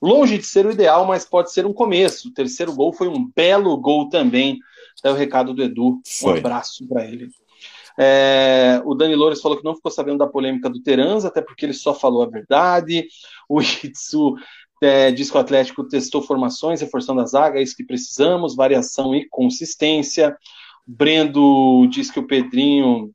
Longe 0.00 0.38
de 0.38 0.46
ser 0.46 0.66
o 0.66 0.70
ideal, 0.70 1.06
mas 1.06 1.24
pode 1.24 1.52
ser 1.52 1.66
um 1.66 1.72
começo. 1.72 2.28
O 2.28 2.32
terceiro 2.32 2.74
gol 2.74 2.92
foi 2.92 3.08
um 3.08 3.30
belo 3.34 3.76
gol 3.76 4.08
também. 4.08 4.58
É 5.04 5.10
o 5.10 5.14
recado 5.14 5.52
do 5.52 5.62
Edu. 5.62 6.00
Foi. 6.06 6.34
Um 6.34 6.38
abraço 6.38 6.86
para 6.86 7.04
ele. 7.04 7.28
É, 7.98 8.80
o 8.84 8.94
Dani 8.94 9.14
Loures 9.14 9.42
falou 9.42 9.58
que 9.58 9.64
não 9.64 9.74
ficou 9.74 9.90
sabendo 9.90 10.18
da 10.18 10.26
polêmica 10.26 10.70
do 10.70 10.82
Teranza, 10.82 11.28
até 11.28 11.42
porque 11.42 11.66
ele 11.66 11.74
só 11.74 11.92
falou 11.92 12.22
a 12.22 12.28
verdade. 12.28 13.06
O 13.48 13.60
Itsu 13.60 14.36
é, 14.82 15.10
diz 15.10 15.30
que 15.30 15.36
o 15.36 15.40
Atlético 15.40 15.86
testou 15.86 16.22
formações, 16.22 16.80
reforçando 16.80 17.20
a 17.20 17.26
zaga, 17.26 17.58
é 17.58 17.62
isso 17.62 17.76
que 17.76 17.84
precisamos, 17.84 18.56
variação 18.56 19.14
e 19.14 19.28
consistência. 19.28 20.36
O 20.88 20.92
Brendo 20.92 21.86
diz 21.88 22.10
que 22.10 22.18
o 22.18 22.26
Pedrinho. 22.26 23.10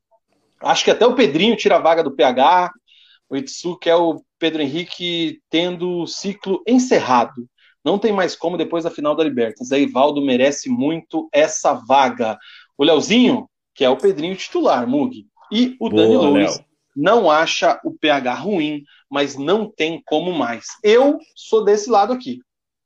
Acho 0.62 0.84
que 0.84 0.90
até 0.90 1.04
o 1.06 1.14
Pedrinho 1.14 1.56
tira 1.56 1.76
a 1.76 1.80
vaga 1.80 2.02
do 2.02 2.14
PH. 2.14 2.72
O 3.28 3.36
Itsu 3.36 3.76
quer 3.78 3.96
o 3.96 4.22
Pedro 4.38 4.62
Henrique 4.62 5.40
tendo 5.50 6.02
o 6.02 6.06
ciclo 6.06 6.62
encerrado. 6.66 7.46
Não 7.84 7.98
tem 7.98 8.12
mais 8.12 8.34
como 8.36 8.56
depois 8.56 8.84
da 8.84 8.90
final 8.90 9.14
da 9.14 9.24
Libertas. 9.24 9.70
A 9.72 9.78
Ivaldo 9.78 10.20
merece 10.20 10.68
muito 10.68 11.28
essa 11.32 11.72
vaga. 11.72 12.36
O 12.76 12.84
Leozinho, 12.84 13.48
que 13.74 13.84
é 13.84 13.90
o 13.90 13.96
Pedrinho 13.96 14.34
titular, 14.36 14.86
Mug. 14.88 15.26
E 15.52 15.76
o 15.80 15.88
Boa, 15.88 16.02
Dani 16.02 16.16
Luiz 16.16 16.56
Léo. 16.56 16.64
não 16.96 17.30
acha 17.30 17.80
o 17.84 17.92
PH 17.92 18.34
ruim, 18.34 18.82
mas 19.08 19.36
não 19.36 19.70
tem 19.70 20.02
como 20.04 20.32
mais. 20.32 20.66
Eu 20.82 21.18
sou 21.34 21.64
desse 21.64 21.88
lado 21.88 22.12
aqui. 22.12 22.40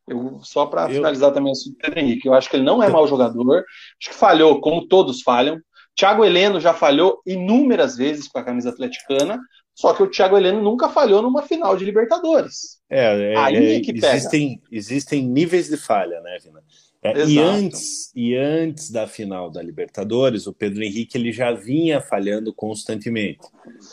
Eu, 0.07 0.41
só 0.43 0.67
para 0.67 0.83
Eu- 0.91 0.97
finalizar 0.97 1.33
também 1.33 1.53
o 1.53 1.77
Pedro 1.79 2.01
Henrique, 2.01 2.27
eu 2.29 2.35
acho 2.35 2.51
que 2.51 2.57
ele 2.57 2.65
não 2.65 2.83
é 2.83 2.89
mau 2.89 3.07
jogador, 3.07 3.59
acho 4.01 4.11
que 4.11 4.15
falhou, 4.15 4.61
como 4.61 4.87
todos 4.89 5.23
falham. 5.23 5.59
Thiago 5.97 6.25
Heleno 6.25 6.61
já 6.61 6.75
falhou 6.75 7.21
inúmeras 7.27 7.97
vezes 7.97 8.27
com 8.29 8.39
a 8.39 8.43
camisa 8.45 8.71
atleticana, 8.71 9.39
só 9.81 9.94
que 9.94 10.02
o 10.02 10.11
Thiago 10.11 10.36
Heleno 10.36 10.61
nunca 10.61 10.90
falhou 10.90 11.23
numa 11.23 11.43
final 11.43 11.74
de 11.74 11.85
Libertadores. 11.86 12.78
É, 12.90 13.32
é, 13.32 13.36
Aí 13.36 13.57
é, 13.57 13.77
é 13.77 13.81
que 13.81 13.94
pega. 13.94 14.15
existem, 14.15 14.61
existem 14.70 15.23
níveis 15.27 15.69
de 15.69 15.77
falha, 15.78 16.20
né, 16.20 16.36
Vina? 16.44 16.62
É, 17.02 17.24
e, 17.24 17.39
antes, 17.39 18.12
e 18.15 18.36
antes 18.36 18.90
da 18.90 19.07
final 19.07 19.51
da 19.51 19.62
Libertadores, 19.62 20.47
o 20.47 20.52
Pedro 20.52 20.82
Henrique 20.85 21.16
ele 21.16 21.32
já 21.32 21.51
vinha 21.51 21.98
falhando 21.98 22.52
constantemente. 22.52 23.39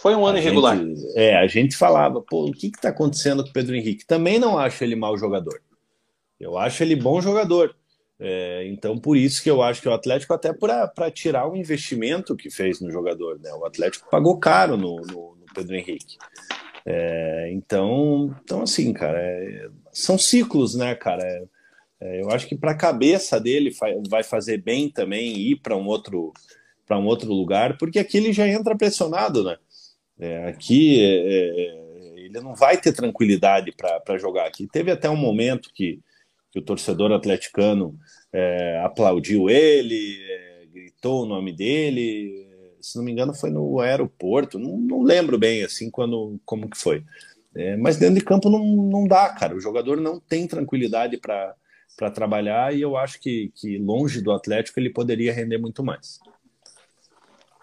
Foi 0.01 0.14
um 0.14 0.26
ano 0.26 0.38
A 0.38 0.41
irregular. 0.41 0.77
gente- 0.77 1.01
é, 1.18 1.38
a 1.38 1.47
gente 1.47 1.77
falava, 1.77 2.22
pô, 2.22 2.47
o 2.47 2.51
que 2.51 2.68
está 2.68 2.89
acontecendo 2.89 3.43
com 3.45 3.49
o 3.49 3.53
Pedro 3.53 3.77
Henrique? 3.77 4.05
Também 4.05 4.38
não 4.38 4.57
acho 4.57 4.84
ele 4.84 4.95
mau 4.97 5.18
jogador. 5.18 5.61
Eu 6.38 6.57
acho 6.57 6.84
ele 6.84 6.97
bom 6.97 7.22
jogador. 7.22 7.73
É, 8.19 8.68
então, 8.68 8.97
por 8.97 9.15
isso 9.15 9.41
que 9.41 9.49
eu 9.49 9.61
acho 9.61 9.81
que 9.81 9.88
o 9.88 9.93
Atlético, 9.93 10.34
até 10.34 10.51
para 10.51 11.09
tirar 11.09 11.49
o 11.49 11.55
investimento 11.55 12.35
que 12.35 12.49
fez 12.49 12.81
no 12.81 12.91
jogador, 12.91 13.39
né? 13.39 13.53
O 13.53 13.64
Atlético 13.65 14.09
pagou 14.11 14.38
caro 14.38 14.76
no- 14.76 14.97
no 15.05 15.36
Pedro 15.57 15.75
Henrique. 15.75 16.17
É, 16.85 17.49
então, 17.51 18.35
então, 18.43 18.61
assim, 18.61 18.93
cara, 18.93 19.19
é- 19.19 19.69
são 19.91 20.17
ciclos, 20.17 20.75
né, 20.75 20.93
cara? 20.95 21.23
É, 21.23 21.43
é, 21.99 22.21
eu 22.21 22.29
acho 22.29 22.47
que 22.47 22.55
para 22.55 22.71
a 22.71 22.77
cabeça 22.77 23.39
dele 23.39 23.75
vai 24.07 24.23
fazer 24.23 24.57
bem 24.61 24.89
também 24.89 25.35
ir 25.35 25.57
para 25.57 25.75
um 25.75 25.88
outro 25.88 26.31
para 26.85 26.97
um 26.97 27.05
outro 27.05 27.27
lugar, 27.34 27.77
porque 27.77 27.99
aqui 27.99 28.15
ele 28.15 28.31
já 28.31 28.47
entra 28.47 28.77
pressionado, 28.77 29.43
né? 29.43 29.57
É, 30.17 30.47
aqui 30.47 31.01
é, 31.01 32.13
ele 32.15 32.39
não 32.39 32.55
vai 32.55 32.79
ter 32.79 32.93
tranquilidade 32.93 33.73
para 33.73 34.17
jogar 34.17 34.47
aqui. 34.47 34.67
Teve 34.71 34.89
até 34.91 35.09
um 35.09 35.17
momento 35.17 35.69
que, 35.73 35.99
que 36.49 36.59
o 36.59 36.61
torcedor 36.61 37.11
atleticano 37.11 37.99
aplaudiu 38.85 39.49
ele, 39.49 40.17
gritou 40.71 41.23
o 41.23 41.25
nome 41.25 41.51
dele, 41.51 42.47
se 42.82 42.98
não 42.98 43.04
me 43.04 43.12
engano, 43.12 43.34
foi 43.34 43.49
no 43.49 43.80
aeroporto, 43.80 44.60
não, 44.60 44.78
não 44.78 45.02
lembro 45.02 45.38
bem 45.38 45.64
assim 45.64 45.90
quando, 45.90 46.40
como 46.45 46.70
que 46.70 46.78
foi. 46.78 47.04
É, 47.56 47.76
mas 47.76 47.98
dentro 47.98 48.16
de 48.16 48.26
campo 48.26 48.49
não, 48.49 48.64
não 48.64 49.08
dá, 49.08 49.30
cara. 49.30 49.56
O 49.56 49.60
jogador 49.60 49.98
não 49.98 50.20
tem 50.20 50.48
tranquilidade 50.48 51.18
para 51.18 51.56
trabalhar 52.14 52.76
e 52.76 52.82
eu 52.82 52.95
acho 52.95 53.20
que, 53.20 53.52
que 53.56 53.78
longe 53.78 54.22
do 54.22 54.32
Atlético 54.32 54.80
ele 54.80 54.91
poderia 54.91 55.34
render 55.34 55.58
muito 55.58 55.84
mais. 55.84 56.20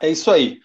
É 0.00 0.08
isso 0.08 0.30
aí. 0.30 0.58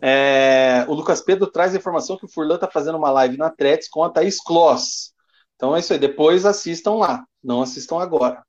É, 0.00 0.86
o 0.88 0.94
Lucas 0.94 1.20
Pedro 1.20 1.46
traz 1.46 1.74
a 1.74 1.76
informação 1.76 2.16
que 2.16 2.24
o 2.24 2.28
Furlan 2.28 2.54
está 2.54 2.66
fazendo 2.66 2.96
uma 2.96 3.10
live 3.10 3.36
na 3.36 3.50
Tretes 3.50 3.88
com 3.88 4.02
a 4.02 4.08
Thaís 4.08 4.42
Kloss. 4.42 5.12
Então 5.56 5.76
é 5.76 5.80
isso 5.80 5.92
aí. 5.92 5.98
Depois 5.98 6.46
assistam 6.46 6.94
lá. 6.94 7.24
Não 7.44 7.60
assistam 7.60 8.00
agora. 8.00 8.42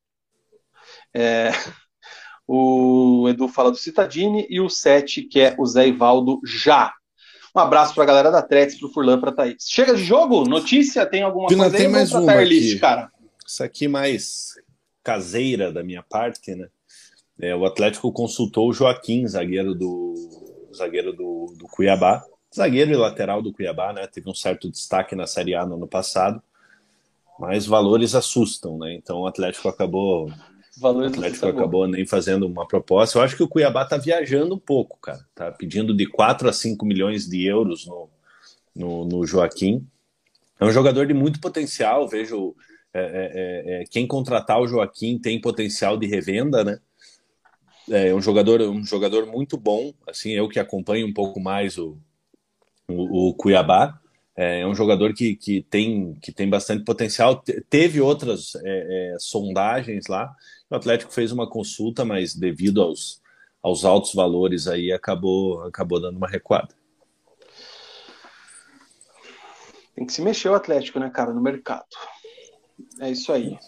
É, 1.13 1.51
o 2.53 3.29
Edu 3.29 3.47
fala 3.47 3.71
do 3.71 3.77
Citadini 3.77 4.45
e 4.49 4.59
o 4.59 4.67
Sete, 4.69 5.21
que 5.21 5.39
é 5.39 5.55
o 5.57 5.65
Zé 5.65 5.87
Ivaldo 5.87 6.41
já. 6.43 6.93
Um 7.55 7.59
abraço 7.61 7.93
para 7.93 8.03
a 8.03 8.07
galera 8.07 8.29
da 8.29 8.41
Tretes, 8.41 8.77
para 8.77 8.89
o 8.89 8.91
Furlan, 8.91 9.21
para 9.21 9.31
Thaís. 9.31 9.69
Chega 9.69 9.95
de 9.95 10.03
jogo? 10.03 10.43
Notícia? 10.43 11.05
Tem 11.05 11.23
alguma 11.23 11.47
Pina, 11.47 11.63
coisa 11.63 11.77
tem 11.77 11.85
aí? 11.85 11.91
mais 11.93 12.11
uma 12.11 12.43
list, 12.43 12.77
cara. 12.81 13.09
Isso 13.47 13.63
aqui 13.63 13.87
mais 13.87 14.55
caseira 15.01 15.71
da 15.71 15.81
minha 15.81 16.03
parte, 16.03 16.53
né? 16.53 16.67
É, 17.39 17.55
o 17.55 17.65
Atlético 17.65 18.11
consultou 18.11 18.69
o 18.69 18.73
Joaquim, 18.73 19.25
zagueiro 19.25 19.73
do 19.73 20.13
zagueiro 20.75 21.13
do, 21.13 21.55
do 21.57 21.67
Cuiabá, 21.67 22.21
zagueiro 22.53 22.91
e 22.91 22.97
lateral 22.97 23.41
do 23.41 23.53
Cuiabá, 23.53 23.93
né? 23.93 24.07
Teve 24.07 24.29
um 24.29 24.35
certo 24.35 24.69
destaque 24.69 25.15
na 25.15 25.25
Série 25.25 25.55
A 25.55 25.65
no 25.65 25.75
ano 25.75 25.87
passado, 25.87 26.43
mas 27.39 27.65
valores 27.65 28.13
assustam, 28.13 28.77
né? 28.77 28.93
Então 28.93 29.21
o 29.21 29.27
Atlético 29.27 29.69
acabou 29.69 30.29
Valores 30.79 31.11
o 31.11 31.13
Atlético 31.15 31.47
acabou 31.47 31.87
nem 31.87 32.05
fazendo 32.05 32.47
uma 32.47 32.67
proposta. 32.67 33.17
Eu 33.17 33.23
acho 33.23 33.35
que 33.35 33.43
o 33.43 33.47
Cuiabá 33.47 33.85
tá 33.85 33.97
viajando 33.97 34.55
um 34.55 34.59
pouco, 34.59 34.97
cara. 35.01 35.25
Tá 35.35 35.51
pedindo 35.51 35.93
de 35.93 36.05
4 36.05 36.47
a 36.47 36.53
5 36.53 36.85
milhões 36.85 37.27
de 37.27 37.45
euros 37.45 37.85
no, 37.85 38.09
no, 38.75 39.05
no 39.05 39.25
Joaquim. 39.25 39.85
É 40.59 40.65
um 40.65 40.71
jogador 40.71 41.05
de 41.05 41.13
muito 41.13 41.41
potencial. 41.41 42.07
Vejo 42.07 42.55
é, 42.93 43.01
é, 43.01 43.31
é, 43.79 43.81
é 43.81 43.85
quem 43.85 44.07
contratar 44.07 44.61
o 44.61 44.67
Joaquim 44.67 45.19
tem 45.19 45.41
potencial 45.41 45.97
de 45.97 46.07
revenda, 46.07 46.63
né? 46.63 46.79
É 47.89 48.13
um 48.13 48.21
jogador, 48.21 48.61
um 48.61 48.85
jogador 48.85 49.25
muito 49.25 49.57
bom. 49.57 49.93
Assim, 50.07 50.31
eu 50.31 50.47
que 50.47 50.59
acompanho 50.59 51.05
um 51.05 51.13
pouco 51.13 51.39
mais 51.39 51.77
o, 51.77 51.97
o, 52.87 53.29
o 53.29 53.33
Cuiabá. 53.33 53.99
É, 54.35 54.61
é 54.61 54.67
um 54.67 54.73
jogador 54.73 55.13
que, 55.13 55.35
que, 55.35 55.61
tem, 55.63 56.15
que 56.21 56.31
tem 56.31 56.49
bastante 56.49 56.83
potencial. 56.83 57.43
Teve 57.69 57.99
outras 57.99 58.55
é, 58.55 59.13
é, 59.13 59.15
sondagens 59.19 60.07
lá. 60.07 60.33
O 60.71 60.75
Atlético 60.75 61.11
fez 61.11 61.33
uma 61.33 61.49
consulta, 61.49 62.05
mas 62.05 62.33
devido 62.33 62.81
aos, 62.81 63.21
aos 63.61 63.83
altos 63.83 64.13
valores 64.13 64.67
aí, 64.67 64.93
acabou, 64.93 65.61
acabou 65.63 65.99
dando 65.99 66.15
uma 66.15 66.29
recuada. 66.29 66.73
Tem 69.93 70.05
que 70.05 70.13
se 70.13 70.21
mexer 70.21 70.47
o 70.47 70.55
Atlético, 70.55 70.97
né, 70.97 71.09
cara, 71.09 71.33
no 71.33 71.41
mercado. 71.41 71.85
É 73.01 73.11
isso 73.11 73.33
aí. 73.33 73.59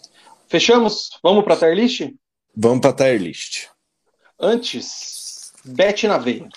Fechamos? 0.48 1.10
Vamos 1.22 1.44
para 1.44 1.54
a 1.54 1.58
tier 1.58 1.74
list? 1.74 2.10
Vamos 2.56 2.80
para 2.80 2.90
a 2.90 2.94
tier 2.94 3.20
list. 3.20 3.68
Antes, 4.40 5.52
bet 5.62 6.08
na 6.08 6.16
veia. 6.16 6.48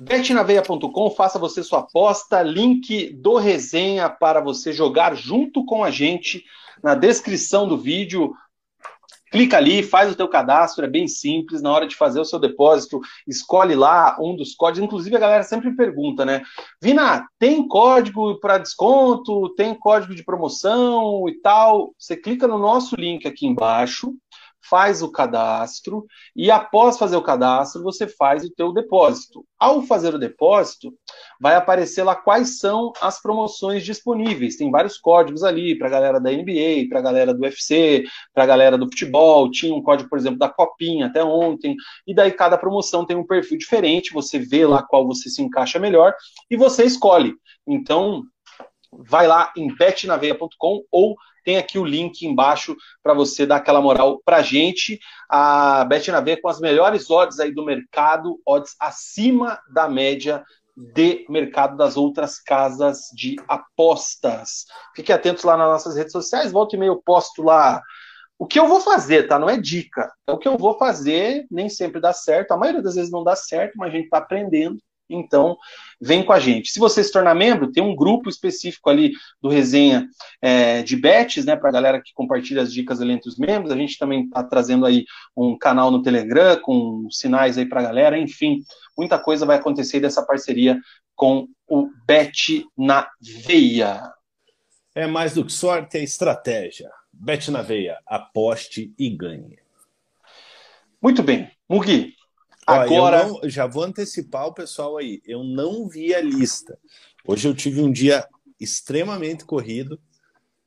Betnaveia.com, 0.00 1.10
faça 1.10 1.40
você 1.40 1.60
sua 1.62 1.80
aposta, 1.80 2.40
link 2.40 3.12
do 3.14 3.36
resenha 3.36 4.08
para 4.08 4.40
você 4.40 4.72
jogar 4.72 5.16
junto 5.16 5.64
com 5.64 5.82
a 5.82 5.90
gente 5.90 6.44
na 6.80 6.94
descrição 6.94 7.66
do 7.66 7.76
vídeo. 7.76 8.32
Clica 9.30 9.56
ali, 9.56 9.82
faz 9.82 10.12
o 10.12 10.14
teu 10.14 10.28
cadastro, 10.28 10.84
é 10.84 10.88
bem 10.88 11.06
simples. 11.06 11.62
Na 11.62 11.72
hora 11.72 11.86
de 11.86 11.96
fazer 11.96 12.20
o 12.20 12.24
seu 12.24 12.38
depósito, 12.38 13.00
escolhe 13.26 13.74
lá 13.74 14.16
um 14.20 14.36
dos 14.36 14.54
códigos. 14.54 14.86
Inclusive, 14.86 15.16
a 15.16 15.20
galera 15.20 15.42
sempre 15.42 15.74
pergunta, 15.74 16.24
né? 16.24 16.42
Vina, 16.80 17.26
tem 17.38 17.66
código 17.66 18.38
para 18.40 18.58
desconto? 18.58 19.54
Tem 19.54 19.74
código 19.74 20.14
de 20.14 20.24
promoção 20.24 21.28
e 21.28 21.40
tal? 21.40 21.94
Você 21.98 22.16
clica 22.16 22.46
no 22.46 22.58
nosso 22.58 22.96
link 22.96 23.26
aqui 23.26 23.46
embaixo 23.46 24.14
faz 24.68 25.02
o 25.02 25.10
cadastro 25.10 26.06
e 26.34 26.50
após 26.50 26.98
fazer 26.98 27.16
o 27.16 27.22
cadastro, 27.22 27.82
você 27.82 28.06
faz 28.06 28.44
o 28.44 28.50
teu 28.50 28.72
depósito. 28.72 29.44
Ao 29.58 29.82
fazer 29.82 30.14
o 30.14 30.18
depósito, 30.18 30.92
vai 31.40 31.54
aparecer 31.54 32.02
lá 32.02 32.14
quais 32.14 32.58
são 32.58 32.92
as 33.00 33.20
promoções 33.20 33.84
disponíveis. 33.84 34.56
Tem 34.56 34.70
vários 34.70 34.98
códigos 34.98 35.42
ali 35.42 35.76
para 35.76 35.88
a 35.88 35.90
galera 35.90 36.20
da 36.20 36.30
NBA, 36.30 36.88
para 36.88 36.98
a 36.98 37.02
galera 37.02 37.34
do 37.34 37.42
UFC, 37.42 38.04
para 38.32 38.44
a 38.44 38.46
galera 38.46 38.78
do 38.78 38.86
futebol. 38.86 39.50
Tinha 39.50 39.74
um 39.74 39.82
código, 39.82 40.08
por 40.08 40.18
exemplo, 40.18 40.38
da 40.38 40.48
Copinha 40.48 41.06
até 41.06 41.24
ontem. 41.24 41.74
E 42.06 42.14
daí 42.14 42.30
cada 42.30 42.58
promoção 42.58 43.04
tem 43.04 43.16
um 43.16 43.26
perfil 43.26 43.58
diferente, 43.58 44.12
você 44.12 44.38
vê 44.38 44.66
lá 44.66 44.82
qual 44.82 45.06
você 45.06 45.28
se 45.28 45.42
encaixa 45.42 45.78
melhor 45.78 46.14
e 46.50 46.56
você 46.56 46.84
escolhe. 46.84 47.34
Então, 47.66 48.22
vai 48.92 49.26
lá 49.26 49.52
em 49.56 49.74
betnaveia.com 49.74 50.84
ou 50.90 51.16
tem 51.44 51.56
aqui 51.56 51.78
o 51.78 51.84
link 51.84 52.22
embaixo 52.22 52.76
para 53.02 53.14
você 53.14 53.46
dar 53.46 53.56
aquela 53.56 53.80
moral 53.80 54.20
para 54.24 54.42
gente. 54.42 54.98
A 55.28 55.84
Bet 55.84 56.10
na 56.10 56.20
Veia 56.20 56.40
com 56.40 56.48
as 56.48 56.60
melhores 56.60 57.10
odds 57.10 57.40
aí 57.40 57.52
do 57.52 57.64
mercado, 57.64 58.38
odds 58.46 58.74
acima 58.78 59.58
da 59.72 59.88
média 59.88 60.44
de 60.76 61.26
mercado 61.28 61.76
das 61.76 61.96
outras 61.96 62.38
casas 62.38 63.08
de 63.14 63.36
apostas. 63.48 64.66
Fiquem 64.94 65.14
atentos 65.14 65.42
lá 65.42 65.56
nas 65.56 65.68
nossas 65.68 65.96
redes 65.96 66.12
sociais, 66.12 66.52
volta 66.52 66.76
e 66.76 66.78
meio 66.78 66.92
eu 66.92 67.02
posto 67.02 67.42
lá 67.42 67.82
o 68.38 68.46
que 68.46 68.58
eu 68.58 68.68
vou 68.68 68.80
fazer, 68.80 69.26
tá? 69.26 69.38
Não 69.38 69.50
é 69.50 69.56
dica. 69.56 70.12
É 70.26 70.32
o 70.32 70.38
que 70.38 70.46
eu 70.46 70.56
vou 70.56 70.78
fazer, 70.78 71.46
nem 71.50 71.68
sempre 71.68 72.00
dá 72.00 72.12
certo. 72.12 72.52
A 72.52 72.56
maioria 72.56 72.80
das 72.80 72.94
vezes 72.94 73.10
não 73.10 73.24
dá 73.24 73.34
certo, 73.34 73.72
mas 73.76 73.88
a 73.88 73.92
gente 73.96 74.04
está 74.04 74.18
aprendendo. 74.18 74.78
Então, 75.08 75.56
vem 76.00 76.22
com 76.22 76.32
a 76.32 76.38
gente. 76.38 76.70
Se 76.70 76.78
você 76.78 77.02
se 77.02 77.12
tornar 77.12 77.34
membro, 77.34 77.72
tem 77.72 77.82
um 77.82 77.96
grupo 77.96 78.28
específico 78.28 78.90
ali 78.90 79.12
do 79.40 79.48
resenha 79.48 80.08
é, 80.42 80.82
de 80.82 80.96
bets, 80.96 81.44
né, 81.44 81.56
para 81.56 81.70
a 81.70 81.72
galera 81.72 82.02
que 82.02 82.12
compartilha 82.12 82.62
as 82.62 82.72
dicas 82.72 83.00
ali 83.00 83.12
entre 83.12 83.28
os 83.28 83.38
membros. 83.38 83.72
A 83.72 83.76
gente 83.76 83.98
também 83.98 84.24
está 84.24 84.42
trazendo 84.44 84.84
aí 84.84 85.04
um 85.36 85.56
canal 85.56 85.90
no 85.90 86.02
Telegram 86.02 86.60
com 86.60 87.08
sinais 87.10 87.56
aí 87.56 87.66
para 87.66 87.80
a 87.80 87.84
galera. 87.84 88.18
Enfim, 88.18 88.62
muita 88.96 89.18
coisa 89.18 89.46
vai 89.46 89.56
acontecer 89.56 90.00
dessa 90.00 90.24
parceria 90.24 90.78
com 91.14 91.48
o 91.66 91.90
Bet 92.06 92.64
na 92.76 93.08
Veia. 93.20 94.12
É 94.94 95.06
mais 95.06 95.34
do 95.34 95.44
que 95.44 95.52
sorte, 95.52 95.98
é 95.98 96.02
estratégia. 96.02 96.90
Bet 97.12 97.50
na 97.50 97.62
Veia, 97.62 97.98
aposte 98.06 98.92
e 98.98 99.10
ganhe. 99.10 99.58
Muito 101.00 101.22
bem. 101.22 101.50
Mugi, 101.68 102.14
Agora. 102.68 103.26
Não, 103.26 103.48
já 103.48 103.66
vou 103.66 103.82
antecipar 103.82 104.46
o 104.46 104.52
pessoal 104.52 104.98
aí. 104.98 105.22
Eu 105.24 105.42
não 105.42 105.88
vi 105.88 106.14
a 106.14 106.20
lista. 106.20 106.78
Hoje 107.26 107.48
eu 107.48 107.54
tive 107.54 107.80
um 107.80 107.90
dia 107.90 108.26
extremamente 108.60 109.44
corrido. 109.44 109.98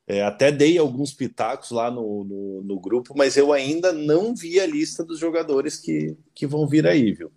É, 0.04 0.22
até 0.22 0.50
dei 0.50 0.76
alguns 0.78 1.14
pitacos 1.14 1.70
lá 1.70 1.90
no, 1.90 2.24
no, 2.24 2.62
no, 2.64 2.80
grupo, 2.80 3.14
mas 3.16 3.36
eu 3.36 3.52
ainda 3.52 3.92
não 3.92 4.34
vi 4.34 4.58
a 4.58 4.66
lista 4.66 5.04
dos 5.04 5.18
jogadores 5.18 5.78
que, 5.78 6.16
que 6.34 6.44
vão 6.44 6.66
vir 6.66 6.88
aí, 6.88 7.12
viu? 7.12 7.30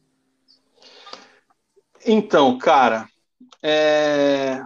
Então, 2.03 2.57
cara. 2.57 3.07
É... 3.61 4.63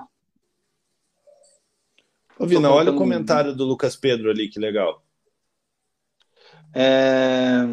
Ô, 2.39 2.45
Vina, 2.45 2.71
olha 2.71 2.91
o 2.91 2.95
comentário 2.95 3.53
do 3.53 3.65
Lucas 3.65 3.97
Pedro 3.97 4.29
ali, 4.29 4.47
que 4.47 4.59
legal. 4.59 5.03
É... 6.73 7.67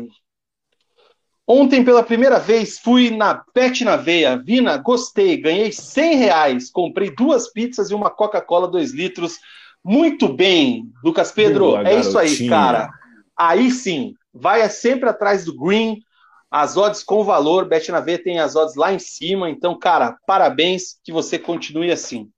Ontem, 1.49 1.85
pela 1.85 2.03
primeira 2.03 2.41
vez, 2.41 2.77
fui 2.79 3.09
na 3.09 3.35
Pet 3.35 3.85
na 3.85 3.95
Veia. 3.97 4.37
Vina, 4.37 4.77
gostei, 4.79 5.37
ganhei 5.37 5.71
100 5.71 6.17
reais. 6.17 6.71
Comprei 6.71 7.15
duas 7.15 7.53
pizzas 7.53 7.91
e 7.91 7.95
uma 7.95 8.11
Coca-Cola 8.11 8.67
2 8.67 8.93
litros. 8.93 9.39
Muito 9.85 10.27
bem, 10.27 10.91
Lucas 11.05 11.31
Pedro. 11.31 11.67
Boa, 11.67 11.89
é 11.89 12.01
isso 12.01 12.19
aí, 12.19 12.49
cara. 12.49 12.91
Aí 13.39 13.71
sim, 13.71 14.15
vai 14.35 14.69
sempre 14.69 15.09
atrás 15.09 15.45
do 15.45 15.57
Green. 15.57 16.01
As 16.51 16.77
odds 16.77 17.05
com 17.05 17.23
valor. 17.23 17.65
Bet 17.67 17.93
na 17.93 18.01
Veia 18.01 18.19
tem 18.19 18.41
as 18.41 18.57
odds 18.57 18.75
lá 18.75 18.93
em 18.93 18.99
cima. 18.99 19.49
Então, 19.49 19.79
cara, 19.79 20.17
parabéns. 20.27 20.99
Que 21.05 21.13
você 21.13 21.39
continue 21.39 21.93
assim. 21.93 22.29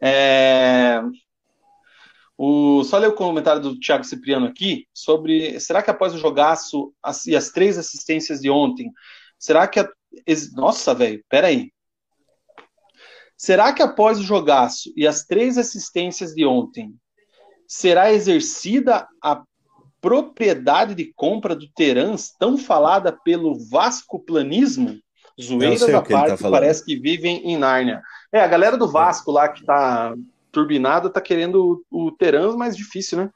É... 0.00 1.02
O, 2.40 2.84
só 2.84 2.98
ler 2.98 3.08
o 3.08 3.14
comentário 3.14 3.60
do 3.60 3.78
Thiago 3.78 4.04
Cipriano 4.04 4.46
aqui 4.46 4.86
sobre 4.94 5.58
será 5.58 5.82
que 5.82 5.90
após 5.90 6.14
o 6.14 6.18
jogaço 6.18 6.94
as, 7.02 7.26
e 7.26 7.34
as 7.34 7.50
três 7.50 7.76
assistências 7.76 8.40
de 8.40 8.48
ontem, 8.48 8.92
será 9.36 9.66
que 9.66 9.80
a, 9.80 9.90
nossa, 10.54 10.94
velho, 10.94 11.22
peraí. 11.28 11.72
Será 13.36 13.72
que 13.72 13.82
após 13.82 14.18
o 14.18 14.22
jogaço 14.22 14.92
e 14.96 15.06
as 15.06 15.24
três 15.24 15.58
assistências 15.58 16.32
de 16.32 16.44
ontem, 16.44 16.94
será 17.66 18.12
exercida 18.12 19.06
a 19.22 19.42
propriedade 20.00 20.94
de 20.94 21.12
compra 21.14 21.54
do 21.54 21.68
Terans 21.68 22.32
tão 22.38 22.56
falada 22.56 23.12
pelo 23.12 23.58
Vasco 23.68 24.18
Planismo? 24.18 24.98
Zoeiras 25.40 25.82
à 25.82 26.02
tá 26.02 26.02
parte, 26.02 26.42
tá 26.42 26.50
parece 26.50 26.84
que 26.84 26.96
vivem 26.96 27.44
em 27.44 27.56
Nárnia. 27.56 28.02
É, 28.32 28.40
a 28.40 28.46
galera 28.46 28.76
do 28.76 28.90
Vasco 28.90 29.30
lá 29.30 29.48
que 29.48 29.64
tá 29.64 30.14
turbinada 30.58 31.08
tá 31.08 31.20
querendo 31.20 31.84
o, 31.88 32.10
Terans 32.10 32.56
mais 32.56 32.76
difícil, 32.76 33.18
né? 33.18 33.30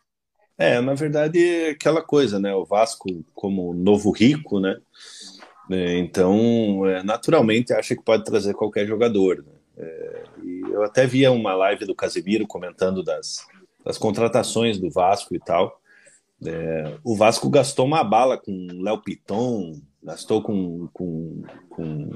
É, 0.58 0.80
na 0.80 0.94
verdade, 0.94 1.38
é 1.38 1.70
aquela 1.70 2.02
coisa, 2.02 2.38
né? 2.38 2.52
O 2.52 2.64
Vasco, 2.64 3.24
como 3.32 3.72
novo 3.72 4.10
rico, 4.10 4.58
né? 4.58 4.76
É, 5.70 5.98
então, 5.98 6.84
é, 6.86 7.02
naturalmente, 7.02 7.72
acha 7.72 7.94
que 7.94 8.02
pode 8.02 8.24
trazer 8.24 8.54
qualquer 8.54 8.86
jogador. 8.86 9.44
Né? 9.46 9.52
É, 9.78 10.22
eu 10.72 10.82
até 10.82 11.06
via 11.06 11.30
uma 11.30 11.54
live 11.54 11.86
do 11.86 11.94
Casemiro 11.94 12.46
comentando 12.46 13.04
das, 13.04 13.46
das 13.84 13.96
contratações 13.96 14.78
do 14.78 14.90
Vasco 14.90 15.34
e 15.34 15.38
tal. 15.38 15.80
É, 16.44 16.98
o 17.04 17.14
Vasco 17.14 17.48
gastou 17.48 17.86
uma 17.86 18.02
bala 18.02 18.36
com 18.36 18.66
Léo 18.82 19.00
Piton, 19.00 19.80
gastou 20.02 20.42
com, 20.42 20.88
com, 20.92 21.42
com, 21.70 22.10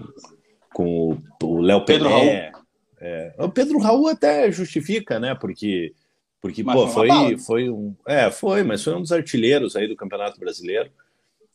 com 0.75 1.19
o 1.43 1.61
Léo 1.61 1.85
Pelé. 1.85 2.53
É, 3.01 3.35
o 3.39 3.49
Pedro 3.49 3.79
Raul 3.79 4.09
até 4.09 4.51
justifica, 4.51 5.19
né? 5.19 5.35
Porque, 5.35 5.95
porque 6.41 6.65
pô, 6.65 6.89
foi, 6.89 7.37
foi 7.39 7.71
um. 7.71 7.95
É, 8.07 8.31
foi, 8.31 8.63
mas 8.63 8.83
foi 8.83 8.95
um 8.95 9.03
dos 9.03 9.13
artilheiros 9.13 9.77
aí 9.77 9.87
do 9.87 9.97
Campeonato 9.97 10.41
Brasileiro. 10.41 10.91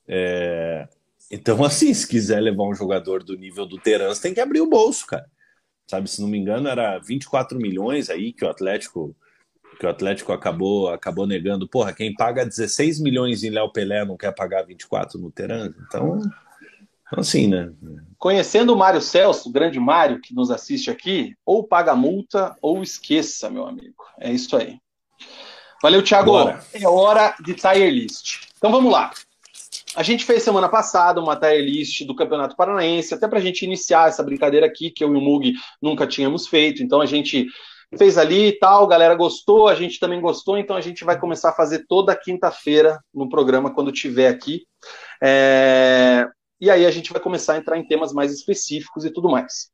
É, 0.08 0.88
então, 1.32 1.64
assim, 1.64 1.94
se 1.94 2.08
quiser 2.08 2.42
levar 2.42 2.64
um 2.64 2.76
jogador 2.76 3.24
do 3.24 3.38
nível 3.38 3.66
do 3.66 3.78
Terans, 3.78 4.20
tem 4.20 4.34
que 4.34 4.42
abrir 4.42 4.62
o 4.62 4.70
bolso, 4.70 5.08
cara. 5.08 5.26
Sabe, 5.88 6.10
se 6.10 6.22
não 6.22 6.28
me 6.28 6.38
engano, 6.38 6.68
era 6.68 7.00
24 7.00 7.58
milhões 7.58 8.10
aí 8.10 8.32
que 8.32 8.46
o 8.46 8.50
Atlético 8.50 9.16
que 9.80 9.86
o 9.86 9.90
Atlético 9.90 10.32
acabou 10.32 10.90
acabou 10.90 11.26
negando. 11.26 11.68
Porra, 11.68 11.92
quem 11.92 12.14
paga 12.14 12.46
16 12.46 13.00
milhões 13.00 13.44
em 13.44 13.50
Léo 13.50 13.72
Pelé 13.72 14.06
não 14.06 14.16
quer 14.16 14.32
pagar 14.34 14.64
24 14.64 15.20
no 15.20 15.32
Terans. 15.32 15.74
Então, 15.88 16.20
assim, 17.20 17.48
né? 17.48 17.72
Conhecendo 18.18 18.74
o 18.74 18.78
Mário 18.78 19.02
Celso, 19.02 19.50
o 19.50 19.52
grande 19.52 19.80
Mário 19.80 20.22
que 20.22 20.34
nos 20.34 20.52
assiste 20.52 20.90
aqui, 20.90 21.36
ou 21.46 21.64
paga 21.64 21.96
multa 21.96 22.56
ou 22.62 22.82
esqueça, 22.82 23.50
meu 23.50 23.66
amigo. 23.66 24.04
É 24.20 24.32
isso 24.32 24.56
aí. 24.56 24.78
Valeu, 25.82 26.04
Thiago. 26.04 26.32
Bora. 26.32 26.64
É 26.74 26.88
hora 26.88 27.36
de 27.44 27.56
tire 27.56 27.90
list. 27.90 28.48
Então 28.58 28.72
vamos 28.72 28.92
lá. 28.92 29.12
A 29.96 30.04
gente 30.04 30.24
fez 30.24 30.44
semana 30.44 30.70
passada 30.70 31.20
uma 31.20 31.36
tier 31.36 31.60
list 31.62 32.06
do 32.06 32.16
Campeonato 32.16 32.56
Paranaense, 32.56 33.14
até 33.14 33.28
para 33.28 33.40
a 33.40 33.42
gente 33.42 33.66
iniciar 33.66 34.08
essa 34.08 34.24
brincadeira 34.24 34.66
aqui, 34.66 34.90
que 34.90 35.04
eu 35.04 35.14
e 35.14 35.18
o 35.18 35.22
Mug 35.22 35.54
nunca 35.82 36.08
tínhamos 36.08 36.48
feito. 36.48 36.82
Então 36.82 37.02
a 37.02 37.06
gente 37.06 37.48
fez 37.98 38.18
ali 38.18 38.48
e 38.48 38.52
tal, 38.54 38.86
a 38.86 38.88
galera 38.88 39.16
gostou, 39.16 39.68
a 39.68 39.76
gente 39.76 40.00
também 40.00 40.22
gostou, 40.22 40.58
então 40.58 40.78
a 40.78 40.82
gente 40.82 41.04
vai 41.04 41.20
começar 41.20 41.50
a 41.50 41.56
fazer 41.56 41.86
toda 41.88 42.16
quinta-feira 42.16 43.00
no 43.14 43.28
programa, 43.28 43.74
quando 43.74 43.92
tiver 43.92 44.30
aqui. 44.30 44.64
É... 45.22 46.26
E 46.62 46.70
aí 46.70 46.86
a 46.86 46.92
gente 46.92 47.12
vai 47.12 47.22
começar 47.22 47.54
a 47.54 47.58
entrar 47.58 47.78
em 47.78 47.86
temas 47.86 48.14
mais 48.14 48.32
específicos 48.32 49.04
e 49.04 49.12
tudo 49.12 49.30
mais. 49.30 49.72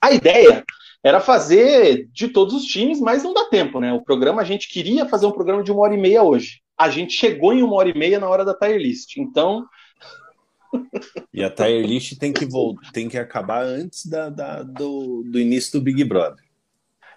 A 0.00 0.12
ideia 0.12 0.62
era 1.02 1.18
fazer 1.18 2.06
de 2.12 2.28
todos 2.28 2.54
os 2.54 2.64
times, 2.64 3.00
mas 3.00 3.24
não 3.24 3.32
dá 3.32 3.46
tempo, 3.46 3.80
né? 3.80 3.92
O 3.92 4.04
programa, 4.04 4.42
a 4.42 4.44
gente 4.44 4.68
queria 4.68 5.06
fazer 5.06 5.24
um 5.24 5.32
programa 5.32 5.64
de 5.64 5.72
uma 5.72 5.80
hora 5.80 5.94
e 5.94 6.00
meia 6.00 6.22
hoje 6.22 6.60
a 6.80 6.88
gente 6.88 7.12
chegou 7.12 7.52
em 7.52 7.62
uma 7.62 7.76
hora 7.76 7.90
e 7.90 7.98
meia 7.98 8.18
na 8.18 8.26
hora 8.26 8.42
da 8.42 8.54
tier 8.54 8.78
list. 8.78 9.18
Então. 9.18 9.66
E 11.34 11.42
a 11.42 11.50
tier 11.50 11.84
list 11.84 12.16
tem 12.16 12.32
que, 12.32 12.46
tem 12.92 13.08
que 13.08 13.18
acabar 13.18 13.64
antes 13.64 14.06
da, 14.06 14.28
da, 14.28 14.62
do, 14.62 15.24
do 15.24 15.38
início 15.38 15.72
do 15.72 15.84
Big 15.84 16.04
Brother. 16.04 16.44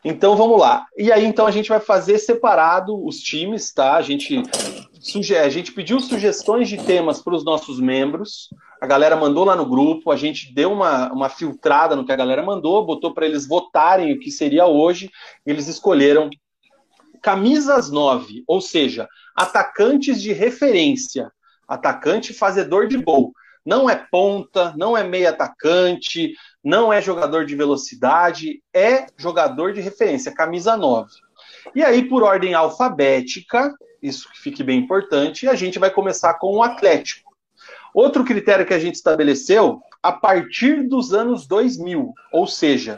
Então 0.03 0.35
vamos 0.35 0.59
lá. 0.59 0.85
E 0.97 1.11
aí 1.11 1.23
então 1.23 1.45
a 1.45 1.51
gente 1.51 1.69
vai 1.69 1.79
fazer 1.79 2.17
separado 2.17 3.05
os 3.05 3.19
times, 3.19 3.71
tá? 3.71 3.95
A 3.95 4.01
gente 4.01 4.41
suge 4.99 5.35
a 5.35 5.49
gente 5.49 5.71
pediu 5.71 5.99
sugestões 5.99 6.67
de 6.67 6.77
temas 6.77 7.21
para 7.21 7.35
os 7.35 7.45
nossos 7.45 7.79
membros. 7.79 8.49
A 8.83 8.85
galera 8.85 9.15
mandou 9.15 9.45
lá 9.45 9.55
no 9.55 9.65
grupo, 9.65 10.11
a 10.11 10.17
gente 10.17 10.53
deu 10.53 10.69
uma, 10.69 11.09
uma 11.13 11.29
filtrada 11.29 11.95
no 11.95 12.05
que 12.05 12.11
a 12.11 12.17
galera 12.17 12.43
mandou, 12.43 12.85
botou 12.85 13.13
para 13.13 13.25
eles 13.25 13.47
votarem 13.47 14.11
o 14.11 14.19
que 14.19 14.29
seria 14.29 14.65
hoje. 14.65 15.09
eles 15.45 15.69
escolheram 15.69 16.29
camisas 17.21 17.89
9, 17.89 18.43
ou 18.45 18.59
seja, 18.59 19.07
atacantes 19.33 20.21
de 20.21 20.33
referência, 20.33 21.31
atacante 21.65 22.33
fazedor 22.33 22.85
de 22.87 22.97
gol. 22.97 23.31
Não 23.65 23.89
é 23.89 23.95
ponta, 23.95 24.73
não 24.75 24.97
é 24.97 25.03
meio 25.05 25.29
atacante, 25.29 26.33
não 26.61 26.91
é 26.91 27.01
jogador 27.01 27.45
de 27.45 27.55
velocidade, 27.55 28.61
é 28.73 29.05
jogador 29.15 29.71
de 29.71 29.79
referência, 29.79 30.35
camisa 30.35 30.75
9. 30.75 31.09
E 31.73 31.81
aí, 31.81 32.03
por 32.03 32.21
ordem 32.21 32.53
alfabética, 32.53 33.73
isso 34.01 34.29
que 34.29 34.41
fique 34.41 34.61
bem 34.61 34.79
importante, 34.79 35.47
a 35.47 35.55
gente 35.55 35.79
vai 35.79 35.89
começar 35.89 36.33
com 36.33 36.57
o 36.57 36.61
Atlético. 36.61 37.32
Outro 37.93 38.23
critério 38.23 38.65
que 38.65 38.73
a 38.73 38.79
gente 38.79 38.95
estabeleceu, 38.95 39.81
a 40.01 40.11
partir 40.11 40.83
dos 40.87 41.13
anos 41.13 41.45
2000, 41.45 42.13
ou 42.31 42.47
seja, 42.47 42.97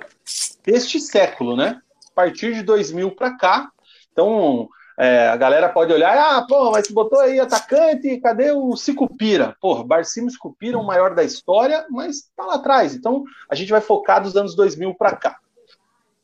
deste 0.64 1.00
século, 1.00 1.56
né? 1.56 1.80
A 2.12 2.16
partir 2.16 2.54
de 2.54 2.64
2000 2.64 3.12
para 3.12 3.38
cá. 3.38 3.70
Então, 4.12 4.70
é, 4.98 5.28
a 5.28 5.36
galera 5.36 5.68
pode 5.68 5.92
olhar, 5.92 6.18
ah, 6.18 6.46
pô, 6.48 6.72
mas 6.72 6.88
botou 6.88 7.20
aí 7.20 7.40
atacante, 7.40 8.18
cadê 8.22 8.52
o 8.52 8.76
Sicupira? 8.78 9.56
Pô, 9.60 9.84
Barcimo 9.84 10.32
Sicupira, 10.32 10.78
o 10.78 10.86
maior 10.86 11.14
da 11.14 11.24
história, 11.24 11.86
mas 11.90 12.30
tá 12.36 12.46
lá 12.46 12.56
atrás. 12.56 12.96
Então, 12.96 13.24
a 13.50 13.56
gente 13.56 13.72
vai 13.72 13.82
focar 13.82 14.24
dos 14.24 14.38
anos 14.38 14.56
2000 14.56 14.96
para 14.96 15.16
cá. 15.16 15.38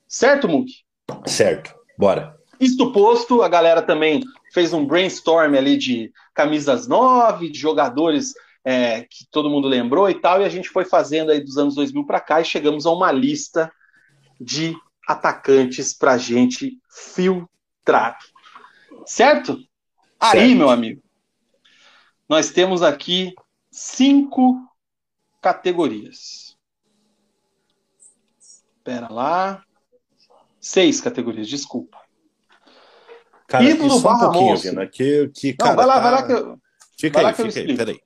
Certo, 0.08 0.48
Mug? 0.48 0.72
Certo, 1.26 1.76
bora. 1.98 2.36
Isto 2.60 2.94
posto, 2.94 3.42
a 3.42 3.50
galera 3.50 3.82
também 3.82 4.24
fez 4.54 4.72
um 4.72 4.86
brainstorm 4.86 5.56
ali 5.56 5.78
de 5.78 6.12
camisas 6.34 6.88
nove, 6.88 7.50
de 7.50 7.60
jogadores 7.60 8.34
é, 8.64 9.02
que 9.02 9.26
todo 9.30 9.50
mundo 9.50 9.68
lembrou 9.68 10.10
e 10.10 10.16
tal, 10.16 10.42
e 10.42 10.46
a 10.46 10.50
gente 10.50 10.70
foi 10.70 10.86
fazendo 10.86 11.32
aí 11.32 11.40
dos 11.40 11.58
anos 11.58 11.76
2000 11.76 12.06
para 12.06 12.20
cá 12.20 12.42
e 12.42 12.46
chegamos 12.46 12.86
a 12.86 12.92
uma 12.92 13.12
lista 13.12 13.72
de 14.40 14.76
atacantes 15.08 15.94
para 15.94 16.18
gente 16.18 16.80
filtrar. 16.90 18.18
Certo? 19.06 19.58
Aí, 20.20 20.40
certo. 20.40 20.56
meu 20.56 20.70
amigo, 20.70 21.02
nós 22.30 22.52
temos 22.52 22.82
aqui 22.84 23.34
cinco 23.72 24.56
categorias. 25.42 26.56
Espera 28.78 29.12
lá. 29.12 29.64
Seis 30.60 31.02
categorias, 31.02 31.48
desculpa. 31.48 32.00
Cara, 33.48 33.64
Ídolo 33.64 33.98
um 33.98 34.02
monstro. 34.32 34.70
Vina, 34.70 34.88
que, 34.88 35.30
que, 35.34 35.54
cara, 35.54 35.72
Não, 35.72 35.76
vai 35.78 35.86
lá, 35.86 35.94
tá... 35.96 36.00
vai 36.00 36.12
lá 36.12 36.24
que 36.28 36.32
eu. 36.32 36.62
Fica 36.98 37.22
vai 37.22 37.32
aí, 37.32 37.52
fica 37.52 37.60
aí, 37.60 37.76
peraí. 37.76 38.02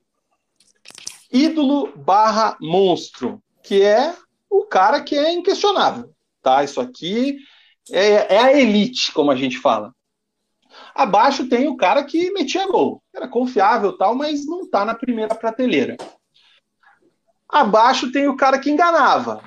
Ídolo 1.32 1.92
barra 1.96 2.56
monstro, 2.60 3.42
que 3.62 3.82
é 3.82 4.14
o 4.48 4.64
cara 4.64 5.00
que 5.02 5.16
é 5.16 5.32
inquestionável. 5.32 6.10
Tá? 6.42 6.62
Isso 6.62 6.80
aqui 6.80 7.38
é, 7.90 8.36
é 8.36 8.38
a 8.38 8.58
elite, 8.58 9.12
como 9.12 9.30
a 9.30 9.36
gente 9.36 9.58
fala. 9.58 9.92
Abaixo 10.94 11.48
tem 11.48 11.68
o 11.68 11.76
cara 11.76 12.04
que 12.04 12.30
metia 12.32 12.66
gol. 12.66 13.02
Era 13.14 13.28
confiável 13.28 13.96
tal, 13.96 14.14
mas 14.14 14.46
não 14.46 14.62
está 14.62 14.84
na 14.84 14.94
primeira 14.94 15.34
prateleira. 15.34 15.96
Abaixo 17.48 18.10
tem 18.10 18.28
o 18.28 18.36
cara 18.36 18.58
que 18.58 18.70
enganava. 18.70 19.42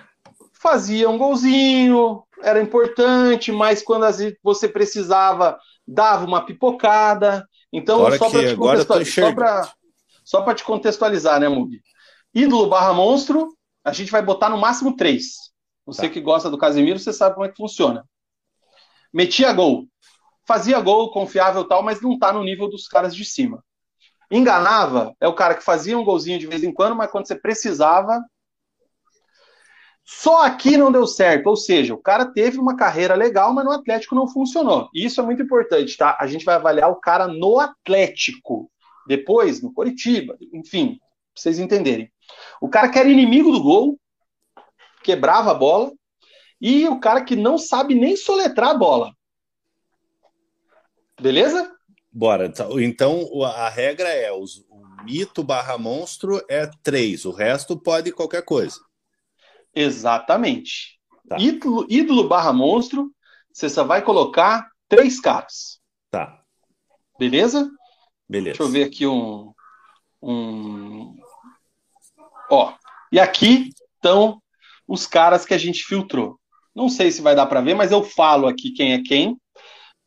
Fazia 0.53 1.09
um 1.09 1.17
golzinho, 1.17 2.23
era 2.41 2.61
importante, 2.61 3.51
mas 3.51 3.81
quando 3.81 4.05
você 4.43 4.67
precisava, 4.67 5.57
dava 5.87 6.25
uma 6.25 6.45
pipocada. 6.45 7.47
Então, 7.71 7.99
agora 7.99 8.17
só 8.17 8.29
para 8.29 8.47
te, 8.47 8.55
contextualizar, 8.55 9.35
só 9.35 9.73
te 10.55 10.63
contextualizar, 10.63 11.39
né, 11.39 11.49
Mugi? 11.49 11.81
Ídolo 12.33 12.67
barra 12.67 12.93
monstro, 12.93 13.55
a 13.83 13.91
gente 13.91 14.11
vai 14.11 14.21
botar 14.21 14.49
no 14.49 14.57
máximo 14.57 14.95
três. 14.95 15.49
Você 15.85 16.03
tá. 16.03 16.09
que 16.09 16.21
gosta 16.21 16.49
do 16.49 16.57
Casemiro, 16.57 16.99
você 16.99 17.11
sabe 17.11 17.33
como 17.33 17.45
é 17.45 17.49
que 17.49 17.57
funciona. 17.57 18.05
Metia 19.11 19.51
gol, 19.51 19.87
fazia 20.47 20.79
gol, 20.79 21.11
confiável 21.11 21.67
tal, 21.67 21.81
mas 21.81 21.99
não 22.01 22.17
tá 22.17 22.31
no 22.31 22.43
nível 22.43 22.69
dos 22.69 22.87
caras 22.87 23.15
de 23.15 23.25
cima. 23.25 23.63
Enganava 24.31 25.15
é 25.19 25.27
o 25.27 25.33
cara 25.33 25.55
que 25.55 25.63
fazia 25.63 25.97
um 25.97 26.03
golzinho 26.03 26.37
de 26.37 26.45
vez 26.45 26.63
em 26.63 26.71
quando, 26.71 26.95
mas 26.95 27.09
quando 27.09 27.27
você 27.27 27.35
precisava. 27.35 28.23
Só 30.05 30.43
aqui 30.43 30.75
não 30.77 30.91
deu 30.91 31.05
certo, 31.05 31.47
ou 31.47 31.55
seja, 31.55 31.93
o 31.93 32.01
cara 32.01 32.25
teve 32.25 32.59
uma 32.59 32.75
carreira 32.75 33.15
legal, 33.15 33.53
mas 33.53 33.65
no 33.65 33.71
Atlético 33.71 34.15
não 34.15 34.27
funcionou. 34.27 34.89
E 34.93 35.05
isso 35.05 35.21
é 35.21 35.23
muito 35.23 35.41
importante, 35.41 35.97
tá? 35.97 36.17
A 36.19 36.25
gente 36.25 36.45
vai 36.45 36.55
avaliar 36.55 36.89
o 36.89 36.99
cara 36.99 37.27
no 37.27 37.59
Atlético, 37.59 38.71
depois 39.09 39.59
no 39.59 39.73
Coritiba, 39.73 40.37
enfim, 40.53 40.99
pra 40.99 41.41
vocês 41.41 41.57
entenderem. 41.57 42.13
O 42.61 42.69
cara 42.69 42.89
que 42.89 42.99
era 42.99 43.09
inimigo 43.09 43.51
do 43.51 43.63
gol, 43.63 43.99
quebrava 45.03 45.49
a 45.49 45.55
bola, 45.55 45.91
e 46.61 46.87
o 46.87 46.99
cara 46.99 47.23
que 47.25 47.35
não 47.35 47.57
sabe 47.57 47.95
nem 47.95 48.15
soletrar 48.15 48.69
a 48.69 48.77
bola. 48.77 49.11
Beleza? 51.19 51.75
Bora. 52.11 52.45
Então, 52.45 52.79
então 52.79 53.43
a 53.43 53.67
regra 53.67 54.09
é: 54.09 54.31
os, 54.31 54.59
o 54.69 55.03
mito 55.03 55.43
barra 55.43 55.75
monstro 55.75 56.39
é 56.47 56.69
três, 56.83 57.25
o 57.25 57.31
resto 57.31 57.79
pode 57.79 58.11
qualquer 58.11 58.45
coisa. 58.45 58.79
Exatamente. 59.73 60.99
Tá. 61.27 61.37
Ídolo, 61.39 61.87
ídolo 61.89 62.27
barra 62.27 62.53
monstro, 62.53 63.11
você 63.51 63.67
só 63.69 63.83
vai 63.83 64.03
colocar 64.03 64.69
três 64.87 65.19
caras. 65.19 65.81
Tá. 66.11 66.43
Beleza? 67.17 67.71
Beleza. 68.29 68.57
Deixa 68.57 68.63
eu 68.63 68.69
ver 68.69 68.83
aqui 68.83 69.07
um. 69.07 69.53
um... 70.21 71.15
Ó. 72.49 72.73
E 73.11 73.19
aqui 73.19 73.71
estão 73.95 74.41
os 74.87 75.07
caras 75.07 75.45
que 75.45 75.53
a 75.53 75.57
gente 75.57 75.83
filtrou. 75.83 76.39
Não 76.75 76.89
sei 76.89 77.11
se 77.11 77.21
vai 77.21 77.35
dar 77.35 77.47
para 77.47 77.61
ver, 77.61 77.73
mas 77.73 77.91
eu 77.91 78.03
falo 78.03 78.47
aqui 78.47 78.71
quem 78.71 78.93
é 78.93 79.01
quem 79.01 79.37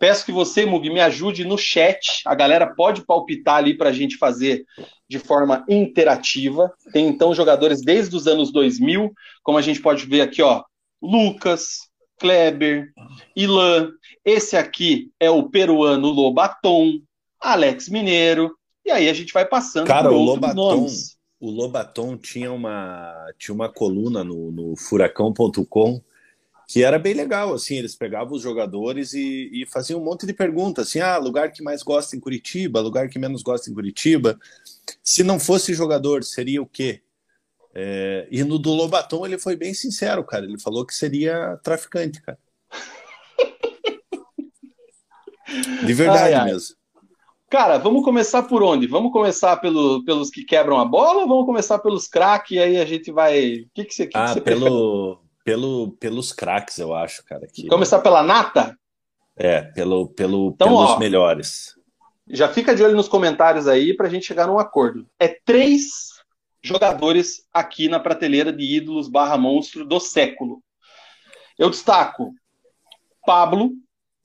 Peço 0.03 0.27
que 0.27 0.33
você, 0.33 0.67
Mug, 0.67 0.91
me 0.91 0.99
ajude 0.99 1.45
no 1.45 1.57
chat. 1.57 2.23
A 2.27 2.35
galera 2.35 2.75
pode 2.75 3.07
palpitar 3.07 3.59
ali 3.59 3.77
para 3.77 3.91
a 3.91 3.93
gente 3.93 4.17
fazer 4.17 4.65
de 5.09 5.21
forma 5.21 5.65
interativa. 5.69 6.73
Tem 6.93 7.07
então 7.07 7.33
jogadores 7.33 7.81
desde 7.83 8.17
os 8.17 8.27
anos 8.27 8.51
2000, 8.51 9.13
como 9.45 9.59
a 9.59 9.63
gente 9.63 9.81
pode 9.81 10.05
ver 10.05 10.23
aqui, 10.23 10.43
ó, 10.43 10.65
Lucas, 11.01 11.89
Kleber, 12.19 12.91
Ilan. 13.37 13.93
Esse 14.25 14.57
aqui 14.57 15.13
é 15.21 15.31
o 15.31 15.49
peruano 15.49 16.09
Lobaton, 16.09 16.95
Alex 17.43 17.89
Mineiro. 17.89 18.57
E 18.85 18.91
aí 18.91 19.09
a 19.09 19.15
gente 19.15 19.33
vai 19.33 19.45
passando 19.45 19.87
Cara, 19.87 20.09
por 20.09 20.17
o 20.17 20.23
Lobaton, 20.23 20.55
nomes. 20.55 21.17
o 21.41 21.51
Lobaton 21.51 22.17
tinha 22.17 22.53
uma 22.53 23.27
tinha 23.39 23.55
uma 23.55 23.69
coluna 23.69 24.25
no, 24.25 24.51
no 24.51 24.77
furacão.com 24.77 26.03
que 26.67 26.83
era 26.83 26.99
bem 26.99 27.13
legal, 27.13 27.53
assim, 27.53 27.77
eles 27.77 27.95
pegavam 27.95 28.35
os 28.35 28.43
jogadores 28.43 29.13
e, 29.13 29.51
e, 29.53 29.67
faziam 29.67 30.01
um 30.01 30.05
monte 30.05 30.25
de 30.25 30.33
perguntas, 30.33 30.89
assim, 30.89 31.01
ah, 31.01 31.19
lugar 31.19 31.53
que 31.53 31.63
mais 31.63 31.83
gosta 31.83 32.17
em 32.17 32.21
Curitiba, 32.21 32.81
lugar 32.81 33.11
que 33.11 33.19
menos 33.19 33.43
gosta 33.43 33.69
em 33.69 33.75
Curitiba. 33.75 34.41
Se 35.03 35.23
não 35.23 35.39
fosse 35.39 35.75
jogador, 35.75 36.25
seria 36.25 36.63
o 36.63 36.67
quê? 36.67 37.03
É, 37.75 38.27
e 38.31 38.43
no 38.43 38.59
do 38.59 38.73
Lobaton 38.73 39.27
ele 39.27 39.39
foi 39.39 39.55
bem 39.55 39.75
sincero, 39.75 40.25
cara. 40.25 40.47
Ele 40.47 40.59
falou 40.59 40.87
que 40.87 40.95
seria 40.95 41.59
traficante, 41.63 42.23
cara. 42.23 42.39
De 45.85 45.93
verdade 45.93 46.23
ai, 46.23 46.35
ai. 46.35 46.53
mesmo. 46.53 46.77
Cara, 47.53 47.77
vamos 47.77 48.03
começar 48.03 48.45
por 48.45 48.63
onde? 48.63 48.87
Vamos 48.87 49.13
começar 49.13 49.59
pelo, 49.59 50.03
pelos 50.07 50.31
que 50.31 50.43
quebram 50.43 50.79
a 50.79 50.87
bola 50.87 51.21
ou 51.21 51.29
vamos 51.29 51.45
começar 51.45 51.79
pelos 51.81 52.09
craques 52.09 52.53
e 52.53 52.59
aí 52.59 52.79
a 52.79 52.87
gente 52.87 53.13
vai. 53.13 53.57
O 53.57 53.71
que, 53.75 53.85
que 53.85 53.95
você, 53.95 54.07
que 54.07 54.17
ah, 54.17 54.25
que 54.25 54.33
você 54.33 54.41
pelo, 54.41 55.23
pelo, 55.45 55.93
pelos 56.01 56.33
craques, 56.33 56.79
eu 56.79 56.95
acho, 56.95 57.23
cara. 57.27 57.47
Que... 57.47 57.69
Começar 57.69 57.99
pela 57.99 58.23
nata? 58.23 58.75
É, 59.37 59.61
pelo, 59.61 60.09
pelo, 60.09 60.53
então, 60.55 60.69
pelos 60.69 60.93
ó, 60.93 60.99
melhores. 60.99 61.75
Já 62.27 62.49
fica 62.49 62.75
de 62.75 62.83
olho 62.83 62.97
nos 62.97 63.07
comentários 63.07 63.69
aí 63.69 63.95
pra 63.95 64.09
gente 64.09 64.25
chegar 64.25 64.47
num 64.47 64.59
acordo. 64.59 65.07
É 65.21 65.29
três 65.29 66.09
jogadores 66.63 67.47
aqui 67.53 67.87
na 67.87 68.01
prateleira 68.01 68.51
de 68.51 68.65
ídolos 68.65 69.11
barra 69.11 69.37
monstro 69.37 69.85
do 69.85 70.01
século. 70.01 70.63
Eu 71.59 71.69
destaco 71.69 72.33
Pablo, 73.27 73.73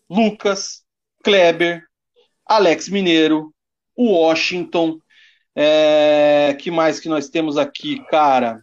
Lucas, 0.10 0.86
Kleber, 1.22 1.87
Alex 2.48 2.90
Mineiro, 2.90 3.54
o 3.96 4.12
Washington. 4.12 5.00
É, 5.56 6.56
que 6.60 6.70
mais 6.70 7.00
que 7.00 7.10
nós 7.10 7.30
temos 7.30 7.58
aqui, 7.58 8.04
cara? 8.10 8.62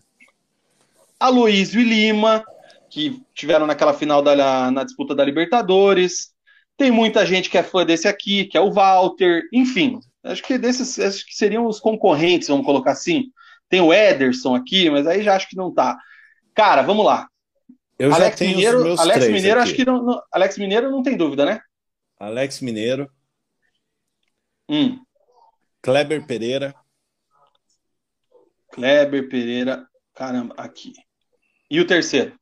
Aloysio 1.19 1.81
e 1.81 1.85
Lima, 1.85 2.45
que 2.89 3.21
tiveram 3.35 3.67
naquela 3.67 3.93
final 3.93 4.23
da, 4.23 4.71
na 4.71 4.85
disputa 4.85 5.15
da 5.15 5.25
Libertadores. 5.25 6.33
Tem 6.77 6.91
muita 6.91 7.27
gente 7.27 7.51
que 7.51 7.59
é 7.59 7.63
fã 7.63 7.85
desse 7.85 8.07
aqui, 8.07 8.45
que 8.45 8.57
é 8.57 8.61
o 8.61 8.71
Walter, 8.71 9.43
enfim. 9.53 9.99
Acho 10.23 10.43
que 10.43 10.57
desses 10.57 10.99
acho 10.99 11.27
que 11.27 11.35
seriam 11.35 11.67
os 11.67 11.81
concorrentes, 11.81 12.49
vamos 12.49 12.65
colocar 12.65 12.93
assim. 12.93 13.25
Tem 13.69 13.81
o 13.81 13.93
Ederson 13.93 14.55
aqui, 14.55 14.89
mas 14.91 15.07
aí 15.07 15.23
já 15.23 15.35
acho 15.35 15.49
que 15.49 15.57
não 15.57 15.73
tá. 15.73 15.99
Cara, 16.55 16.83
vamos 16.83 17.05
lá. 17.05 17.29
Eu 17.99 18.13
Alex 18.13 18.31
já 18.31 18.37
tenho 18.37 18.57
Mineiro, 18.57 19.01
Alex 19.01 19.27
Mineiro, 19.29 19.61
aqui. 19.61 19.69
acho 19.69 19.75
que 19.75 19.85
não, 19.85 20.03
não, 20.03 20.23
Alex 20.33 20.59
Mineiro 20.59 20.91
não 20.91 21.03
tem 21.03 21.17
dúvida, 21.17 21.45
né? 21.45 21.61
Alex 22.19 22.61
Mineiro. 22.61 23.09
Hum. 24.69 25.01
Kleber 25.83 26.27
Pereira. 26.27 26.75
Kleber 28.73 29.29
Pereira. 29.29 29.87
Caramba, 30.15 30.55
aqui. 30.57 30.93
E 31.71 31.81
o 31.81 31.87
terceiro? 31.87 32.39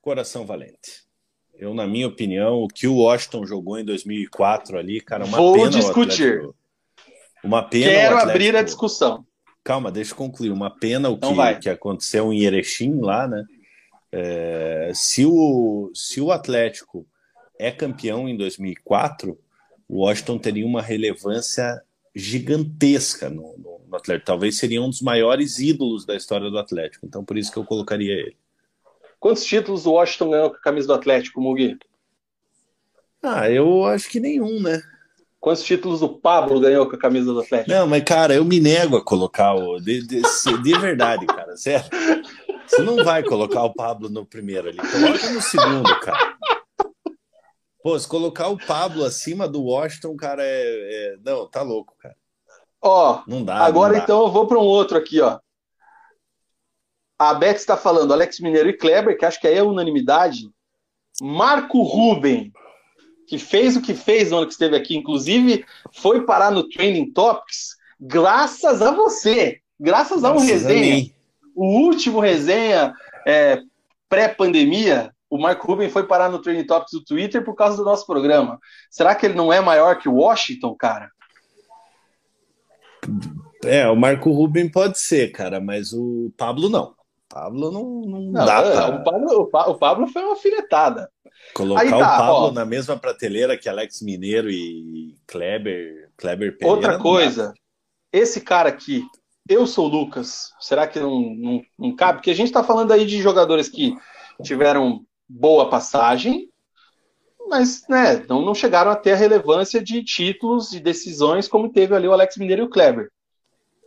Coração 0.00 0.46
Valente. 0.46 1.06
Eu, 1.54 1.74
na 1.74 1.86
minha 1.86 2.06
opinião, 2.06 2.62
o 2.62 2.68
que 2.68 2.86
o 2.86 2.98
Washington 2.98 3.44
jogou 3.44 3.78
em 3.78 3.84
2004 3.84 4.78
ali, 4.78 5.00
cara, 5.00 5.24
uma 5.24 5.36
Vou 5.36 5.54
pena. 5.54 5.70
discutir. 5.70 6.48
Uma 7.42 7.62
pena. 7.62 7.90
Quero 7.90 8.18
abrir 8.18 8.56
a 8.56 8.62
discussão. 8.62 9.26
Calma, 9.64 9.90
deixa 9.90 10.12
eu 10.12 10.16
concluir. 10.16 10.50
Uma 10.50 10.70
pena 10.70 11.10
o 11.10 11.14
então 11.14 11.34
que, 11.34 11.60
que 11.60 11.68
aconteceu 11.68 12.32
em 12.32 12.42
Erechim 12.42 13.00
lá, 13.00 13.26
né? 13.26 13.44
É, 14.10 14.92
se, 14.94 15.26
o, 15.26 15.90
se 15.94 16.20
o 16.20 16.30
Atlético 16.30 17.06
é 17.58 17.70
campeão 17.70 18.28
em 18.28 18.36
2004, 18.36 19.32
o 19.32 19.38
Washington 19.90 20.38
teria 20.38 20.66
uma 20.66 20.82
relevância 20.82 21.82
gigantesca 22.14 23.30
no, 23.30 23.56
no, 23.58 23.80
no, 23.88 23.96
Atlético. 23.96 24.26
Talvez 24.26 24.58
seria 24.58 24.82
um 24.82 24.90
dos 24.90 25.00
maiores 25.00 25.58
ídolos 25.58 26.04
da 26.04 26.14
história 26.14 26.50
do 26.50 26.58
Atlético. 26.58 27.06
Então, 27.06 27.24
por 27.24 27.38
isso 27.38 27.52
que 27.52 27.58
eu 27.58 27.64
colocaria 27.64 28.12
ele. 28.12 28.36
Quantos 29.18 29.44
títulos 29.44 29.86
o 29.86 29.92
Washington 29.92 30.30
ganhou 30.30 30.50
com 30.50 30.56
a 30.56 30.60
camisa 30.60 30.86
do 30.86 30.94
Atlético, 30.94 31.40
Mugi? 31.40 31.78
Ah, 33.22 33.50
eu 33.50 33.84
acho 33.84 34.08
que 34.08 34.20
nenhum, 34.20 34.60
né? 34.60 34.80
Quantos 35.40 35.62
títulos 35.62 36.02
o 36.02 36.08
Pablo 36.08 36.60
ganhou 36.60 36.88
com 36.88 36.96
a 36.96 36.98
camisa 36.98 37.32
do 37.32 37.40
Atlético? 37.40 37.70
Não, 37.70 37.86
mas, 37.86 38.02
cara, 38.02 38.34
eu 38.34 38.44
me 38.44 38.60
nego 38.60 38.96
a 38.96 39.04
colocar 39.04 39.54
o. 39.54 39.78
De, 39.80 40.04
de, 40.04 40.22
de 40.62 40.78
verdade, 40.78 41.26
cara, 41.26 41.56
sério. 41.56 41.88
Você 42.66 42.82
não 42.82 43.02
vai 43.02 43.22
colocar 43.22 43.62
o 43.62 43.72
Pablo 43.72 44.08
no 44.08 44.26
primeiro 44.26 44.68
ali. 44.68 44.78
Coloca 44.78 45.30
no 45.30 45.40
segundo, 45.40 46.00
cara. 46.00 46.36
Pô, 47.88 47.98
se 47.98 48.06
colocar 48.06 48.48
o 48.48 48.58
Pablo 48.58 49.02
acima 49.02 49.48
do 49.48 49.62
Washington, 49.62 50.14
cara, 50.14 50.42
é. 50.44 50.46
é... 50.46 51.16
Não, 51.24 51.48
tá 51.48 51.62
louco, 51.62 51.96
cara. 51.98 52.14
Ó, 52.82 53.22
não 53.26 53.42
dá. 53.42 53.64
Agora 53.64 53.94
não 53.94 53.98
dá. 53.98 54.04
então 54.04 54.20
eu 54.26 54.30
vou 54.30 54.46
para 54.46 54.58
um 54.58 54.62
outro 54.62 54.98
aqui, 54.98 55.22
ó. 55.22 55.38
A 57.18 57.32
Beth 57.32 57.54
está 57.54 57.78
falando 57.78 58.12
Alex 58.12 58.40
Mineiro 58.40 58.68
e 58.68 58.76
Kleber, 58.76 59.16
que 59.16 59.24
acho 59.24 59.40
que 59.40 59.48
aí 59.48 59.56
é 59.56 59.62
unanimidade. 59.62 60.50
Marco 61.18 61.80
Ruben, 61.80 62.52
que 63.26 63.38
fez 63.38 63.74
o 63.74 63.80
que 63.80 63.94
fez 63.94 64.30
no 64.30 64.36
ano 64.36 64.46
que 64.46 64.52
esteve 64.52 64.76
aqui, 64.76 64.94
inclusive 64.94 65.64
foi 65.94 66.26
parar 66.26 66.50
no 66.50 66.68
Training 66.68 67.10
Topics, 67.10 67.74
graças 67.98 68.82
a 68.82 68.90
você, 68.90 69.62
graças 69.80 70.24
a 70.24 70.32
um 70.34 70.38
resenha. 70.40 71.10
o 71.54 71.64
último 71.80 72.20
resenha 72.20 72.92
é, 73.26 73.62
pré-pandemia, 74.10 75.10
o 75.30 75.38
Marco 75.38 75.66
Ruben 75.66 75.90
foi 75.90 76.06
parar 76.06 76.30
no 76.30 76.40
Training 76.40 76.66
Topics 76.66 76.92
do 76.92 77.04
Twitter 77.04 77.44
por 77.44 77.54
causa 77.54 77.76
do 77.76 77.84
nosso 77.84 78.06
programa. 78.06 78.58
Será 78.90 79.14
que 79.14 79.26
ele 79.26 79.34
não 79.34 79.52
é 79.52 79.60
maior 79.60 79.98
que 79.98 80.08
o 80.08 80.14
Washington, 80.14 80.74
cara? 80.74 81.10
É, 83.64 83.88
o 83.88 83.96
Marco 83.96 84.30
Ruben 84.30 84.70
pode 84.70 84.98
ser, 84.98 85.32
cara, 85.32 85.60
mas 85.60 85.92
o 85.92 86.32
Pablo 86.36 86.68
não. 86.68 86.94
Pablo 87.28 87.70
não, 87.70 87.84
não, 88.00 88.20
não 88.20 88.32
dá 88.32 88.60
é, 88.60 88.72
pra... 88.72 88.88
o, 88.88 89.04
Pablo, 89.04 89.50
o, 89.70 89.74
Pablo, 89.74 90.06
foi 90.06 90.22
uma 90.22 90.36
filetada. 90.36 91.10
Colocar 91.54 91.88
tá, 91.88 91.96
o 91.96 92.00
Pablo 92.00 92.46
ó, 92.46 92.52
na 92.52 92.64
mesma 92.64 92.96
prateleira 92.96 93.56
que 93.56 93.68
Alex 93.68 94.00
Mineiro 94.00 94.50
e 94.50 95.14
Kleber, 95.26 96.10
Kleber 96.16 96.56
Pereira. 96.56 96.74
Outra 96.74 96.98
coisa, 96.98 97.52
esse 98.12 98.40
cara 98.40 98.70
aqui, 98.70 99.04
eu 99.48 99.66
sou 99.66 99.86
o 99.86 99.88
Lucas, 99.88 100.52
será 100.58 100.86
que 100.86 100.98
não, 100.98 101.20
não, 101.20 101.62
não 101.78 101.94
cabe? 101.94 102.18
Porque 102.18 102.30
a 102.30 102.34
gente 102.34 102.46
está 102.46 102.64
falando 102.64 102.92
aí 102.92 103.04
de 103.04 103.20
jogadores 103.20 103.68
que 103.68 103.94
tiveram 104.42 105.04
boa 105.28 105.68
passagem, 105.68 106.48
mas 107.48 107.84
né, 107.88 108.24
não, 108.28 108.42
não 108.42 108.54
chegaram 108.54 108.90
a 108.90 108.96
ter 108.96 109.12
a 109.12 109.16
relevância 109.16 109.82
de 109.82 110.02
títulos 110.02 110.72
e 110.72 110.76
de 110.76 110.80
decisões 110.80 111.48
como 111.48 111.70
teve 111.70 111.94
ali 111.94 112.06
o 112.06 112.12
Alex 112.12 112.36
Mineiro 112.36 112.62
e 112.62 112.64
o 112.64 112.70
Kleber. 112.70 113.10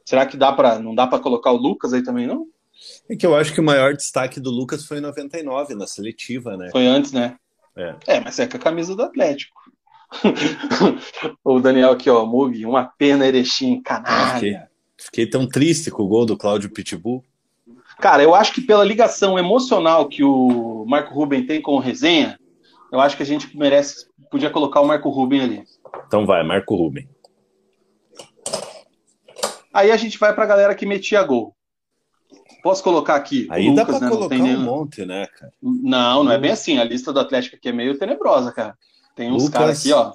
Será 0.06 0.26
que 0.26 0.38
dá 0.38 0.52
para 0.52 0.80
não 0.80 0.96
dá 0.96 1.08
para 1.08 1.20
colocar 1.20 1.52
o 1.52 1.58
Lucas 1.58 1.94
aí 1.94 2.04
também 2.04 2.28
não? 2.28 2.48
É 3.10 3.16
que 3.16 3.26
eu 3.26 3.36
acho 3.36 3.54
que 3.54 3.60
o 3.60 3.64
maior 3.64 3.96
destaque 3.96 4.40
do 4.40 4.50
Lucas 4.50 4.86
foi 4.86 4.98
em 4.98 5.02
99, 5.02 5.76
na 5.76 5.86
seletiva, 5.86 6.58
né? 6.58 6.70
Foi 6.72 6.88
antes, 6.88 7.12
né? 7.12 7.38
É, 7.76 7.96
é 8.08 8.20
mas 8.20 8.40
é 8.40 8.48
com 8.48 8.58
a 8.58 8.60
camisa 8.60 8.96
do 8.96 9.04
Atlético. 9.04 9.62
o 11.44 11.60
Daniel 11.60 11.92
aqui, 11.92 12.10
ó, 12.10 12.26
Mug, 12.26 12.66
uma 12.66 12.86
pena 12.86 13.26
Erechim, 13.26 13.82
canalha. 13.82 14.34
Fiquei, 14.34 14.60
fiquei 14.98 15.28
tão 15.28 15.48
triste 15.48 15.90
com 15.92 16.04
o 16.04 16.08
gol 16.08 16.26
do 16.26 16.36
Cláudio 16.36 16.72
Pitbull. 16.72 17.24
Cara, 18.02 18.24
eu 18.24 18.34
acho 18.34 18.54
que 18.54 18.62
pela 18.62 18.84
ligação 18.84 19.38
emocional 19.38 20.10
que 20.10 20.24
o 20.24 20.84
Marco 20.88 21.14
Ruben 21.14 21.46
tem 21.46 21.62
com 21.62 21.76
o 21.76 21.80
Resenha, 21.80 22.40
eu 22.92 23.00
acho 23.00 23.16
que 23.16 23.22
a 23.22 23.26
gente 23.26 23.56
merece, 23.56 24.08
podia 24.32 24.50
colocar 24.50 24.82
o 24.82 24.88
Marco 24.88 25.08
Ruben 25.10 25.42
ali. 25.42 25.64
Então 26.08 26.26
vai, 26.26 26.44
Marco 26.44 26.76
Ruben. 26.76 27.08
Aí 29.72 29.92
a 29.92 29.98
gente 29.98 30.18
vai 30.18 30.34
pra 30.34 30.48
galera 30.48 30.74
que 30.74 30.86
metia 30.86 31.22
gol. 31.22 31.56
Posso 32.64 32.84
colocar 32.84 33.16
aqui? 33.16 33.48
Aí 33.52 33.70
Lucas, 33.70 33.76
dá 33.76 33.86
pra 33.86 34.00
né? 34.00 34.10
colocar 34.10 34.36
um 34.36 34.62
monte, 34.62 35.06
né, 35.06 35.28
cara? 35.28 35.54
Não, 35.62 36.24
não 36.24 36.32
é 36.32 36.40
bem 36.40 36.52
assim. 36.52 36.80
A 36.80 36.84
lista 36.84 37.14
do 37.14 37.20
Atlético 37.20 37.56
aqui 37.56 37.70
é 37.70 37.72
meio 37.72 37.98
tenebrosa, 38.00 38.52
cara. 38.52 38.76
Tem 39.16 39.32
uns 39.32 39.48
caras 39.48 39.80
aqui, 39.80 39.94
ó. 39.94 40.14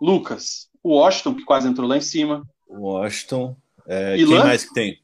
Lucas, 0.00 0.68
o 0.82 0.94
Washington, 0.94 1.34
que 1.34 1.44
quase 1.44 1.68
entrou 1.68 1.88
lá 1.88 1.96
em 1.96 2.00
cima. 2.00 2.46
O 2.68 2.82
Washington. 2.82 3.56
É, 3.86 4.16
quem 4.16 4.26
mais 4.26 4.64
que 4.64 4.74
tem? 4.74 5.00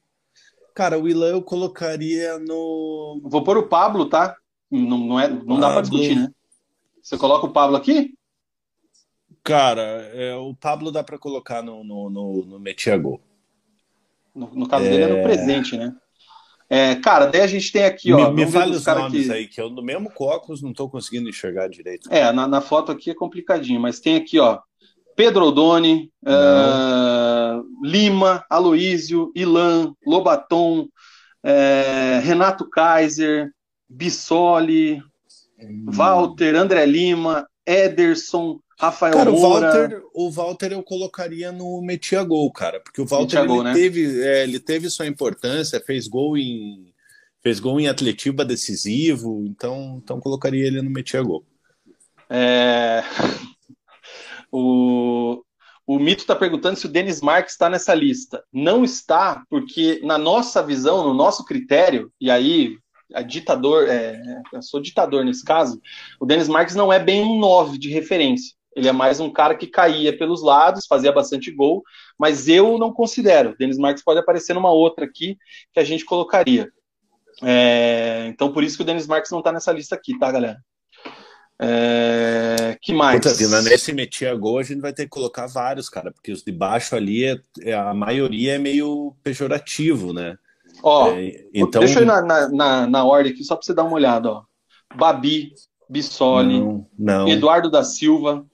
Cara, 0.75 0.99
o 0.99 1.09
Ilan 1.09 1.31
eu 1.31 1.43
colocaria 1.43 2.39
no. 2.39 3.21
Vou 3.25 3.45
pôr 3.45 3.59
o 3.59 3.69
Pablo, 3.69 4.09
tá? 4.09 4.37
Não, 4.71 4.99
não, 4.99 5.21
é, 5.21 5.29
não 5.29 5.61
dá 5.61 5.71
para 5.71 5.83
discutir, 5.83 6.17
né? 6.17 6.29
Você 7.03 7.19
coloca 7.19 7.47
o 7.47 7.53
Pablo 7.53 7.77
aqui? 7.77 8.15
Cara, 9.45 9.83
é, 10.15 10.35
o 10.37 10.55
Pablo 10.55 10.91
dá 10.91 11.03
para 11.03 11.19
colocar 11.19 11.63
no, 11.63 11.83
no, 11.83 12.09
no, 12.09 12.45
no. 12.47 12.59
No, 14.35 14.51
no 14.55 14.69
caso 14.69 14.85
é... 14.87 14.89
dele 14.89 15.03
é 15.03 15.17
no 15.17 15.23
presente, 15.23 15.77
né? 15.77 15.95
É, 16.71 16.95
cara, 16.95 17.27
daí 17.27 17.43
a 17.43 17.47
gente 17.47 17.71
tem 17.71 17.85
aqui, 17.85 18.15
ó. 18.15 18.31
Me, 18.31 18.47
me 18.47 18.51
fale 18.51 18.75
os 18.75 18.87
nomes 18.87 19.27
que... 19.27 19.33
aí, 19.33 19.47
que 19.47 19.61
eu 19.61 19.69
no 19.69 19.83
mesmo 19.83 20.11
óculos 20.19 20.63
não 20.63 20.71
estou 20.71 20.89
conseguindo 20.89 21.29
enxergar 21.29 21.69
direito. 21.69 22.11
É, 22.11 22.33
na, 22.33 22.49
na, 22.49 22.63
foto 22.63 22.91
aqui 22.91 23.11
é 23.11 23.15
complicadinho, 23.15 23.79
mas 23.79 24.01
tem 24.01 24.17
aqui, 24.17 24.39
ó. 24.39 24.59
Pedro 25.15 25.45
Odoni, 25.45 26.11
Lima, 27.83 28.45
Aloísio, 28.49 29.33
Ilan, 29.35 29.93
Lobaton, 30.07 30.89
uh, 31.45 32.21
Renato 32.23 32.69
Kaiser, 32.71 33.51
Bissoli, 33.89 35.03
hum. 35.61 35.87
Walter, 35.89 36.55
André 36.55 36.87
Lima, 36.87 37.47
Ederson, 37.67 38.61
Rafael 38.79 39.15
cara, 39.15 39.31
Moura. 39.31 39.47
O 39.47 39.61
Walter, 39.61 40.03
o 40.15 40.31
Walter 40.31 40.73
eu 40.73 40.83
colocaria 40.83 41.53
no 41.53 41.81
Metia 41.83 42.23
Gol, 42.25 42.51
cara, 42.53 42.81
porque 42.81 43.01
o 43.01 43.07
Walter 43.07 43.41
ele, 43.45 43.63
né? 43.63 43.73
teve, 43.75 44.23
é, 44.23 44.43
ele 44.43 44.59
teve 44.59 44.91
sua 44.91 45.07
importância, 45.07 45.81
fez 45.81 46.09
gol 46.09 46.37
em 46.37 46.93
fez 47.43 47.59
gol 47.59 47.81
em 47.81 47.89
Atletiba 47.89 48.45
decisivo, 48.45 49.45
então, 49.47 50.01
então 50.03 50.21
colocaria 50.21 50.65
ele 50.65 50.81
no 50.81 50.91
Metia 50.91 51.23
Gol. 51.23 51.45
É... 52.31 53.03
O, 54.55 55.43
o 55.87 55.99
Mito 55.99 56.23
está 56.23 56.37
perguntando 56.37 56.79
se 56.79 56.87
o 56.87 56.89
Denis 56.89 57.21
Marques 57.21 57.53
está 57.53 57.69
nessa 57.69 57.95
lista. 57.95 58.43
Não 58.53 58.85
está, 58.85 59.43
porque 59.51 60.01
na 60.03 60.17
nossa 60.17 60.63
visão, 60.63 61.05
no 61.05 61.15
nosso 61.15 61.45
critério, 61.45 62.13
e 62.21 62.31
aí 62.31 62.77
a 63.15 63.23
ditador, 63.23 63.89
é, 63.89 64.21
eu 64.53 64.63
sou 64.63 64.81
ditador 64.81 65.25
nesse 65.25 65.45
caso, 65.45 65.81
o 66.21 66.27
Denis 66.27 66.49
Marques 66.49 66.75
não 66.75 66.93
é 66.93 66.99
bem 66.99 67.23
um 67.23 67.39
9 67.39 67.79
de 67.79 67.91
referência. 67.91 68.55
Ele 68.75 68.89
é 68.89 68.93
mais 68.93 69.21
um 69.21 69.31
cara 69.31 69.55
que 69.55 69.67
caía 69.67 70.17
pelos 70.17 70.43
lados, 70.43 70.87
fazia 70.87 71.13
bastante 71.13 71.51
gol, 71.51 71.83
mas 72.19 72.49
eu 72.49 72.79
não 72.79 72.93
considero. 72.93 73.51
O 73.51 73.57
Denis 73.57 73.77
Marques 73.77 74.03
pode 74.03 74.21
aparecer 74.21 74.55
numa 74.55 74.71
outra 74.71 75.05
aqui 75.05 75.37
que 75.73 75.81
a 75.81 75.85
gente 75.85 76.05
colocaria. 76.05 76.71
É, 77.43 78.27
então, 78.29 78.53
por 78.53 78.65
isso 78.65 78.77
que 78.77 78.83
o 78.83 78.87
Denis 78.87 79.07
Marques 79.07 79.31
não 79.31 79.41
está 79.41 79.53
nessa 79.53 79.73
lista 79.73 79.95
aqui, 79.95 80.19
tá, 80.19 80.31
galera? 80.33 80.59
É, 81.63 82.77
que 82.81 82.93
mais? 82.93 83.21
Puta 83.21 83.35
vida, 83.35 83.63
nesse 83.63 83.93
metia 83.93 84.35
gol 84.35 84.59
a 84.59 84.63
gente 84.63 84.81
vai 84.81 84.93
ter 84.93 85.05
que 85.05 85.11
colocar 85.11 85.47
vários, 85.47 85.89
cara, 85.89 86.11
porque 86.11 86.33
os 86.33 86.43
de 86.43 86.51
baixo 86.51 86.97
ali, 86.97 87.25
é, 87.25 87.39
é 87.63 87.73
a 87.73 87.95
maioria 87.95 88.55
é 88.55 88.59
meio 88.59 89.15
pejorativo, 89.23 90.13
né? 90.13 90.37
Ó, 90.83 91.13
é, 91.13 91.45
então... 91.55 91.81
deixa 91.81 92.01
eu 92.01 92.03
ir 92.03 92.07
na, 92.07 92.21
na, 92.23 92.49
na, 92.49 92.87
na 92.87 93.05
ordem 93.05 93.33
aqui, 93.33 93.45
só 93.45 93.55
para 93.55 93.65
você 93.65 93.73
dar 93.73 93.85
uma 93.85 93.95
olhada, 93.95 94.31
ó. 94.31 94.43
Babi, 94.95 95.53
Bissoli, 95.89 96.61
não, 96.61 96.87
não. 96.99 97.29
Eduardo 97.29 97.71
da 97.71 97.85
Silva, 97.85 98.45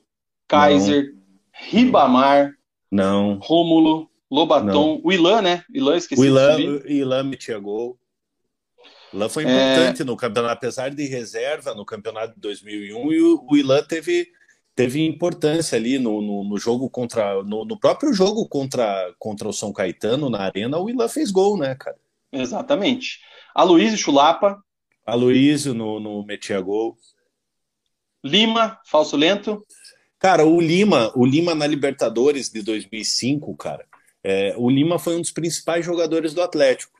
Kaiser, 0.47 1.12
não. 1.12 1.18
Ribamar, 1.52 2.52
não. 2.90 3.39
Rômulo, 3.43 4.09
Lobaton, 4.30 5.01
o 5.02 5.12
Ilan, 5.12 5.43
né? 5.43 5.64
Ilan, 5.72 5.97
esqueci 5.97 6.20
o 6.20 6.24
Ilan, 6.24 6.56
o 6.56 6.89
Ilan 6.89 7.22
metia 7.24 7.59
gol. 7.59 7.98
Ilan 9.12 9.28
foi 9.28 9.44
importante 9.44 10.02
é... 10.02 10.05
no 10.05 10.16
campeonato, 10.16 10.55
apesar 10.55 10.90
de 10.90 11.06
reserva 11.06 11.74
no 11.74 11.85
campeonato 11.85 12.35
de 12.35 12.40
2001, 12.40 13.12
e 13.12 13.22
o, 13.22 13.47
o 13.48 13.56
Ilan 13.56 13.82
teve, 13.82 14.28
teve 14.74 15.05
importância 15.05 15.76
ali 15.76 15.98
no, 15.98 16.20
no, 16.20 16.44
no 16.44 16.59
jogo 16.59 16.89
contra. 16.90 17.43
No, 17.43 17.64
no, 17.64 17.78
próprio 17.78 18.12
jogo 18.12 18.48
contra, 18.48 19.14
contra 19.18 19.48
o 19.48 19.52
São 19.52 19.72
Caetano 19.72 20.28
na 20.28 20.40
Arena, 20.40 20.78
o 20.78 20.90
Ilan 20.90 21.09
fez 21.09 21.30
gol, 21.30 21.56
né, 21.56 21.74
cara? 21.74 21.97
Exatamente. 22.32 23.20
Aloysio 23.55 23.98
Chulapa. 23.98 24.62
Aloysio 25.06 25.72
no, 25.72 25.98
no 25.98 26.24
metia 26.24 26.60
gol. 26.60 26.97
Lima, 28.22 28.78
falso 28.85 29.16
lento. 29.16 29.64
Cara, 30.18 30.44
o 30.44 30.60
Lima, 30.60 31.12
o 31.14 31.24
Lima 31.24 31.55
na 31.55 31.66
Libertadores 31.66 32.51
de 32.51 32.60
2005, 32.60 33.56
cara, 33.56 33.86
é, 34.22 34.52
o 34.56 34.68
Lima 34.68 34.98
foi 34.98 35.16
um 35.16 35.20
dos 35.20 35.30
principais 35.30 35.86
jogadores 35.86 36.35
do 36.35 36.43
Atlético. 36.43 36.98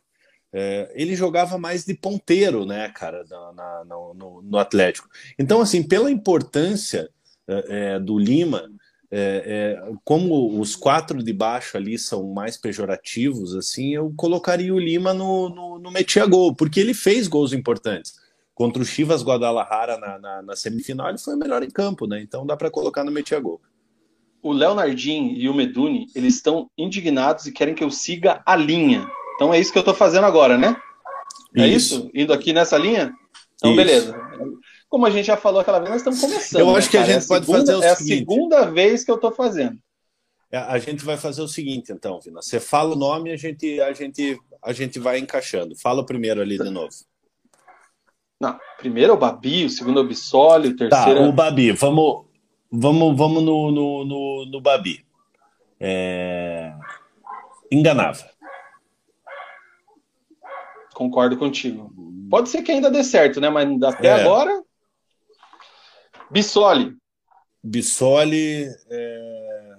É, 0.53 0.91
ele 0.95 1.15
jogava 1.15 1.59
mais 1.59 1.85
de 1.85 1.95
ponteiro, 1.95 2.65
né, 2.65 2.89
cara, 2.91 3.25
na, 3.29 3.53
na, 3.53 3.85
no, 3.85 4.43
no, 4.43 4.59
Atlético. 4.59 5.09
Então, 5.39 5.61
assim, 5.61 5.83
pela 5.83 6.11
importância 6.11 7.11
é, 7.47 7.95
é 7.95 8.01
do 8.01 8.19
Lima, 8.19 8.71
é, 9.11 9.79
é, 9.81 9.93
como 10.05 10.61
os 10.61 10.77
quatro 10.77 11.23
de 11.23 11.33
baixo 11.33 11.77
ali 11.77 11.99
são 11.99 12.33
mais 12.33 12.57
pejorativos, 12.57 13.55
assim, 13.55 13.95
eu 13.95 14.13
colocaria 14.17 14.75
o 14.75 14.79
Lima 14.79 15.15
no, 15.15 15.49
no, 15.49 15.79
no 15.79 15.91
metia 15.91 16.27
gol, 16.27 16.55
porque 16.55 16.81
ele 16.81 16.95
fez 16.95 17.27
gols 17.27 17.53
importantes. 17.53 18.15
Contra 18.55 18.83
o 18.83 18.85
Chivas 18.85 19.23
Guadalajara 19.23 19.99
na, 19.99 20.19
na, 20.19 20.43
na 20.43 20.57
semifinal, 20.57 21.09
ele 21.09 21.19
foi 21.19 21.35
o 21.35 21.39
melhor 21.39 21.63
em 21.63 21.71
campo, 21.71 22.07
né? 22.07 22.21
Então 22.21 22.45
dá 22.45 22.57
para 22.57 22.71
colocar 22.71 23.05
no 23.05 23.13
metia 23.13 23.39
gol. 23.39 23.61
O 24.43 24.53
Leonardinho 24.53 25.37
e 25.37 25.49
o 25.49 25.55
Meduni, 25.55 26.07
eles 26.15 26.35
estão 26.35 26.71
indignados 26.77 27.47
e 27.47 27.53
querem 27.53 27.75
que 27.75 27.85
eu 27.85 27.91
siga 27.91 28.43
a 28.45 28.57
linha. 28.57 29.09
Então 29.39 29.55
é 29.55 29.61
isso 29.61 29.71
que 29.71 29.79
eu 29.79 29.83
estou 29.83 29.95
fazendo 29.95 30.25
agora, 30.25 30.59
né? 30.59 30.77
É 31.57 31.65
isso? 31.65 32.01
isso? 32.01 32.11
Indo 32.13 32.33
aqui 32.33 32.53
nessa 32.53 32.77
linha? 32.77 33.15
Então, 33.55 33.71
isso. 33.71 33.77
beleza. 33.77 34.21
Como 34.89 35.07
a 35.07 35.11
gente 35.11 35.27
já 35.27 35.37
falou 35.37 35.61
aquela 35.61 35.79
vez, 35.79 35.91
nós 35.91 36.01
estamos 36.01 36.21
começando. 36.21 36.61
Eu 36.61 36.75
acho 36.75 36.89
né, 36.89 36.91
que 36.91 36.97
a 36.97 37.05
gente 37.05 37.23
é 37.23 37.25
a 37.25 37.29
pode 37.29 37.47
segunda, 37.47 37.61
fazer 37.61 37.77
o 37.77 37.85
É 37.85 37.95
seguinte. 37.95 38.13
a 38.13 38.19
segunda 38.19 38.71
vez 38.71 39.05
que 39.05 39.11
eu 39.13 39.15
estou 39.15 39.31
fazendo. 39.31 39.79
É, 40.51 40.59
a 40.59 40.77
gente 40.79 41.05
vai 41.05 41.17
fazer 41.17 41.41
o 41.41 41.47
seguinte, 41.47 41.93
então, 41.93 42.19
Vina. 42.21 42.43
Você 42.43 42.59
fala 42.59 42.95
o 42.95 42.99
nome, 42.99 43.31
a 43.31 43.37
gente, 43.37 43.81
a 43.81 43.93
gente, 43.93 44.37
a 44.61 44.73
gente 44.73 44.99
vai 44.99 45.19
encaixando. 45.19 45.77
Fala 45.77 46.01
o 46.01 46.07
primeiro 46.07 46.41
ali 46.41 46.59
de 46.59 46.71
novo. 46.71 46.91
Não, 48.41 48.59
primeiro 48.77 49.13
é 49.13 49.15
o 49.15 49.19
Babi, 49.19 49.67
o 49.67 49.71
segundo 49.71 50.01
é 50.01 50.03
o 50.03 50.07
Bissoli, 50.07 50.69
o 50.69 50.77
tá, 50.77 50.89
terceiro. 50.89 51.21
Tá, 51.21 51.29
o 51.29 51.33
Babi. 51.33 51.71
Vamos, 51.73 52.25
vamos, 52.73 53.17
vamos 53.17 53.43
no, 53.43 53.71
no, 53.71 54.05
no, 54.05 54.47
no 54.47 54.61
Babi. 54.61 55.05
É... 55.79 56.73
Enganava. 57.71 58.29
Concordo 60.99 61.37
contigo. 61.37 61.93
Pode 62.29 62.49
ser 62.49 62.61
que 62.63 62.73
ainda 62.73 62.91
dê 62.91 63.05
certo, 63.05 63.41
né? 63.41 63.49
Mas 63.49 63.81
até 63.85 64.09
é. 64.09 64.13
agora. 64.15 64.65
Bissoli. 66.29 66.97
Bissoli. 67.63 68.69
É... 68.91 69.77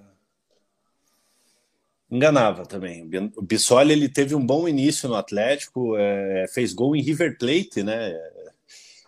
Enganava 2.10 2.64
também. 2.64 3.06
O 3.36 3.42
Bissoli 3.42 3.92
ele 3.92 4.08
teve 4.08 4.34
um 4.34 4.44
bom 4.44 4.66
início 4.66 5.10
no 5.10 5.14
Atlético, 5.14 5.94
é... 5.98 6.46
fez 6.48 6.72
gol 6.72 6.96
em 6.96 7.02
River 7.02 7.36
Plate, 7.36 7.82
né? 7.82 8.18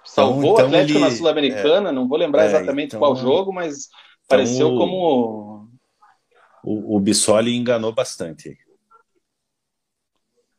Salvou 0.05 0.53
então, 0.53 0.65
o 0.65 0.67
Atlético 0.67 0.99
ele... 0.99 1.05
na 1.07 1.11
Sul-Americana, 1.11 1.89
é... 1.89 1.93
não 1.93 2.07
vou 2.07 2.19
lembrar 2.19 2.43
é, 2.43 2.49
exatamente 2.49 2.89
então... 2.89 3.01
qual 3.01 3.17
jogo, 3.17 3.55
mas 3.55 3.87
então, 3.87 3.97
pareceu 4.29 4.77
como. 4.77 5.67
O, 6.63 6.97
o 6.97 7.01
Bissoli 7.01 7.57
enganou 7.57 7.91
bastante. 7.91 8.59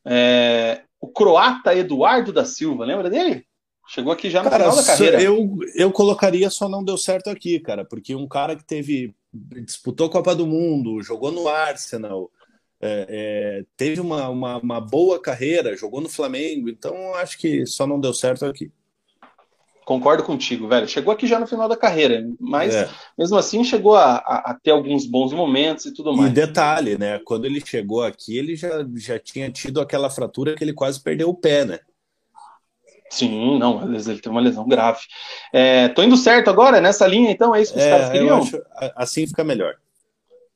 É, 0.04 0.83
o 1.04 1.08
croata 1.08 1.76
Eduardo 1.76 2.32
da 2.32 2.46
Silva, 2.46 2.86
lembra 2.86 3.10
dele? 3.10 3.46
Chegou 3.90 4.14
aqui 4.14 4.30
já 4.30 4.42
no 4.42 4.50
cara, 4.50 4.64
final 4.64 4.78
da 4.78 4.86
carreira. 4.86 5.22
Eu, 5.22 5.58
eu 5.76 5.92
colocaria 5.92 6.50
só 6.50 6.70
não 6.70 6.82
deu 6.82 6.98
certo 6.98 7.30
aqui, 7.30 7.60
cara, 7.60 7.84
porque 7.84 8.16
um 8.16 8.26
cara 8.26 8.56
que 8.56 8.64
teve 8.64 9.14
disputou 9.66 10.08
a 10.08 10.10
Copa 10.10 10.34
do 10.34 10.48
Mundo, 10.48 11.04
jogou 11.04 11.30
no 11.30 11.50
Arsenal, 11.50 12.32
é, 12.80 13.08
é, 13.10 13.66
teve 13.76 14.00
uma, 14.00 14.30
uma, 14.30 14.58
uma, 14.60 14.80
boa 14.80 15.22
carreira, 15.22 15.76
jogou 15.76 16.00
no 16.00 16.08
Flamengo, 16.08 16.70
então 16.70 17.14
acho 17.16 17.38
que 17.38 17.66
só 17.66 17.86
não 17.86 18.00
deu 18.00 18.14
certo 18.14 18.46
aqui. 18.46 18.72
Concordo 19.86 20.24
contigo, 20.24 20.68
velho. 20.68 20.88
Chegou 20.88 21.14
aqui 21.14 21.28
já 21.28 21.40
no 21.40 21.48
final 21.48 21.68
da 21.68 21.76
carreira, 21.76 22.26
mas 22.40 22.74
é. 22.74 22.90
mesmo 23.18 23.38
assim 23.38 23.64
chegou 23.64 23.96
a, 23.96 24.16
a, 24.16 24.52
a, 24.52 24.60
ter 24.62 24.72
alguns 24.72 25.06
bons 25.06 25.34
momentos 25.34 25.86
e 25.86 25.94
tudo 25.94 26.16
mais. 26.16 26.32
E 26.32 26.34
detalhe, 26.34 26.98
né? 26.98 27.20
Quando 27.26 27.46
ele 27.46 27.62
chegou 27.66 28.04
aqui, 28.04 28.38
ele 28.38 28.56
já, 28.56 28.86
já 28.96 29.20
tinha 29.20 29.52
tido 29.52 29.82
aquela 29.82 30.10
fratura 30.10 30.56
que 30.56 30.64
ele 30.64 30.74
quase 30.74 31.02
perdeu 31.02 31.30
o 31.30 31.36
pé, 31.36 31.66
né? 31.66 31.80
Sim, 33.10 33.60
não, 33.60 33.84
ele 33.84 34.02
teve 34.02 34.30
uma 34.30 34.42
lesão 34.42 34.68
grave. 34.68 35.02
É, 35.52 35.88
tô 35.90 36.02
indo 36.02 36.18
certo 36.18 36.50
agora 36.50 36.82
nessa 36.82 37.06
linha, 37.06 37.30
então 37.30 37.54
é 37.54 37.62
isso 37.62 37.74
que 37.74 37.80
os 37.80 37.86
é, 37.86 37.90
caras 37.90 38.10
queriam? 38.10 38.40
Acho, 38.40 38.62
assim 38.96 39.28
fica 39.28 39.44
melhor. 39.44 39.76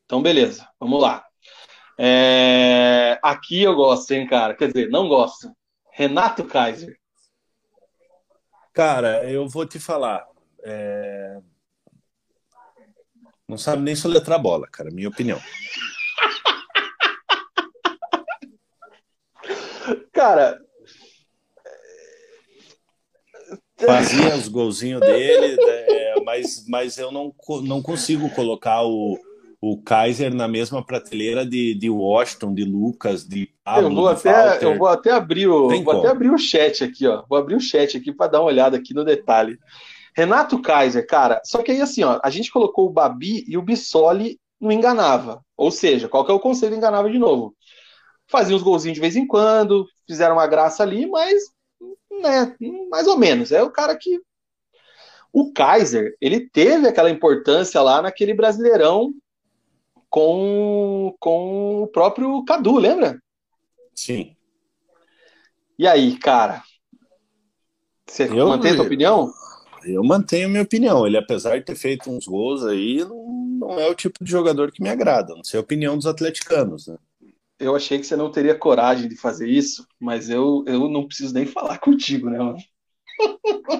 Então, 0.05 0.21
beleza, 0.21 0.67
vamos 0.79 1.01
lá. 1.01 1.23
É, 1.99 3.19
aqui 3.21 3.61
eu 3.61 3.75
gosto, 3.75 4.11
hein, 4.11 4.25
cara? 4.25 4.55
Quer 4.55 4.67
dizer, 4.67 4.89
não 4.89 5.07
gosto. 5.07 5.51
Renato 5.91 6.43
Kaiser. 6.45 6.97
Cara, 8.77 9.27
eu 9.27 9.49
vou 9.49 9.65
te 9.65 9.79
falar. 9.79 10.23
É... 10.61 11.39
Não 13.47 13.57
sabe 13.57 13.81
nem 13.81 13.95
soletrar 13.95 14.39
bola, 14.39 14.67
cara, 14.67 14.91
minha 14.91 15.09
opinião. 15.09 15.41
cara. 20.13 20.61
Fazia 23.83 24.35
os 24.35 24.47
golzinhos 24.47 25.01
dele, 25.01 25.57
é, 25.59 26.21
mas, 26.23 26.63
mas 26.67 26.99
eu 26.99 27.11
não, 27.11 27.33
não 27.63 27.81
consigo 27.81 28.29
colocar 28.29 28.83
o, 28.83 29.17
o 29.59 29.81
Kaiser 29.81 30.33
na 30.33 30.47
mesma 30.47 30.85
prateleira 30.85 31.45
de, 31.45 31.73
de 31.73 31.89
Washington, 31.89 32.53
de 32.53 32.63
Lucas, 32.63 33.27
de 33.27 33.49
Pablo, 33.63 33.89
eu 33.89 33.95
vou 33.95 34.07
até 34.07 34.65
eu 34.65 34.77
vou 34.77 34.87
até 34.87 35.11
abrir 35.11 35.47
o 35.47 35.67
Tem 35.67 35.83
vou 35.83 35.93
como. 35.93 36.05
até 36.05 36.11
abrir 36.11 36.29
o 36.29 36.37
chat 36.37 36.83
aqui, 36.83 37.07
ó. 37.07 37.23
Vou 37.27 37.37
abrir 37.37 37.55
o 37.55 37.59
chat 37.59 37.97
aqui 37.97 38.11
para 38.11 38.31
dar 38.31 38.39
uma 38.39 38.47
olhada 38.47 38.77
aqui 38.77 38.93
no 38.93 39.03
detalhe. 39.03 39.57
Renato 40.15 40.61
Kaiser, 40.61 41.05
cara, 41.05 41.41
só 41.43 41.61
que 41.61 41.71
aí 41.71 41.81
assim, 41.81 42.03
ó, 42.03 42.19
a 42.23 42.29
gente 42.29 42.51
colocou 42.51 42.87
o 42.87 42.91
Babi 42.91 43.45
e 43.47 43.57
o 43.57 43.61
Bissoli 43.61 44.39
não 44.59 44.71
enganava. 44.71 45.41
Ou 45.55 45.69
seja, 45.69 46.07
qual 46.07 46.25
que 46.25 46.31
é 46.31 46.33
o 46.33 46.39
conselho 46.39 46.75
enganava 46.75 47.09
de 47.09 47.19
novo? 47.19 47.55
fazia 48.27 48.55
uns 48.55 48.61
golzinhos 48.63 48.95
de 48.95 49.01
vez 49.01 49.15
em 49.15 49.25
quando, 49.25 49.87
fizeram 50.05 50.35
uma 50.35 50.47
graça 50.47 50.83
ali, 50.83 51.07
mas 51.07 51.43
né, 52.21 52.55
mais 52.89 53.07
ou 53.07 53.17
menos. 53.17 53.51
É 53.51 53.63
o 53.63 53.71
cara 53.71 53.95
que. 53.97 54.19
O 55.31 55.51
Kaiser, 55.53 56.15
ele 56.21 56.49
teve 56.49 56.87
aquela 56.87 57.09
importância 57.09 57.81
lá 57.81 58.01
naquele 58.01 58.33
Brasileirão 58.33 59.11
com, 60.09 61.15
com 61.19 61.83
o 61.83 61.87
próprio 61.87 62.43
Cadu, 62.45 62.77
lembra? 62.77 63.21
Sim. 63.93 64.35
E 65.77 65.87
aí, 65.87 66.17
cara? 66.17 66.63
Você 68.07 68.23
eu, 68.23 68.47
mantém 68.47 68.71
a 68.71 68.75
sua 68.75 68.85
opinião? 68.85 69.31
Eu 69.83 70.03
mantenho 70.03 70.47
a 70.47 70.49
minha 70.49 70.63
opinião. 70.63 71.05
Ele, 71.05 71.17
apesar 71.17 71.57
de 71.57 71.65
ter 71.65 71.75
feito 71.75 72.09
uns 72.09 72.25
gols 72.25 72.65
aí, 72.65 73.03
não, 73.05 73.25
não 73.59 73.79
é 73.79 73.87
o 73.89 73.95
tipo 73.95 74.23
de 74.23 74.31
jogador 74.31 74.71
que 74.71 74.81
me 74.81 74.89
agrada. 74.89 75.35
Não 75.35 75.43
sei 75.43 75.59
a 75.59 75.63
opinião 75.63 75.95
dos 75.95 76.05
atleticanos, 76.05 76.87
né? 76.87 76.97
eu 77.59 77.75
achei 77.75 77.97
que 77.99 78.05
você 78.05 78.15
não 78.15 78.31
teria 78.31 78.55
coragem 78.57 79.07
de 79.07 79.15
fazer 79.15 79.47
isso, 79.47 79.87
mas 79.99 80.29
eu, 80.29 80.63
eu 80.67 80.87
não 80.89 81.07
preciso 81.07 81.33
nem 81.33 81.45
falar 81.45 81.79
contigo, 81.79 82.29
né, 82.29 82.37
mano? 82.37 82.57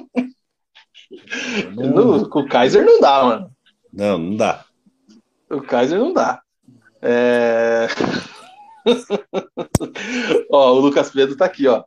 Não... 0.05 0.27
No, 1.77 2.29
com 2.29 2.41
o 2.41 2.47
Kaiser 2.49 2.85
não 2.85 2.99
dá, 2.99 3.23
mano. 3.23 3.51
Não, 3.93 4.17
não 4.17 4.35
dá. 4.35 4.65
O 5.49 5.61
Kaiser 5.61 5.97
não 5.99 6.13
dá. 6.13 6.41
É... 7.01 7.87
ó, 10.51 10.73
o 10.73 10.79
Lucas 10.79 11.09
Pedro 11.09 11.35
tá 11.35 11.45
aqui, 11.45 11.67
ó. 11.67 11.83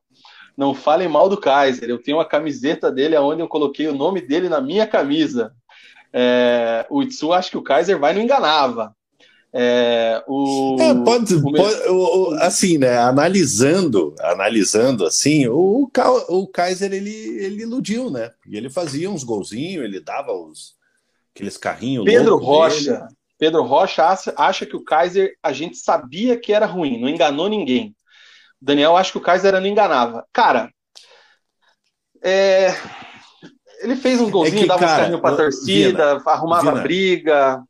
Não 0.56 0.74
falem 0.74 1.08
mal 1.08 1.28
do 1.28 1.40
Kaiser. 1.40 1.88
Eu 1.88 2.02
tenho 2.02 2.18
uma 2.18 2.24
camiseta 2.24 2.90
dele 2.90 3.16
onde 3.16 3.42
eu 3.42 3.48
coloquei 3.48 3.88
o 3.88 3.94
nome 3.94 4.20
dele 4.20 4.48
na 4.48 4.60
minha 4.60 4.86
camisa. 4.86 5.52
É... 6.12 6.86
O 6.90 7.02
Itsu 7.02 7.32
acha 7.32 7.50
que 7.50 7.56
o 7.56 7.62
Kaiser 7.62 7.98
vai 7.98 8.12
no 8.12 8.20
enganava. 8.20 8.94
É, 9.52 10.22
o, 10.28 10.76
é, 10.78 10.94
pode, 11.04 11.34
o 11.34 11.42
pode 11.52 11.88
o, 11.88 12.34
assim, 12.40 12.78
né? 12.78 12.98
Analisando, 12.98 14.14
analisando 14.20 15.04
assim, 15.04 15.48
o, 15.48 15.90
o 16.28 16.46
Kaiser 16.46 16.92
ele, 16.92 17.10
ele 17.10 17.62
iludiu, 17.62 18.10
né? 18.10 18.30
E 18.46 18.56
ele 18.56 18.70
fazia 18.70 19.10
uns 19.10 19.24
golzinhos, 19.24 19.84
ele 19.84 20.00
dava 20.00 20.32
os 20.32 20.76
aqueles 21.34 21.56
carrinhos. 21.56 22.04
Pedro 22.04 22.36
Rocha, 22.36 22.98
dele. 22.98 23.08
Pedro 23.40 23.64
Rocha 23.64 24.06
acha, 24.36 24.66
que 24.66 24.76
o 24.76 24.84
Kaiser 24.84 25.34
a 25.42 25.52
gente 25.52 25.76
sabia 25.78 26.38
que 26.38 26.52
era 26.52 26.66
ruim, 26.66 27.00
não 27.00 27.08
enganou 27.08 27.48
ninguém. 27.48 27.96
Daniel 28.60 28.96
acha 28.96 29.10
que 29.10 29.18
o 29.18 29.22
Kaiser 29.22 29.54
não 29.54 29.66
enganava. 29.66 30.24
Cara, 30.32 30.70
é, 32.22 32.74
ele 33.80 33.96
fez 33.96 34.20
uns 34.20 34.30
golzinhos, 34.30 34.60
é 34.60 34.62
que, 34.62 34.68
dava 34.68 34.80
cara, 34.80 34.92
uns 34.92 34.98
carrinhos 34.98 35.20
pra 35.20 35.36
torcida, 35.36 36.18
Vina, 36.18 36.30
arrumava 36.30 36.70
Vina, 36.70 36.82
briga 36.82 37.64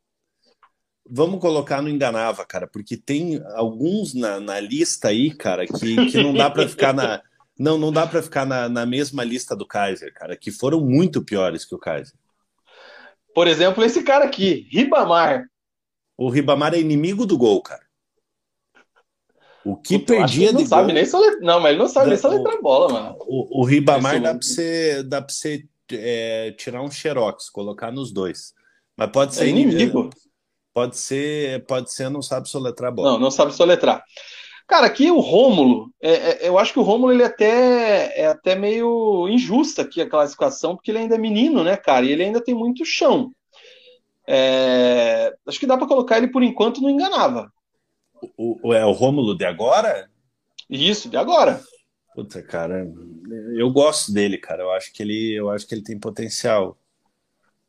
vamos 1.13 1.41
colocar 1.41 1.81
no 1.81 1.89
Enganava, 1.89 2.45
cara, 2.45 2.65
porque 2.65 2.95
tem 2.95 3.43
alguns 3.53 4.13
na, 4.13 4.39
na 4.39 4.59
lista 4.61 5.09
aí, 5.09 5.35
cara, 5.35 5.67
que, 5.67 6.05
que 6.09 6.23
não 6.23 6.33
dá 6.33 6.49
para 6.49 6.67
ficar 6.67 6.93
na. 6.93 7.21
Não, 7.59 7.77
não 7.77 7.91
dá 7.91 8.07
para 8.07 8.23
ficar 8.23 8.43
na, 8.43 8.67
na 8.67 8.87
mesma 8.87 9.23
lista 9.23 9.55
do 9.55 9.67
Kaiser, 9.67 10.11
cara, 10.15 10.35
que 10.35 10.49
foram 10.49 10.81
muito 10.81 11.23
piores 11.23 11.63
que 11.63 11.75
o 11.75 11.77
Kaiser. 11.77 12.15
Por 13.35 13.45
exemplo, 13.45 13.83
esse 13.83 14.01
cara 14.01 14.25
aqui, 14.25 14.67
Ribamar. 14.71 15.45
O 16.21 16.29
Ribamar 16.29 16.75
é 16.75 16.79
inimigo 16.79 17.25
do 17.25 17.35
gol, 17.35 17.63
cara. 17.63 17.81
O 19.65 19.75
que 19.75 19.97
perdia 19.97 20.49
que 20.49 20.53
não 20.53 20.65
sabe 20.67 20.93
gol... 20.93 20.93
nem 20.93 21.39
Não, 21.41 21.59
mas 21.59 21.71
ele 21.71 21.79
não 21.79 21.89
sabe 21.89 22.09
nem 22.09 22.17
soletrar 22.17 22.57
a 22.57 22.61
bola, 22.61 22.93
mano. 22.93 23.15
O, 23.21 23.61
o 23.61 23.65
Ribamar 23.65 24.21
dá 24.21 24.29
para 24.29 24.41
você, 24.43 25.01
dá 25.01 25.19
pra 25.19 25.33
você 25.33 25.65
é, 25.91 26.51
tirar 26.51 26.83
um 26.83 26.91
xerox, 26.91 27.49
colocar 27.49 27.91
nos 27.91 28.11
dois. 28.11 28.53
Mas 28.95 29.09
pode 29.09 29.33
ser 29.33 29.45
é 29.45 29.47
inimigo. 29.47 30.11
Pode 30.71 30.95
ser, 30.95 31.65
pode 31.65 31.91
ser, 31.91 32.07
não 32.11 32.21
sabe 32.21 32.47
soletrar 32.47 32.91
a 32.91 32.95
bola. 32.95 33.11
Não, 33.13 33.19
não 33.19 33.31
sabe 33.31 33.51
soletrar. 33.51 34.03
Cara, 34.67 34.85
aqui 34.85 35.09
o 35.09 35.19
Rômulo, 35.19 35.91
é, 35.99 36.11
é, 36.11 36.47
eu 36.47 36.59
acho 36.59 36.71
que 36.71 36.79
o 36.79 36.83
Rômulo 36.83 37.11
ele 37.11 37.23
é 37.23 37.25
até, 37.25 38.21
é 38.21 38.27
até 38.27 38.53
meio 38.53 39.27
injusta 39.27 39.81
aqui 39.81 40.01
a 40.01 40.09
classificação, 40.09 40.75
porque 40.75 40.91
ele 40.91 40.99
ainda 40.99 41.15
é 41.15 41.17
menino, 41.17 41.63
né, 41.63 41.75
cara? 41.75 42.05
E 42.05 42.11
ele 42.11 42.23
ainda 42.23 42.39
tem 42.39 42.53
muito 42.53 42.85
chão. 42.85 43.31
É, 44.33 45.35
acho 45.45 45.59
que 45.59 45.67
dá 45.67 45.77
para 45.77 45.87
colocar 45.87 46.17
ele 46.17 46.29
por 46.29 46.41
enquanto 46.41 46.79
não 46.79 46.89
enganava. 46.89 47.51
O, 48.37 48.69
o, 48.69 48.73
é 48.73 48.85
o 48.85 48.93
Rômulo 48.93 49.37
de 49.37 49.43
agora? 49.43 50.09
Isso, 50.69 51.09
de 51.09 51.17
agora. 51.17 51.61
Puta, 52.15 52.41
cara, 52.41 52.89
eu 53.57 53.69
gosto 53.69 54.13
dele, 54.13 54.37
cara. 54.37 54.63
Eu 54.63 54.71
acho 54.71 54.93
que 54.93 55.03
ele, 55.03 55.33
eu 55.33 55.49
acho 55.49 55.67
que 55.67 55.75
ele 55.75 55.83
tem 55.83 55.99
potencial. 55.99 56.77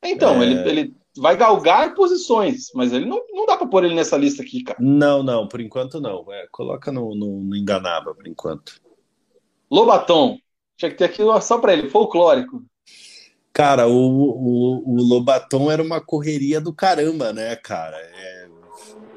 Então, 0.04 0.40
é... 0.40 0.46
ele, 0.46 0.68
ele 0.68 0.96
vai 1.16 1.36
galgar 1.36 1.96
posições, 1.96 2.70
mas 2.76 2.92
ele 2.92 3.06
não, 3.06 3.20
não 3.32 3.44
dá 3.44 3.56
para 3.56 3.66
pôr 3.66 3.84
ele 3.84 3.96
nessa 3.96 4.16
lista 4.16 4.40
aqui, 4.40 4.62
cara. 4.62 4.78
Não, 4.80 5.20
não, 5.20 5.48
por 5.48 5.60
enquanto 5.60 6.00
não. 6.00 6.24
É, 6.32 6.46
coloca 6.52 6.92
no, 6.92 7.12
no, 7.12 7.40
no 7.40 7.56
Enganava, 7.56 8.14
por 8.14 8.28
enquanto. 8.28 8.80
Lobaton. 9.68 10.38
Tinha 10.76 10.92
que 10.92 10.96
ter 10.96 11.04
aqui 11.06 11.22
só 11.40 11.58
para 11.58 11.72
ele, 11.72 11.90
folclórico. 11.90 12.64
Cara, 13.52 13.86
o, 13.86 13.92
o, 13.92 14.94
o, 14.94 15.02
Lobaton 15.02 15.70
era 15.70 15.82
uma 15.82 16.00
correria 16.00 16.60
do 16.60 16.72
caramba, 16.74 17.32
né, 17.32 17.54
cara? 17.56 17.96
É, 17.96 18.48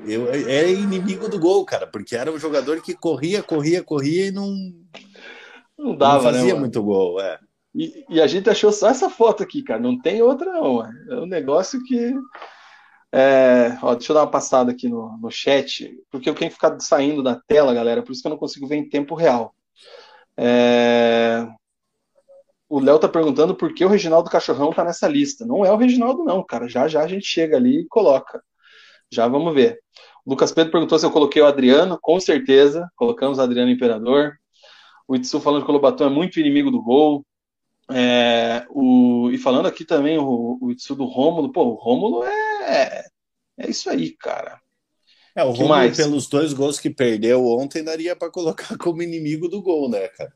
eu, 0.06 0.28
era 0.28 0.68
inimigo 0.68 1.30
do 1.30 1.40
gol, 1.40 1.64
cara, 1.64 1.88
porque 1.88 2.16
era 2.16 2.32
um 2.32 2.38
jogador 2.38 2.82
que 2.82 2.94
corria, 2.94 3.41
corria, 3.41 3.82
corria 3.82 4.28
e 4.28 4.32
não. 4.32 4.53
Não 5.78 5.95
dava, 5.95 6.32
não 6.32 6.40
fazia 6.40 6.53
né, 6.53 6.60
muito 6.60 6.84
gol, 6.84 7.20
é. 7.22 7.40
E, 7.74 8.06
e, 8.10 8.22
a 8.22 8.28
gente 8.28 8.49
achou 8.49 8.72
só 8.72 8.90
essa 8.90 9.10
foto 9.10 9.44
aqui, 9.44 9.62
cara. 9.62 9.80
Não 9.80 9.99
tem 9.99 10.22
outra, 10.22 10.52
não. 10.52 10.86
É 10.86 11.16
um 11.16 11.26
negócio 11.26 11.84
que. 11.84 12.14
É... 13.14 13.78
Ó, 13.82 13.94
deixa 13.95 14.12
eu 14.12 14.16
dar 14.16 14.24
uma 14.24 14.32
passada 14.32 14.72
aqui 14.72 14.88
no, 14.88 15.18
no 15.18 15.30
chat, 15.32 15.94
porque 16.10 16.30
eu 16.30 16.36
tenho 16.36 16.49
que 16.49 16.56
ficar 16.56 16.78
saindo 16.80 17.24
da 17.24 17.36
tela, 17.48 17.74
galera, 17.74 18.02
por 18.02 18.12
isso 18.12 18.22
que 18.22 18.28
eu 18.28 18.32
não 18.32 18.38
consigo 18.38 18.68
ver 18.68 18.76
em 18.76 18.90
tempo 18.90 19.16
real. 19.16 19.53
É... 20.38 21.48
O 22.68 22.80
Léo 22.80 23.00
tá 23.00 23.08
perguntando 23.08 23.56
por 23.56 23.74
que 23.74 23.86
o 23.86 23.88
Reginaldo 23.88 24.30
Cachorrão 24.30 24.72
tá 24.72 24.84
nessa 24.84 25.08
lista. 25.08 25.46
Não 25.46 25.64
é 25.64 25.72
o 25.72 25.78
Reginaldo, 25.78 26.24
não, 26.24 26.44
cara. 26.44 26.68
Já 26.68 26.88
já 26.88 27.04
a 27.04 27.08
gente 27.08 27.26
chega 27.26 27.58
ali 27.58 27.82
e 27.82 27.88
coloca. 27.88 28.42
Já 29.12 29.28
vamos 29.28 29.54
ver. 29.54 29.80
O 30.26 30.32
Lucas 30.32 30.52
Pedro 30.52 30.72
perguntou 30.72 30.98
se 30.98 31.06
eu 31.06 31.12
coloquei 31.12 31.42
o 31.42 31.46
Adriano. 31.46 32.00
Com 32.02 32.20
certeza, 32.20 32.90
colocamos 32.96 33.38
o 33.38 33.42
Adriano 33.42 33.70
Imperador. 33.70 34.34
O 35.08 35.16
Itsu 35.16 35.40
falando 35.40 35.64
que 35.64 35.70
o 35.70 35.74
Lobaton 35.74 36.06
é 36.06 36.10
muito 36.10 36.40
inimigo 36.40 36.72
do 36.72 36.82
gol. 36.82 37.24
É, 37.92 38.66
o, 38.72 39.30
e 39.32 39.38
falando 39.38 39.68
aqui 39.68 39.86
também 39.86 40.18
o, 40.18 40.58
o 40.60 40.72
Itsu 40.72 40.96
do 40.96 41.06
Rômulo, 41.06 41.52
pô, 41.52 41.64
o 41.66 41.76
Rômulo 41.76 42.24
é, 42.24 43.06
é 43.60 43.70
isso 43.70 43.90
aí, 43.92 44.12
cara. 44.18 44.60
É, 45.36 45.44
o 45.44 45.52
Rômulo, 45.52 45.96
pelos 45.96 46.28
dois 46.28 46.52
gols 46.54 46.80
que 46.80 46.90
perdeu 46.90 47.46
ontem, 47.46 47.84
daria 47.84 48.16
para 48.16 48.32
colocar 48.32 48.76
como 48.78 49.04
inimigo 49.04 49.48
do 49.48 49.62
gol, 49.62 49.88
né, 49.88 50.08
cara? 50.08 50.34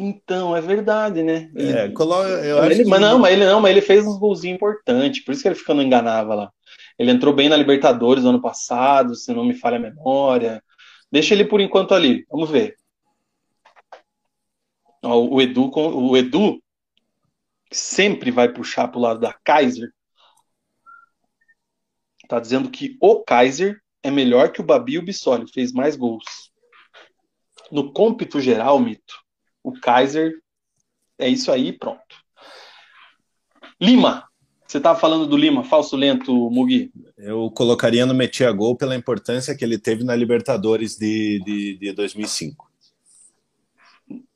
Então, 0.00 0.56
é 0.56 0.60
verdade, 0.60 1.24
né? 1.24 1.50
É, 1.56 1.88
coloca, 1.88 2.28
eu 2.28 2.64
ele, 2.64 2.82
acho 2.82 2.88
mas 2.88 3.00
não, 3.00 3.18
mas 3.18 3.32
ele 3.32 3.44
não, 3.44 3.60
mas 3.60 3.72
ele 3.72 3.80
fez 3.80 4.06
uns 4.06 4.16
golzinhos 4.16 4.54
importantes, 4.54 5.24
por 5.24 5.32
isso 5.32 5.42
que 5.42 5.48
ele 5.48 5.56
ficando 5.56 5.82
enganava 5.82 6.36
lá. 6.36 6.52
Ele 6.96 7.10
entrou 7.10 7.34
bem 7.34 7.48
na 7.48 7.56
Libertadores 7.56 8.22
no 8.22 8.30
ano 8.30 8.40
passado, 8.40 9.16
se 9.16 9.34
não 9.34 9.44
me 9.44 9.54
falha 9.54 9.76
a 9.76 9.80
memória. 9.80 10.62
Deixa 11.10 11.34
ele 11.34 11.44
por 11.44 11.60
enquanto 11.60 11.94
ali, 11.94 12.24
vamos 12.30 12.48
ver. 12.48 12.76
O 15.02 15.42
Edu, 15.42 15.68
o 15.74 16.16
Edu 16.16 16.62
sempre 17.72 18.30
vai 18.30 18.48
puxar 18.52 18.86
para 18.86 18.98
o 18.98 19.02
lado 19.02 19.18
da 19.18 19.32
Kaiser. 19.32 19.90
Tá 22.28 22.38
dizendo 22.38 22.70
que 22.70 22.96
o 23.00 23.24
Kaiser 23.24 23.80
é 24.00 24.12
melhor 24.12 24.52
que 24.52 24.60
o 24.60 24.64
Babi 24.64 24.92
e 24.92 24.98
o 24.98 25.02
Bissoli, 25.02 25.50
fez 25.52 25.72
mais 25.72 25.96
gols. 25.96 26.52
No 27.70 27.92
cômpito 27.92 28.40
geral, 28.40 28.78
Mito, 28.78 29.27
o 29.68 29.80
Kaiser 29.80 30.32
é 31.18 31.28
isso 31.28 31.50
aí, 31.50 31.72
pronto. 31.72 32.02
Lima, 33.80 34.24
você 34.66 34.78
estava 34.78 34.98
falando 34.98 35.26
do 35.26 35.36
Lima, 35.36 35.64
falso 35.64 35.96
lento, 35.96 36.32
Mugi. 36.50 36.90
Eu 37.16 37.50
colocaria 37.50 38.04
no 38.04 38.14
Metia 38.14 38.50
Gol 38.52 38.76
pela 38.76 38.96
importância 38.96 39.56
que 39.56 39.64
ele 39.64 39.78
teve 39.78 40.04
na 40.04 40.14
Libertadores 40.14 40.96
de, 40.96 41.40
de, 41.44 41.78
de 41.78 41.92
2005 41.92 42.68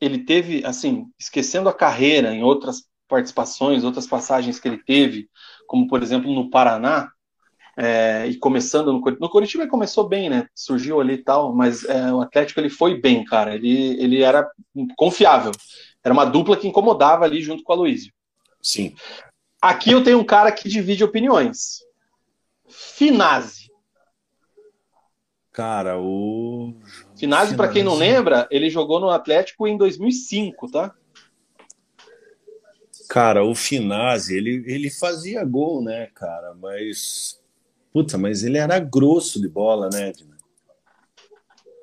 ele 0.00 0.18
teve, 0.18 0.64
assim, 0.64 1.06
esquecendo 1.18 1.68
a 1.68 1.74
carreira 1.74 2.34
em 2.34 2.42
outras 2.42 2.84
participações, 3.08 3.84
outras 3.84 4.06
passagens 4.06 4.58
que 4.58 4.68
ele 4.68 4.78
teve, 4.78 5.28
como 5.66 5.86
por 5.86 6.02
exemplo 6.02 6.32
no 6.32 6.50
Paraná, 6.50 7.10
é, 7.76 8.26
e 8.26 8.36
começando 8.36 8.92
no, 8.92 9.00
no 9.00 9.30
Curitiba 9.30 9.64
ele 9.64 9.70
começou 9.70 10.08
bem, 10.08 10.28
né? 10.28 10.46
Surgiu 10.54 11.00
ali 11.00 11.14
e 11.14 11.24
tal, 11.24 11.54
mas 11.54 11.84
é, 11.84 12.12
o 12.12 12.20
Atlético 12.20 12.60
ele 12.60 12.70
foi 12.70 13.00
bem, 13.00 13.24
cara. 13.24 13.54
Ele, 13.54 14.00
ele 14.02 14.22
era 14.22 14.50
confiável. 14.96 15.52
Era 16.04 16.12
uma 16.12 16.24
dupla 16.24 16.56
que 16.56 16.68
incomodava 16.68 17.24
ali 17.24 17.40
junto 17.40 17.62
com 17.62 17.72
a 17.72 17.76
Luísio. 17.76 18.12
Sim. 18.60 18.94
Aqui 19.60 19.92
eu 19.92 20.02
tenho 20.02 20.18
um 20.18 20.24
cara 20.24 20.50
que 20.50 20.68
divide 20.68 21.04
opiniões. 21.04 21.80
Finazzi. 22.68 23.70
Cara, 25.52 25.98
o 25.98 26.74
Finazzi, 27.14 27.54
para 27.54 27.68
quem 27.68 27.82
não 27.82 27.94
lembra, 27.94 28.48
ele 28.50 28.70
jogou 28.70 28.98
no 28.98 29.10
Atlético 29.10 29.68
em 29.68 29.76
2005, 29.76 30.70
tá? 30.70 30.94
Cara, 33.06 33.44
o 33.44 33.54
Finazzi, 33.54 34.34
ele, 34.34 34.64
ele 34.66 34.90
fazia 34.90 35.44
gol, 35.44 35.82
né, 35.82 36.08
cara? 36.14 36.54
Mas. 36.54 37.41
Puta, 37.92 38.16
mas 38.16 38.42
ele 38.42 38.58
era 38.58 38.78
grosso 38.78 39.40
de 39.40 39.48
bola, 39.48 39.88
né, 39.92 40.08
Edna? 40.08 40.32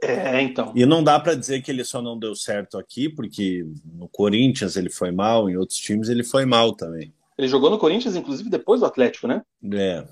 É, 0.02 0.41
então. 0.41 0.72
E 0.76 0.86
não 0.86 1.03
dá 1.03 1.19
para 1.19 1.36
dizer 1.36 1.61
que 1.61 1.69
ele 1.69 1.84
só 1.84 2.02
não 2.02 2.18
deu 2.18 2.34
certo 2.34 2.77
aqui, 2.77 3.10
porque 3.10 3.65
no 3.94 4.07
Corinthians 4.07 4.76
ele 4.77 4.90
foi 4.90 5.11
mal, 5.11 5.49
em 5.49 5.57
outros 5.57 5.77
times 5.77 6.07
ele 6.10 6.23
foi 6.23 6.45
mal 6.45 6.73
também. 6.73 7.14
Ele 7.38 7.48
jogou 7.48 7.69
no 7.69 7.77
Corinthians, 7.77 8.15
inclusive, 8.15 8.49
depois 8.49 8.80
do 8.80 8.86
Atlético, 8.86 9.27
né? 9.27 9.41
É. 9.72 10.06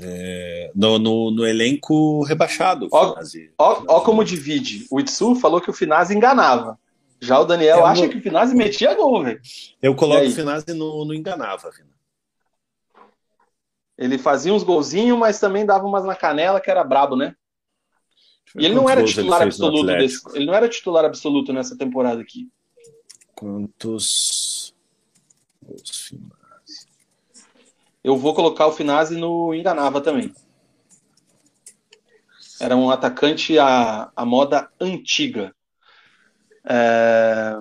é 0.00 0.70
no, 0.74 0.98
no, 0.98 1.30
no, 1.30 1.46
elenco 1.46 2.22
rebaixado. 2.24 2.88
Ó, 2.90 3.14
ó, 3.58 3.84
ó, 3.88 4.00
como 4.00 4.24
divide. 4.24 4.86
O 4.90 5.00
Itsu 5.00 5.34
falou 5.36 5.60
que 5.60 5.70
o 5.70 5.74
Finazzi 5.74 6.14
enganava. 6.14 6.78
Já 7.20 7.38
o 7.40 7.44
Daniel 7.44 7.84
acha 7.84 8.08
que 8.08 8.18
o 8.18 8.22
Finazzi 8.22 8.54
metia 8.54 8.94
gol, 8.94 9.24
velho. 9.24 9.40
Eu 9.82 9.94
coloco 9.94 10.26
o 10.26 10.30
Finazzi 10.30 10.72
no, 10.72 11.04
no 11.04 11.14
enganava, 11.14 11.70
Vina. 11.70 11.97
Ele 13.98 14.16
fazia 14.16 14.54
uns 14.54 14.62
golzinhos, 14.62 15.18
mas 15.18 15.40
também 15.40 15.66
dava 15.66 15.84
umas 15.84 16.04
na 16.04 16.14
canela 16.14 16.60
que 16.60 16.70
era 16.70 16.84
brabo, 16.84 17.16
né? 17.16 17.34
E 18.56 18.64
ele 18.64 18.74
não 18.74 18.88
era 18.88 19.04
titular 19.04 19.42
absoluto 19.42 19.86
desse, 19.86 20.22
ele 20.34 20.46
não 20.46 20.54
era 20.54 20.68
titular 20.68 21.04
absoluto 21.04 21.52
nessa 21.52 21.76
temporada 21.76 22.22
aqui. 22.22 22.48
Quantos 23.34 24.72
Eu 28.02 28.16
vou 28.16 28.32
colocar 28.34 28.68
o 28.68 28.72
Finazzi 28.72 29.16
no 29.16 29.52
enganava 29.52 30.00
também. 30.00 30.32
Era 32.60 32.76
um 32.76 32.90
atacante 32.90 33.58
à, 33.58 34.10
à 34.14 34.24
moda 34.24 34.70
antiga. 34.80 35.54
É... 36.64 37.54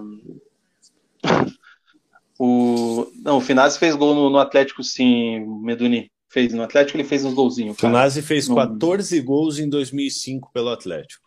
o... 2.39 3.11
Não, 3.15 3.37
o 3.37 3.41
Finazzi 3.41 3.77
fez 3.77 3.95
gol 3.95 4.15
no, 4.15 4.29
no 4.29 4.39
Atlético, 4.39 4.83
sim, 4.83 5.39
Meduni 5.61 6.11
fez 6.29 6.53
no 6.53 6.63
Atlético, 6.63 6.97
ele 6.97 7.07
fez 7.07 7.23
uns 7.23 7.33
golzinhos. 7.33 7.77
O 7.77 7.79
Finazzi 7.79 8.21
fez 8.21 8.47
14 8.47 9.19
gols 9.21 9.59
em 9.59 9.69
2005 9.69 10.51
pelo 10.51 10.69
Atlético. 10.69 11.23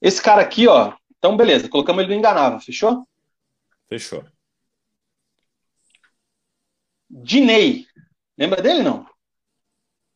Esse 0.00 0.22
cara 0.22 0.42
aqui, 0.42 0.66
ó. 0.68 0.94
Então, 1.18 1.36
beleza, 1.36 1.68
colocamos 1.68 2.02
ele 2.02 2.12
no 2.12 2.18
Enganava, 2.18 2.60
fechou? 2.60 3.06
Fechou. 3.88 4.24
Dinei. 7.10 7.86
Lembra 8.36 8.62
dele, 8.62 8.82
não? 8.82 9.06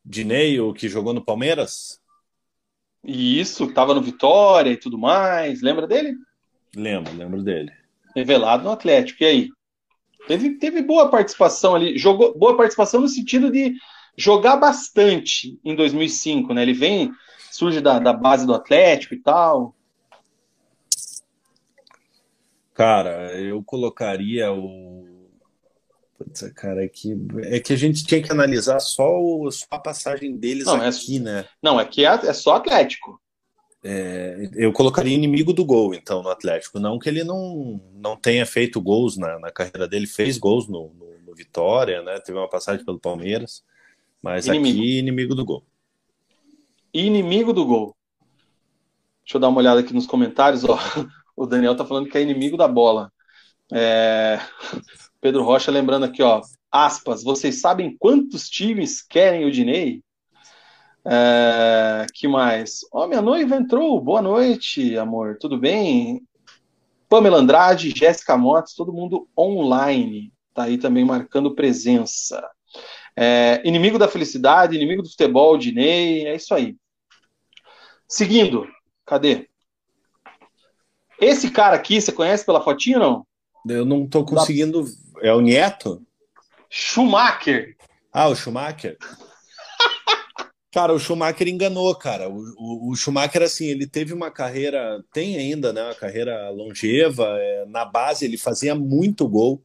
Dinei, 0.04 0.60
o 0.60 0.72
que 0.72 0.88
jogou 0.88 1.12
no 1.12 1.24
Palmeiras? 1.24 2.00
Isso, 3.04 3.72
tava 3.72 3.94
no 3.94 4.02
Vitória 4.02 4.70
e 4.70 4.76
tudo 4.76 4.98
mais. 4.98 5.62
Lembra 5.62 5.86
dele? 5.86 6.14
Lembro, 6.74 7.12
lembro 7.14 7.42
dele. 7.42 7.72
Revelado 8.14 8.64
no 8.64 8.70
Atlético. 8.70 9.22
E 9.22 9.26
aí? 9.26 9.48
Teve, 10.26 10.58
teve 10.58 10.82
boa 10.82 11.10
participação 11.10 11.74
ali, 11.74 11.98
jogou 11.98 12.36
boa 12.36 12.56
participação 12.56 13.00
no 13.00 13.08
sentido 13.08 13.50
de 13.50 13.74
jogar 14.16 14.56
bastante 14.56 15.58
em 15.64 15.74
2005, 15.74 16.52
né? 16.54 16.62
Ele 16.62 16.72
vem, 16.72 17.12
surge 17.50 17.80
da, 17.80 17.98
da 17.98 18.12
base 18.12 18.46
do 18.46 18.54
Atlético 18.54 19.14
e 19.14 19.18
tal. 19.18 19.74
Cara, 22.74 23.38
eu 23.38 23.62
colocaria 23.62 24.50
o. 24.52 25.06
Putz, 26.16 26.50
cara, 26.54 26.84
é 26.84 26.88
que, 26.88 27.16
é 27.44 27.60
que 27.60 27.72
a 27.72 27.76
gente 27.76 28.04
tinha 28.04 28.22
que 28.22 28.32
analisar 28.32 28.80
só, 28.80 29.20
o, 29.20 29.50
só 29.50 29.66
a 29.70 29.78
passagem 29.78 30.36
deles 30.36 30.64
não, 30.64 30.82
é 30.82 30.88
aqui, 30.88 31.16
é, 31.16 31.20
né? 31.20 31.44
Não, 31.62 31.78
aqui 31.78 32.04
é, 32.04 32.08
é 32.08 32.32
só 32.32 32.56
Atlético. 32.56 33.21
É, 33.84 34.48
eu 34.54 34.72
colocaria 34.72 35.14
inimigo 35.14 35.52
do 35.52 35.64
gol, 35.64 35.94
então, 35.94 36.22
no 36.22 36.28
Atlético. 36.28 36.78
Não 36.78 36.98
que 36.98 37.08
ele 37.08 37.24
não, 37.24 37.80
não 37.94 38.16
tenha 38.16 38.46
feito 38.46 38.80
gols 38.80 39.16
na, 39.16 39.38
na 39.40 39.50
carreira 39.50 39.88
dele, 39.88 40.06
fez 40.06 40.38
gols 40.38 40.68
no, 40.68 40.92
no, 40.94 41.18
no, 41.26 41.34
Vitória, 41.34 42.00
né? 42.02 42.20
Teve 42.20 42.38
uma 42.38 42.48
passagem 42.48 42.84
pelo 42.84 43.00
Palmeiras, 43.00 43.64
mas 44.22 44.46
inimigo. 44.46 44.78
aqui, 44.78 44.98
inimigo 44.98 45.34
do 45.34 45.44
gol. 45.44 45.64
Inimigo 46.94 47.52
do 47.52 47.64
gol. 47.64 47.96
Deixa 49.24 49.36
eu 49.36 49.40
dar 49.40 49.48
uma 49.48 49.58
olhada 49.58 49.80
aqui 49.80 49.92
nos 49.92 50.06
comentários, 50.06 50.64
ó. 50.64 50.78
O 51.34 51.46
Daniel 51.46 51.74
tá 51.74 51.84
falando 51.84 52.08
que 52.10 52.18
é 52.18 52.22
inimigo 52.22 52.58
da 52.58 52.68
bola. 52.68 53.10
É... 53.72 54.38
Pedro 55.18 55.42
Rocha 55.42 55.70
lembrando 55.70 56.04
aqui, 56.04 56.22
ó. 56.22 56.42
Aspas, 56.70 57.24
vocês 57.24 57.60
sabem 57.60 57.96
quantos 57.98 58.48
times 58.50 59.02
querem 59.02 59.46
o 59.46 59.50
Dinei? 59.50 60.02
É, 61.04 62.06
que 62.14 62.28
mais? 62.28 62.80
Ó, 62.92 63.04
oh, 63.04 63.08
minha 63.08 63.22
noiva 63.22 63.56
entrou. 63.56 64.00
Boa 64.00 64.22
noite, 64.22 64.96
amor. 64.96 65.36
Tudo 65.40 65.58
bem? 65.58 66.22
Pamela 67.08 67.38
Andrade, 67.38 67.92
Jéssica 67.94 68.36
Motos, 68.36 68.74
todo 68.74 68.92
mundo 68.92 69.28
online. 69.36 70.32
Tá 70.54 70.64
aí 70.64 70.78
também 70.78 71.04
marcando 71.04 71.54
presença. 71.54 72.42
É, 73.16 73.60
inimigo 73.64 73.98
da 73.98 74.08
felicidade, 74.08 74.76
inimigo 74.76 75.02
do 75.02 75.10
futebol, 75.10 75.58
Dinei, 75.58 76.26
é 76.26 76.36
isso 76.36 76.54
aí. 76.54 76.76
Seguindo, 78.08 78.66
cadê? 79.04 79.48
Esse 81.20 81.50
cara 81.50 81.76
aqui, 81.76 82.00
você 82.00 82.12
conhece 82.12 82.44
pela 82.44 82.62
fotinha 82.62 82.98
ou 82.98 83.02
não? 83.02 83.26
Eu 83.76 83.84
não 83.84 84.06
tô 84.08 84.24
conseguindo. 84.24 84.84
É 85.20 85.32
o 85.32 85.40
Nieto? 85.40 86.02
Schumacher. 86.68 87.76
Ah, 88.12 88.28
o 88.28 88.34
Schumacher. 88.34 88.96
Cara, 90.72 90.94
o 90.94 90.98
Schumacher 90.98 91.48
enganou, 91.48 91.94
cara. 91.94 92.30
O, 92.30 92.38
o, 92.56 92.90
o, 92.90 92.96
Schumacher, 92.96 93.42
assim, 93.42 93.66
ele 93.66 93.86
teve 93.86 94.14
uma 94.14 94.30
carreira, 94.30 95.04
tem 95.12 95.36
ainda, 95.36 95.70
né? 95.70 95.84
Uma 95.84 95.94
carreira 95.94 96.48
longeva. 96.48 97.26
É, 97.38 97.66
na 97.66 97.84
base, 97.84 98.24
ele 98.24 98.38
fazia 98.38 98.74
muito 98.74 99.28
gol. 99.28 99.62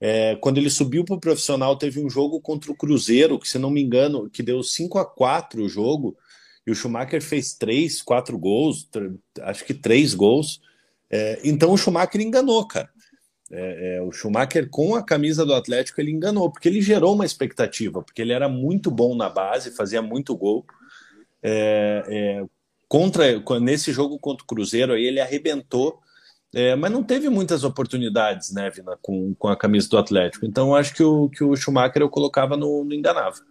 É, 0.00 0.36
quando 0.36 0.58
ele 0.58 0.70
subiu 0.70 1.04
para 1.04 1.16
o 1.16 1.20
profissional, 1.20 1.76
teve 1.76 1.98
um 1.98 2.08
jogo 2.08 2.40
contra 2.40 2.70
o 2.70 2.76
Cruzeiro, 2.76 3.40
que, 3.40 3.48
se 3.48 3.58
não 3.58 3.70
me 3.70 3.82
engano, 3.82 4.30
que 4.30 4.42
deu 4.42 4.62
5 4.62 4.98
a 4.98 5.04
4 5.04 5.64
o 5.64 5.68
jogo, 5.68 6.16
e 6.64 6.70
o 6.70 6.74
Schumacher 6.76 7.20
fez 7.20 7.54
três, 7.54 8.00
quatro 8.00 8.38
gols, 8.38 8.88
acho 9.42 9.64
que 9.64 9.74
três 9.74 10.14
gols. 10.14 10.60
É, 11.10 11.40
então 11.42 11.72
o 11.72 11.76
Schumacher 11.76 12.20
enganou, 12.20 12.64
cara. 12.68 12.88
É, 13.50 13.96
é, 13.96 14.02
o 14.02 14.10
Schumacher, 14.10 14.68
com 14.68 14.96
a 14.96 15.02
camisa 15.02 15.46
do 15.46 15.54
Atlético, 15.54 16.00
ele 16.00 16.10
enganou, 16.10 16.50
porque 16.50 16.68
ele 16.68 16.82
gerou 16.82 17.14
uma 17.14 17.24
expectativa, 17.24 18.02
porque 18.02 18.20
ele 18.20 18.32
era 18.32 18.48
muito 18.48 18.90
bom 18.90 19.14
na 19.14 19.28
base, 19.28 19.70
fazia 19.70 20.02
muito 20.02 20.36
gol. 20.36 20.64
É, 21.42 22.02
é 22.08 22.44
contra 22.88 23.24
Nesse 23.60 23.92
jogo 23.92 24.18
contra 24.18 24.44
o 24.44 24.46
Cruzeiro, 24.46 24.92
aí 24.92 25.04
ele 25.04 25.20
arrebentou, 25.20 26.00
é, 26.54 26.74
mas 26.74 26.90
não 26.90 27.02
teve 27.02 27.28
muitas 27.28 27.64
oportunidades, 27.64 28.52
né, 28.52 28.70
Vina, 28.70 28.96
com, 29.02 29.34
com 29.34 29.48
a 29.48 29.56
camisa 29.56 29.88
do 29.88 29.98
Atlético. 29.98 30.46
Então, 30.46 30.74
acho 30.74 30.94
que 30.94 31.02
o, 31.02 31.28
que 31.28 31.44
o 31.44 31.56
Schumacher 31.56 32.02
eu 32.02 32.08
colocava 32.08 32.56
no, 32.56 32.84
no 32.84 32.94
enganável. 32.94 33.44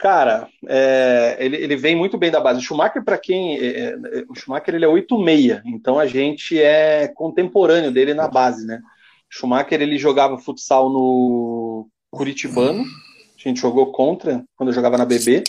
Cara, 0.00 0.48
é, 0.66 1.36
ele, 1.38 1.56
ele 1.56 1.76
vem 1.76 1.94
muito 1.94 2.16
bem 2.16 2.30
da 2.30 2.40
base. 2.40 2.58
O 2.58 2.62
Schumacher, 2.62 3.04
para 3.04 3.18
quem. 3.18 3.58
É, 3.58 3.90
é, 3.90 4.24
o 4.30 4.34
Schumacher 4.34 4.74
ele 4.74 4.86
é 4.86 4.88
8-6, 4.88 5.60
então 5.66 5.98
a 5.98 6.06
gente 6.06 6.58
é 6.58 7.06
contemporâneo 7.08 7.92
dele 7.92 8.14
na 8.14 8.26
base, 8.26 8.66
né? 8.66 8.80
O 9.30 9.34
Schumacher 9.38 9.82
ele 9.82 9.98
jogava 9.98 10.38
futsal 10.38 10.88
no 10.88 11.86
Curitibano, 12.10 12.82
a 12.82 13.48
gente 13.48 13.60
jogou 13.60 13.92
contra 13.92 14.42
quando 14.56 14.70
eu 14.70 14.74
jogava 14.74 14.96
na 14.96 15.04
BB. 15.04 15.44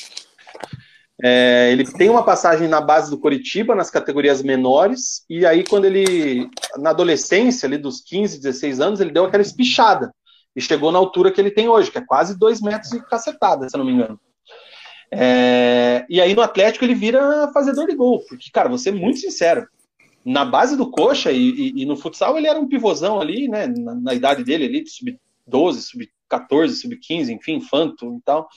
É, 1.23 1.69
ele 1.71 1.85
tem 1.85 2.09
uma 2.09 2.23
passagem 2.23 2.67
na 2.67 2.81
base 2.81 3.09
do 3.09 3.17
Curitiba, 3.17 3.73
nas 3.73 3.89
categorias 3.89 4.43
menores, 4.43 5.23
e 5.29 5.45
aí 5.45 5.63
quando 5.63 5.85
ele, 5.85 6.49
na 6.77 6.89
adolescência, 6.89 7.67
ali 7.67 7.77
dos 7.77 8.01
15, 8.01 8.41
16 8.41 8.81
anos, 8.81 8.99
ele 8.99 9.11
deu 9.11 9.23
aquela 9.23 9.43
espichada, 9.43 10.13
e 10.53 10.59
chegou 10.59 10.91
na 10.91 10.99
altura 10.99 11.31
que 11.31 11.39
ele 11.39 11.51
tem 11.51 11.69
hoje, 11.69 11.89
que 11.89 11.99
é 11.99 12.05
quase 12.05 12.37
2 12.37 12.59
metros 12.59 12.91
e 12.91 12.99
cacetada, 13.05 13.69
se 13.69 13.75
eu 13.75 13.77
não 13.77 13.85
me 13.85 13.93
engano. 13.93 14.19
É, 15.13 16.05
e 16.09 16.21
aí 16.21 16.33
no 16.33 16.41
Atlético 16.41 16.85
ele 16.85 16.95
vira 16.95 17.51
fazedor 17.53 17.85
de 17.85 17.95
gol, 17.95 18.23
porque, 18.29 18.49
cara, 18.49 18.69
vou 18.69 18.77
ser 18.77 18.93
muito 18.93 19.19
sincero, 19.19 19.67
na 20.23 20.45
base 20.45 20.77
do 20.77 20.89
coxa 20.89 21.31
e, 21.31 21.49
e, 21.49 21.81
e 21.81 21.85
no 21.85 21.97
futsal 21.97 22.37
ele 22.37 22.47
era 22.47 22.59
um 22.59 22.67
pivôzão 22.67 23.19
ali, 23.19 23.47
né, 23.49 23.67
na, 23.67 23.93
na 23.95 24.13
idade 24.13 24.43
dele 24.43 24.65
ali, 24.65 24.87
sub-12, 24.87 25.73
sub-14, 25.81 26.69
sub-15, 26.69 27.29
enfim, 27.29 27.55
infanto 27.55 28.15
e 28.15 28.21
tal, 28.21 28.47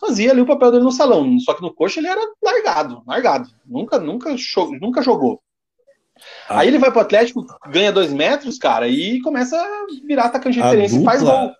fazia 0.00 0.30
ali 0.30 0.40
o 0.40 0.46
papel 0.46 0.70
dele 0.70 0.84
no 0.84 0.92
salão, 0.92 1.38
só 1.40 1.52
que 1.52 1.60
no 1.60 1.74
coxa 1.74 2.00
ele 2.00 2.08
era 2.08 2.22
largado, 2.42 3.02
largado, 3.06 3.50
nunca, 3.66 3.98
nunca, 3.98 4.34
nunca 4.80 5.02
jogou. 5.02 5.42
Ah. 6.48 6.60
Aí 6.60 6.68
ele 6.68 6.78
vai 6.78 6.90
pro 6.90 7.00
Atlético, 7.00 7.44
ganha 7.68 7.92
dois 7.92 8.10
metros, 8.10 8.56
cara, 8.56 8.88
e 8.88 9.20
começa 9.20 9.56
a 9.56 9.86
virar 10.06 10.24
atacante 10.24 10.54
de 10.54 10.62
referência 10.62 10.98
e 10.98 11.04
faz 11.04 11.22
gol 11.22 11.52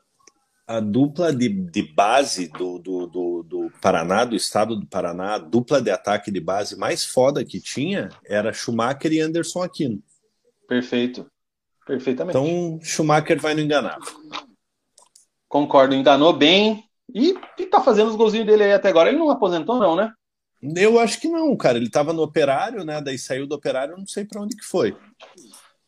a 0.70 0.78
dupla 0.78 1.34
de, 1.34 1.48
de 1.48 1.82
base 1.82 2.46
do, 2.46 2.78
do, 2.78 3.06
do, 3.08 3.42
do, 3.42 3.59
Paraná, 3.80 4.24
do 4.24 4.36
estado 4.36 4.76
do 4.76 4.86
Paraná, 4.86 5.34
a 5.34 5.38
dupla 5.38 5.80
de 5.80 5.90
ataque 5.90 6.30
de 6.30 6.40
base 6.40 6.76
mais 6.76 7.04
foda 7.04 7.44
que 7.44 7.60
tinha 7.60 8.10
era 8.24 8.52
Schumacher 8.52 9.12
e 9.12 9.20
Anderson 9.20 9.62
Aquino. 9.62 10.02
Perfeito. 10.68 11.26
Perfeitamente. 11.86 12.36
Então, 12.36 12.78
Schumacher 12.82 13.40
vai 13.40 13.54
no 13.54 13.60
enganar. 13.60 13.98
Concordo, 15.48 15.94
enganou 15.94 16.32
bem. 16.32 16.84
E, 17.12 17.34
e 17.58 17.66
tá 17.66 17.80
fazendo 17.80 18.08
os 18.08 18.16
golzinhos 18.16 18.46
dele 18.46 18.62
aí 18.62 18.72
até 18.72 18.88
agora. 18.88 19.08
Ele 19.08 19.18
não 19.18 19.30
aposentou, 19.30 19.80
não, 19.80 19.96
né? 19.96 20.12
Eu 20.76 20.98
acho 21.00 21.20
que 21.20 21.28
não, 21.28 21.56
cara. 21.56 21.78
Ele 21.78 21.90
tava 21.90 22.12
no 22.12 22.22
operário, 22.22 22.84
né? 22.84 23.00
Daí 23.00 23.18
saiu 23.18 23.46
do 23.46 23.54
operário, 23.54 23.96
não 23.96 24.06
sei 24.06 24.24
para 24.24 24.40
onde 24.40 24.56
que 24.56 24.64
foi. 24.64 24.96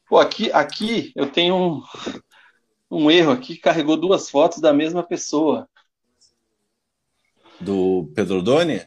Pô, 0.08 0.18
aqui, 0.18 0.50
aqui 0.50 1.12
eu 1.14 1.30
tenho 1.30 1.54
um, 1.54 1.82
um 2.90 3.10
erro 3.10 3.30
aqui, 3.30 3.56
carregou 3.56 3.96
duas 3.96 4.28
fotos 4.28 4.60
da 4.60 4.72
mesma 4.72 5.02
pessoa. 5.02 5.68
Do 7.64 8.10
Pedro 8.14 8.42
Doni? 8.42 8.82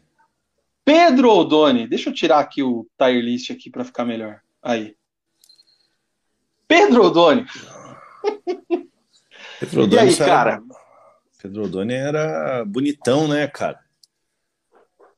Pedro 0.84 1.32
Odoni. 1.32 1.88
Deixa 1.88 2.10
eu 2.10 2.14
tirar 2.14 2.40
aqui 2.40 2.62
o 2.62 2.88
tier 2.98 3.22
list 3.24 3.50
aqui 3.52 3.70
para 3.70 3.84
ficar 3.84 4.06
melhor. 4.06 4.42
Aí. 4.62 4.96
Pedro 6.68 7.06
Odoni. 7.06 7.46
Pedro 9.60 9.84
Odoni 9.84 9.96
e 9.96 10.00
aí, 10.00 10.16
cara? 10.16 10.62
Pedro 11.42 11.64
Odoni 11.64 11.94
era 11.94 12.66
bonitão, 12.66 13.28
né, 13.28 13.48
cara? 13.48 13.80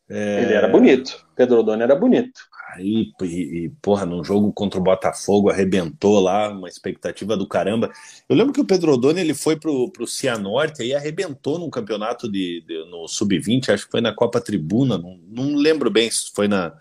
É... 0.09 0.43
Ele 0.43 0.53
era 0.53 0.67
bonito. 0.67 1.25
Pedro 1.35 1.59
Odoni 1.59 1.83
era 1.83 1.95
bonito. 1.95 2.39
E, 2.81 3.13
e, 3.21 3.69
porra, 3.81 4.05
num 4.05 4.23
jogo 4.23 4.51
contra 4.53 4.79
o 4.79 4.83
Botafogo, 4.83 5.49
arrebentou 5.49 6.19
lá, 6.19 6.49
uma 6.49 6.67
expectativa 6.67 7.35
do 7.35 7.47
caramba. 7.47 7.91
Eu 8.27 8.35
lembro 8.35 8.53
que 8.53 8.61
o 8.61 8.65
Pedro 8.65 8.93
Odoni 8.93 9.19
ele 9.19 9.33
foi 9.33 9.59
pro, 9.59 9.89
pro 9.91 10.07
Cianorte 10.07 10.83
e 10.83 10.93
arrebentou 10.93 11.59
num 11.59 11.69
campeonato 11.69 12.31
de, 12.31 12.63
de 12.67 12.85
no 12.89 13.07
Sub-20, 13.07 13.69
acho 13.69 13.85
que 13.85 13.91
foi 13.91 14.01
na 14.01 14.13
Copa 14.13 14.41
Tribuna, 14.41 14.97
não, 14.97 15.17
não 15.27 15.55
lembro 15.55 15.89
bem 15.89 16.09
se 16.09 16.31
foi 16.33 16.47
na, 16.47 16.73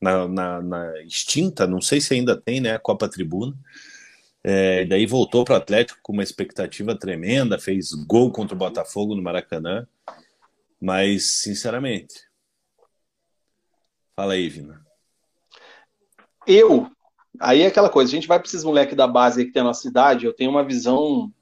na, 0.00 0.26
na, 0.26 0.62
na, 0.62 1.02
extinta, 1.02 1.66
não 1.66 1.80
sei 1.80 2.00
se 2.00 2.14
ainda 2.14 2.36
tem, 2.36 2.60
né, 2.60 2.74
a 2.74 2.78
Copa 2.78 3.08
Tribuna. 3.08 3.54
É, 4.44 4.84
daí 4.84 5.06
voltou 5.06 5.44
para 5.44 5.54
o 5.54 5.56
Atlético 5.56 6.00
com 6.02 6.12
uma 6.12 6.22
expectativa 6.22 6.98
tremenda, 6.98 7.58
fez 7.58 7.92
gol 7.92 8.32
contra 8.32 8.54
o 8.54 8.58
Botafogo 8.58 9.14
no 9.14 9.22
Maracanã. 9.22 9.86
Mas, 10.80 11.34
sinceramente, 11.42 12.14
fala 14.16 14.32
aí, 14.32 14.48
Vina. 14.48 14.84
Eu, 16.46 16.90
aí 17.40 17.62
é 17.62 17.66
aquela 17.66 17.88
coisa, 17.88 18.10
a 18.10 18.14
gente 18.14 18.28
vai 18.28 18.38
para 18.38 18.46
esses 18.46 18.64
moleques 18.64 18.96
da 18.96 19.06
base 19.06 19.44
que 19.44 19.52
tem 19.52 19.62
a 19.62 19.66
nossa 19.66 19.86
idade, 19.88 20.26
eu 20.26 20.34
tenho 20.34 20.50
uma 20.50 20.64
visão 20.64 21.32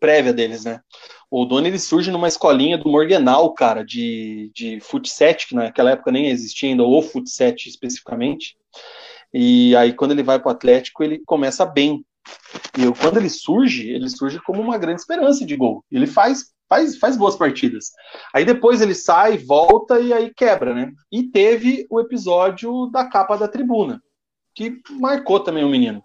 prévia 0.00 0.32
deles, 0.32 0.64
né? 0.64 0.80
O 1.30 1.44
Doni 1.44 1.68
ele 1.68 1.78
surge 1.78 2.10
numa 2.10 2.28
escolinha 2.28 2.78
do 2.78 2.88
Morganal, 2.88 3.52
cara, 3.52 3.84
de, 3.84 4.50
de 4.54 4.80
futset, 4.80 5.46
que 5.46 5.54
naquela 5.54 5.90
época 5.90 6.10
nem 6.10 6.28
existia 6.28 6.70
ainda, 6.70 6.82
ou 6.82 7.02
futset 7.02 7.68
especificamente. 7.68 8.56
E 9.32 9.76
aí, 9.76 9.92
quando 9.92 10.12
ele 10.12 10.22
vai 10.22 10.38
para 10.38 10.48
o 10.48 10.52
Atlético, 10.52 11.04
ele 11.04 11.20
começa 11.26 11.66
bem. 11.66 12.04
E 12.78 12.84
eu, 12.84 12.94
quando 12.94 13.18
ele 13.18 13.28
surge, 13.28 13.90
ele 13.90 14.08
surge 14.08 14.40
como 14.40 14.62
uma 14.62 14.78
grande 14.78 15.00
esperança 15.00 15.44
de 15.44 15.54
gol. 15.54 15.84
Ele 15.92 16.06
faz, 16.06 16.46
faz, 16.66 16.96
faz 16.96 17.16
boas 17.16 17.36
partidas. 17.36 17.90
Aí 18.34 18.46
depois 18.46 18.80
ele 18.80 18.94
sai, 18.94 19.36
volta 19.36 20.00
e 20.00 20.14
aí 20.14 20.32
quebra, 20.34 20.74
né? 20.74 20.92
E 21.12 21.24
teve 21.24 21.86
o 21.90 22.00
episódio 22.00 22.86
da 22.86 23.04
capa 23.04 23.36
da 23.36 23.48
tribuna, 23.48 24.02
que 24.58 24.82
marcou 24.90 25.38
também 25.38 25.64
o 25.64 25.68
menino. 25.68 26.02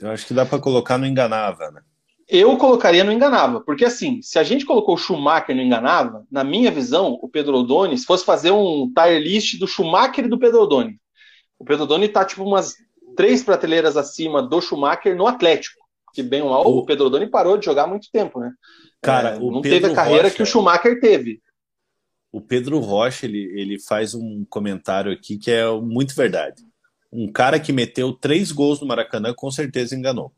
Eu 0.00 0.10
acho 0.10 0.26
que 0.26 0.34
dá 0.34 0.44
para 0.44 0.58
colocar 0.58 0.98
no 0.98 1.06
Enganava, 1.06 1.70
né? 1.70 1.82
Eu 2.28 2.56
colocaria 2.56 3.04
no 3.04 3.12
Enganava, 3.12 3.60
porque 3.60 3.84
assim, 3.84 4.20
se 4.22 4.38
a 4.38 4.42
gente 4.42 4.64
colocou 4.64 4.94
o 4.94 4.98
Schumacher 4.98 5.54
no 5.54 5.62
Enganava, 5.62 6.26
na 6.30 6.42
minha 6.42 6.70
visão, 6.70 7.18
o 7.22 7.28
Pedro 7.28 7.58
Odoni, 7.58 7.96
se 7.96 8.04
fosse 8.04 8.24
fazer 8.24 8.50
um 8.50 8.92
tier 8.92 9.20
list 9.20 9.58
do 9.58 9.68
Schumacher 9.68 10.24
e 10.24 10.28
do 10.28 10.38
Pedro 10.38 10.62
Odoni, 10.62 10.98
o 11.58 11.64
Pedro 11.64 11.84
Odoni 11.84 12.08
tá 12.08 12.24
tipo 12.24 12.42
umas 12.42 12.74
três 13.16 13.42
prateleiras 13.44 13.96
acima 13.96 14.42
do 14.42 14.60
Schumacher 14.60 15.14
no 15.16 15.26
Atlético. 15.26 15.80
Que 16.12 16.22
bem 16.22 16.42
ou 16.42 16.50
mal, 16.50 16.66
o 16.66 16.84
Pedro 16.84 17.06
Odoni 17.06 17.28
parou 17.28 17.56
de 17.56 17.64
jogar 17.64 17.84
há 17.84 17.86
muito 17.86 18.08
tempo, 18.10 18.40
né? 18.40 18.52
Cara, 19.00 19.36
é, 19.36 19.38
não 19.38 19.60
Pedro 19.60 19.80
teve 19.80 19.92
a 19.92 19.94
carreira 19.94 20.24
Rocha, 20.24 20.36
que 20.36 20.42
o 20.42 20.46
Schumacher 20.46 21.00
teve. 21.00 21.40
O 22.32 22.40
Pedro 22.40 22.78
Rocha, 22.80 23.26
ele, 23.26 23.52
ele 23.54 23.78
faz 23.78 24.14
um 24.14 24.44
comentário 24.48 25.12
aqui 25.12 25.38
que 25.38 25.50
é 25.50 25.70
muito 25.70 26.14
verdade. 26.14 26.62
Um 27.12 27.30
cara 27.30 27.60
que 27.60 27.72
meteu 27.72 28.12
três 28.12 28.50
gols 28.50 28.80
no 28.80 28.86
Maracanã 28.86 29.34
com 29.36 29.50
certeza 29.50 29.94
enganou. 29.94 30.32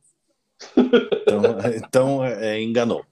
Então, 0.77 1.43
então 1.77 2.25
é, 2.25 2.61
enganou. 2.61 3.05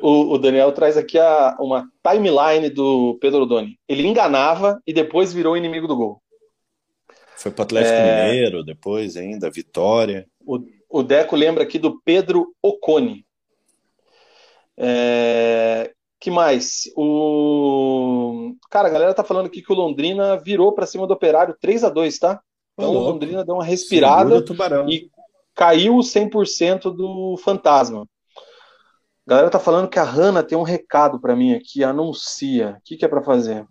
O, 0.00 0.34
o, 0.34 0.38
Daniel 0.38 0.72
traz 0.72 0.96
aqui 0.96 1.18
a, 1.18 1.56
uma 1.58 1.88
timeline 2.02 2.70
do 2.70 3.18
Pedro 3.20 3.42
Odoni. 3.42 3.78
Ele 3.88 4.06
enganava 4.06 4.80
e 4.86 4.92
depois 4.92 5.32
virou 5.32 5.56
inimigo 5.56 5.88
do 5.88 5.96
gol. 5.96 6.22
Foi 7.36 7.50
para 7.50 7.62
o 7.62 7.64
Atlético 7.64 7.94
é... 7.94 8.26
Mineiro 8.26 8.64
depois 8.64 9.16
ainda, 9.16 9.50
Vitória. 9.50 10.26
O, 10.46 10.60
o 10.88 11.02
Deco 11.02 11.34
lembra 11.36 11.64
aqui 11.64 11.78
do 11.78 12.00
Pedro 12.02 12.54
Ocone. 12.62 13.26
É... 14.76 15.92
Que 16.20 16.30
mais? 16.30 16.84
O 16.96 18.54
cara, 18.70 18.88
a 18.88 18.90
galera 18.90 19.12
tá 19.12 19.22
falando 19.22 19.46
aqui 19.46 19.60
que 19.60 19.72
o 19.72 19.76
Londrina 19.76 20.38
virou 20.38 20.72
para 20.72 20.86
cima 20.86 21.06
do 21.06 21.12
Operário 21.12 21.54
3 21.60 21.84
a 21.84 21.90
2 21.90 22.18
tá? 22.18 22.40
Então 22.74 22.90
o 22.90 22.98
Londrina 22.98 23.44
deu 23.44 23.54
uma 23.54 23.64
respirada 23.64 24.44
e 24.88 25.10
caiu 25.54 25.94
100% 25.94 26.94
do 26.94 27.36
fantasma. 27.38 28.08
A 29.26 29.30
galera 29.30 29.50
tá 29.50 29.58
falando 29.58 29.88
que 29.88 29.98
a 29.98 30.04
Hanna 30.04 30.42
tem 30.42 30.58
um 30.58 30.62
recado 30.62 31.20
para 31.20 31.34
mim 31.34 31.54
aqui, 31.54 31.82
anuncia. 31.82 32.76
O 32.78 32.82
que, 32.84 32.96
que 32.96 33.04
é 33.04 33.08
para 33.08 33.22
fazer? 33.22 33.66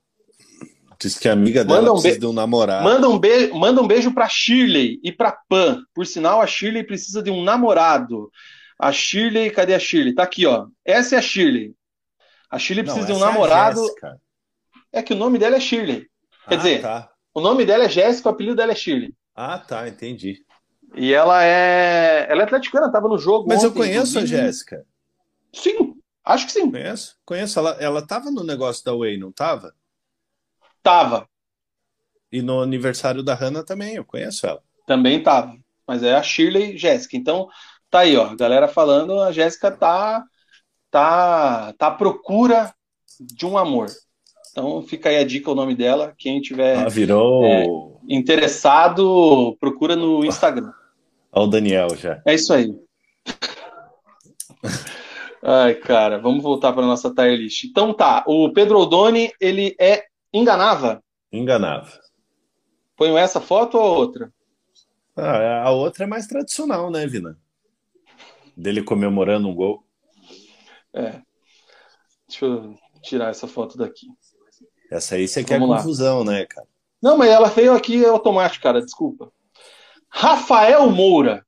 Diz 0.99 1.19
que 1.19 1.27
a 1.27 1.33
amiga 1.33 1.65
dela 1.65 1.81
manda 1.81 1.91
um 1.91 1.95
precisa 1.95 2.19
de 2.19 2.25
um 2.25 2.33
namorado. 2.33 2.83
Manda 2.83 3.09
um, 3.09 3.19
beijo, 3.19 3.53
manda 3.53 3.81
um 3.81 3.87
beijo 3.87 4.13
pra 4.13 4.29
Shirley 4.29 4.99
e 5.03 5.11
pra 5.11 5.37
Pan. 5.49 5.83
Por 5.93 6.07
sinal, 6.07 6.41
a 6.41 6.47
Shirley 6.47 6.83
precisa 6.83 7.21
de 7.21 7.29
um 7.29 7.43
namorado. 7.43 8.31
A 8.79 8.91
Shirley, 8.91 9.51
cadê 9.51 9.75
a 9.75 9.79
Shirley? 9.79 10.15
Tá 10.15 10.23
aqui, 10.23 10.45
ó. 10.45 10.67
Essa 10.83 11.15
é 11.15 11.17
a 11.19 11.21
Shirley. 11.21 11.75
A 12.49 12.57
Shirley 12.57 12.83
precisa 12.83 13.07
Não, 13.07 13.15
de 13.15 13.21
um 13.21 13.25
é 13.25 13.31
namorado. 13.31 13.85
É, 14.93 14.99
é, 14.99 15.03
que 15.03 15.13
o 15.13 15.17
nome 15.17 15.37
dela 15.37 15.57
é 15.57 15.59
Shirley. 15.59 16.07
Quer 16.47 16.55
ah, 16.55 16.57
dizer, 16.57 16.81
tá. 16.81 17.09
O 17.33 17.41
nome 17.41 17.65
dela 17.65 17.85
é 17.85 17.89
Jéssica, 17.89 18.29
o 18.29 18.31
apelido 18.31 18.55
dela 18.55 18.71
é 18.71 18.75
Shirley. 18.75 19.13
Ah, 19.35 19.57
tá, 19.57 19.87
entendi. 19.87 20.45
E 20.95 21.13
ela 21.13 21.43
é. 21.43 22.27
Ela 22.29 22.41
é 22.41 22.45
atleticana, 22.45 22.91
tava 22.91 23.07
no 23.07 23.17
jogo. 23.17 23.47
Mas 23.47 23.59
ontem, 23.59 23.67
eu 23.67 23.73
conheço 23.73 24.17
inclusive. 24.17 24.39
a 24.39 24.43
Jéssica. 24.45 24.85
Sim, 25.51 25.95
acho 26.23 26.45
que 26.45 26.51
sim. 26.51 26.69
Conheço, 26.69 27.17
conheço. 27.25 27.59
Ela, 27.59 27.71
ela 27.79 28.05
tava 28.05 28.29
no 28.29 28.43
negócio 28.43 28.83
da 28.85 28.95
Way, 28.95 29.17
não 29.17 29.31
tava? 29.31 29.73
Tava. 30.81 31.27
E 32.31 32.41
no 32.41 32.61
aniversário 32.61 33.23
da 33.23 33.33
Hannah 33.33 33.63
também, 33.63 33.95
eu 33.95 34.05
conheço 34.05 34.45
ela. 34.45 34.61
Também 34.85 35.21
tava. 35.21 35.55
Mas 35.87 36.03
é 36.03 36.15
a 36.15 36.23
Shirley 36.23 36.77
Jéssica. 36.77 37.17
Então, 37.17 37.47
tá 37.89 37.99
aí, 37.99 38.15
ó. 38.17 38.27
A 38.27 38.35
galera 38.35 38.67
falando, 38.67 39.19
a 39.21 39.31
Jéssica 39.31 39.71
tá, 39.71 40.23
tá, 40.89 41.73
tá 41.73 41.87
à 41.87 41.91
procura 41.91 42.73
de 43.19 43.45
um 43.45 43.57
amor. 43.57 43.87
Então 44.53 44.83
fica 44.83 45.09
aí 45.09 45.17
a 45.17 45.25
dica, 45.25 45.49
o 45.49 45.55
nome 45.55 45.73
dela. 45.73 46.13
Quem 46.15 46.39
tiver 46.39 46.77
ah, 46.77 46.87
virou... 46.87 47.43
É, 47.43 47.65
interessado, 48.07 49.57
procura 49.59 49.95
no 49.95 50.23
Instagram. 50.23 50.71
Olha 51.31 51.45
o 51.45 51.49
Daniel 51.49 51.95
já. 51.95 52.21
É 52.23 52.35
isso 52.35 52.53
aí. 52.53 52.71
Ai, 55.41 55.73
cara, 55.73 56.19
vamos 56.19 56.43
voltar 56.43 56.71
para 56.71 56.85
nossa 56.85 57.11
tier 57.13 57.35
list. 57.35 57.63
Então 57.63 57.95
tá, 57.95 58.23
o 58.27 58.53
Pedro 58.53 58.77
Odoni, 58.77 59.31
ele 59.41 59.75
é 59.79 60.05
Enganava? 60.31 61.03
Enganava. 61.31 61.91
Ponho 62.95 63.17
essa 63.17 63.41
foto 63.41 63.75
ou 63.75 63.83
a 63.83 63.97
outra? 63.97 64.31
Ah, 65.15 65.63
a 65.63 65.71
outra 65.71 66.03
é 66.03 66.07
mais 66.07 66.27
tradicional, 66.27 66.91
né, 66.91 67.07
Vina? 67.07 67.39
Dele 68.55 68.83
comemorando 68.83 69.47
um 69.47 69.55
gol. 69.55 69.83
É. 70.93 71.19
Deixa 72.27 72.45
eu 72.45 72.77
tirar 73.01 73.31
essa 73.31 73.47
foto 73.47 73.77
daqui. 73.77 74.07
Essa 74.91 75.15
aí 75.15 75.27
você 75.27 75.43
quer 75.43 75.59
confusão, 75.59 76.23
né, 76.23 76.45
cara? 76.45 76.67
Não, 77.01 77.17
mas 77.17 77.29
ela 77.29 77.49
veio 77.49 77.73
aqui 77.73 78.05
automático, 78.05 78.63
cara, 78.63 78.81
desculpa. 78.81 79.31
Rafael 80.09 80.89
Moura. 80.89 81.45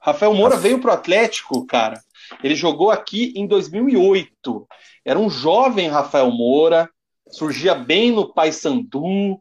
Rafael 0.00 0.32
Moura 0.32 0.56
veio 0.56 0.80
pro 0.80 0.92
Atlético, 0.92 1.66
cara. 1.66 2.00
Ele 2.42 2.54
jogou 2.54 2.90
aqui 2.90 3.32
em 3.36 3.46
2008. 3.46 4.66
Era 5.04 5.18
um 5.18 5.28
jovem 5.28 5.88
Rafael 5.88 6.30
Moura 6.30 6.88
surgia 7.30 7.74
bem 7.74 8.12
no 8.12 8.32
Paysandu, 8.32 9.40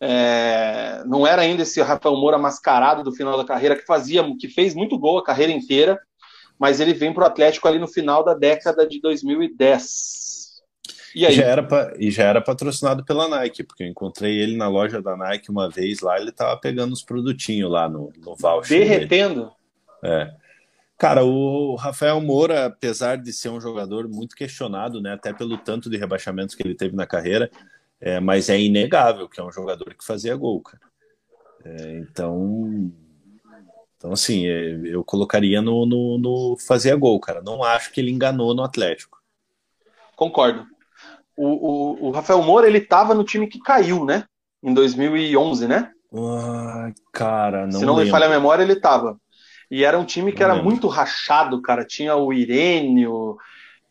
é, 0.00 1.02
não 1.06 1.26
era 1.26 1.42
ainda 1.42 1.62
esse 1.62 1.80
Rafael 1.80 2.16
Moura 2.16 2.38
mascarado 2.38 3.02
do 3.02 3.12
final 3.12 3.36
da 3.36 3.44
carreira, 3.44 3.76
que 3.76 3.86
fazia, 3.86 4.24
que 4.38 4.48
fez 4.48 4.74
muito 4.74 4.98
gol 4.98 5.18
a 5.18 5.24
carreira 5.24 5.52
inteira, 5.52 5.98
mas 6.58 6.80
ele 6.80 6.94
vem 6.94 7.12
para 7.12 7.24
o 7.24 7.26
Atlético 7.26 7.68
ali 7.68 7.78
no 7.78 7.88
final 7.88 8.24
da 8.24 8.34
década 8.34 8.86
de 8.86 9.00
2010. 9.00 10.35
E, 11.16 11.24
aí? 11.24 11.32
Já 11.32 11.44
era 11.44 11.94
e 11.98 12.10
já 12.10 12.24
era 12.24 12.42
patrocinado 12.42 13.02
pela 13.02 13.26
Nike, 13.26 13.64
porque 13.64 13.82
eu 13.82 13.86
encontrei 13.86 14.38
ele 14.38 14.54
na 14.54 14.68
loja 14.68 15.00
da 15.00 15.16
Nike 15.16 15.50
uma 15.50 15.66
vez 15.66 16.00
lá, 16.00 16.20
ele 16.20 16.28
estava 16.28 16.54
pegando 16.60 16.92
os 16.92 17.02
produtinhos 17.02 17.70
lá 17.70 17.88
no, 17.88 18.12
no 18.18 18.36
voucher. 18.36 18.80
Derretendo? 18.80 19.50
É. 20.04 20.30
Cara, 20.98 21.24
o 21.24 21.74
Rafael 21.74 22.20
Moura, 22.20 22.66
apesar 22.66 23.16
de 23.16 23.32
ser 23.32 23.48
um 23.48 23.58
jogador 23.58 24.06
muito 24.06 24.36
questionado, 24.36 25.00
né, 25.00 25.14
até 25.14 25.32
pelo 25.32 25.56
tanto 25.56 25.88
de 25.88 25.96
rebaixamentos 25.96 26.54
que 26.54 26.62
ele 26.62 26.74
teve 26.74 26.94
na 26.94 27.06
carreira, 27.06 27.50
é, 27.98 28.20
mas 28.20 28.50
é 28.50 28.60
inegável 28.60 29.26
que 29.26 29.40
é 29.40 29.44
um 29.44 29.50
jogador 29.50 29.94
que 29.94 30.04
fazia 30.04 30.36
gol, 30.36 30.60
cara. 30.60 30.82
É, 31.64 31.98
então, 31.98 32.92
então 33.96 34.12
assim, 34.12 34.46
é, 34.46 34.80
eu 34.84 35.02
colocaria 35.02 35.62
no, 35.62 35.86
no, 35.86 36.18
no 36.18 36.56
fazia 36.58 36.94
gol, 36.94 37.18
cara. 37.20 37.40
Não 37.40 37.64
acho 37.64 37.90
que 37.90 38.02
ele 38.02 38.10
enganou 38.10 38.54
no 38.54 38.62
Atlético. 38.62 39.18
Concordo. 40.14 40.75
O, 41.36 41.46
o, 41.46 42.08
o 42.08 42.10
Rafael 42.10 42.42
Moura, 42.42 42.66
ele 42.66 42.80
tava 42.80 43.14
no 43.14 43.24
time 43.24 43.46
que 43.46 43.58
caiu, 43.58 44.04
né? 44.04 44.24
Em 44.62 44.72
2011, 44.72 45.68
né? 45.68 45.90
Ai, 46.14 46.92
cara, 47.12 47.66
não 47.66 47.78
Se 47.78 47.84
não 47.84 47.94
lembro. 47.94 48.06
me 48.06 48.10
falha 48.10 48.26
a 48.26 48.30
memória, 48.30 48.62
ele 48.62 48.76
tava. 48.76 49.18
E 49.70 49.84
era 49.84 49.98
um 49.98 50.04
time 50.04 50.32
que 50.32 50.42
era 50.42 50.54
muito 50.62 50.86
rachado, 50.86 51.60
cara. 51.60 51.84
Tinha 51.84 52.14
o 52.16 52.32
Irênio, 52.32 53.36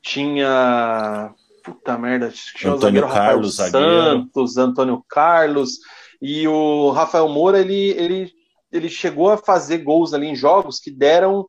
tinha. 0.02 1.34
puta 1.64 1.98
merda, 1.98 2.32
tinha 2.56 2.74
o 2.74 2.78
zagueiro 2.78 3.08
Carlos, 3.10 3.58
Rafael 3.58 3.72
Santos, 3.72 4.54
zagueiro. 4.54 4.72
Antônio 4.72 5.06
Carlos, 5.08 5.80
e 6.22 6.48
o 6.48 6.92
Rafael 6.92 7.28
Moura, 7.28 7.60
ele, 7.60 7.92
ele, 7.92 8.32
ele 8.72 8.90
chegou 8.90 9.32
a 9.32 9.38
fazer 9.38 9.80
gols 9.80 10.14
ali 10.14 10.28
em 10.28 10.36
jogos 10.36 10.80
que 10.80 10.90
deram 10.90 11.48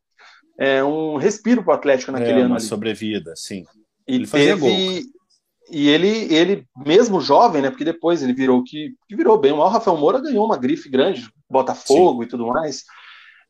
é, 0.58 0.82
um 0.82 1.16
respiro 1.16 1.62
para 1.62 1.72
o 1.72 1.76
Atlético 1.76 2.12
naquele 2.12 2.40
é, 2.40 2.42
ano. 2.42 2.50
Uma 2.50 2.56
ali. 2.56 2.64
sobrevida, 2.64 3.32
sim. 3.36 3.64
E 4.08 4.14
ele 4.14 4.26
teve, 4.26 4.60
gol. 4.60 5.02
E 5.70 5.88
ele, 5.88 6.32
ele, 6.32 6.66
mesmo 6.76 7.20
jovem, 7.20 7.62
né? 7.62 7.70
Porque 7.70 7.84
depois 7.84 8.22
ele 8.22 8.32
virou 8.32 8.62
que, 8.62 8.94
que 9.08 9.16
virou 9.16 9.36
bem. 9.38 9.52
O 9.52 9.66
Rafael 9.66 9.96
Moura 9.96 10.20
ganhou 10.20 10.44
uma 10.44 10.56
grife 10.56 10.88
grande, 10.88 11.28
Botafogo 11.50 12.22
sim. 12.22 12.26
e 12.26 12.28
tudo 12.28 12.46
mais. 12.46 12.84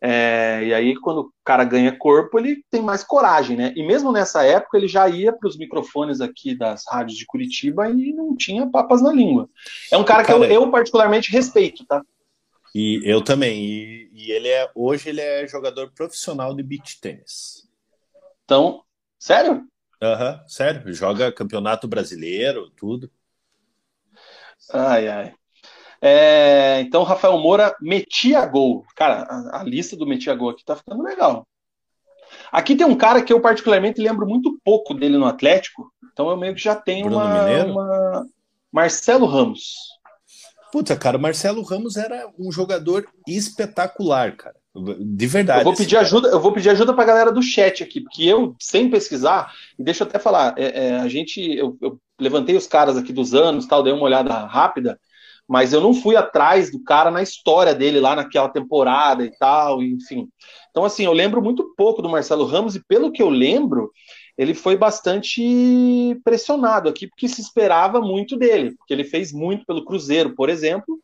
É, 0.00 0.62
e 0.64 0.74
aí, 0.74 0.94
quando 0.96 1.20
o 1.22 1.32
cara 1.44 1.64
ganha 1.64 1.96
corpo, 1.96 2.38
ele 2.38 2.62
tem 2.70 2.82
mais 2.82 3.02
coragem, 3.02 3.56
né? 3.56 3.72
E 3.74 3.86
mesmo 3.86 4.12
nessa 4.12 4.44
época, 4.44 4.76
ele 4.76 4.88
já 4.88 5.08
ia 5.08 5.32
para 5.32 5.48
os 5.48 5.56
microfones 5.56 6.20
aqui 6.20 6.54
das 6.54 6.84
rádios 6.86 7.18
de 7.18 7.24
Curitiba 7.24 7.88
e 7.88 8.12
não 8.12 8.36
tinha 8.36 8.70
papas 8.70 9.02
na 9.02 9.10
língua. 9.10 9.48
É 9.90 9.96
um 9.96 10.04
cara, 10.04 10.22
cara 10.22 10.38
que 10.38 10.52
eu, 10.52 10.62
eu, 10.62 10.70
particularmente 10.70 11.32
respeito, 11.32 11.84
tá? 11.86 12.02
E 12.74 13.00
eu 13.04 13.22
também. 13.22 13.64
E, 13.64 14.10
e, 14.12 14.32
ele 14.32 14.48
é 14.48 14.70
hoje 14.74 15.08
ele 15.08 15.20
é 15.20 15.48
jogador 15.48 15.90
profissional 15.92 16.54
de 16.54 16.62
beach 16.62 17.00
tênis. 17.00 17.66
Então, 18.44 18.82
sério? 19.18 19.66
Aham, 20.00 20.32
uhum, 20.32 20.48
sério. 20.48 20.92
Joga 20.92 21.32
campeonato 21.32 21.88
brasileiro, 21.88 22.70
tudo. 22.70 23.10
Ai, 24.72 25.08
ai. 25.08 25.34
É, 26.00 26.80
então, 26.80 27.02
Rafael 27.02 27.38
Moura 27.38 27.74
metia 27.80 28.44
gol. 28.46 28.84
Cara, 28.94 29.22
a, 29.22 29.60
a, 29.60 29.64
lista 29.64 29.96
do 29.96 30.06
metia 30.06 30.34
gol 30.34 30.50
aqui 30.50 30.64
tá 30.64 30.76
ficando 30.76 31.02
legal. 31.02 31.46
Aqui 32.52 32.76
tem 32.76 32.86
um 32.86 32.96
cara 32.96 33.22
que 33.22 33.32
eu 33.32 33.40
particularmente 33.40 34.00
lembro 34.00 34.26
muito 34.26 34.58
pouco 34.64 34.94
dele 34.94 35.16
no 35.16 35.26
Atlético, 35.26 35.90
então 36.12 36.28
eu 36.28 36.36
meio 36.36 36.54
que 36.54 36.60
já 36.60 36.74
tenho 36.74 37.08
uma, 37.08 37.64
uma, 37.64 38.26
Marcelo 38.70 39.26
Ramos. 39.26 39.74
Puta, 40.72 40.96
cara, 40.96 41.16
o 41.16 41.20
Marcelo 41.20 41.62
Ramos 41.62 41.96
era 41.96 42.30
um 42.38 42.50
jogador 42.50 43.08
espetacular, 43.26 44.36
cara. 44.36 44.56
De 44.76 45.26
verdade. 45.26 45.60
Eu 45.60 45.64
vou 45.64 45.74
pedir 45.74 45.96
ajuda, 45.96 46.28
eu 46.28 46.40
vou 46.40 46.52
pedir 46.52 46.70
ajuda 46.70 46.92
pra 46.92 47.04
galera 47.04 47.32
do 47.32 47.42
chat 47.42 47.82
aqui, 47.82 48.00
porque 48.00 48.24
eu, 48.24 48.54
sem 48.60 48.90
pesquisar, 48.90 49.52
e 49.78 49.82
deixa 49.82 50.04
eu 50.04 50.08
até 50.08 50.18
falar, 50.18 50.54
é, 50.58 50.86
é, 50.86 50.96
a 50.98 51.08
gente, 51.08 51.40
eu, 51.40 51.76
eu, 51.80 51.98
levantei 52.20 52.56
os 52.56 52.66
caras 52.66 52.96
aqui 52.96 53.12
dos 53.12 53.34
anos, 53.34 53.66
tal, 53.66 53.82
dei 53.82 53.92
uma 53.92 54.02
olhada 54.02 54.32
rápida, 54.46 54.98
mas 55.48 55.72
eu 55.72 55.80
não 55.80 55.94
fui 55.94 56.16
atrás 56.16 56.70
do 56.70 56.82
cara 56.82 57.10
na 57.10 57.22
história 57.22 57.74
dele 57.74 58.00
lá 58.00 58.16
naquela 58.16 58.48
temporada 58.48 59.24
e 59.24 59.30
tal, 59.38 59.82
enfim. 59.82 60.28
Então, 60.70 60.84
assim, 60.84 61.04
eu 61.04 61.12
lembro 61.12 61.40
muito 61.40 61.72
pouco 61.76 62.02
do 62.02 62.08
Marcelo 62.08 62.44
Ramos 62.44 62.74
e 62.74 62.84
pelo 62.84 63.12
que 63.12 63.22
eu 63.22 63.30
lembro, 63.30 63.90
ele 64.36 64.54
foi 64.54 64.76
bastante 64.76 66.20
pressionado 66.22 66.88
aqui, 66.88 67.06
porque 67.06 67.28
se 67.28 67.40
esperava 67.40 68.00
muito 68.00 68.36
dele, 68.36 68.74
porque 68.76 68.92
ele 68.92 69.04
fez 69.04 69.32
muito 69.32 69.64
pelo 69.64 69.84
Cruzeiro, 69.84 70.34
por 70.34 70.50
exemplo, 70.50 71.00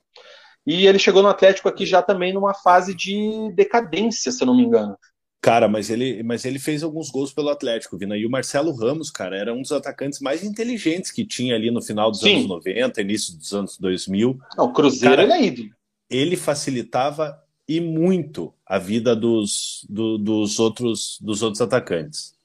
e 0.67 0.87
ele 0.87 0.99
chegou 0.99 1.23
no 1.23 1.29
Atlético 1.29 1.69
aqui 1.69 1.85
já 1.85 2.03
também 2.03 2.33
numa 2.33 2.55
fase 2.55 2.95
de 2.95 3.53
decadência, 3.55 4.31
se 4.31 4.43
eu 4.43 4.47
não 4.47 4.57
me 4.57 4.63
engano. 4.63 4.97
Cara, 5.41 5.67
mas 5.69 5.91
ele, 5.91 6.23
mas 6.23 6.45
ele 6.45 6.61
fez 6.61 6.85
alguns 6.85 7.11
gols 7.11 7.33
pelo 7.33 7.49
Atlético, 7.49 7.99
Vina. 7.99 8.17
E 8.17 8.25
o 8.25 8.31
Marcelo 8.31 8.73
Ramos, 8.73 9.11
cara, 9.11 9.37
era 9.37 9.53
um 9.53 9.61
dos 9.61 9.73
atacantes 9.73 10.21
mais 10.21 10.45
inteligentes 10.45 11.11
que 11.11 11.27
tinha 11.27 11.57
ali 11.57 11.69
no 11.69 11.83
final 11.83 12.13
dos 12.13 12.21
Sim. 12.21 12.37
anos 12.37 12.47
90, 12.47 13.01
início 13.01 13.37
dos 13.37 13.53
anos 13.53 13.77
2000. 13.77 14.39
Não, 14.57 14.67
o 14.67 14.73
Cruzeiro 14.73 15.17
cara, 15.17 15.25
ele 15.25 15.33
é 15.33 15.45
ídolo. 15.45 15.71
Ele 16.09 16.37
facilitava 16.37 17.43
e 17.69 17.81
muito 17.81 18.55
a 18.65 18.79
vida 18.79 19.17
dos, 19.17 19.85
do, 19.91 20.17
dos, 20.17 20.61
outros, 20.61 21.19
dos 21.21 21.43
outros 21.43 21.61
atacantes. 21.61 22.37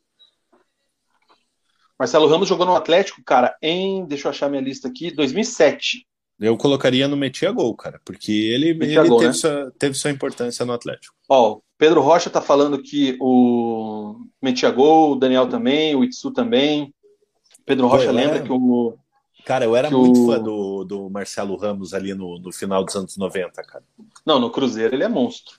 Marcelo 1.99 2.27
Ramos 2.27 2.49
jogou 2.49 2.65
no 2.65 2.75
Atlético, 2.75 3.23
cara, 3.23 3.55
em, 3.61 4.05
deixa 4.05 4.27
eu 4.27 4.31
achar 4.31 4.49
minha 4.49 4.61
lista 4.61 4.87
aqui, 4.87 5.11
2007. 5.11 6.07
Eu 6.39 6.55
colocaria 6.55 7.07
no 7.07 7.17
Metia 7.17 7.51
Gol, 7.51 7.75
cara, 7.75 7.99
porque 8.05 8.31
ele, 8.31 8.69
ele 8.69 9.07
gol, 9.07 9.19
teve, 9.19 9.27
né? 9.29 9.33
sua, 9.33 9.73
teve 9.77 9.95
sua 9.95 10.11
importância 10.11 10.65
no 10.65 10.73
Atlético. 10.73 11.15
Ó, 11.27 11.59
Pedro 11.77 12.01
Rocha 12.01 12.29
tá 12.29 12.41
falando 12.41 12.81
que 12.81 13.17
o 13.19 14.15
Metia 14.41 14.69
Gol, 14.69 15.13
o 15.13 15.15
Daniel 15.15 15.47
também, 15.47 15.95
o 15.95 16.03
Itsu 16.03 16.31
também. 16.31 16.93
Pedro 17.65 17.87
Rocha 17.87 18.05
Pô, 18.05 18.11
lembra 18.11 18.37
era... 18.37 18.45
que 18.45 18.51
o. 18.51 18.95
Cara, 19.45 19.65
eu 19.65 19.75
era 19.75 19.89
muito 19.89 20.23
o... 20.23 20.25
fã 20.27 20.39
do, 20.39 20.83
do 20.83 21.09
Marcelo 21.09 21.55
Ramos 21.55 21.93
ali 21.93 22.13
no, 22.13 22.37
no 22.37 22.51
final 22.51 22.83
dos 22.83 22.95
anos 22.95 23.17
90, 23.17 23.61
cara. 23.63 23.83
Não, 24.25 24.39
no 24.39 24.51
Cruzeiro 24.51 24.93
ele 24.93 25.03
é 25.03 25.07
monstro. 25.07 25.55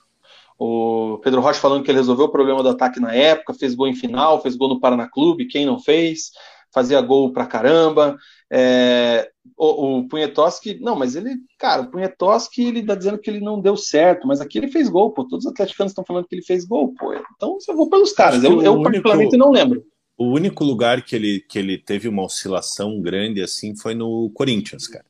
O 0.57 1.19
Pedro 1.23 1.41
Rocha 1.41 1.59
falando 1.59 1.83
que 1.83 1.89
ele 1.89 1.99
resolveu 1.99 2.25
o 2.25 2.31
problema 2.31 2.61
do 2.61 2.69
ataque 2.69 2.99
na 2.99 3.13
época, 3.13 3.53
fez 3.53 3.73
gol 3.73 3.87
em 3.87 3.95
final, 3.95 4.41
fez 4.41 4.55
gol 4.57 4.67
no 4.67 4.79
Paraná 4.79 5.09
Clube, 5.09 5.47
quem 5.47 5.65
não 5.65 5.79
fez, 5.79 6.31
fazia 6.73 6.99
gol 7.01 7.31
pra 7.31 7.45
caramba. 7.45 8.17
É, 8.51 9.31
o, 9.57 9.99
o 9.99 10.07
Punhetoski, 10.07 10.79
não, 10.79 10.95
mas 10.95 11.15
ele, 11.15 11.35
cara, 11.57 11.83
o 11.83 11.91
Punhetoski, 11.91 12.63
ele 12.63 12.85
tá 12.85 12.95
dizendo 12.95 13.17
que 13.17 13.29
ele 13.29 13.39
não 13.39 13.59
deu 13.59 13.75
certo, 13.75 14.27
mas 14.27 14.41
aqui 14.41 14.57
ele 14.57 14.67
fez 14.67 14.89
gol, 14.89 15.11
pô. 15.11 15.27
Todos 15.27 15.45
os 15.45 15.51
atleticanos 15.51 15.91
estão 15.91 16.05
falando 16.05 16.27
que 16.27 16.35
ele 16.35 16.43
fez 16.43 16.65
gol, 16.65 16.93
pô. 16.93 17.13
Então 17.35 17.57
eu 17.67 17.75
vou 17.75 17.89
pelos 17.89 18.13
caras, 18.13 18.43
eu, 18.43 18.61
eu 18.61 18.73
único, 18.73 18.83
particularmente 18.83 19.37
não 19.37 19.51
lembro. 19.51 19.83
O 20.17 20.25
único 20.25 20.63
lugar 20.63 21.01
que 21.03 21.15
ele, 21.15 21.39
que 21.39 21.57
ele 21.57 21.77
teve 21.77 22.07
uma 22.07 22.23
oscilação 22.23 23.01
grande 23.01 23.41
assim 23.41 23.75
foi 23.75 23.95
no 23.95 24.29
Corinthians, 24.33 24.87
cara. 24.87 25.05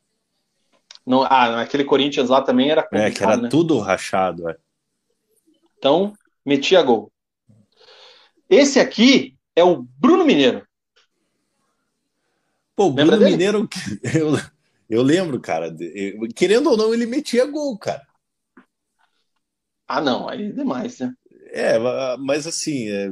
Não, 1.06 1.24
ah, 1.24 1.50
naquele 1.56 1.84
Corinthians 1.84 2.30
lá 2.30 2.42
também 2.42 2.70
era 2.70 2.88
É, 2.92 3.10
que 3.10 3.24
era 3.24 3.36
né? 3.36 3.50
tudo 3.50 3.80
rachado, 3.80 4.48
é. 4.48 4.56
Então, 5.78 6.14
metia 6.46 6.82
gol. 6.84 7.12
Esse 8.50 8.80
aqui 8.80 9.36
é 9.56 9.64
o 9.64 9.86
Bruno 9.98 10.24
Mineiro. 10.24 10.68
Pô, 12.80 12.86
o 12.86 12.92
Bruno 12.94 13.20
Mineiro, 13.20 13.68
eu, 14.16 14.40
eu 14.90 15.04
lembro, 15.04 15.38
cara, 15.42 15.76
querendo 16.34 16.70
ou 16.70 16.78
não, 16.78 16.94
ele 16.94 17.06
metia 17.06 17.46
gol, 17.46 17.78
cara. 17.78 18.08
Ah, 19.86 20.00
não, 20.00 20.30
aí 20.30 20.46
é 20.46 20.52
demais, 20.54 20.98
né? 21.00 21.14
É, 21.48 21.78
mas 22.18 22.48
assim, 22.48 22.90
é... 22.90 23.12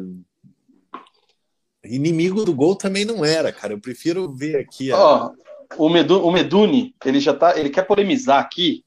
inimigo 1.83 2.45
do 2.45 2.55
gol 2.55 2.77
também 2.77 3.03
não 3.03 3.25
era, 3.25 3.51
cara. 3.51 3.73
Eu 3.73 3.81
prefiro 3.81 4.33
ver 4.33 4.55
aqui. 4.55 4.89
A... 4.89 4.97
Ó, 4.97 5.33
o, 5.77 5.89
Medu, 5.89 6.25
o 6.25 6.31
Meduni, 6.31 6.95
ele 7.03 7.19
já 7.19 7.33
tá, 7.33 7.59
ele 7.59 7.69
quer 7.69 7.85
polemizar 7.85 8.39
aqui, 8.39 8.85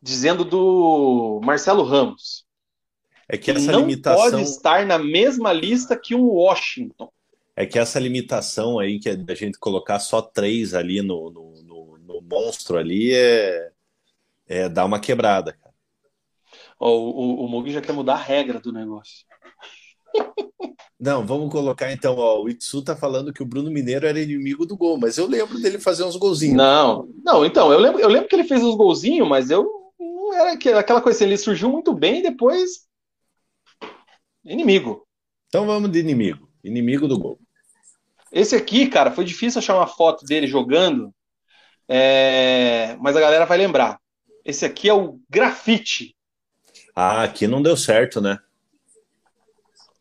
dizendo 0.00 0.44
do 0.44 1.40
Marcelo 1.42 1.82
Ramos. 1.82 2.46
É 3.28 3.36
que 3.36 3.50
essa 3.50 3.72
não 3.72 3.80
limitação 3.80 4.30
pode 4.30 4.42
estar 4.42 4.86
na 4.86 5.00
mesma 5.00 5.52
lista 5.52 5.96
que 5.96 6.14
o 6.14 6.26
Washington 6.26 7.10
é 7.56 7.64
que 7.64 7.78
essa 7.78 8.00
limitação 8.00 8.78
aí, 8.78 8.98
que 8.98 9.08
é 9.08 9.16
da 9.16 9.34
gente 9.34 9.58
colocar 9.58 9.98
só 9.98 10.20
três 10.20 10.74
ali 10.74 11.02
no, 11.02 11.30
no, 11.30 11.62
no, 11.62 11.98
no 11.98 12.20
monstro 12.20 12.76
ali, 12.76 13.12
é, 13.12 13.70
é 14.46 14.68
dar 14.68 14.84
uma 14.84 15.00
quebrada, 15.00 15.52
cara. 15.52 15.74
Oh, 16.78 16.90
o, 16.90 17.44
o, 17.44 17.48
Mugi 17.48 17.72
já 17.72 17.80
quer 17.80 17.92
mudar 17.92 18.14
a 18.14 18.22
regra 18.22 18.60
do 18.60 18.72
negócio. 18.72 19.24
Não, 20.98 21.24
vamos 21.26 21.50
colocar 21.50 21.92
então, 21.92 22.16
ó, 22.16 22.42
o 22.42 22.48
Itsu 22.48 22.82
tá 22.82 22.96
falando 22.96 23.32
que 23.32 23.42
o 23.42 23.46
Bruno 23.46 23.70
Mineiro 23.70 24.06
era 24.06 24.20
inimigo 24.20 24.66
do 24.66 24.76
gol, 24.76 24.98
mas 24.98 25.18
eu 25.18 25.26
lembro 25.26 25.60
dele 25.60 25.78
fazer 25.78 26.04
uns 26.04 26.16
golzinhos. 26.16 26.56
Não, 26.56 27.08
não, 27.22 27.44
então, 27.44 27.72
eu 27.72 27.78
lembro, 27.78 28.00
eu 28.00 28.08
lembro 28.08 28.28
que 28.28 28.34
ele 28.34 28.44
fez 28.44 28.62
uns 28.62 28.76
golzinhos, 28.76 29.28
mas 29.28 29.50
eu 29.50 29.68
não 29.98 30.32
era 30.32 30.52
aquela 30.52 31.00
coisa 31.00 31.18
assim, 31.18 31.24
ele 31.24 31.36
surgiu 31.36 31.68
muito 31.68 31.92
bem 31.92 32.18
e 32.18 32.22
depois 32.22 32.86
inimigo. 34.44 35.06
Então 35.48 35.66
vamos 35.66 35.90
de 35.90 35.98
inimigo, 36.00 36.48
inimigo 36.62 37.06
do 37.06 37.18
gol. 37.18 37.38
Esse 38.34 38.56
aqui, 38.56 38.88
cara, 38.88 39.12
foi 39.12 39.24
difícil 39.24 39.60
achar 39.60 39.76
uma 39.76 39.86
foto 39.86 40.24
dele 40.24 40.48
jogando, 40.48 41.14
é... 41.88 42.96
mas 43.00 43.16
a 43.16 43.20
galera 43.20 43.46
vai 43.46 43.56
lembrar. 43.56 44.00
Esse 44.44 44.64
aqui 44.64 44.88
é 44.88 44.92
o 44.92 45.20
grafite. 45.30 46.16
Ah, 46.96 47.22
aqui 47.22 47.46
não 47.46 47.62
deu 47.62 47.76
certo, 47.76 48.20
né? 48.20 48.38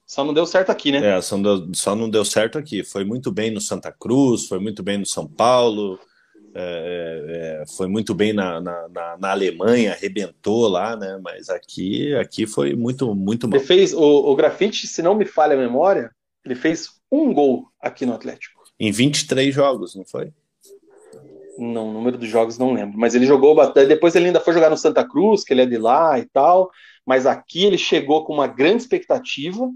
Só 0.05 0.23
não 0.23 0.33
deu 0.33 0.47
certo 0.47 0.71
aqui, 0.71 0.91
né? 0.91 1.17
É, 1.17 1.21
só 1.21 1.37
não, 1.37 1.43
deu, 1.43 1.73
só 1.73 1.95
não 1.95 2.09
deu 2.09 2.25
certo 2.25 2.57
aqui. 2.57 2.83
Foi 2.83 3.03
muito 3.03 3.31
bem 3.31 3.51
no 3.51 3.61
Santa 3.61 3.91
Cruz, 3.91 4.47
foi 4.47 4.59
muito 4.59 4.81
bem 4.83 4.97
no 4.97 5.05
São 5.05 5.27
Paulo, 5.27 5.99
é, 6.55 7.63
é, 7.63 7.65
foi 7.75 7.87
muito 7.87 8.13
bem 8.13 8.33
na, 8.33 8.59
na, 8.61 8.87
na, 8.89 9.17
na, 9.17 9.31
Alemanha, 9.31 9.93
arrebentou 9.93 10.67
lá, 10.67 10.95
né? 10.95 11.19
Mas 11.21 11.49
aqui, 11.49 12.13
aqui 12.15 12.45
foi 12.45 12.75
muito, 12.75 13.13
muito 13.15 13.47
mal. 13.47 13.57
Ele 13.57 13.65
fez 13.65 13.93
o, 13.93 14.01
o 14.01 14.35
grafite, 14.35 14.85
se 14.85 15.01
não 15.01 15.15
me 15.15 15.25
falha 15.25 15.55
a 15.55 15.59
memória, 15.59 16.11
ele 16.45 16.55
fez 16.55 16.89
um 17.11 17.33
gol 17.33 17.67
aqui 17.79 18.05
no 18.05 18.13
Atlético. 18.13 18.63
Em 18.79 18.91
23 18.91 19.53
jogos, 19.53 19.95
não 19.95 20.05
foi? 20.05 20.33
Não, 21.57 21.89
o 21.89 21.93
número 21.93 22.17
dos 22.17 22.27
jogos 22.27 22.57
não 22.57 22.73
lembro. 22.73 22.97
Mas 22.97 23.15
ele 23.15 23.25
jogou. 23.25 23.55
Depois 23.73 24.15
ele 24.15 24.27
ainda 24.27 24.39
foi 24.39 24.53
jogar 24.53 24.69
no 24.69 24.77
Santa 24.77 25.07
Cruz, 25.07 25.43
que 25.43 25.53
ele 25.53 25.61
é 25.61 25.65
de 25.65 25.77
lá 25.77 26.19
e 26.19 26.25
tal. 26.25 26.69
Mas 27.05 27.25
aqui 27.25 27.65
ele 27.65 27.77
chegou 27.77 28.25
com 28.25 28.33
uma 28.33 28.47
grande 28.47 28.81
expectativa. 28.81 29.69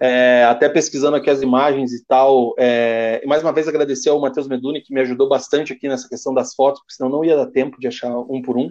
É, 0.00 0.44
até 0.48 0.68
pesquisando 0.68 1.16
aqui 1.16 1.28
as 1.28 1.42
imagens 1.42 1.92
e 1.92 2.04
tal. 2.06 2.54
É, 2.56 3.20
mais 3.26 3.42
uma 3.42 3.52
vez 3.52 3.66
agradecer 3.66 4.10
ao 4.10 4.20
Matheus 4.20 4.46
Meduni, 4.46 4.80
que 4.80 4.94
me 4.94 5.00
ajudou 5.00 5.28
bastante 5.28 5.72
aqui 5.72 5.88
nessa 5.88 6.08
questão 6.08 6.32
das 6.32 6.54
fotos, 6.54 6.80
porque 6.80 6.94
senão 6.94 7.10
não 7.10 7.24
ia 7.24 7.36
dar 7.36 7.50
tempo 7.50 7.80
de 7.80 7.88
achar 7.88 8.16
um 8.16 8.40
por 8.40 8.56
um. 8.56 8.70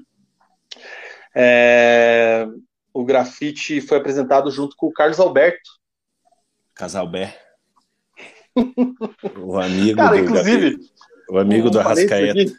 É, 1.35 2.47
o 2.93 3.03
grafite 3.03 3.81
foi 3.81 3.97
apresentado 3.97 4.49
junto 4.49 4.76
com 4.77 4.88
o 4.88 4.93
Carlos 4.93 5.19
Alberto. 5.19 5.77
Casalbert. 6.78 7.36
O 9.40 9.60
amigo 9.60 9.98
Cara, 9.98 10.16
do 10.18 10.24
inclusive, 10.24 10.78
o 11.30 11.38
amigo 11.38 11.70
do 11.70 11.80
Arrascaeta. 11.80 12.32
aqui, 12.41 12.54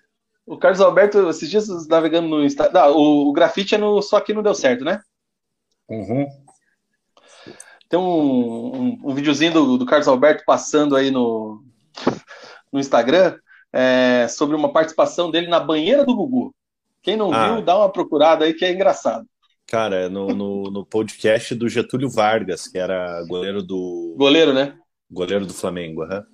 O 0.47 0.57
Carlos 0.57 0.81
Alberto, 0.81 1.29
esses 1.29 1.51
dias 1.51 1.89
navegando 1.89 2.29
no 2.29 2.45
Instagram. 2.45 2.81
Ah, 2.81 2.91
o, 2.91 3.29
o 3.29 3.33
grafite 3.33 3.75
é 3.75 3.79
no 3.79 4.01
Só 4.01 4.21
que 4.21 4.33
não 4.33 4.43
deu 4.43 4.55
certo, 4.55 4.85
né? 4.85 5.01
Uhum. 5.89 6.27
Tem 7.89 7.99
um, 7.99 8.03
um, 8.05 8.99
um 9.05 9.15
videozinho 9.15 9.53
do, 9.53 9.79
do 9.79 9.87
Carlos 9.87 10.07
Alberto 10.09 10.45
passando 10.47 10.95
aí 10.95 11.11
no, 11.11 11.65
no 12.73 12.79
Instagram 12.79 13.37
é, 13.73 14.27
sobre 14.29 14.55
uma 14.55 14.71
participação 14.73 15.31
dele 15.31 15.49
na 15.49 15.59
banheira 15.59 16.05
do 16.05 16.15
Gugu. 16.15 16.55
Quem 17.03 17.17
não 17.17 17.33
Ah. 17.33 17.55
viu, 17.55 17.63
dá 17.65 17.77
uma 17.79 17.91
procurada 17.91 18.45
aí 18.45 18.53
que 18.53 18.65
é 18.65 18.73
engraçado. 18.73 19.27
Cara, 19.69 20.09
no, 20.09 20.29
no, 20.29 20.63
no 20.71 20.87
podcast 20.87 21.55
do 21.55 21.69
Getúlio 21.69 22.09
Vargas, 22.09 22.67
que 22.67 22.79
era 22.79 23.23
goleiro 23.29 23.63
do 23.63 24.15
Goleiro, 24.17 24.55
né? 24.55 24.79
goleiro 25.11 25.45
do 25.45 25.53
Flamengo. 25.53 26.03
aham. 26.05 26.25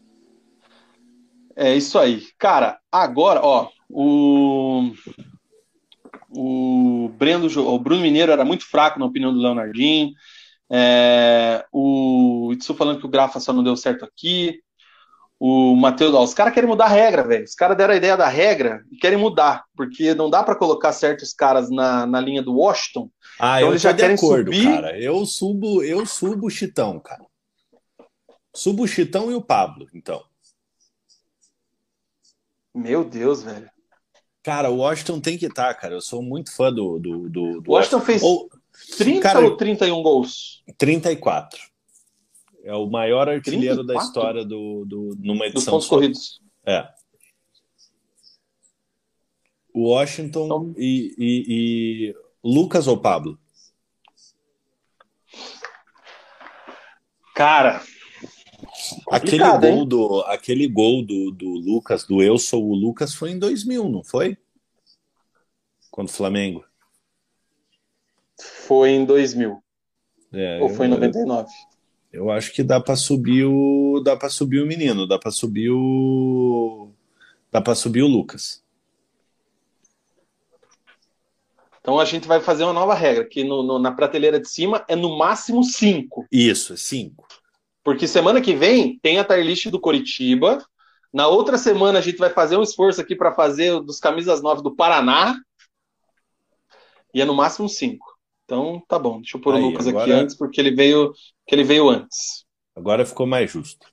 É 1.57 1.75
isso 1.75 1.99
aí. 1.99 2.23
Cara, 2.39 2.79
agora, 2.91 3.41
ó, 3.43 3.69
o. 3.91 4.93
O 6.37 7.09
Breno, 7.17 7.49
Jo- 7.49 7.67
o 7.67 7.79
Bruno 7.79 8.03
Mineiro 8.03 8.33
era 8.33 8.45
muito 8.45 8.65
fraco 8.69 8.99
na 8.99 9.07
opinião 9.07 9.33
do 9.33 9.41
Leonardinho. 9.41 10.13
É, 10.71 11.65
o 11.73 12.51
Itsu 12.53 12.75
falando 12.75 12.99
que 12.99 13.07
o 13.07 13.11
Grafa 13.11 13.39
só 13.39 13.53
não 13.53 13.63
deu 13.63 13.77
certo 13.77 14.05
aqui. 14.05 14.61
O 15.47 15.77
Matheus, 15.77 16.15
os 16.15 16.33
caras 16.33 16.55
querem 16.55 16.67
mudar 16.71 16.87
a 16.87 16.89
regra, 16.89 17.23
velho. 17.23 17.45
Os 17.45 17.55
caras 17.55 17.77
deram 17.77 17.93
a 17.93 17.97
ideia 17.99 18.17
da 18.17 18.27
regra 18.27 18.83
e 18.91 18.97
querem 18.97 19.19
mudar, 19.19 19.65
porque 19.77 20.15
não 20.15 20.31
dá 20.31 20.43
pra 20.43 20.55
colocar 20.57 20.91
certos 20.91 21.35
caras 21.35 21.69
na, 21.69 22.07
na 22.07 22.19
linha 22.19 22.43
do 22.43 22.55
Washington. 22.55 23.11
Ah, 23.39 23.59
Então 23.59 23.69
eu 23.69 23.73
eles 23.73 23.83
já 23.83 23.93
querem 23.93 24.17
acordo, 24.17 24.51
subir? 24.51 24.65
cara. 24.65 24.99
Eu 24.99 25.27
subo, 25.27 25.83
eu 25.83 26.07
subo 26.07 26.47
o 26.47 26.51
Chitão, 26.51 26.99
cara. 26.99 27.27
Subo 28.57 28.85
o 28.85 28.89
Chitão 28.89 29.31
e 29.31 29.35
o 29.35 29.43
Pablo, 29.43 29.87
então. 29.93 30.25
Meu 32.75 33.05
Deus, 33.05 33.43
velho. 33.43 33.69
Cara, 34.43 34.71
o 34.71 34.79
Washington 34.79 35.21
tem 35.21 35.37
que 35.37 35.45
estar, 35.45 35.75
cara. 35.75 35.93
Eu 35.93 36.01
sou 36.01 36.23
muito 36.23 36.57
fã 36.57 36.73
do, 36.73 36.99
do, 36.99 37.29
do, 37.29 37.61
do 37.61 37.71
O 37.71 37.75
Washington 37.75 38.01
fez 38.01 38.23
Ou 38.23 38.49
30 38.97 39.21
cara, 39.21 39.41
ou 39.41 39.59
31 39.59 40.03
gols 40.03 40.65
34. 40.79 41.74
É 42.65 42.75
o 42.75 42.87
maior 42.87 43.29
artilheiro 43.29 43.85
da 43.85 43.95
34? 43.95 44.07
história 44.09 44.45
do, 44.45 44.85
do, 44.87 45.17
numa 45.19 45.45
dos 45.45 45.55
edição 45.55 45.75
pontos 45.75 45.87
só. 45.87 45.95
corridos. 45.97 46.41
É. 46.67 46.89
O 49.73 49.91
Washington 49.91 50.45
Então- 50.47 50.75
e, 50.79 51.15
e, 51.19 51.45
e 52.11 52.17
Lucas 52.43 52.87
ou 52.87 52.97
Pablo? 52.99 53.39
Cara, 57.35 57.83
Aquele 59.11 59.39
gol, 59.45 59.65
hein? 59.65 59.89
do, 59.89 60.21
aquele 60.23 60.69
gol 60.69 61.05
do, 61.05 61.31
do 61.33 61.49
Lucas, 61.49 62.05
do 62.05 62.23
Eu 62.23 62.39
Sou 62.39 62.65
o 62.71 62.75
Lucas, 62.75 63.13
foi 63.15 63.31
em 63.31 63.39
2000, 63.39 63.89
não 63.89 64.05
foi? 64.05 64.39
Contra 65.91 66.13
o 66.13 66.17
Flamengo. 66.17 66.65
foi 68.69 68.91
em 68.91 69.05
2000 69.05 69.63
É, 70.33 70.61
ou 70.63 70.69
foi 70.69 70.87
em 70.87 70.91
eu- 70.91 70.95
99. 70.97 71.51
Eu 72.15 72.31
acho 72.31 72.53
que 72.53 72.63
dá 72.63 72.81
para 72.81 72.95
subir 72.95 73.45
o 73.45 74.01
dá 74.05 74.17
para 74.17 74.29
subir 74.29 74.61
o 74.63 74.67
menino, 74.67 75.05
dá 75.05 75.19
para 75.19 75.33
subir 75.33 75.71
o 75.71 76.93
dá 77.51 77.61
para 77.61 77.75
subir 77.75 78.03
o 78.03 78.07
Lucas. 78.07 78.63
Então 81.81 81.99
a 81.99 82.05
gente 82.05 82.29
vai 82.29 82.41
fazer 82.41 82.63
uma 82.63 82.73
nova 82.73 82.95
regra, 82.95 83.25
que 83.25 83.43
no- 83.43 83.65
no- 83.65 83.79
na 83.81 83.91
prateleira 83.91 84.39
de 84.41 84.49
cima 84.49 84.85
é 84.89 84.95
no 84.95 85.19
máximo 85.19 85.65
5. 85.65 86.25
Isso, 86.31 86.73
é 86.73 86.77
cinco. 86.77 87.27
Porque 87.83 88.07
semana 88.07 88.41
que 88.41 88.55
vem 88.55 88.97
tem 89.03 89.19
a 89.19 89.25
tier 89.25 89.45
list 89.45 89.67
do 89.69 89.81
Coritiba. 89.81 90.65
Na 91.13 91.27
outra 91.27 91.59
semana 91.59 91.99
a 91.99 92.03
gente 92.03 92.17
vai 92.19 92.31
fazer 92.31 92.57
um 92.57 92.63
esforço 92.63 93.01
aqui 93.01 93.15
para 93.17 93.35
fazer 93.35 93.81
dos 93.81 93.99
camisas 93.99 94.41
9 94.41 94.63
do 94.63 94.75
Paraná. 94.75 95.37
E 97.13 97.21
é 97.21 97.25
no 97.25 97.35
máximo 97.35 97.69
5. 97.69 98.14
Então 98.45 98.83
tá 98.87 98.99
bom, 98.99 99.21
deixa 99.21 99.37
eu 99.37 99.41
pôr 99.41 99.55
Aí, 99.55 99.63
o 99.63 99.67
Lucas 99.69 99.87
aqui 99.87 99.97
agora- 99.97 100.15
antes, 100.17 100.37
porque 100.37 100.61
ele 100.61 100.71
veio, 100.75 101.13
que 101.47 101.55
ele 101.55 101.65
veio 101.65 101.89
antes. 101.89 102.45
Agora 102.77 103.07
ficou 103.07 103.27
mais 103.27 103.51
justo. 103.51 103.87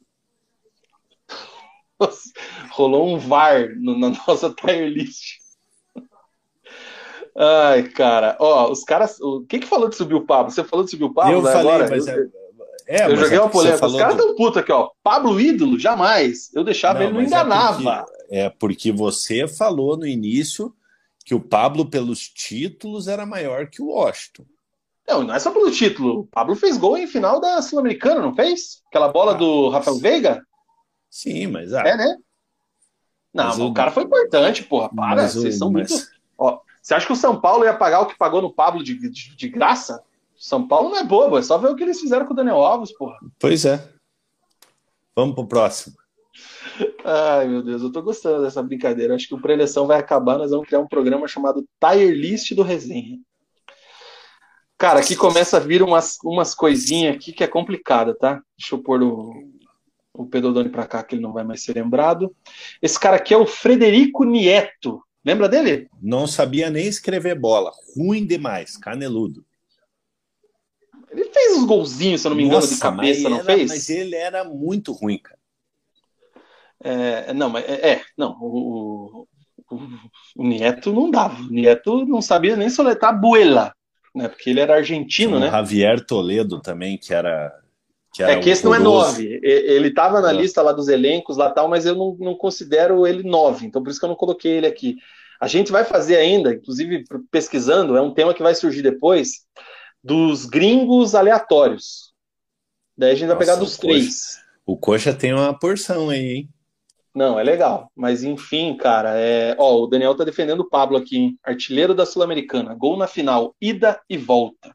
Rolou 2.72 3.08
um 3.08 3.18
VAR 3.18 3.70
no- 3.78 3.98
na 3.98 4.10
nossa 4.28 4.54
tier 4.54 4.90
list. 4.90 5.40
Ai, 7.36 7.84
cara. 7.90 8.36
Ó, 8.40 8.70
os 8.72 8.84
caras. 8.84 9.20
O 9.22 9.46
que 9.46 9.60
que 9.60 9.68
falou 9.68 9.88
de 9.88 9.96
subir 9.96 10.16
o 10.16 10.26
Pablo? 10.26 10.52
Você 10.52 10.64
falou 10.64 10.84
de 10.84 10.92
subir 10.92 11.06
o 11.06 11.14
Pablo? 11.14 11.32
eu 11.34 11.42
né, 11.42 11.52
falei, 11.52 11.70
agora? 11.72 11.90
mas 11.90 12.08
eu, 12.08 12.14
é, 12.88 13.02
é, 13.02 13.06
eu 13.06 13.10
mas 13.12 13.20
joguei 13.20 13.38
é 13.38 13.42
uma 13.42 13.50
porque 13.50 13.68
polêmica. 13.70 13.86
Os 13.88 13.96
caras 13.96 14.18
do- 14.18 14.24
tão 14.26 14.36
puto 14.36 14.60
aqui, 14.60 14.72
ó. 14.72 14.90
Pablo 15.02 15.40
ídolo? 15.40 15.80
Jamais. 15.80 16.54
Eu 16.54 16.64
deixava 16.64 17.00
Não, 17.00 17.06
ele, 17.06 17.14
não 17.14 17.22
é 17.22 17.24
enganava. 17.24 18.06
É 18.30 18.50
porque 18.50 18.92
você 18.92 19.48
falou 19.48 19.96
no 19.96 20.06
início 20.06 20.74
que 21.26 21.36
o 21.36 21.40
Pablo, 21.40 21.86
pelos 21.90 22.28
títulos, 22.28 23.08
era 23.08 23.26
maior 23.26 23.68
que 23.68 23.82
o 23.82 23.88
Washington. 23.88 24.46
Não, 25.08 25.24
não 25.24 25.34
é 25.36 25.40
só 25.40 25.52
pelo 25.52 25.70
título. 25.72 26.22
O 26.22 26.28
Pablo 26.28 26.56
fez 26.56 26.78
gol 26.78 26.98
em 26.98 27.08
final 27.08 27.40
da 27.40 27.62
Sul-Americana, 27.62 28.22
não 28.22 28.34
fez? 28.36 28.82
Aquela 28.88 29.08
bola 29.10 29.32
Ah, 29.34 29.36
do 29.36 29.70
Rafael 29.70 29.98
Veiga? 29.98 30.46
Sim, 31.10 31.48
mas 31.48 31.74
ah, 31.74 31.82
É, 31.88 31.98
né? 31.98 32.18
Não, 33.34 33.46
Mas 33.46 33.60
o- 33.60 33.68
o 33.68 33.74
cara 33.74 33.92
foi 33.92 34.04
importante, 34.04 34.64
porra. 34.64 34.90
Para, 34.94 35.24
o- 35.26 35.28
vocês 35.30 35.58
são 35.58 35.72
mas- 35.72 35.90
muito. 35.92 36.08
Ó, 36.38 36.60
você 36.82 36.94
acha 36.94 37.06
que 37.06 37.14
o 37.14 37.16
São 37.16 37.40
Paulo 37.40 37.64
ia 37.66 37.74
pagar 37.74 38.02
o 38.02 38.06
que 38.08 38.18
pagou 38.18 38.42
no 38.42 38.54
Pablo 38.54 38.84
de, 38.84 38.94
de, 38.98 39.36
de 39.36 39.50
graça? 39.50 40.04
São 40.38 40.68
Paulo 40.68 40.90
não 40.90 40.98
é 40.98 41.04
bobo, 41.04 41.38
é 41.38 41.42
só 41.42 41.58
ver 41.58 41.70
o 41.70 41.76
que 41.76 41.84
eles 41.84 42.00
fizeram 42.00 42.26
com 42.26 42.34
o 42.34 42.36
Daniel 42.36 42.58
Alves, 42.64 42.92
porra. 42.98 43.18
Pois 43.40 43.64
é. 43.66 43.88
Vamos 45.16 45.36
pro 45.36 45.46
próximo. 45.48 45.96
Ai, 47.04 47.48
meu 47.48 47.62
Deus, 47.64 47.82
eu 47.82 47.92
tô 47.92 48.02
gostando 48.02 48.44
dessa 48.44 48.62
brincadeira. 48.62 49.16
Acho 49.16 49.28
que 49.28 49.36
o 49.36 49.42
pré-eleição 49.42 49.88
vai 49.88 50.00
acabar, 50.00 50.38
nós 50.38 50.52
vamos 50.52 50.68
criar 50.68 50.80
um 50.80 50.88
programa 50.88 51.28
chamado 51.28 51.66
Tire 51.80 52.14
List 52.14 52.54
do 52.54 52.64
Resenha. 52.64 53.20
Cara, 54.78 55.00
aqui 55.00 55.16
começa 55.16 55.58
a 55.58 55.60
vir 55.60 55.84
umas, 55.84 56.18
umas 56.24 56.56
coisinhas 56.56 57.16
aqui 57.16 57.32
que 57.32 57.44
é 57.44 57.48
complicada, 57.48 58.16
tá? 58.16 58.42
Deixa 58.58 58.74
eu 58.74 58.80
pôr 58.82 59.04
o, 59.04 59.32
o 60.14 60.26
Pedodoni 60.26 60.70
pra 60.70 60.88
cá, 60.88 61.04
que 61.04 61.14
ele 61.16 61.22
não 61.22 61.34
vai 61.34 61.44
mais 61.44 61.62
ser 61.64 61.76
lembrado. 61.76 62.36
Esse 62.82 63.00
cara 63.00 63.18
aqui 63.18 63.34
é 63.34 63.38
o 63.38 63.46
Frederico 63.46 64.24
Nieto. 64.24 65.04
Lembra 65.24 65.48
dele? 65.48 65.88
Não 66.02 66.26
sabia 66.26 66.72
nem 66.72 66.88
escrever 66.88 67.38
bola. 67.40 67.72
Ruim 67.96 68.26
demais, 68.26 68.76
caneludo. 68.76 69.46
Ele 71.12 71.26
fez 71.26 71.58
uns 71.58 71.66
golzinhos, 71.66 72.22
se 72.22 72.28
eu 72.28 72.30
não 72.30 72.38
me 72.38 72.44
engano, 72.46 72.62
de 72.62 72.68
Nossa, 72.72 72.82
cabeça, 72.82 73.22
mas 73.22 73.32
não 73.32 73.40
era- 73.40 73.54
fez? 73.54 73.70
Mas 73.70 73.90
ele 73.90 74.16
era 74.16 74.44
muito 74.44 74.94
ruim, 74.94 75.20
cara. 75.20 75.38
É, 76.84 77.34
não, 77.34 77.50
mas 77.50 77.66
é, 77.68 77.92
é, 77.94 78.02
não, 78.18 78.36
o, 78.40 79.28
o, 79.70 79.78
o 80.38 80.44
Nieto 80.48 80.92
não 80.92 81.10
dava. 81.12 81.42
O 81.42 81.48
Nieto 81.52 82.06
não 82.06 82.22
sabia 82.22 82.56
nem 82.56 82.70
soletrar 82.70 83.20
buela, 83.20 83.74
né? 84.16 84.28
Porque 84.28 84.50
ele 84.50 84.60
era 84.60 84.76
argentino, 84.76 85.38
o 85.38 85.40
né? 85.40 85.50
Javier 85.50 86.06
Toledo 86.06 86.60
também, 86.62 86.98
que 86.98 87.14
era. 87.14 87.52
Que 88.14 88.24
era 88.24 88.34
É 88.34 88.40
que 88.40 88.50
esse 88.50 88.66
não 88.66 88.76
é 88.76 88.80
nove. 88.80 89.40
Ele 89.42 89.88
estava 89.88 90.20
na 90.20 90.32
É. 90.32 90.34
lista 90.34 90.62
lá 90.62 90.74
dos 90.74 90.90
elencos 90.90 91.38
lá 91.38 91.50
tal, 91.50 91.70
mas 91.70 91.86
eu 91.86 91.96
não, 91.96 92.18
não 92.20 92.36
considero 92.36 93.08
ele 93.08 93.24
nove. 93.24 93.66
Então 93.66 93.82
por 93.82 93.90
isso 93.90 94.00
que 94.00 94.06
eu 94.06 94.10
não 94.10 94.18
coloquei 94.18 94.52
ele 94.54 94.68
aqui. 94.68 94.98
A 95.40 95.48
gente 95.48 95.72
vai 95.72 95.86
fazer 95.86 96.18
ainda, 96.18 96.54
inclusive 96.54 97.04
pesquisando, 97.32 97.96
é 97.96 98.02
um 98.02 98.14
tema 98.14 98.34
que 98.34 98.44
vai 98.44 98.54
surgir 98.54 98.82
depois 98.82 99.46
dos 100.04 100.46
gringos 100.46 101.16
aleatórios. 101.16 102.12
Daí 102.98 103.12
a 103.12 103.16
gente 103.16 103.28
vai 103.28 103.36
Nossa, 103.38 103.46
pegar 103.46 103.56
dos 103.56 103.78
três. 103.78 104.40
O 104.66 104.78
Coxa 104.78 105.14
tem 105.14 105.34
uma 105.34 105.58
porção 105.58 106.10
aí, 106.10 106.20
hein? 106.34 106.50
Não, 107.14 107.38
é 107.40 107.44
legal. 107.44 107.92
Mas 107.96 108.24
enfim, 108.24 108.76
cara, 108.78 109.12
é... 109.20 109.56
Ó, 109.60 109.84
o 109.84 109.88
Daniel 109.88 110.16
tá 110.16 110.24
defendendo 110.24 110.62
o 110.62 110.70
Pablo 110.70 110.98
aqui, 110.98 111.18
hein? 111.18 111.40
Artilheiro 111.44 111.94
da 111.94 112.06
Sul-Americana. 112.06 112.74
Gol 112.74 112.96
na 112.98 113.08
final, 113.08 113.54
ida 113.60 114.00
e 114.10 114.18
volta. 114.18 114.74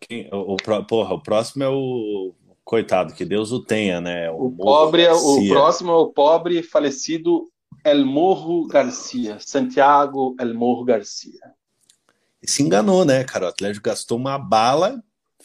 Quem- 0.00 0.28
o, 0.32 0.54
o 0.54 0.84
porra, 0.84 1.14
o 1.14 1.22
próximo 1.22 1.62
é 1.62 1.68
o. 1.68 2.34
Coitado, 2.64 3.12
que 3.14 3.24
Deus 3.24 3.50
o 3.50 3.62
tenha, 3.64 4.00
né? 4.00 4.30
O 4.30 4.48
Morro 4.50 4.56
pobre, 4.56 5.02
é- 5.02 5.12
o 5.12 5.34
Garcia. 5.34 5.50
próximo 5.54 5.90
é 5.92 5.96
o 5.96 6.06
pobre 6.12 6.62
falecido 6.62 7.48
El 7.84 8.04
Morro 8.06 8.66
Garcia. 8.66 9.38
Santiago 9.40 10.34
El 10.38 10.54
Morro 10.54 10.84
Garcia. 10.84 11.40
E 12.40 12.48
se 12.50 12.62
enganou, 12.62 13.04
né, 13.04 13.24
cara? 13.24 13.46
O 13.46 13.48
Atlético 13.48 13.88
gastou 13.88 14.16
uma 14.18 14.38
bala, 14.38 15.02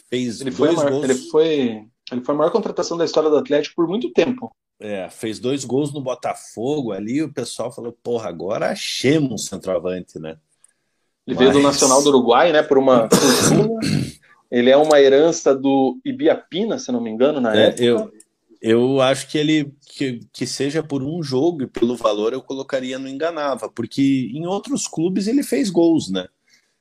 fez 0.09 0.41
Ele 0.41 0.51
foi, 0.51 0.67
dois 0.69 0.77
maior, 0.79 0.91
gols. 0.91 1.03
ele, 1.03 1.13
foi, 1.29 1.87
ele 2.11 2.21
foi 2.23 2.35
a 2.35 2.37
maior 2.37 2.51
contratação 2.51 2.97
da 2.97 3.05
história 3.05 3.29
do 3.29 3.37
Atlético 3.37 3.75
por 3.75 3.87
muito 3.87 4.11
tempo. 4.11 4.51
É, 4.79 5.09
fez 5.09 5.39
dois 5.39 5.65
gols 5.65 5.91
no 5.91 5.99
Botafogo 6.01 6.91
ali, 6.91 7.23
o 7.23 7.33
pessoal 7.33 7.71
falou, 7.71 7.91
porra, 8.03 8.29
agora 8.29 8.69
achemos 8.69 9.31
um 9.31 9.37
centroavante, 9.37 10.19
né? 10.19 10.37
Ele 11.25 11.35
veio 11.35 11.51
do 11.51 11.55
Mas- 11.59 11.73
Nacional 11.73 12.03
do 12.03 12.09
Uruguai, 12.09 12.51
né? 12.51 12.61
Por 12.61 12.77
uma 12.77 13.09
fortuna. 13.11 13.79
Ele 14.51 14.69
é 14.69 14.77
uma 14.77 15.01
herança 15.01 15.53
do 15.55 15.99
Ibiapina, 16.05 16.77
se 16.77 16.91
não 16.91 17.01
me 17.01 17.09
engano, 17.09 17.41
na 17.41 17.57
É, 17.57 17.67
época. 17.69 17.83
eu, 17.83 18.11
eu 18.61 19.01
acho 19.01 19.27
que 19.27 19.37
ele, 19.37 19.73
que, 19.87 20.19
que 20.31 20.45
seja 20.45 20.81
por 20.83 21.01
um 21.03 21.21
jogo 21.23 21.63
e 21.63 21.67
pelo 21.67 21.97
valor, 21.97 22.31
eu 22.31 22.41
colocaria 22.41 22.97
no 22.99 23.09
Enganava, 23.09 23.67
porque 23.69 24.29
em 24.33 24.45
outros 24.45 24.87
clubes 24.87 25.27
ele 25.27 25.41
fez 25.43 25.69
gols, 25.71 26.09
né? 26.11 26.27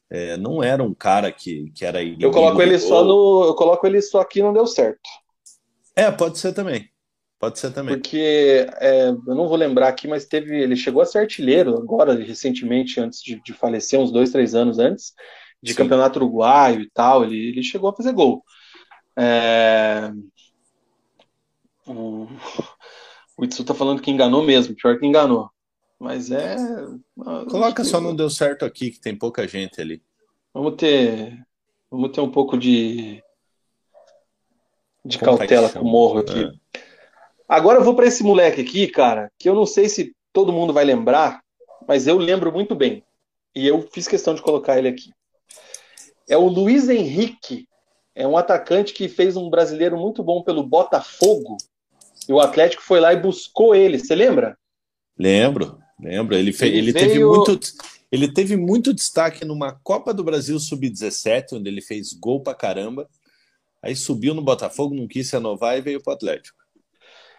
É, 0.09 0.37
não 0.37 0.63
era 0.63 0.81
um 0.85 0.95
cara 0.95 1.33
que, 1.33 1.73
que 1.75 1.85
era 1.85 2.01
Eu 2.05 2.31
coloco 2.31 2.63
ele 2.63 2.79
só 2.79 3.03
no. 3.03 3.45
Eu 3.47 3.55
coloco 3.55 3.85
ele 3.87 4.01
só 4.01 4.21
aqui 4.21 4.41
não 4.41 4.53
deu 4.53 4.67
certo. 4.67 5.01
É, 5.97 6.09
pode 6.13 6.39
ser 6.39 6.53
também. 6.53 6.89
Pode 7.39 7.59
ser 7.59 7.71
também. 7.71 7.95
Porque 7.95 8.67
é, 8.81 9.09
eu 9.09 9.35
não 9.35 9.47
vou 9.47 9.57
lembrar 9.57 9.89
aqui, 9.89 10.09
mas 10.09 10.25
teve. 10.25 10.59
Ele 10.63 10.75
chegou 10.75 11.03
a 11.03 11.07
ser 11.07 11.19
artilheiro 11.19 11.77
agora, 11.77 12.15
recentemente, 12.15 12.99
antes 12.99 13.23
de, 13.23 13.41
de 13.43 13.53
falecer, 13.53 14.01
uns 14.01 14.11
dois, 14.11 14.31
três 14.31 14.55
anos 14.55 14.79
antes, 14.79 15.13
de 15.63 15.73
Sim. 15.73 15.79
campeonato 15.79 16.19
uruguaio 16.19 16.81
e 16.81 16.91
tal. 16.91 17.25
Ele, 17.25 17.51
ele 17.51 17.63
chegou 17.63 17.91
a 17.91 17.95
fazer 17.95 18.13
gol. 18.13 18.43
É... 19.19 20.11
O, 21.87 22.27
o 23.37 23.45
Itsu 23.45 23.65
tá 23.65 23.75
falando 23.75 24.01
que 24.01 24.11
enganou 24.11 24.43
mesmo, 24.43 24.75
pior 24.75 24.99
que 24.99 25.07
enganou. 25.07 25.51
Mas 25.99 26.31
é. 26.31 26.57
Coloca 27.51 27.85
só 27.85 28.01
não 28.01 28.15
deu 28.15 28.31
certo 28.31 28.65
aqui, 28.65 28.91
que 28.91 29.01
tem 29.01 29.17
pouca 29.17 29.47
gente 29.47 29.81
ali. 29.81 30.03
Vamos 30.55 30.75
ter. 30.77 31.39
Vamos 31.91 32.13
ter 32.13 32.21
um 32.23 32.31
pouco 32.31 32.57
de. 32.57 33.23
De 35.05 35.19
cautela 35.19 35.69
com 35.69 35.81
o 35.81 35.85
morro 35.85 36.21
aqui. 36.21 36.45
É. 36.45 36.86
Agora 37.49 37.79
eu 37.79 37.85
vou 37.85 37.95
para 37.95 38.07
esse 38.07 38.25
moleque 38.25 38.61
aqui, 38.61 38.89
cara, 38.89 39.31
que 39.39 39.49
eu 39.49 39.55
não 39.55 39.67
sei 39.67 39.89
se 39.89 40.13
todo 40.33 40.53
mundo 40.53 40.73
vai 40.73 40.85
lembrar, 40.85 41.41
mas 41.87 42.07
eu 42.07 42.19
lembro 42.19 42.53
muito 42.53 42.75
bem. 42.75 43.05
E 43.55 43.67
eu 43.67 43.89
fiz 43.93 44.09
questão 44.09 44.35
de 44.35 44.43
colocar 44.43 44.77
ele 44.79 44.89
aqui. 44.89 45.11
É 46.29 46.37
o 46.37 46.49
Luiz 46.49 46.89
Henrique. 46.89 47.69
É 48.15 48.27
um 48.27 48.37
atacante 48.37 48.93
que 48.93 49.09
fez 49.09 49.37
um 49.37 49.49
brasileiro 49.49 49.97
muito 49.97 50.23
bom 50.23 50.43
pelo 50.43 50.63
Botafogo. 50.63 51.57
E 52.29 52.33
o 52.33 52.41
Atlético 52.41 52.83
foi 52.83 52.99
lá 52.99 53.13
e 53.13 53.21
buscou 53.21 53.75
ele. 53.75 53.99
Você 53.99 54.15
lembra? 54.15 54.59
Lembro, 55.17 55.79
lembro. 56.01 56.35
Ele, 56.35 56.53
fe... 56.53 56.67
ele, 56.67 56.79
ele 56.79 56.93
veio... 56.93 57.09
teve 57.09 57.25
muito. 57.25 57.61
Ele 58.11 58.33
teve 58.33 58.57
muito 58.57 58.95
destaque 58.95 59.45
numa 59.45 59.73
Copa 59.83 60.15
do 60.15 60.25
Brasil 60.25 60.59
Sub-17, 60.59 61.55
onde 61.55 61.69
ele 61.69 61.81
fez 61.81 62.13
gol 62.13 62.41
pra 62.41 62.55
caramba. 62.55 63.09
Aí 63.83 63.95
subiu 63.95 64.35
no 64.35 64.43
Botafogo, 64.43 64.95
não 64.95 65.07
quis 65.07 65.31
renovar 65.31 65.77
e 65.77 65.81
veio 65.81 66.03
pro 66.03 66.13
Atlético 66.13 66.66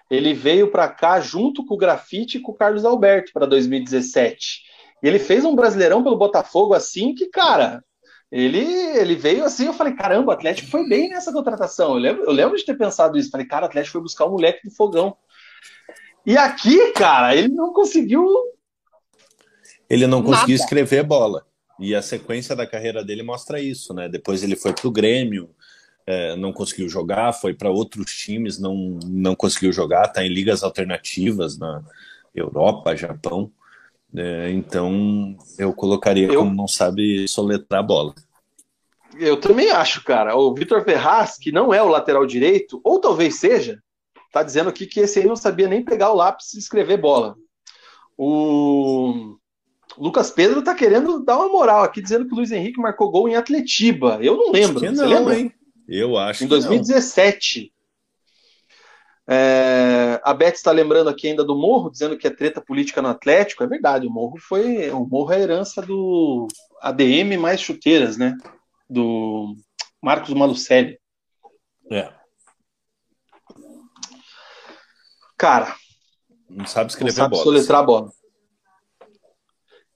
ele 0.10 0.34
veio 0.34 0.72
para 0.72 0.88
cá 0.88 1.20
junto 1.20 1.66
com 1.66 1.74
o 1.74 1.78
Grafite 1.78 2.38
e 2.38 2.42
com 2.42 2.52
o 2.52 2.56
Carlos 2.56 2.86
Alberto 2.86 3.32
para 3.34 3.46
2017. 3.46 4.64
E 5.04 5.08
ele 5.08 5.20
fez 5.20 5.44
um 5.46 5.56
brasileirão 5.56 6.04
pelo 6.04 6.18
Botafogo 6.18 6.74
assim 6.74 7.14
que, 7.14 7.28
cara, 7.28 7.84
ele, 8.32 8.60
ele 8.98 9.16
veio 9.16 9.46
assim, 9.46 9.66
eu 9.66 9.74
falei, 9.74 9.94
caramba, 9.94 10.32
o 10.32 10.34
Atlético 10.34 10.70
foi 10.70 10.88
bem 10.88 11.10
nessa 11.10 11.32
contratação. 11.32 11.94
Eu 11.94 12.00
lembro, 12.00 12.24
eu 12.24 12.32
lembro 12.32 12.58
de 12.58 12.66
ter 12.66 12.78
pensado 12.78 13.18
isso. 13.18 13.30
Falei, 13.30 13.46
cara, 13.46 13.66
o 13.66 13.68
Atlético 13.68 13.94
foi 13.94 14.02
buscar 14.02 14.26
o 14.26 14.30
um 14.30 14.32
moleque 14.32 14.68
do 14.68 14.74
fogão. 14.74 15.16
E 16.26 16.36
aqui, 16.38 16.92
cara, 16.92 17.36
ele 17.36 17.50
não 17.50 17.72
conseguiu. 17.72 18.28
Ele 19.90 20.06
não 20.08 20.22
conseguiu 20.22 20.58
nada. 20.58 20.64
escrever 20.64 21.04
bola. 21.04 21.46
E 21.80 21.96
a 21.96 22.02
sequência 22.02 22.56
da 22.56 22.68
carreira 22.68 23.04
dele 23.04 23.24
mostra 23.24 23.62
isso, 23.62 23.94
né? 23.94 24.10
Depois 24.10 24.44
ele 24.44 24.56
foi 24.56 24.74
pro 24.74 24.92
Grêmio, 24.92 25.50
é, 26.08 26.38
não 26.38 26.54
conseguiu 26.54 26.88
jogar, 26.88 27.34
foi 27.34 27.54
para 27.54 27.70
outros 27.70 28.16
times, 28.16 28.58
não, 28.58 28.98
não 29.06 29.36
conseguiu 29.36 29.74
jogar, 29.74 30.06
está 30.06 30.24
em 30.24 30.30
ligas 30.30 30.64
alternativas 30.64 31.58
na 31.58 31.84
Europa, 32.34 32.96
Japão. 32.96 33.52
É, 34.16 34.50
então 34.52 35.38
eu 35.60 35.74
colocaria 35.74 36.28
eu, 36.28 36.40
como 36.40 36.56
não 36.56 36.68
sabe 36.68 37.28
soletrar 37.28 37.82
a 37.82 37.84
bola. 37.84 38.16
Eu 39.20 39.38
também 39.38 39.70
acho, 39.70 40.02
cara. 40.04 40.36
O 40.38 40.54
Vitor 40.54 40.82
Ferraz, 40.84 41.38
que 41.38 41.52
não 41.52 41.74
é 41.74 41.84
o 41.84 41.90
lateral 41.90 42.26
direito, 42.26 42.80
ou 42.86 43.02
talvez 43.02 43.36
seja, 43.36 43.84
tá 44.32 44.42
dizendo 44.44 44.70
aqui 44.70 44.86
que 44.86 45.02
esse 45.02 45.20
aí 45.20 45.26
não 45.26 45.36
sabia 45.36 45.68
nem 45.68 45.84
pegar 45.84 46.12
o 46.12 46.16
lápis 46.16 46.54
e 46.54 46.60
escrever 46.60 46.98
bola. 46.98 47.36
O 48.18 49.36
Lucas 49.98 50.32
Pedro 50.32 50.62
tá 50.62 50.74
querendo 50.74 51.24
dar 51.24 51.38
uma 51.38 51.50
moral 51.50 51.84
aqui, 51.84 52.02
dizendo 52.02 52.26
que 52.26 52.34
o 52.34 52.38
Luiz 52.38 52.52
Henrique 52.52 52.80
marcou 52.80 53.12
gol 53.12 53.28
em 53.28 53.36
Atletiba. 53.36 54.20
Eu 54.22 54.38
não 54.38 54.52
lembro. 54.52 54.80
Você 54.80 54.92
não, 54.92 55.06
lembra? 55.06 55.38
Hein? 55.38 55.52
Eu 55.88 56.18
acho 56.18 56.44
em 56.44 56.48
2017. 56.48 57.72
É, 59.30 60.22
a 60.24 60.34
Beth 60.34 60.54
está 60.54 60.72
lembrando 60.72 61.10
aqui 61.10 61.28
ainda 61.28 61.44
do 61.44 61.56
Morro, 61.56 61.90
dizendo 61.90 62.18
que 62.18 62.26
é 62.26 62.30
treta 62.30 62.62
política 62.62 63.02
no 63.02 63.10
Atlético. 63.10 63.64
É 63.64 63.68
verdade, 63.68 64.08
o 64.08 64.12
Morro 64.12 64.38
foi. 64.38 64.90
O 64.90 65.06
Morro 65.06 65.32
é 65.34 65.36
a 65.36 65.40
herança 65.40 65.82
do 65.82 66.48
ADM 66.82 67.38
mais 67.38 67.62
chuteiras, 67.62 68.18
né? 68.18 68.38
Do 68.90 69.56
Marcos 70.02 70.34
Malucelli. 70.34 71.00
É. 71.92 72.12
Cara. 75.38 75.76
Não 76.50 76.66
sabe 76.66 76.90
escrever 76.90 77.12
não 77.12 77.16
sabe 77.16 77.32
bola. 77.32 77.44
soletrar 77.44 77.82
a 77.82 77.86
bola. 77.86 78.12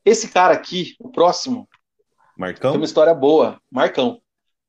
Esse 0.03 0.30
cara 0.30 0.53
aqui, 0.53 0.95
o 0.99 1.09
próximo. 1.09 1.69
Marcão? 2.38 2.72
Tem 2.72 2.80
uma 2.80 2.85
história 2.85 3.13
boa. 3.13 3.61
Marcão. 3.72 4.22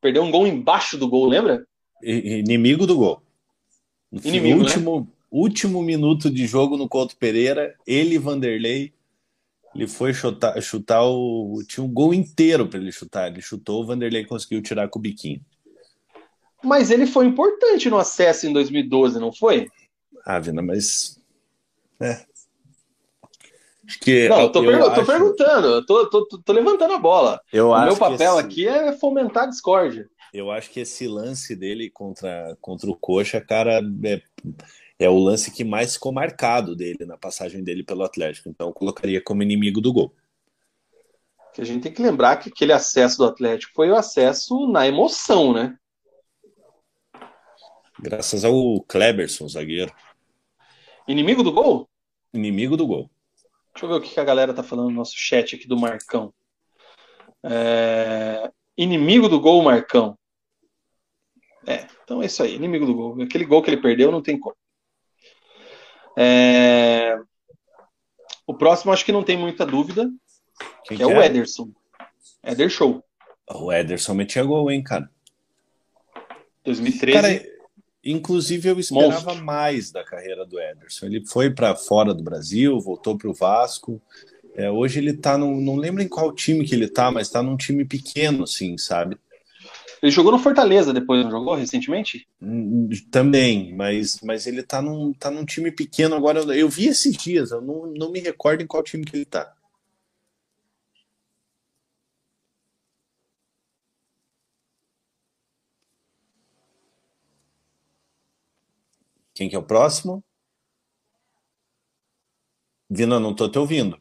Perdeu 0.03 0.25
um 0.25 0.31
gol 0.33 0.49
embaixo 0.49 0.99
do 0.99 1.09
gol, 1.09 1.27
lembra? 1.27 1.65
Inimigo 2.03 2.87
do 2.89 2.97
gol. 2.97 3.23
No 4.11 4.21
Inimigo, 4.25 4.59
último, 4.59 5.01
né? 5.01 5.07
último 5.31 5.81
minuto 5.81 6.29
de 6.29 6.45
jogo 6.45 6.77
no 6.77 6.89
Couto 6.89 7.17
Pereira, 7.17 7.75
ele 7.87 8.17
e 8.17 8.19
Vanderlei, 8.19 8.93
ele 9.75 9.87
foi 9.87 10.13
chutar, 10.13 10.61
chutar 10.61 11.03
o. 11.05 11.63
Tinha 11.67 11.85
um 11.85 11.89
gol 11.89 12.13
inteiro 12.13 12.69
para 12.69 12.81
ele 12.81 12.93
chutar. 12.93 13.31
Ele 13.31 13.41
chutou, 13.41 13.83
o 13.83 13.87
Vanderlei 13.87 14.27
conseguiu 14.27 14.61
tirar 14.61 14.89
com 14.89 14.99
o 14.99 15.03
biquinho. 15.03 15.41
Mas 16.63 16.91
ele 16.91 17.07
foi 17.07 17.25
importante 17.27 17.89
no 17.89 17.97
acesso 17.97 18.47
em 18.47 18.53
2012, 18.53 19.19
não 19.19 19.33
foi? 19.33 19.69
Ah, 20.27 20.39
Vina, 20.41 20.61
mas. 20.61 21.19
É. 22.01 22.27
Que, 24.01 24.29
não, 24.29 24.43
eu 24.43 24.53
tô, 24.53 24.63
eu 24.63 24.87
acho... 24.87 25.01
tô 25.01 25.07
perguntando, 25.07 25.67
eu 25.67 25.87
tô, 25.87 26.09
tô, 26.09 26.27
tô, 26.27 26.53
levantando 26.53 26.95
a 26.95 26.99
bola. 26.99 27.41
Eu 27.53 27.71
o 27.71 27.85
meu 27.85 27.97
papel 27.97 28.39
esse... 28.39 28.47
aqui 28.47 28.69
é 28.69 28.93
fomentar 28.93 29.45
a 29.45 29.49
discórdia. 29.49 30.09
Eu 30.33 30.51
acho 30.51 30.71
que 30.71 30.81
esse 30.81 31.09
lance 31.09 31.57
dele 31.57 31.91
contra, 31.91 32.57
contra 32.61 32.89
o 32.89 32.97
Coxa, 32.97 33.41
cara, 33.41 33.81
é, 34.05 34.23
é 34.99 35.11
o 35.11 35.19
lance 35.19 35.51
que 35.51 35.65
mais 35.65 35.95
ficou 35.95 36.13
marcado 36.13 36.77
dele 36.77 37.05
na 37.05 37.19
passagem 37.19 37.63
dele 37.63 37.83
pelo 37.83 38.05
Atlético. 38.05 38.49
Então 38.49 38.69
eu 38.69 38.73
colocaria 38.73 39.21
como 39.21 39.43
inimigo 39.43 39.81
do 39.81 39.93
gol. 39.93 40.15
Que 41.53 41.61
a 41.61 41.65
gente 41.65 41.83
tem 41.83 41.93
que 41.93 42.01
lembrar 42.01 42.37
que 42.37 42.49
aquele 42.49 42.73
acesso 42.73 43.19
do 43.19 43.25
Atlético 43.25 43.75
foi 43.75 43.91
o 43.91 43.97
acesso 43.97 44.67
na 44.69 44.87
emoção, 44.87 45.53
né? 45.53 45.77
Graças 48.01 48.45
ao 48.45 48.81
Kleberson, 48.89 49.49
zagueiro. 49.49 49.93
Inimigo 51.07 51.43
do 51.43 51.53
gol? 51.53 51.89
Inimigo 52.33 52.77
do 52.77 52.87
gol. 52.87 53.11
Deixa 53.83 53.95
eu 53.95 54.01
ver 54.01 54.07
o 54.07 54.13
que 54.13 54.21
a 54.21 54.25
galera 54.25 54.55
tá 54.55 54.63
falando 54.63 54.91
no 54.91 54.95
nosso 54.95 55.15
chat 55.17 55.57
aqui 55.57 55.67
do 55.67 55.77
Marcão. 55.77 56.33
É... 57.43 58.49
Inimigo 58.77 59.29
do 59.29 59.41
gol, 59.41 59.61
Marcão. 59.61 60.17
É, 61.67 61.89
então 62.05 62.23
é 62.23 62.27
isso 62.27 62.45
aí, 62.45 62.55
inimigo 62.55 62.87
do 62.87 62.95
gol. 62.95 63.21
Aquele 63.21 63.45
gol 63.45 63.61
que 63.61 63.71
ele 63.71 63.83
perdeu 63.83 64.13
não 64.13 64.23
tem 64.23 64.39
como. 64.39 64.55
É... 66.17 67.19
O 68.47 68.55
próximo 68.55 68.93
acho 68.93 69.05
que 69.05 69.11
não 69.11 69.25
tem 69.25 69.37
muita 69.37 69.67
dúvida, 69.67 70.09
que 70.85 70.95
é, 70.95 70.97
que 70.99 71.03
é, 71.03 71.07
o 71.07 71.21
Ederson. 71.21 71.73
Eder 72.45 72.71
Show. 72.71 73.05
O 73.51 73.73
Ederson 73.73 74.15
metia 74.15 74.45
gol, 74.45 74.71
hein, 74.71 74.85
cara. 74.85 75.11
2013. 76.63 77.21
Cara, 77.21 77.52
Inclusive, 78.05 78.69
eu 78.69 78.81
esperava 78.81 79.27
Monstro. 79.27 79.45
mais 79.45 79.93
da 79.93 80.03
carreira 80.03 80.45
do 80.45 80.61
Ederson. 80.61 81.07
Ele 81.07 81.25
foi 81.25 81.51
para 81.51 81.77
fora 81.77 82.13
do 82.13 82.23
Brasil, 82.23 82.81
voltou 82.81 83.17
para 83.17 83.31
o 83.31 83.35
Vasco. 83.35 84.03
É, 84.55 84.71
hoje 84.71 84.99
ele 84.99 85.13
está 85.13 85.39
no. 85.39 85.61
Não 85.61 85.77
lembro 85.77 86.03
em 86.03 86.09
qual 86.09 86.33
time 86.33 86.65
que 86.65 86.75
ele 86.75 86.87
está, 86.87 87.11
mas 87.11 87.29
está 87.29 87.43
num 87.43 87.57
time 87.57 87.85
pequeno, 87.85 88.45
assim, 88.45 88.77
sabe? 88.77 89.17
Ele 90.03 90.11
jogou 90.11 90.33
no 90.33 90.39
Fortaleza 90.39 90.93
depois, 90.93 91.23
não 91.23 91.31
jogou 91.31 91.55
recentemente? 91.55 92.27
Hum, 92.43 92.89
também, 93.09 93.73
mas, 93.73 94.19
mas 94.21 94.49
ele 94.49 94.61
está 94.61 94.83
num, 94.83 95.13
tá 95.13 95.31
num 95.31 95.45
time 95.45 95.71
pequeno 95.71 96.17
agora. 96.17 96.41
Eu 96.57 96.69
vi 96.69 96.89
esses 96.89 97.17
dias, 97.17 97.53
eu 97.53 97.61
não, 97.61 97.87
não 97.87 98.11
me 98.11 98.19
recordo 98.19 98.63
em 98.63 98.67
qual 98.67 98.83
time 98.83 99.05
que 99.05 99.15
ele 99.15 99.23
está. 99.23 99.55
Quem 109.43 109.49
que 109.49 109.57
é 109.57 109.59
o 109.59 109.67
próximo? 109.67 110.25
Vina, 112.89 113.19
não 113.19 113.33
estou 113.33 113.51
te 113.51 113.59
ouvindo. 113.59 114.01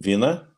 Vina? 0.00 0.52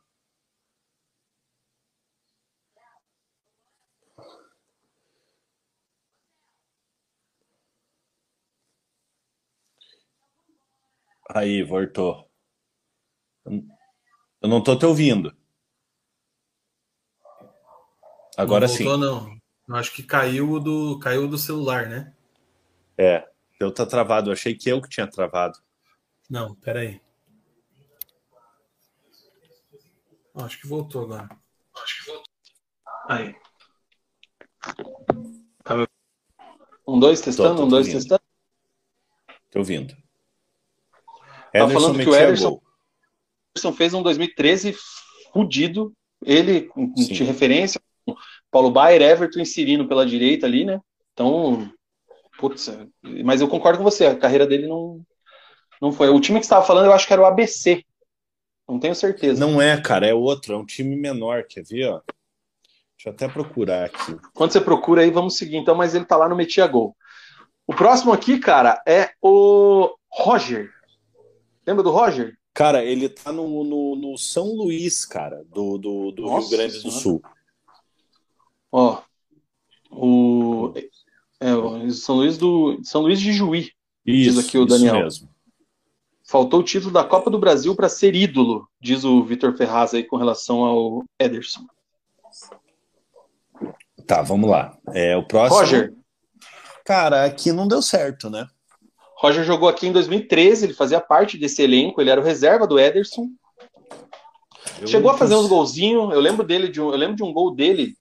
Aí, 11.35 11.61
voltou. 11.61 12.27
Eu 14.41 14.49
não 14.49 14.57
estou 14.57 14.79
te 14.79 14.85
ouvindo. 14.87 15.38
Agora 18.39 18.67
não 18.67 18.73
voltou, 18.73 18.93
sim. 18.93 19.01
Não, 19.01 19.37
Eu 19.67 19.75
acho 19.75 19.91
que 19.91 20.01
caiu 20.01 20.61
do, 20.61 20.97
caiu 20.99 21.27
do 21.27 21.37
celular, 21.37 21.89
né? 21.89 22.13
É, 22.97 23.27
eu 23.59 23.69
tá 23.69 23.85
travado. 23.85 24.29
Eu 24.29 24.33
achei 24.33 24.55
que 24.55 24.69
eu 24.69 24.81
que 24.81 24.87
tinha 24.87 25.05
travado. 25.05 25.59
Não, 26.29 26.55
peraí. 26.55 27.01
Acho 30.35 30.61
que 30.61 30.67
voltou 30.67 31.03
agora. 31.03 31.29
Acho 31.83 31.99
que 31.99 32.09
voltou. 32.09 32.33
Aí. 33.09 33.35
Tá 35.65 35.87
um, 36.87 36.97
dois, 36.97 37.19
testando, 37.19 37.49
tô, 37.49 37.55
tô 37.57 37.65
um, 37.65 37.69
dois, 37.69 37.87
ouvindo. 37.87 37.99
testando. 37.99 38.21
Tô 39.51 39.59
ouvindo. 39.59 39.97
Tá 41.51 41.67
falando 41.67 41.99
que 41.99 42.07
o 42.07 42.15
Ederson, 42.15 42.61
Ederson 43.53 43.73
fez 43.73 43.93
um 43.93 44.01
2013 44.01 44.77
fudido. 45.33 45.93
Ele, 46.25 46.69
Sim. 46.95 47.13
de 47.13 47.23
referência, 47.23 47.81
Paulo 48.51 48.71
Baier, 48.71 49.01
Everton 49.01 49.41
e 49.41 49.45
Cirino 49.45 49.87
pela 49.87 50.05
direita 50.05 50.45
ali, 50.45 50.65
né? 50.65 50.79
Então, 51.13 51.71
putz, 52.37 52.71
mas 53.23 53.41
eu 53.41 53.47
concordo 53.47 53.77
com 53.77 53.83
você, 53.83 54.05
a 54.05 54.15
carreira 54.15 54.47
dele 54.47 54.67
não, 54.67 55.01
não 55.81 55.91
foi. 55.91 56.09
O 56.09 56.19
time 56.19 56.39
que 56.39 56.45
estava 56.45 56.65
falando, 56.65 56.85
eu 56.85 56.93
acho 56.93 57.05
que 57.05 57.13
era 57.13 57.21
o 57.21 57.25
ABC. 57.25 57.83
Não 58.67 58.79
tenho 58.79 58.95
certeza. 58.95 59.39
Não 59.39 59.61
é, 59.61 59.79
cara, 59.81 60.07
é 60.07 60.13
outro, 60.13 60.53
é 60.53 60.57
um 60.57 60.65
time 60.65 60.95
menor, 60.95 61.43
quer 61.43 61.63
ver, 61.63 61.89
ó? 61.89 62.01
Deixa 62.95 63.07
eu 63.07 63.13
até 63.13 63.27
procurar 63.27 63.85
aqui. 63.85 64.15
Quando 64.33 64.51
você 64.51 64.59
procura 64.59 65.01
aí, 65.01 65.09
vamos 65.09 65.37
seguir 65.37 65.57
então, 65.57 65.73
mas 65.73 65.95
ele 65.95 66.05
tá 66.05 66.17
lá 66.17 66.27
no 66.27 66.35
Metia 66.35 66.67
Gol. 66.67 66.95
O 67.65 67.73
próximo 67.73 68.11
aqui, 68.11 68.39
cara, 68.39 68.81
é 68.85 69.11
o 69.21 69.95
Roger. 70.11 70.69
Lembra 71.65 71.83
do 71.83 71.91
Roger? 71.91 72.37
Cara, 72.53 72.83
ele 72.83 73.07
tá 73.07 73.31
no, 73.31 73.63
no, 73.63 73.95
no 73.95 74.17
São 74.17 74.47
Luís, 74.47 75.05
cara, 75.05 75.45
do, 75.45 75.77
do, 75.77 76.11
do 76.11 76.27
Rio 76.27 76.49
Grande 76.49 76.81
do 76.81 76.91
Sul. 76.91 77.21
Ó, 78.71 79.01
o, 79.91 80.73
é, 81.39 81.53
o 81.53 81.89
São 81.91 82.17
Luís 82.17 82.37
do 82.37 82.79
São 82.83 83.01
Luís 83.01 83.19
de 83.19 83.33
Juí. 83.33 83.71
Isso, 84.05 84.35
diz 84.35 84.45
aqui 84.45 84.57
o 84.57 84.65
Daniel. 84.65 84.95
mesmo. 84.95 85.29
Faltou 86.23 86.59
o 86.59 86.63
título 86.63 86.91
da 86.91 87.03
Copa 87.03 87.31
do 87.31 87.39
Brasil 87.39 87.75
para 87.75 87.89
ser 87.89 88.15
ídolo, 88.15 88.67
diz 88.79 89.03
o 89.03 89.23
Vitor 89.23 89.55
Ferraz 89.57 89.93
aí 89.93 90.03
com 90.03 90.15
relação 90.15 90.63
ao 90.63 91.03
Ederson. 91.19 91.65
Tá, 94.05 94.21
vamos 94.21 94.49
lá. 94.49 94.77
É, 94.93 95.17
o 95.17 95.23
próximo. 95.23 95.59
Roger. 95.59 95.93
Cara, 96.85 97.25
aqui 97.25 97.51
não 97.51 97.67
deu 97.67 97.81
certo, 97.81 98.29
né? 98.29 98.47
Roger 99.17 99.43
jogou 99.43 99.67
aqui 99.67 99.87
em 99.87 99.91
2013, 99.91 100.65
ele 100.65 100.73
fazia 100.73 101.01
parte 101.01 101.37
desse 101.37 101.61
elenco, 101.61 101.99
ele 101.99 102.09
era 102.09 102.21
o 102.21 102.23
reserva 102.23 102.65
do 102.65 102.79
Ederson. 102.79 103.27
Eu 104.79 104.87
Chegou 104.87 105.11
a 105.11 105.17
fazer 105.17 105.35
uns 105.35 105.47
golzinhos, 105.47 106.13
eu 106.13 106.19
lembro 106.19 106.45
dele 106.45 106.69
de 106.69 106.79
um, 106.79 106.91
eu 106.91 106.97
lembro 106.97 107.15
de 107.15 107.23
um 107.23 107.33
gol 107.33 107.53
dele, 107.53 107.95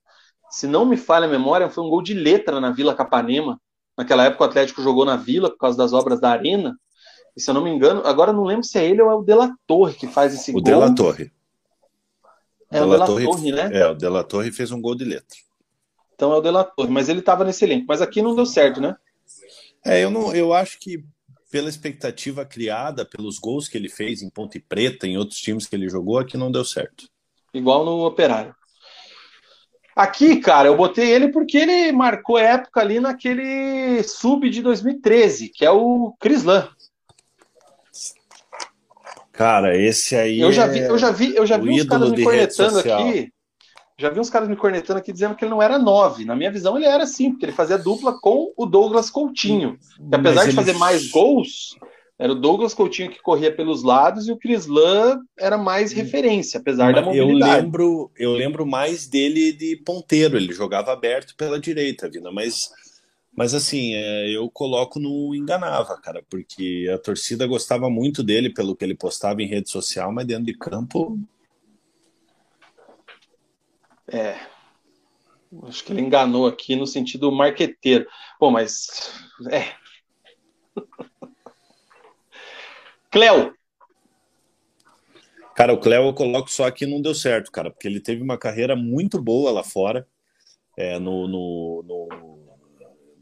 se 0.50 0.66
não 0.66 0.84
me 0.84 0.96
falha 0.96 1.26
a 1.26 1.30
memória, 1.30 1.68
foi 1.68 1.84
um 1.84 1.90
gol 1.90 2.02
de 2.02 2.14
letra 2.14 2.60
na 2.60 2.70
Vila 2.70 2.94
Capanema. 2.94 3.60
Naquela 3.96 4.24
época 4.24 4.44
o 4.44 4.46
Atlético 4.46 4.82
jogou 4.82 5.04
na 5.04 5.16
Vila 5.16 5.50
por 5.50 5.58
causa 5.58 5.76
das 5.76 5.92
obras 5.92 6.20
da 6.20 6.30
Arena. 6.30 6.78
E 7.36 7.40
se 7.40 7.50
eu 7.50 7.54
não 7.54 7.62
me 7.62 7.70
engano, 7.70 8.02
agora 8.04 8.32
não 8.32 8.44
lembro 8.44 8.64
se 8.64 8.78
é 8.78 8.84
ele 8.84 9.02
ou 9.02 9.10
é 9.10 9.14
o 9.14 9.22
Dela 9.22 9.54
Torre 9.66 9.94
que 9.94 10.06
faz 10.06 10.34
esse 10.34 10.50
o 10.50 10.54
gol. 10.54 10.60
O 10.60 10.64
Dela 10.64 10.94
Torre. 10.94 11.32
É 12.70 12.82
o 12.82 12.90
Dela 12.90 13.06
Torre, 13.06 13.24
Torre, 13.24 13.52
né? 13.52 13.70
É, 13.72 13.86
o 13.86 13.94
Dela 13.94 14.24
Torre 14.24 14.52
fez 14.52 14.70
um 14.70 14.80
gol 14.80 14.94
de 14.94 15.04
letra. 15.04 15.38
Então 16.14 16.32
é 16.32 16.36
o 16.36 16.40
Dela 16.40 16.64
Torre, 16.64 16.90
mas 16.90 17.08
ele 17.08 17.20
estava 17.20 17.44
nesse 17.44 17.64
elenco. 17.64 17.86
Mas 17.88 18.02
aqui 18.02 18.20
não 18.20 18.34
deu 18.34 18.44
certo, 18.44 18.80
né? 18.80 18.96
É, 19.84 20.02
eu, 20.02 20.10
não, 20.10 20.34
eu 20.34 20.52
acho 20.52 20.78
que 20.78 21.04
pela 21.50 21.68
expectativa 21.68 22.44
criada, 22.44 23.04
pelos 23.04 23.38
gols 23.38 23.68
que 23.68 23.78
ele 23.78 23.88
fez 23.88 24.22
em 24.22 24.28
Ponte 24.28 24.58
Preta, 24.58 25.06
em 25.06 25.16
outros 25.16 25.40
times 25.40 25.66
que 25.66 25.74
ele 25.74 25.88
jogou, 25.88 26.18
aqui 26.18 26.36
não 26.36 26.50
deu 26.50 26.64
certo. 26.64 27.08
Igual 27.54 27.84
no 27.84 28.04
Operário. 28.04 28.54
Aqui, 29.98 30.36
cara, 30.36 30.68
eu 30.68 30.76
botei 30.76 31.10
ele 31.10 31.26
porque 31.28 31.58
ele 31.58 31.90
marcou 31.90 32.38
época 32.38 32.80
ali 32.80 33.00
naquele 33.00 34.00
sub 34.04 34.48
de 34.48 34.62
2013, 34.62 35.48
que 35.48 35.64
é 35.64 35.70
o 35.72 36.14
Crislan. 36.20 36.68
Cara, 39.32 39.76
esse 39.76 40.14
aí. 40.14 40.40
Eu 40.40 40.52
já 40.52 40.68
vi, 40.68 40.78
eu 40.78 40.96
já 40.96 41.10
vi, 41.10 41.34
eu 41.34 41.44
já 41.44 41.58
vi 41.58 41.70
uns 41.70 41.84
caras 41.84 42.10
me 42.12 42.22
cornetando 42.22 42.78
aqui 42.78 43.32
já 44.00 44.08
vi 44.10 44.20
uns 44.20 44.30
caras 44.30 44.48
me 44.48 44.54
cornetando 44.54 45.00
aqui 45.00 45.12
dizendo 45.12 45.34
que 45.34 45.44
ele 45.44 45.50
não 45.50 45.60
era 45.60 45.76
9. 45.76 46.24
Na 46.24 46.36
minha 46.36 46.52
visão, 46.52 46.76
ele 46.76 46.86
era 46.86 47.04
sim, 47.04 47.32
porque 47.32 47.46
ele 47.46 47.52
fazia 47.52 47.76
dupla 47.76 48.16
com 48.20 48.52
o 48.56 48.64
Douglas 48.64 49.10
Coutinho. 49.10 49.76
Que 49.96 50.14
apesar 50.14 50.46
de 50.46 50.54
fazer 50.54 50.74
mais 50.74 51.10
gols, 51.10 51.76
era 52.18 52.32
o 52.32 52.34
Douglas 52.34 52.74
Coutinho 52.74 53.10
que 53.10 53.22
corria 53.22 53.54
pelos 53.54 53.82
lados 53.82 54.26
e 54.26 54.32
o 54.32 54.36
Crislan 54.36 55.20
era 55.38 55.56
mais 55.56 55.92
referência, 55.92 56.58
apesar 56.58 56.92
da 56.92 57.02
mobilidade. 57.02 57.56
Eu 57.56 57.62
lembro, 57.62 58.10
eu 58.16 58.32
lembro 58.32 58.66
mais 58.66 59.06
dele 59.06 59.52
de 59.52 59.76
ponteiro, 59.76 60.36
ele 60.36 60.52
jogava 60.52 60.92
aberto 60.92 61.36
pela 61.36 61.60
direita, 61.60 62.08
Vina, 62.08 62.32
mas 62.32 62.70
mas 63.32 63.54
assim, 63.54 63.94
é, 63.94 64.30
eu 64.30 64.50
coloco 64.50 64.98
no 64.98 65.32
enganava, 65.32 65.96
cara, 66.00 66.24
porque 66.28 66.90
a 66.92 66.98
torcida 66.98 67.46
gostava 67.46 67.88
muito 67.88 68.20
dele 68.20 68.50
pelo 68.50 68.74
que 68.74 68.84
ele 68.84 68.96
postava 68.96 69.40
em 69.40 69.46
rede 69.46 69.70
social, 69.70 70.12
mas 70.12 70.26
dentro 70.26 70.44
de 70.44 70.54
campo 70.54 71.16
é. 74.10 74.38
Acho 75.64 75.84
que 75.84 75.92
ele 75.92 76.00
enganou 76.00 76.46
aqui 76.46 76.74
no 76.74 76.86
sentido 76.86 77.30
marqueteiro. 77.30 78.06
Bom, 78.40 78.50
mas. 78.50 79.12
É. 79.50 79.74
Cléo. 83.10 83.54
Cara, 85.54 85.72
o 85.72 85.80
Cléo 85.80 86.04
eu 86.04 86.14
coloco 86.14 86.50
só 86.50 86.70
que 86.70 86.86
não 86.86 87.02
deu 87.02 87.14
certo, 87.14 87.50
cara, 87.50 87.70
porque 87.70 87.88
ele 87.88 88.00
teve 88.00 88.22
uma 88.22 88.38
carreira 88.38 88.76
muito 88.76 89.20
boa 89.20 89.50
lá 89.50 89.64
fora, 89.64 90.06
é, 90.76 90.98
no, 91.00 91.26
no, 91.26 91.82
no, 91.82 92.38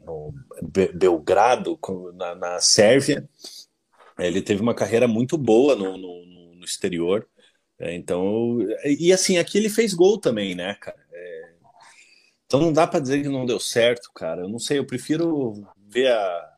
no 0.05 0.33
Belgrado, 0.93 1.79
na, 2.13 2.35
na 2.35 2.59
Sérvia. 2.59 3.27
Ele 4.19 4.41
teve 4.41 4.61
uma 4.61 4.75
carreira 4.75 5.07
muito 5.07 5.37
boa 5.37 5.75
no, 5.75 5.97
no, 5.97 6.25
no 6.55 6.65
exterior. 6.65 7.27
É, 7.79 7.95
então, 7.95 8.59
e 8.83 9.11
assim, 9.11 9.37
aqui 9.37 9.57
ele 9.57 9.69
fez 9.69 9.93
gol 9.93 10.19
também, 10.19 10.55
né, 10.55 10.75
cara? 10.75 10.97
É, 11.11 11.51
então 12.45 12.59
não 12.59 12.73
dá 12.73 12.87
para 12.87 12.99
dizer 12.99 13.21
que 13.21 13.29
não 13.29 13.45
deu 13.45 13.59
certo, 13.59 14.11
cara. 14.13 14.41
Eu 14.41 14.49
não 14.49 14.59
sei, 14.59 14.79
eu 14.79 14.85
prefiro 14.85 15.53
ver 15.87 16.11
a, 16.11 16.56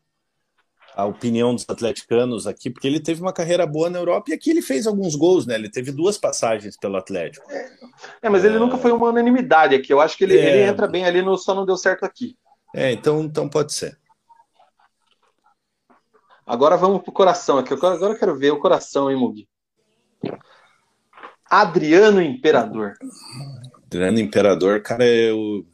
a 0.94 1.04
opinião 1.04 1.54
dos 1.54 1.64
atleticanos 1.68 2.46
aqui, 2.46 2.70
porque 2.70 2.86
ele 2.86 3.00
teve 3.00 3.20
uma 3.20 3.32
carreira 3.32 3.66
boa 3.66 3.88
na 3.88 3.98
Europa 3.98 4.30
e 4.30 4.34
aqui 4.34 4.50
ele 4.50 4.62
fez 4.62 4.86
alguns 4.86 5.14
gols, 5.14 5.46
né? 5.46 5.54
Ele 5.54 5.70
teve 5.70 5.92
duas 5.92 6.18
passagens 6.18 6.76
pelo 6.76 6.96
Atlético. 6.96 7.50
É, 8.22 8.28
mas 8.28 8.44
ele 8.44 8.56
é... 8.56 8.58
nunca 8.58 8.76
foi 8.76 8.92
uma 8.92 9.08
unanimidade 9.08 9.74
aqui. 9.74 9.92
Eu 9.92 10.00
acho 10.00 10.16
que 10.16 10.24
ele, 10.24 10.38
é... 10.38 10.48
ele 10.48 10.70
entra 10.70 10.86
bem 10.86 11.04
ali 11.04 11.22
no 11.22 11.36
só 11.38 11.54
não 11.54 11.64
deu 11.64 11.76
certo 11.76 12.04
aqui. 12.04 12.36
É, 12.74 12.92
então, 12.92 13.22
então 13.22 13.48
pode 13.48 13.72
ser. 13.72 13.98
Agora 16.46 16.76
vamos 16.76 17.02
pro 17.02 17.12
coração 17.12 17.58
aqui. 17.58 17.72
Agora 17.72 18.14
eu 18.14 18.18
quero 18.18 18.36
ver 18.36 18.50
o 18.50 18.60
coração, 18.60 19.10
hein, 19.10 19.16
Mugi? 19.16 19.48
Adriano 21.48 22.20
Imperador. 22.20 22.94
Adriano 23.86 24.18
Imperador, 24.20 24.82
cara, 24.82 25.06
eu. 25.06 25.64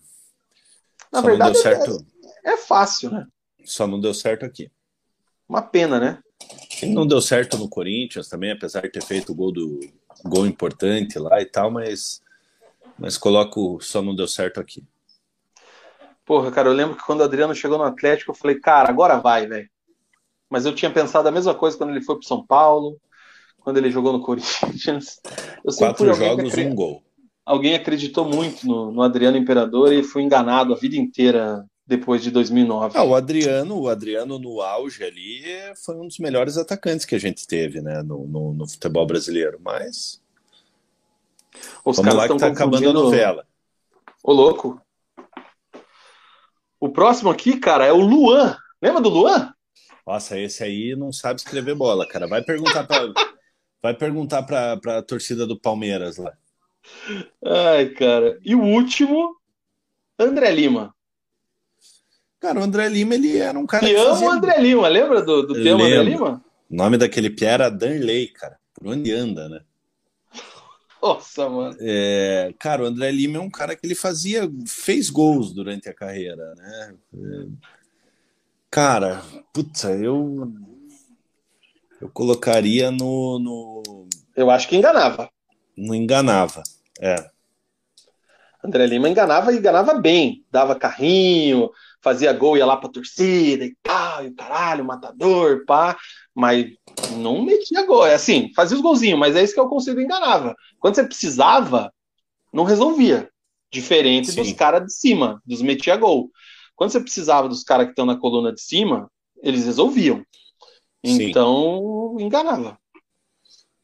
Na 1.12 1.20
Só 1.20 1.26
verdade, 1.26 1.58
certo... 1.58 2.06
é, 2.44 2.52
é 2.52 2.56
fácil, 2.56 3.10
né? 3.10 3.26
Só 3.64 3.86
não 3.86 4.00
deu 4.00 4.14
certo 4.14 4.44
aqui. 4.44 4.70
Uma 5.48 5.62
pena, 5.62 5.98
né? 5.98 6.18
Ele 6.82 6.92
não 6.92 7.06
deu 7.06 7.20
certo 7.20 7.56
no 7.56 7.68
Corinthians 7.68 8.28
também, 8.28 8.52
apesar 8.52 8.82
de 8.82 8.90
ter 8.90 9.02
feito 9.02 9.32
o 9.32 9.34
gol 9.34 9.52
do 9.52 9.80
gol 10.24 10.46
importante 10.46 11.18
lá 11.18 11.40
e 11.40 11.46
tal, 11.46 11.70
mas 11.70 12.20
mas 12.98 13.18
coloco 13.18 13.78
só 13.80 14.00
não 14.00 14.14
deu 14.14 14.26
certo 14.26 14.60
aqui. 14.60 14.82
Porra, 16.24 16.50
cara, 16.50 16.68
eu 16.68 16.72
lembro 16.72 16.96
que 16.96 17.04
quando 17.04 17.20
o 17.20 17.24
Adriano 17.24 17.54
chegou 17.54 17.78
no 17.78 17.84
Atlético, 17.84 18.32
eu 18.32 18.34
falei, 18.34 18.58
cara, 18.58 18.88
agora 18.88 19.18
vai, 19.18 19.46
velho. 19.46 19.68
Mas 20.50 20.66
eu 20.66 20.74
tinha 20.74 20.90
pensado 20.90 21.28
a 21.28 21.32
mesma 21.32 21.54
coisa 21.54 21.76
quando 21.76 21.90
ele 21.90 22.02
foi 22.02 22.16
pro 22.16 22.26
São 22.26 22.44
Paulo 22.44 22.98
quando 23.66 23.78
ele 23.78 23.90
jogou 23.90 24.12
no 24.12 24.20
Corinthians. 24.22 25.20
Quatro 25.76 26.14
jogos, 26.14 26.56
um 26.56 26.74
gol. 26.74 27.02
Alguém 27.44 27.74
acreditou 27.74 28.24
muito 28.24 28.64
no, 28.64 28.92
no, 28.92 29.02
Adriano 29.02 29.36
Imperador 29.36 29.92
e 29.92 30.04
foi 30.04 30.22
enganado 30.22 30.72
a 30.72 30.76
vida 30.76 30.96
inteira 30.96 31.64
depois 31.86 32.22
de 32.22 32.30
2009. 32.30 32.98
Ah, 32.98 33.04
o 33.04 33.14
Adriano, 33.14 33.78
o 33.80 33.88
Adriano 33.88 34.38
no 34.38 34.60
auge 34.60 35.04
ali 35.04 35.42
foi 35.84 35.96
um 35.96 36.08
dos 36.08 36.18
melhores 36.18 36.56
atacantes 36.56 37.06
que 37.06 37.14
a 37.14 37.20
gente 37.20 37.46
teve, 37.46 37.80
né, 37.80 38.02
no, 38.02 38.26
no, 38.26 38.52
no 38.52 38.68
futebol 38.68 39.06
brasileiro. 39.06 39.58
Mas 39.62 40.20
os 41.84 41.96
Vamos 41.96 42.14
lá 42.14 42.28
que 42.28 42.36
tá 42.36 42.48
acabando 42.48 42.90
a 42.90 42.92
novela. 42.92 43.46
Ô 44.22 44.32
louco. 44.32 44.80
O 46.80 46.88
próximo 46.88 47.30
aqui, 47.30 47.58
cara, 47.58 47.86
é 47.86 47.92
o 47.92 48.00
Luan. 48.00 48.56
Lembra 48.82 49.00
do 49.00 49.08
Luan? 49.08 49.54
Nossa, 50.06 50.38
esse 50.38 50.62
aí 50.62 50.94
não 50.94 51.12
sabe 51.12 51.40
escrever 51.40 51.74
bola, 51.74 52.06
cara. 52.06 52.26
Vai 52.26 52.42
perguntar 52.42 52.84
para 52.84 53.12
Vai 53.86 53.94
perguntar 53.94 54.42
para 54.42 54.98
a 54.98 55.02
torcida 55.02 55.46
do 55.46 55.56
Palmeiras 55.56 56.16
lá. 56.16 56.32
Ai, 57.44 57.90
cara. 57.90 58.36
E 58.44 58.52
o 58.52 58.60
último, 58.60 59.36
André 60.18 60.50
Lima. 60.50 60.95
Cara, 62.40 62.60
o 62.60 62.62
André 62.62 62.88
Lima, 62.88 63.14
ele 63.14 63.38
era 63.38 63.58
um 63.58 63.66
cara. 63.66 63.86
Que 63.86 63.94
ama 63.94 64.10
fazia... 64.10 64.28
o 64.28 64.30
André 64.30 64.58
Lima, 64.58 64.88
lembra 64.88 65.22
do, 65.22 65.42
do 65.46 65.54
tema 65.54 65.84
André 65.84 66.02
Lima? 66.02 66.44
O 66.70 66.76
nome 66.76 66.98
daquele 66.98 67.30
pé 67.30 67.46
era 67.46 67.70
Danley, 67.70 68.28
cara. 68.28 68.58
Por 68.74 68.88
onde 68.88 69.12
anda, 69.12 69.48
né? 69.48 69.60
Nossa, 71.02 71.48
mano. 71.48 71.76
É, 71.80 72.52
cara, 72.58 72.82
o 72.82 72.86
André 72.86 73.10
Lima 73.10 73.38
é 73.38 73.40
um 73.40 73.50
cara 73.50 73.76
que 73.76 73.86
ele 73.86 73.94
fazia, 73.94 74.50
fez 74.66 75.08
gols 75.08 75.52
durante 75.52 75.88
a 75.88 75.94
carreira, 75.94 76.54
né? 76.56 76.94
É, 77.14 77.46
cara, 78.70 79.22
puta, 79.52 79.90
eu 79.92 80.52
eu 82.00 82.08
colocaria 82.10 82.90
no, 82.90 83.38
no. 83.38 84.08
Eu 84.34 84.50
acho 84.50 84.68
que 84.68 84.76
enganava. 84.76 85.30
Não 85.76 85.94
enganava, 85.94 86.62
é. 87.00 87.30
André 88.62 88.86
Lima 88.86 89.08
enganava 89.08 89.52
e 89.52 89.58
enganava 89.58 89.94
bem. 89.94 90.44
Dava 90.50 90.74
carrinho, 90.74 91.70
fazia 92.06 92.32
gol, 92.32 92.56
ia 92.56 92.64
lá 92.64 92.76
pra 92.76 92.88
torcida 92.88 93.64
e 93.64 93.76
tal, 93.82 94.24
e 94.24 94.30
caralho, 94.30 94.84
matador, 94.84 95.64
pá. 95.66 95.98
Mas 96.32 96.72
não 97.16 97.42
metia 97.42 97.84
gol. 97.84 98.06
É 98.06 98.14
assim, 98.14 98.52
fazia 98.54 98.76
os 98.76 98.82
golzinhos, 98.82 99.18
mas 99.18 99.34
é 99.34 99.42
isso 99.42 99.52
que 99.52 99.58
eu 99.58 99.68
consigo 99.68 100.00
enganava. 100.00 100.54
Quando 100.78 100.94
você 100.94 101.02
precisava, 101.04 101.92
não 102.52 102.62
resolvia. 102.62 103.28
Diferente 103.72 104.30
Sim. 104.30 104.40
dos 104.40 104.52
caras 104.52 104.84
de 104.86 104.92
cima, 104.92 105.42
dos 105.44 105.60
metia 105.60 105.96
gol. 105.96 106.30
Quando 106.76 106.92
você 106.92 107.00
precisava 107.00 107.48
dos 107.48 107.64
caras 107.64 107.86
que 107.86 107.90
estão 107.90 108.06
na 108.06 108.16
coluna 108.16 108.52
de 108.52 108.60
cima, 108.60 109.10
eles 109.42 109.64
resolviam. 109.64 110.24
Então, 111.02 112.14
Sim. 112.16 112.24
enganava. 112.24 112.78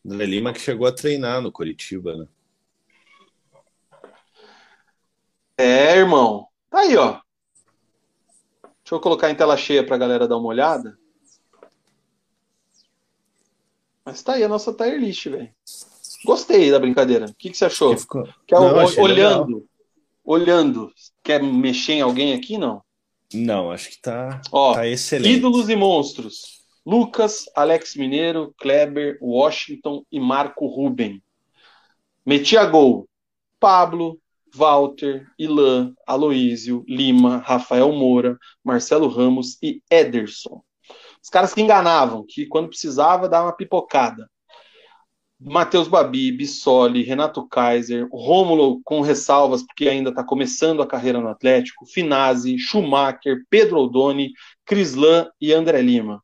André 0.07 0.26
Lima 0.26 0.52
que 0.52 0.60
chegou 0.60 0.86
a 0.86 0.92
treinar 0.92 1.42
no 1.42 1.51
Curitiba, 1.51 2.17
né? 2.17 2.26
É, 5.59 5.97
irmão. 5.97 6.47
Tá 6.70 6.81
aí, 6.81 6.97
ó. 6.97 7.20
Deixa 8.93 8.99
eu 8.99 9.05
colocar 9.05 9.31
em 9.31 9.35
tela 9.35 9.57
cheia 9.57 9.83
pra 9.83 9.97
galera 9.97 10.29
dar 10.29 10.37
uma 10.37 10.49
olhada. 10.49 10.99
Mas 14.05 14.23
tá 14.23 14.35
aí 14.35 14.45
a 14.45 14.49
nossa 14.49 14.71
tier 14.71 15.01
list, 15.01 15.31
velho. 15.31 15.49
Gostei 16.27 16.71
da 16.71 16.79
brincadeira. 16.79 17.25
O 17.25 17.35
que, 17.35 17.49
que 17.49 17.57
você 17.57 17.65
achou? 17.65 17.97
Ficou... 17.97 18.29
Quer, 18.47 18.61
não, 18.61 18.75
olhando, 19.03 19.47
legal. 19.47 19.62
olhando. 20.23 20.93
Quer 21.23 21.43
mexer 21.43 21.95
em 21.95 22.01
alguém 22.03 22.35
aqui, 22.35 22.59
não? 22.59 22.83
Não, 23.33 23.71
acho 23.71 23.89
que 23.89 23.99
tá, 23.99 24.43
Ó, 24.53 24.75
tá 24.75 24.87
excelente. 24.87 25.37
Ídolos 25.37 25.71
e 25.71 25.75
monstros. 25.75 26.62
Lucas, 26.85 27.47
Alex 27.55 27.97
Mineiro, 27.97 28.55
Kleber, 28.59 29.17
Washington 29.23 30.05
e 30.12 30.21
Marco 30.21 30.67
Ruben. 30.67 31.23
Metia 32.27 32.67
gol. 32.67 33.09
Pablo, 33.59 34.21
Walter, 34.55 35.27
Ilan, 35.39 35.95
Aloísio, 36.07 36.85
Lima, 36.87 37.39
Rafael 37.39 37.93
Moura, 37.93 38.39
Marcelo 38.63 39.09
Ramos 39.09 39.59
e 39.63 39.83
Ederson. 39.91 40.63
Os 41.23 41.29
caras 41.29 41.55
que 41.55 41.61
enganavam, 41.61 42.25
que 42.29 42.47
quando 42.47 42.69
precisava 42.69 43.29
dava 43.29 43.47
uma 43.47 43.57
pipocada. 43.57 44.29
Matheus 45.45 45.89
Babi, 45.89 46.31
Bissoli, 46.31 47.03
Renato 47.03 47.47
Kaiser, 47.49 48.09
Rômulo 48.13 48.81
com 48.85 49.01
ressalvas, 49.01 49.63
porque 49.65 49.89
ainda 49.89 50.11
está 50.11 50.23
começando 50.23 50.83
a 50.83 50.87
carreira 50.87 51.21
no 51.21 51.29
Atlético, 51.29 51.85
Finazzi, 51.85 52.59
Schumacher, 52.59 53.45
Pedro 53.51 53.79
Oldoni, 53.79 54.33
Crislan 54.65 55.29
e 55.41 55.53
André 55.53 55.81
Lima. 55.83 56.23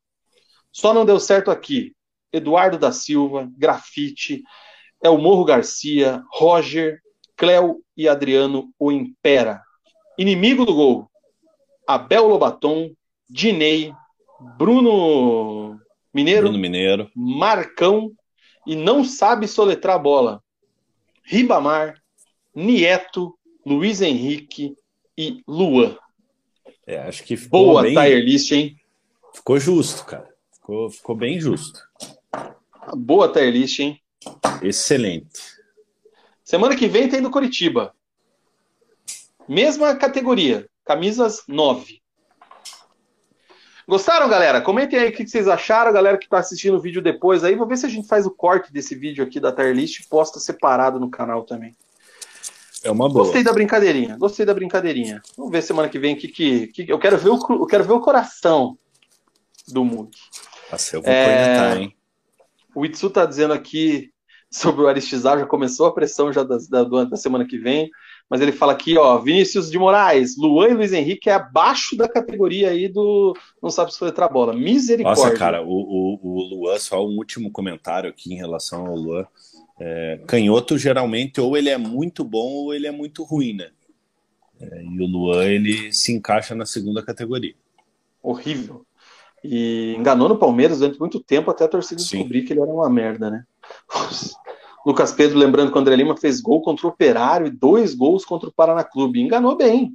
Só 0.70 0.94
não 0.94 1.04
deu 1.04 1.18
certo 1.18 1.50
aqui. 1.50 1.92
Eduardo 2.32 2.78
da 2.78 2.92
Silva, 2.92 3.50
Grafite, 3.56 4.42
Elmorro 5.02 5.44
Garcia, 5.44 6.22
Roger, 6.32 7.00
Cléo 7.38 7.80
e 7.96 8.08
Adriano 8.08 8.74
o 8.76 8.90
Impera. 8.90 9.62
Inimigo 10.18 10.66
do 10.66 10.74
gol. 10.74 11.08
Abel 11.86 12.26
Lobaton, 12.26 12.90
Dinei, 13.30 13.94
Bruno 14.58 15.80
Mineiro, 16.12 16.42
Bruno 16.48 16.58
Mineiro, 16.58 17.10
Marcão 17.14 18.10
e 18.66 18.74
não 18.74 19.04
sabe 19.04 19.46
soletrar 19.46 19.96
a 19.96 19.98
bola. 19.98 20.42
Ribamar, 21.22 22.02
Nieto, 22.54 23.38
Luiz 23.64 24.02
Henrique 24.02 24.76
e 25.16 25.40
Luan. 25.46 25.96
É, 26.84 26.98
acho 26.98 27.22
que 27.22 27.36
ficou 27.36 27.66
Boa 27.66 27.82
bem... 27.82 27.94
tier 27.94 28.24
list, 28.24 28.50
hein? 28.50 28.76
Ficou 29.32 29.60
justo, 29.60 30.04
cara. 30.04 30.28
Ficou, 30.52 30.90
ficou 30.90 31.14
bem 31.14 31.38
justo. 31.38 31.80
Boa 32.96 33.32
tier 33.32 33.52
list, 33.52 33.78
hein? 33.78 34.00
Excelente. 34.60 35.57
Semana 36.48 36.74
que 36.74 36.88
vem 36.88 37.10
tem 37.10 37.20
do 37.20 37.30
Curitiba. 37.30 37.94
Mesma 39.46 39.94
categoria, 39.94 40.66
camisas 40.82 41.42
9. 41.46 42.00
Gostaram, 43.86 44.30
galera? 44.30 44.62
Comentem 44.62 44.98
aí 44.98 45.10
o 45.10 45.12
que 45.12 45.28
vocês 45.28 45.46
acharam, 45.46 45.92
galera 45.92 46.16
que 46.16 46.24
está 46.24 46.38
assistindo 46.38 46.78
o 46.78 46.80
vídeo 46.80 47.02
depois 47.02 47.44
aí. 47.44 47.54
Vou 47.54 47.66
ver 47.66 47.76
se 47.76 47.84
a 47.84 47.88
gente 47.90 48.08
faz 48.08 48.24
o 48.24 48.30
corte 48.30 48.72
desse 48.72 48.94
vídeo 48.94 49.22
aqui 49.22 49.38
da 49.38 49.52
tier 49.52 49.74
list 49.74 50.00
e 50.00 50.08
posta 50.08 50.40
separado 50.40 50.98
no 50.98 51.10
canal 51.10 51.42
também. 51.42 51.76
É 52.82 52.90
uma 52.90 53.10
boa. 53.10 53.26
Gostei 53.26 53.44
da 53.44 53.52
brincadeirinha, 53.52 54.16
gostei 54.16 54.46
da 54.46 54.54
brincadeirinha. 54.54 55.20
Vamos 55.36 55.52
ver 55.52 55.60
semana 55.60 55.90
que 55.90 55.98
vem 55.98 56.16
que, 56.16 56.28
que, 56.28 56.68
que 56.68 56.90
eu 56.90 56.98
quero 56.98 57.18
ver 57.18 57.28
o 57.28 57.38
eu 57.50 57.66
quero 57.66 57.84
ver 57.84 57.92
o 57.92 58.00
coração 58.00 58.78
do 59.66 59.84
mundo. 59.84 60.16
Nossa, 60.72 60.96
eu 60.96 61.02
vou 61.02 61.12
é... 61.12 61.76
hein? 61.76 61.96
O 62.74 62.86
Itsu 62.86 63.10
tá 63.10 63.26
dizendo 63.26 63.52
aqui 63.52 64.10
sobre 64.50 64.82
o 64.82 64.88
Aristizar, 64.88 65.38
já 65.38 65.46
começou 65.46 65.86
a 65.86 65.94
pressão 65.94 66.32
já 66.32 66.42
da, 66.42 66.58
da, 66.70 67.04
da 67.04 67.16
semana 67.16 67.46
que 67.46 67.58
vem 67.58 67.90
mas 68.30 68.42
ele 68.42 68.52
fala 68.52 68.72
aqui, 68.72 68.98
ó, 68.98 69.18
Vinícius 69.18 69.70
de 69.70 69.78
Moraes, 69.78 70.36
Luan 70.36 70.68
e 70.68 70.74
Luiz 70.74 70.92
Henrique 70.92 71.30
é 71.30 71.34
abaixo 71.34 71.96
da 71.96 72.06
categoria 72.06 72.70
aí 72.70 72.86
do 72.86 73.34
não 73.62 73.70
sabe 73.70 73.92
se 73.92 74.04
letrar 74.04 74.30
bola. 74.30 74.52
Misericórdia. 74.52 75.24
Nossa, 75.24 75.36
cara, 75.36 75.62
o, 75.62 75.66
o, 75.66 76.20
o 76.22 76.42
Luan, 76.54 76.78
só 76.78 77.04
um 77.04 77.16
último 77.16 77.50
comentário 77.50 78.10
aqui 78.10 78.32
em 78.32 78.36
relação 78.36 78.86
ao 78.86 78.94
Luan. 78.94 79.26
É, 79.80 80.20
canhoto, 80.26 80.76
geralmente, 80.76 81.40
ou 81.40 81.56
ele 81.56 81.70
é 81.70 81.78
muito 81.78 82.22
bom 82.22 82.48
ou 82.48 82.74
ele 82.74 82.86
é 82.86 82.90
muito 82.90 83.22
ruim, 83.22 83.54
né? 83.54 83.70
É, 84.60 84.82
e 84.82 85.00
o 85.00 85.06
Luan, 85.06 85.46
ele 85.46 85.92
se 85.92 86.12
encaixa 86.12 86.54
na 86.54 86.66
segunda 86.66 87.02
categoria. 87.02 87.54
Horrível. 88.22 88.84
E 89.42 89.94
enganou 89.96 90.28
no 90.28 90.36
Palmeiras 90.36 90.80
durante 90.80 90.98
muito 90.98 91.20
tempo 91.20 91.50
até 91.50 91.64
a 91.64 91.68
torcida 91.68 92.00
Sim. 92.00 92.18
descobrir 92.18 92.42
que 92.42 92.52
ele 92.52 92.60
era 92.60 92.70
uma 92.70 92.90
merda, 92.90 93.30
né? 93.30 93.44
Lucas 94.86 95.12
Pedro, 95.12 95.38
lembrando 95.38 95.70
que 95.70 95.76
o 95.76 95.80
André 95.80 95.96
Lima 95.96 96.16
fez 96.16 96.40
gol 96.40 96.62
contra 96.62 96.86
o 96.86 96.90
Operário 96.90 97.46
e 97.46 97.50
dois 97.50 97.94
gols 97.94 98.24
contra 98.24 98.48
o 98.48 98.52
Paraná 98.52 98.82
Clube. 98.82 99.20
Enganou 99.20 99.56
bem. 99.56 99.94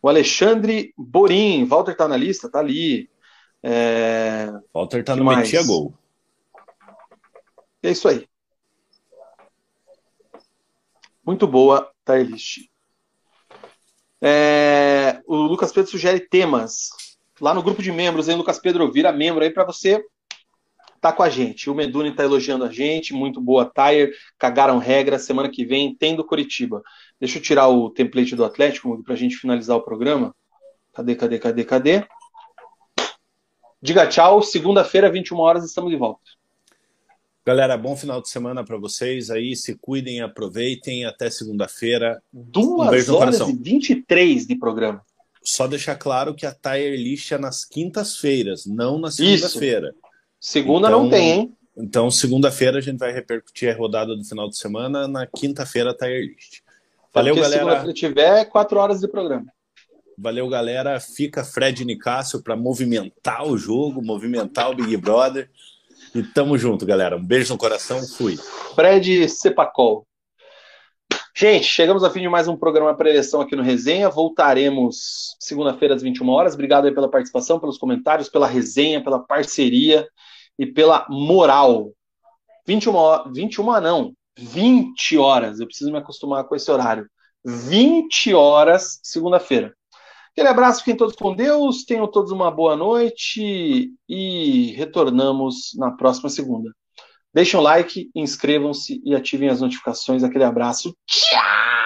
O 0.00 0.08
Alexandre 0.08 0.92
Borim, 0.96 1.64
Walter 1.64 1.96
tá 1.96 2.06
na 2.06 2.16
lista, 2.16 2.48
tá 2.48 2.60
ali. 2.60 3.10
É... 3.62 4.48
Walter 4.72 5.02
tá 5.02 5.14
que 5.14 5.18
no 5.18 5.24
mais? 5.24 5.38
metia 5.38 5.64
gol. 5.64 5.92
É 7.82 7.90
isso 7.90 8.08
aí. 8.08 8.28
Muito 11.26 11.46
boa 11.46 11.90
tier. 12.06 12.68
É... 14.20 15.20
O 15.26 15.34
Lucas 15.34 15.72
Pedro 15.72 15.90
sugere 15.90 16.20
temas 16.20 16.90
lá 17.40 17.52
no 17.52 17.62
grupo 17.62 17.82
de 17.82 17.90
membros, 17.90 18.28
hein, 18.28 18.36
Lucas 18.36 18.58
Pedro? 18.58 18.90
Vira 18.92 19.12
membro 19.12 19.42
aí 19.42 19.50
para 19.50 19.64
você 19.64 20.04
tá 21.00 21.12
com 21.12 21.22
a 21.22 21.28
gente. 21.28 21.70
O 21.70 21.74
Meduni 21.74 22.14
tá 22.14 22.24
elogiando 22.24 22.64
a 22.64 22.72
gente, 22.72 23.14
muito 23.14 23.40
boa 23.40 23.64
tire, 23.64 24.12
cagaram 24.38 24.78
regra, 24.78 25.18
semana 25.18 25.48
que 25.48 25.64
vem 25.64 25.94
tem 25.94 26.14
do 26.14 26.24
Curitiba. 26.24 26.82
Deixa 27.18 27.38
eu 27.38 27.42
tirar 27.42 27.68
o 27.68 27.90
template 27.90 28.36
do 28.36 28.44
Atlético 28.44 29.02
para 29.02 29.14
a 29.14 29.16
gente 29.16 29.36
finalizar 29.36 29.76
o 29.76 29.82
programa. 29.82 30.34
Cadê, 30.92 31.14
cadê, 31.14 31.38
cadê, 31.38 31.64
cadê? 31.64 32.04
Diga 33.80 34.06
tchau, 34.06 34.42
segunda-feira, 34.42 35.10
21 35.10 35.38
horas, 35.38 35.64
estamos 35.64 35.90
de 35.90 35.96
volta. 35.96 36.20
Galera, 37.46 37.78
bom 37.78 37.96
final 37.96 38.20
de 38.20 38.28
semana 38.28 38.62
para 38.62 38.76
vocês 38.76 39.30
aí, 39.30 39.56
se 39.56 39.74
cuidem, 39.76 40.20
aproveitem, 40.20 41.06
até 41.06 41.30
segunda-feira. 41.30 42.20
Duas 42.32 43.08
um 43.08 43.16
horas 43.16 43.40
e 43.40 43.56
23 43.56 44.46
de 44.46 44.54
programa. 44.56 45.02
Só 45.42 45.66
deixar 45.66 45.96
claro 45.96 46.34
que 46.34 46.44
a 46.44 46.52
Tire 46.52 46.96
List 46.96 47.32
é 47.32 47.38
nas 47.38 47.64
quintas-feiras, 47.64 48.66
não 48.66 48.98
na 48.98 49.10
segunda-feira. 49.10 49.94
Segunda 50.40 50.88
então, 50.88 51.02
não 51.02 51.10
tem, 51.10 51.30
hein? 51.30 51.58
Então, 51.76 52.10
segunda-feira 52.10 52.78
a 52.78 52.80
gente 52.80 52.98
vai 52.98 53.12
repercutir 53.12 53.72
a 53.72 53.76
rodada 53.76 54.16
do 54.16 54.24
final 54.24 54.48
de 54.48 54.56
semana, 54.56 55.06
na 55.06 55.26
quinta-feira 55.26 55.90
a 55.90 55.94
Tire 55.94 56.26
List. 56.26 56.60
Valeu, 57.14 57.34
Porque 57.34 57.48
galera. 57.48 57.86
Se 57.86 57.94
tiver, 57.94 58.44
quatro 58.46 58.78
horas 58.78 59.00
de 59.00 59.08
programa. 59.08 59.46
Valeu, 60.16 60.48
galera. 60.48 60.98
Fica 60.98 61.44
Fred 61.44 61.84
Nicásio 61.84 62.42
para 62.42 62.56
movimentar 62.56 63.46
o 63.46 63.56
jogo, 63.56 64.02
movimentar 64.02 64.70
o 64.70 64.74
Big 64.74 64.96
Brother. 64.96 65.48
E 66.12 66.22
tamo 66.22 66.58
junto, 66.58 66.84
galera. 66.84 67.16
Um 67.16 67.24
beijo 67.24 67.52
no 67.52 67.58
coração. 67.58 68.02
Fui. 68.02 68.36
Fred 68.74 69.28
Sepacol. 69.28 70.04
Gente, 71.36 71.66
chegamos 71.66 72.02
ao 72.02 72.10
fim 72.10 72.20
de 72.20 72.28
mais 72.28 72.48
um 72.48 72.56
programa 72.56 72.96
pré-eleição 72.96 73.40
aqui 73.40 73.54
no 73.54 73.62
Resenha. 73.62 74.08
Voltaremos 74.08 75.36
segunda-feira 75.38 75.94
às 75.94 76.02
21 76.02 76.28
horas. 76.28 76.54
Obrigado 76.54 76.92
pela 76.92 77.08
participação, 77.08 77.60
pelos 77.60 77.78
comentários, 77.78 78.28
pela 78.28 78.48
resenha, 78.48 79.02
pela 79.02 79.20
parceria 79.20 80.04
e 80.58 80.66
pela 80.66 81.06
moral. 81.08 81.92
21 82.66 82.94
horas, 82.94 83.32
21 83.32 83.80
não, 83.80 84.12
20 84.38 85.16
horas. 85.18 85.60
Eu 85.60 85.66
preciso 85.66 85.90
me 85.90 85.98
acostumar 85.98 86.44
com 86.44 86.54
esse 86.54 86.70
horário. 86.70 87.08
20 87.44 88.34
horas, 88.34 89.00
segunda-feira. 89.02 89.72
Aquele 90.32 90.48
abraço, 90.48 90.80
fiquem 90.80 90.96
todos 90.96 91.16
com 91.16 91.34
Deus, 91.34 91.84
tenham 91.84 92.06
todos 92.06 92.30
uma 92.30 92.50
boa 92.50 92.76
noite 92.76 93.92
e 94.08 94.72
retornamos 94.76 95.72
na 95.76 95.90
próxima 95.90 96.28
segunda. 96.28 96.70
Deixem 97.34 97.58
o 97.58 97.62
like, 97.62 98.10
inscrevam-se 98.14 99.00
e 99.04 99.14
ativem 99.14 99.48
as 99.48 99.60
notificações. 99.60 100.22
Aquele 100.22 100.44
abraço. 100.44 100.94
Tchau! 101.06 101.77